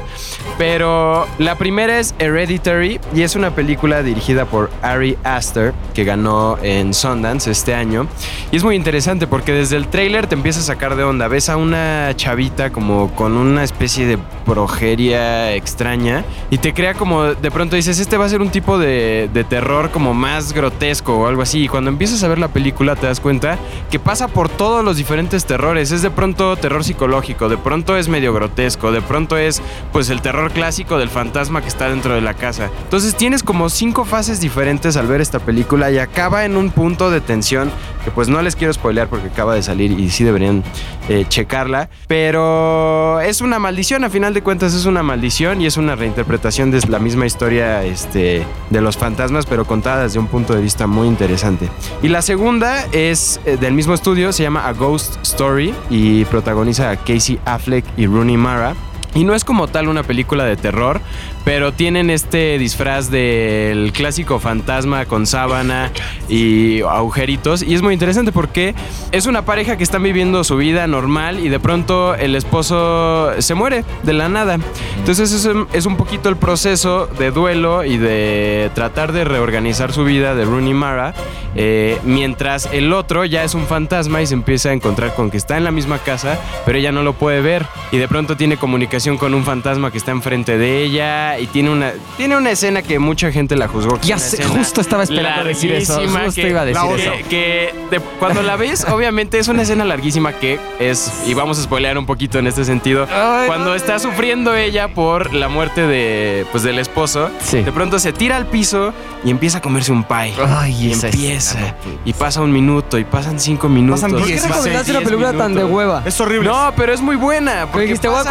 Pero 0.57 1.27
la 1.39 1.57
primera 1.57 1.99
es 1.99 2.15
Hereditary 2.19 3.01
y 3.15 3.23
es 3.23 3.37
una 3.37 3.55
película 3.55 4.03
dirigida 4.03 4.47
por 4.47 4.71
Ari 4.83 5.19
Aster, 5.23 5.75
que 5.93 6.05
ganó 6.05 6.59
en 6.63 6.95
Sundance 6.95 7.51
este 7.51 7.75
año. 7.75 8.07
Y 8.51 8.57
es 8.57 8.65
muy 8.65 8.75
interesante 8.75 9.27
porque 9.27 9.53
desde 9.53 9.77
el 9.77 9.89
tráiler 9.89 10.27
te 10.27 10.35
empieza 10.35 10.61
a 10.61 10.63
sacar 10.63 10.97
de 10.97 11.05
onda. 11.05 11.29
Ves 11.29 11.49
a 11.49 11.57
una 11.57 12.13
chavita 12.17 12.71
como 12.71 13.15
con 13.15 13.37
una 13.37 13.65
especie 13.65 14.07
de 14.07 14.19
progeria 14.47 15.55
extraña 15.55 16.25
y 16.51 16.59
te 16.59 16.73
crea 16.73 16.95
como 16.95 17.25
de 17.25 17.51
pronto 17.51 17.77
dices, 17.77 17.99
este 17.99 18.17
va 18.17 18.27
a 18.27 18.29
ser 18.29 18.41
un 18.41 18.51
tipo 18.51 18.79
de, 18.79 19.29
de 19.33 19.45
terror 19.45 19.91
como 19.91 20.15
más 20.15 20.53
grotesco 20.53 21.19
o 21.19 21.27
algo 21.27 21.43
así. 21.43 21.65
Y 21.65 21.69
cuando 21.69 21.91
empiezas 21.91 22.23
a 22.23 22.29
ver 22.29 22.39
la 22.39 22.49
película 22.49 22.94
te 22.97 23.07
das 23.07 23.21
cuenta 23.21 23.59
que 23.91 23.99
pasa 23.99 24.29
por 24.29 24.49
todos 24.49 24.85
los 24.85 24.97
diferentes 24.97 25.45
terrores. 25.45 25.93
Es 25.93 26.03
de 26.03 26.11
pronto 26.11 26.57
terror 26.57 26.85
psicológico, 26.85 27.49
de 27.49 27.57
pronto 27.57 27.97
es 27.97 28.09
medio 28.09 28.33
grotesco, 28.33 28.93
de 28.93 29.03
pronto 29.03 29.37
es 29.37 29.63
pues 29.93 30.11
el 30.11 30.21
terror 30.21 30.53
clásico 30.53 30.99
del 30.99 31.09
fantasma 31.09 31.63
que 31.63 31.69
está 31.69 31.89
dentro 31.89 32.15
de 32.15 32.21
la 32.21 32.35
casa. 32.35 32.71
Entonces 32.85 33.15
tienes 33.15 33.43
como 33.43 33.69
cinco 33.69 34.05
fases 34.05 34.41
diferentes 34.41 34.97
al 34.97 35.07
ver 35.07 35.21
esta 35.21 35.39
película 35.39 35.91
y 35.91 35.99
acaba 35.99 36.45
en 36.45 36.57
un 36.57 36.71
punto 36.71 37.11
de 37.11 37.21
tensión 37.21 37.71
que 38.05 38.11
pues 38.11 38.29
no 38.29 38.43
les 38.43 38.55
quiero 38.57 38.73
spoilear 38.73 39.09
porque 39.09 39.29
acaba 39.29 39.55
de 39.55 39.63
salir 39.63 39.99
y 39.99 40.11
sí 40.11 40.25
deberían 40.25 40.63
eh, 41.09 41.25
checarla. 41.29 41.89
Pero 42.07 43.21
es 43.21 43.41
una 43.41 43.59
maldición, 43.59 44.05
a 44.05 44.11
final 44.11 44.35
de 44.35 44.43
cuentas 44.43 44.75
es 44.75 44.85
una 44.85 45.03
maldición 45.03 45.61
y 45.61 45.67
es 45.67 45.77
una 45.77 45.95
reinterpretación 45.95 46.71
de 46.71 46.81
la 46.89 46.99
misma 46.99 47.27
historia 47.27 47.85
este, 47.85 48.45
de 48.71 48.81
los 48.81 48.97
fantasmas, 48.97 49.47
pero 49.47 49.65
contada 49.65 50.03
desde 50.03 50.19
un 50.19 50.27
punto 50.27 50.55
de 50.55 50.61
vista 50.61 50.87
muy 50.87 51.09
interesante. 51.09 51.69
Y 52.03 52.09
la 52.09 52.23
segunda 52.23 52.84
es 52.93 53.41
eh, 53.45 53.57
del 53.57 53.75
mismo 53.75 53.95
estudio, 53.95 54.33
se 54.33 54.43
llama 54.43 54.67
A 54.67 54.73
Ghost 54.73 55.17
Story 55.23 55.75
y 55.91 56.25
protagoniza 56.27 56.91
a 56.91 56.97
Casey 56.97 57.39
Affleck 57.45 57.85
y 57.97 58.07
Rooney 58.07 58.37
Mara. 58.37 58.75
Y 59.15 59.25
no 59.25 59.35
es 59.35 59.45
como 59.45 59.69
tal 59.69 59.89
una 59.89 60.03
película 60.03 60.45
de 60.45 60.57
terror, 60.57 61.01
pero 61.45 61.73
tienen 61.73 62.11
este 62.11 62.59
disfraz 62.59 63.11
del 63.11 63.93
clásico 63.93 64.41
fantasma 64.41 65.05
con 65.07 65.27
sábana 65.27 65.93
y 66.29 66.81
agujeritos. 66.83 67.63
Y 67.63 67.75
es 67.75 67.83
muy 67.83 67.95
interesante 67.95 68.33
porque 68.33 68.75
es 69.13 69.27
una 69.27 69.45
pareja 69.45 69.77
que 69.77 69.85
están 69.85 70.03
viviendo 70.03 70.43
su 70.43 70.57
vida 70.57 70.87
normal 70.87 71.39
y 71.39 71.49
de 71.49 71.61
pronto 71.61 72.15
el 72.15 72.35
esposo 72.35 73.31
se 73.39 73.55
muere 73.55 73.85
de 74.03 74.13
la 74.15 74.29
nada. 74.29 74.59
Entonces 74.99 75.33
es 75.33 75.45
un, 75.45 75.69
es 75.73 75.87
un 75.87 75.97
poquito 75.97 76.29
el 76.29 76.37
proceso 76.37 77.07
de 77.07 77.31
duelo 77.31 77.85
y 77.85 77.99
de 77.99 78.71
tratar 78.75 79.13
de 79.13 79.25
reorganizar 79.25 79.93
su 79.93 80.05
vida 80.05 80.35
de 80.35 80.45
Rooney 80.45 80.75
Mara. 80.75 81.15
eh, 81.57 81.99
mientras 82.03 82.69
el 82.73 82.93
otro 82.93 83.25
ya 83.25 83.45
es 83.45 83.55
un 83.55 83.67
fantasma 83.67 84.21
y 84.23 84.27
se 84.27 84.35
empieza 84.35 84.71
a 84.71 84.73
encontrar 84.73 85.15
con 85.15 85.31
que 85.31 85.37
está 85.37 85.57
en 85.57 85.63
la 85.63 85.71
misma 85.71 85.99
casa, 85.99 86.39
pero 86.67 86.79
ella 86.79 86.91
no 86.91 87.03
lo 87.03 87.13
puede 87.13 87.41
ver. 87.43 87.67
Y 87.93 87.99
de 87.99 88.09
pronto 88.09 88.37
tiene 88.37 88.57
comunicación 88.57 89.04
con 89.19 89.35
un 89.35 89.45
fantasma 89.45 89.91
que 89.91 89.99
está 89.99 90.11
enfrente 90.11 90.57
de 90.59 90.83
ella 90.83 91.39
y 91.39 91.47
tiene 91.47 91.71
una, 91.71 91.93
tiene 92.17 92.37
una 92.37 92.51
escena 92.51 92.83
que 92.83 92.99
mucha 92.99 93.31
gente 93.31 93.55
la 93.57 93.69
juzgó. 93.69 94.01
que 94.01 94.07
Ya 94.09 94.19
sé, 94.19 94.43
justo 94.45 94.81
estaba 94.81 95.03
esperando 95.03 95.45
decir 95.45 95.73
eso. 95.73 96.01
Justo 96.01 96.33
que- 96.35 96.49
iba 96.49 96.63
a 96.63 96.65
decir 96.65 96.83
la 96.83 96.97
eso. 96.97 97.13
que, 97.13 97.23
que 97.25 97.75
de- 97.91 98.01
cuando 98.19 98.43
la 98.43 98.57
ves, 98.57 98.85
obviamente 98.91 99.39
es 99.39 99.49
una 99.49 99.63
escena 99.63 99.85
larguísima 99.85 100.33
que 100.33 100.59
es, 100.79 101.13
y 101.27 101.35
vamos 101.35 101.59
a 101.59 101.63
spoilear 101.63 101.99
un 101.99 102.07
poquito 102.07 102.39
en 102.39 102.47
este 102.47 102.65
sentido, 102.65 103.07
Ay, 103.13 103.47
cuando 103.47 103.67
no. 103.67 103.75
está 103.75 103.99
sufriendo 103.99 104.55
ella 104.55 104.89
por 104.89 105.33
la 105.35 105.49
muerte 105.49 105.83
de, 105.87 106.47
pues, 106.51 106.63
del 106.65 106.79
esposo, 106.79 107.31
Sí. 107.43 107.63
de 107.63 107.73
pronto 107.73 107.99
se 107.99 108.13
tira 108.13 108.37
al 108.37 108.47
piso 108.47 108.93
y 109.25 109.31
empieza 109.31 109.59
a 109.59 109.61
comerse 109.61 109.93
un 109.93 110.05
pie. 110.05 110.33
Ay, 110.49 110.73
y 110.89 110.93
esa 110.93 111.09
empieza, 111.09 111.59
escena, 111.59 111.77
y 112.05 112.13
pasa 112.15 112.41
un 112.41 112.53
minuto, 112.53 112.99
y 112.99 113.05
pasan 113.05 113.39
cinco 113.39 113.69
minutos. 113.69 114.01
Pasan 114.01 114.13
¿Por 114.13 114.21
qué 114.23 114.27
16 114.33 114.53
recomendaste 114.55 114.91
una 114.91 115.01
10 115.01 115.09
película 115.11 115.33
tan 115.33 115.53
de 115.55 115.61
minutos. 115.65 115.77
hueva? 115.77 116.03
Es 116.07 116.21
horrible. 116.21 116.49
No, 116.49 116.73
pero 116.77 116.93
es 116.93 117.01
muy 117.01 117.17
buena. 117.17 117.53
Porque 117.67 117.71
Porque 117.73 117.87
dijiste, 117.87 118.09
voy 118.09 118.19
a, 118.19 118.23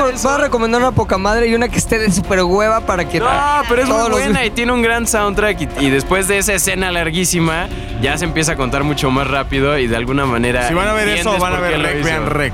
recomendar 0.64 0.81
una 0.81 0.91
poca 0.95 1.18
madre 1.18 1.48
y 1.48 1.56
una 1.56 1.68
que 1.68 1.77
esté 1.77 1.99
de 1.99 2.11
super 2.11 2.41
hueva 2.44 2.81
para 2.81 3.06
que. 3.07 3.19
No, 3.19 3.27
pero 3.69 3.81
es 3.81 3.88
muy 3.90 3.98
los- 3.98 4.10
buena 4.11 4.45
y 4.45 4.49
tiene 4.52 4.72
un 4.72 4.81
gran 4.81 5.06
soundtrack 5.07 5.61
y, 5.80 5.85
y 5.85 5.90
después 5.90 6.27
de 6.27 6.38
esa 6.38 6.53
escena 6.53 6.91
larguísima 6.91 7.68
ya 8.02 8.18
se 8.18 8.26
empieza 8.26 8.53
a 8.53 8.56
contar 8.56 8.84
mucho 8.84 9.11
más 9.11 9.27
rápido 9.27 9.77
y 9.77 9.88
de 9.88 9.95
alguna 9.95 10.26
manera 10.26 10.68
Si 10.68 10.73
van 10.73 10.88
a 10.88 10.94
ver 10.94 11.07
eso, 11.10 11.38
van 11.38 11.53
a 11.56 11.60
ver 11.60 11.81
Rec, 11.81 12.03
vean 12.03 12.26
Rec. 12.30 12.53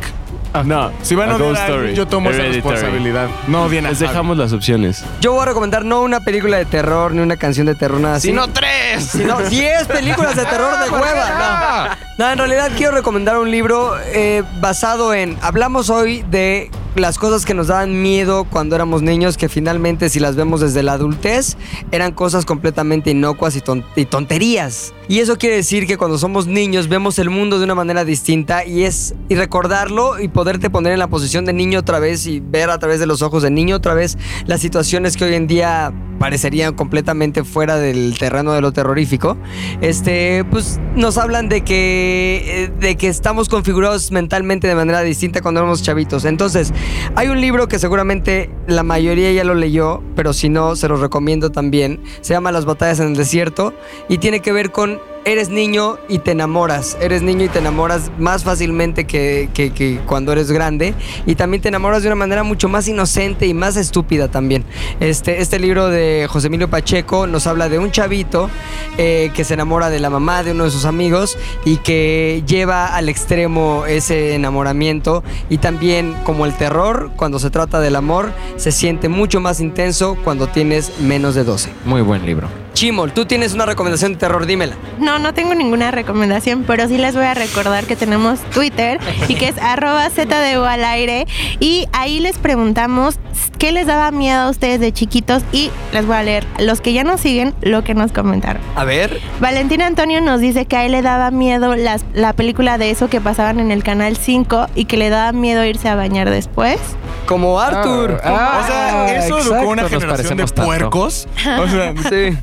No, 0.65 0.91
Si 1.03 1.14
van 1.14 1.30
a, 1.30 1.38
ver 1.38 1.48
Ghost 1.49 1.61
a 1.61 1.65
alguien, 1.68 1.94
yo 1.95 2.07
tomo 2.07 2.31
esa 2.31 2.40
Hereditary. 2.40 2.61
responsabilidad. 2.76 3.27
No 3.48 3.69
bien 3.69 3.84
Les 3.86 3.99
dejamos 3.99 4.36
las 4.36 4.52
opciones. 4.52 5.06
Yo 5.22 5.34
voy 5.34 5.44
a 5.44 5.45
recomendar 5.45 5.86
no 5.86 6.02
una 6.02 6.22
película 6.22 6.57
de 6.57 6.65
terror 6.65 7.11
ni 7.14 7.22
una 7.22 7.38
canción 7.38 7.68
de 7.68 7.76
terror, 7.76 7.99
nada 8.02 8.15
así. 8.15 8.30
Sino 8.30 8.48
tres. 8.48 9.03
sino 9.11 9.38
10 9.40 9.86
películas 9.88 10.36
de 10.36 10.45
terror 10.45 10.72
de 10.84 10.90
hueva. 10.90 11.90
No. 11.99 12.09
No, 12.20 12.30
en 12.30 12.38
realidad 12.38 12.70
quiero 12.76 12.91
recomendar 12.91 13.38
un 13.38 13.50
libro 13.50 13.94
eh, 14.08 14.44
basado 14.60 15.14
en. 15.14 15.38
Hablamos 15.41 15.90
hoy 15.90 16.22
de 16.30 16.70
las 16.98 17.18
cosas 17.18 17.46
que 17.46 17.54
nos 17.54 17.68
daban 17.68 18.02
miedo 18.02 18.44
cuando 18.44 18.76
éramos 18.76 19.02
niños, 19.02 19.38
que 19.38 19.48
finalmente, 19.48 20.10
si 20.10 20.20
las 20.20 20.36
vemos 20.36 20.60
desde 20.60 20.84
la 20.84 20.91
adultez, 20.94 21.56
eran 21.91 22.12
cosas 22.12 22.44
completamente 22.44 23.12
inocuas 23.12 23.56
y, 23.56 23.62
ton- 23.62 23.86
y 23.96 24.04
tonterías. 24.04 24.94
Y 25.08 25.20
eso 25.20 25.38
quiere 25.38 25.56
decir 25.56 25.88
que 25.88 25.96
cuando 25.98 26.18
somos 26.18 26.46
niños 26.46 26.90
vemos 26.90 27.20
el 27.20 27.30
mundo 27.30 27.58
de 27.58 27.64
una 27.64 27.74
manera 27.74 28.04
distinta 28.04 28.66
y 28.66 28.84
es 28.84 29.16
y 29.30 29.36
recordarlo 29.36 30.20
y 30.20 30.28
poderte 30.28 30.70
poner 30.70 30.91
en 30.91 31.00
la 31.00 31.08
posición 31.08 31.46
de 31.46 31.54
niño 31.54 31.80
otra 31.80 32.00
vez 32.00 32.28
y 32.28 32.41
ver 32.41 32.70
a 32.70 32.80
través 32.80 33.00
de 33.00 33.06
los 33.06 33.22
ojos 33.22 33.44
de 33.44 33.50
niño 33.50 33.78
otra 33.78 33.94
vez 33.94 34.18
las 34.46 34.60
situaciones 34.60 35.16
que 35.16 35.24
hoy 35.24 35.36
en 35.36 35.48
día 35.48 35.94
parecerían 36.20 36.74
completamente 36.74 37.46
fuera 37.46 37.78
del 37.78 38.18
terreno 38.20 38.52
de 38.52 38.60
lo 38.62 38.74
terrorífico. 38.74 39.38
Este, 39.80 40.44
pues 40.52 40.80
nos 40.96 41.18
hablan 41.18 41.48
de 41.48 41.62
que 41.62 42.09
eh, 42.10 42.72
de 42.80 42.95
que 42.95 43.07
estamos 43.07 43.49
configurados 43.49 44.11
mentalmente 44.11 44.68
de 44.68 44.76
manera 44.76 45.02
distinta 45.02 45.41
cuando 45.41 45.61
éramos 45.61 45.81
chavitos. 45.81 46.26
Entonces, 46.26 46.73
hay 47.15 47.27
un 47.27 47.41
libro 47.41 47.68
que 47.68 47.80
seguramente 47.80 48.49
la 48.68 48.84
mayoría 48.84 49.31
ya 49.31 49.44
lo 49.44 49.56
leyó, 49.56 50.02
pero 50.15 50.34
si 50.34 50.49
no 50.49 50.76
se 50.76 50.88
los 50.88 50.99
recomiendo 50.99 51.52
también. 51.52 52.02
Se 52.22 52.34
llama 52.34 52.52
Las 52.52 52.65
batallas 52.65 52.99
en 52.99 53.07
el 53.07 53.15
desierto 53.15 53.73
y 54.07 54.18
tiene 54.18 54.41
que 54.41 54.52
ver 54.52 54.72
con 54.72 54.99
eres 55.31 55.49
niño 55.49 55.97
y 56.07 56.19
te 56.19 56.31
enamoras. 56.31 56.97
Eres 57.01 57.22
niño 57.22 57.45
y 57.45 57.49
te 57.49 57.60
enamoras 57.60 58.11
más 58.18 58.43
fácilmente 58.43 59.06
que, 59.06 59.49
que- 59.53 59.72
que 59.72 59.99
cuando 60.06 60.31
eres 60.31 60.51
grande. 60.51 60.93
Y 61.26 61.35
también 61.35 61.61
te 61.61 61.69
enamoras 61.69 62.01
de 62.03 62.10
una 62.10 62.15
manera 62.15 62.43
mucho 62.43 62.68
más 62.69 62.88
inocente 62.88 63.45
y 63.47 63.53
más 63.53 63.77
estúpida 63.77 64.27
también. 64.30 64.65
Este, 64.99 65.41
este 65.41 65.60
libro 65.60 65.88
de 65.89 66.27
José 66.30 66.47
Emilio 66.47 66.69
Pacheco 66.69 67.27
nos 67.27 67.47
habla 67.47 67.69
de 67.69 67.80
un 67.80 67.91
chavito 67.91 68.49
eh, 68.97 69.31
que 69.34 69.43
se 69.43 69.53
enamora 69.53 69.89
de 69.89 69.99
la 69.99 70.10
mamá 70.10 70.43
de 70.43 70.51
uno 70.51 70.65
de 70.65 70.72
sus 70.72 70.85
amigos 70.85 71.38
y 71.65 71.77
que 71.77 72.43
lleva 72.47 72.88
al 72.95 73.10
extremo 73.10 73.85
ese 73.88 74.35
enamoramiento. 74.35 75.23
Y 75.49 75.57
también 75.60 76.15
como 76.23 76.45
el 76.45 76.53
terror, 76.56 77.11
cuando 77.15 77.39
se 77.39 77.49
trata 77.49 77.80
del 77.80 77.95
amor, 77.95 78.31
se 78.57 78.72
siente 78.72 79.10
mucho 79.10 79.39
más 79.39 79.60
intenso 79.60 80.18
cuando 80.23 80.47
tienes 80.47 80.99
menos 80.99 81.35
de 81.35 81.43
12. 81.43 81.69
Muy 81.85 82.01
buen 82.01 82.26
libro. 82.26 82.47
Chimol, 82.73 83.11
tú 83.11 83.26
tienes 83.26 83.53
una 83.53 83.65
recomendación 83.65 84.14
de 84.14 84.19
terror, 84.19 84.45
dímela. 84.45 84.76
No, 84.99 85.19
no 85.20 85.34
tengo 85.34 85.54
ninguna 85.56 85.91
recomendación, 85.91 86.64
pero 86.66 86.88
sí 86.88 86.98
les 86.98 87.16
voy 87.16 87.26
a 87.26 87.34
recordar 87.34 87.86
que 87.86 87.96
tenemos 87.96 88.40
Twitter 88.54 89.00
y 89.28 89.36
que 89.36 89.50
es 89.50 89.58
arroba 89.62 90.10
ZDU 90.10 90.64
al 90.64 90.84
aire. 90.84 91.28
Y 91.60 91.88
ahí 91.94 92.20
les 92.20 92.38
preguntamos 92.38 93.20
qué 93.58 93.72
les 93.72 93.88
daba 93.88 94.12
miedo 94.12 94.40
a 94.41 94.50
ustedes 94.50 94.80
de 94.80 94.91
chiquitos 94.94 95.44
y 95.52 95.70
les 95.91 96.06
voy 96.06 96.16
a 96.16 96.24
leer 96.24 96.46
los 96.60 96.82
que 96.82 96.94
ya 96.94 97.04
nos 97.04 97.22
siguen 97.22 97.54
lo 97.62 97.84
que 97.84 97.94
nos 97.94 98.12
comentaron. 98.12 98.62
A 98.76 98.84
ver. 98.86 99.20
Valentín 99.40 99.82
Antonio 99.82 100.22
nos 100.22 100.40
dice 100.41 100.66
que 100.66 100.76
a 100.78 100.86
él 100.86 100.91
le 100.94 101.02
daba 101.02 101.32
miedo 101.32 101.76
las- 101.76 102.06
la 102.14 102.34
película 102.34 102.78
de 102.78 102.90
eso 102.90 103.10
que 103.10 103.20
pasaban 103.22 103.60
en 103.60 103.72
el 103.72 103.84
canal 103.84 104.16
5 104.18 104.68
y 104.76 104.86
que 104.86 104.98
le 104.98 105.10
daba 105.10 105.32
miedo 105.34 105.64
irse 105.66 105.90
a 105.90 105.96
bañar 105.96 106.30
después. 106.30 106.80
Como 107.26 107.60
Arthur. 107.60 108.20
Ah, 108.24 108.62
o 108.64 108.68
sea, 108.68 109.18
eso 109.18 109.38
exacto, 109.38 109.56
educó 109.56 109.70
una 109.72 109.90
generación 109.90 110.38
de 110.38 110.46
tanto. 110.46 110.64
puercos. 110.66 111.28
O 111.60 111.68
sea, 111.68 111.94
Sí. 112.10 112.38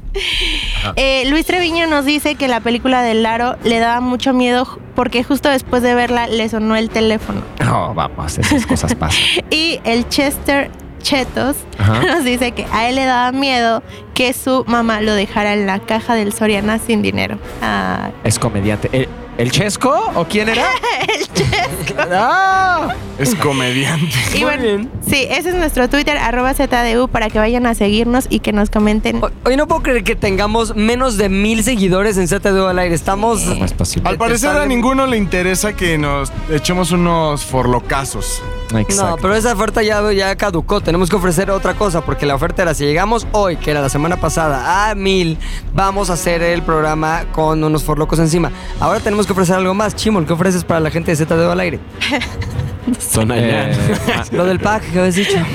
Eh, 0.97 1.25
Luis 1.29 1.45
Treviño 1.47 1.87
nos 1.87 2.05
dice 2.05 2.37
que 2.37 2.47
la 2.49 2.56
película 2.61 3.03
del 3.03 3.23
Laro 3.23 3.57
le 3.65 3.79
daba 3.79 4.01
mucho 4.01 4.33
miedo 4.33 4.67
porque 4.95 5.23
justo 5.25 5.49
después 5.49 5.83
de 5.83 5.95
verla 5.95 6.27
le 6.27 6.49
sonó 6.49 6.77
el 6.77 6.91
teléfono. 6.91 7.43
No, 7.65 7.95
vamos, 7.95 8.39
esas 8.39 8.67
cosas 8.67 8.95
pasan. 8.95 9.21
Y 9.51 9.81
el 9.85 10.09
Chester 10.09 10.71
Chetos 11.03 11.57
Ajá. 11.79 12.01
nos 12.07 12.25
dice 12.25 12.53
que 12.53 12.67
a 12.73 12.89
él 12.89 12.97
le 12.97 13.05
daba 13.05 13.31
miedo 13.33 13.83
que 14.15 14.33
su 14.33 14.65
mamá 14.67 15.01
lo 15.01 15.15
dejara 15.15 15.53
en 15.55 15.67
la 15.67 15.79
caja 15.79 16.15
del 16.15 16.33
Soriana 16.33 16.79
sin 16.79 17.03
dinero. 17.03 17.39
Ah, 17.63 18.11
Es 18.25 18.39
comediante. 18.39 18.89
¿El, 18.93 19.09
el 19.39 19.51
Chesco 19.51 20.13
o 20.15 20.25
quién 20.25 20.49
era? 20.49 20.67
el 21.09 21.27
Chesco. 21.33 21.95
¡Ah! 22.13 22.89
es 23.19 23.35
comediante. 23.37 24.15
Y 24.35 24.45
bueno, 24.45 24.89
sí, 25.09 25.27
ese 25.31 25.49
es 25.51 25.55
nuestro 25.55 25.89
Twitter, 25.89 26.19
arroba 26.19 26.53
ZDU, 26.55 27.09
para 27.09 27.31
que 27.31 27.39
vayan 27.39 27.65
a 27.67 27.75
seguirnos 27.75 28.27
y 28.29 28.41
que 28.41 28.53
nos 28.53 28.69
comenten. 28.71 29.23
Hoy- 29.23 29.31
Hoy 29.45 29.57
no 29.57 29.67
puedo 29.69 29.83
creer 29.83 30.05
que 30.05 30.17
tengamos 30.17 30.75
menos 30.77 31.17
de 31.17 31.29
mil 31.29 31.63
seguidores 31.65 32.17
en 32.19 32.29
ZDU 32.29 32.67
al 32.67 32.79
aire. 32.79 32.95
Estamos. 32.95 33.43
No 33.47 33.65
es 33.65 33.73
posible. 33.73 34.09
Al 34.09 34.19
parecer 34.19 34.51
a 34.51 34.67
ninguno 34.67 35.07
le 35.07 35.17
interesa 35.17 35.73
que 35.75 35.97
nos 35.99 36.33
echemos 36.51 36.91
unos 36.93 37.45
forlocazos. 37.45 38.43
Exacto. 38.77 39.07
No, 39.11 39.17
pero 39.17 39.35
esa 39.37 39.53
oferta 39.53 39.83
ya, 39.83 40.13
ya 40.13 40.35
caducó. 40.37 40.81
Tenemos 40.81 41.09
que 41.09 41.17
ofrecer 41.17 41.51
otra 41.53 41.75
cosa 41.75 42.01
porque 42.05 42.27
la 42.27 42.35
oferta 42.35 42.63
era 42.63 42.75
si 42.75 42.85
llegamos 42.85 43.27
hoy, 43.33 43.57
que 43.57 43.71
era 43.71 43.81
la 43.81 43.89
semana 43.89 44.17
pasada, 44.21 44.91
a 44.91 44.95
mil, 44.97 45.39
vamos 45.73 46.11
a 46.11 46.15
hacer 46.15 46.43
el 46.43 46.63
programa 46.63 47.25
con 47.33 47.63
unos 47.63 47.85
forlocos 47.85 48.19
encima. 48.19 48.51
Ahora 48.81 48.99
tenemos 49.01 49.26
que 49.27 49.33
ofrecer 49.33 49.57
algo 49.57 49.75
más. 49.75 49.95
Chimol, 49.95 50.27
¿qué 50.27 50.33
ofreces 50.33 50.65
para 50.65 50.81
la 50.81 50.91
gente 50.91 51.15
de 51.15 51.25
ZDU 51.25 51.51
al 51.51 51.61
aire? 51.61 51.79
Tonayán. 53.13 53.71
Eh, 53.71 53.77
ah, 54.17 54.25
Lo 54.33 54.45
del 54.47 54.61
pack 54.61 54.91
que 54.93 54.99
habías 54.99 55.15
dicho. 55.17 55.37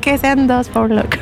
Que 0.00 0.16
sean 0.16 0.46
dos 0.46 0.68
por 0.70 0.90
locos. 0.90 1.18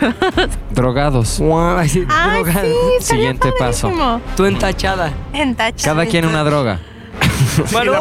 drogados. 0.71 1.41
Ay, 1.77 1.89
sí, 1.89 2.05
Ay, 2.09 2.35
droga. 2.37 2.53
sí, 2.53 2.59
estaría 2.61 3.01
Siguiente 3.01 3.53
paso. 3.59 4.21
Tú 4.37 4.45
entachada. 4.45 5.13
En 5.33 5.57
tacha. 5.57 5.85
Cada 5.91 6.07
quien 6.07 6.25
una 6.25 6.45
droga. 6.45 6.79
Bueno, 7.73 7.91
la 7.93 7.99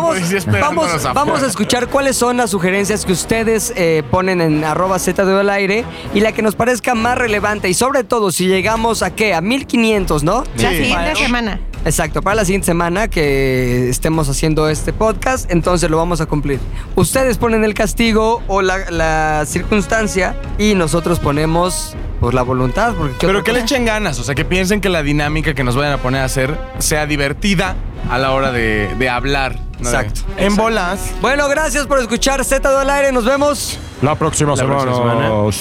vamos, 1.14 1.42
a 1.42 1.48
escuchar 1.48 1.88
cuáles 1.88 2.16
son 2.18 2.38
las 2.38 2.52
sugerencias 2.52 3.04
que 3.04 3.14
ustedes 3.14 3.74
eh, 3.76 4.04
ponen 4.12 4.42
en 4.42 4.64
arroba 4.64 5.00
ZDU 5.00 5.40
al 5.40 5.50
aire 5.50 5.84
y 6.14 6.20
la 6.20 6.32
que 6.34 6.44
nos 6.44 6.54
parezca 6.54 6.94
más 6.94 7.18
relevante 7.18 7.68
y 7.68 7.74
sobre 7.74 8.04
todo 8.04 8.32
si 8.32 8.48
llegamos 8.48 9.02
a 9.02 9.10
qué, 9.16 9.34
a 9.34 9.42
1500, 9.42 10.24
¿no? 10.24 10.44
La 10.58 10.70
Sí. 10.70 10.78
siguiente 10.78 10.94
Bueno. 11.04 11.16
semana. 11.20 11.60
Exacto, 11.88 12.22
para 12.22 12.36
la 12.36 12.44
siguiente 12.44 12.66
semana 12.66 13.08
que 13.08 13.88
estemos 13.88 14.28
haciendo 14.28 14.68
este 14.68 14.92
podcast, 14.92 15.50
entonces 15.50 15.90
lo 15.90 15.96
vamos 15.96 16.20
a 16.20 16.26
cumplir. 16.26 16.60
Ustedes 16.96 17.38
ponen 17.38 17.64
el 17.64 17.74
castigo 17.74 18.44
o 18.50 18.62
la, 18.62 18.92
la 18.92 19.46
circunstancia 19.46 20.36
y 20.58 20.76
nosotros 20.76 21.20
ponemos 21.20 21.96
pues, 22.20 22.36
la 22.36 22.42
voluntad. 22.42 22.94
Porque 22.94 23.16
¿qué 23.18 23.28
Pero 23.28 23.42
que 23.42 23.54
le 23.54 23.62
echen 23.62 23.86
ganas, 23.86 24.20
o 24.20 24.26
sea, 24.26 24.36
que 24.36 24.44
piensen 24.44 24.82
que 24.82 24.90
la 24.90 25.02
dinámica 25.02 25.54
que 25.54 25.64
nos 25.64 25.78
vayan 25.78 25.94
a 25.94 25.98
poner 26.00 26.24
a 26.24 26.26
hacer 26.26 26.60
sea 26.80 27.06
divertida 27.06 27.78
a 28.10 28.18
la 28.18 28.34
hora 28.34 28.52
de, 28.52 28.94
de 29.00 29.08
hablar. 29.08 29.58
¿no? 29.80 29.88
Exacto. 29.88 30.22
En 30.36 30.58
bolas. 30.58 31.14
Bueno, 31.22 31.48
gracias 31.48 31.88
por 31.88 32.00
escuchar 32.00 32.44
ZDU 32.44 32.68
al 32.68 32.90
aire, 32.90 33.14
nos 33.14 33.24
vemos. 33.24 33.80
La 34.02 34.16
próxima 34.16 34.56
La 34.58 34.66
próxima 34.66 34.94
semana. 34.94 35.34
Ok, 35.34 35.54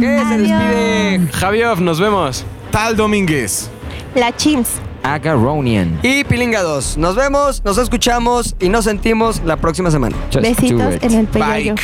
se 0.00 0.38
despide. 0.38 1.28
Javier, 1.32 1.80
nos 1.80 1.98
vemos. 1.98 2.44
Tal 2.70 2.94
Domínguez. 2.94 3.68
La 4.14 4.30
Chims. 4.36 4.80
Agaronian. 5.04 6.00
Y 6.02 6.24
Pilinga 6.24 6.62
2. 6.62 6.96
Nos 6.96 7.14
vemos, 7.14 7.62
nos 7.64 7.78
escuchamos 7.78 8.56
y 8.58 8.68
nos 8.68 8.84
sentimos 8.86 9.42
la 9.44 9.56
próxima 9.56 9.90
semana. 9.90 10.16
Just 10.32 10.40
Besitos 10.42 10.96
it. 10.96 11.04
en 11.04 11.14
el. 11.14 11.26
Bye. 11.26 11.74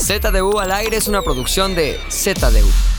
ZDU 0.00 0.58
al 0.58 0.70
aire 0.70 0.96
es 0.96 1.08
una 1.08 1.22
producción 1.22 1.74
de 1.74 1.98
ZDU. 2.10 2.95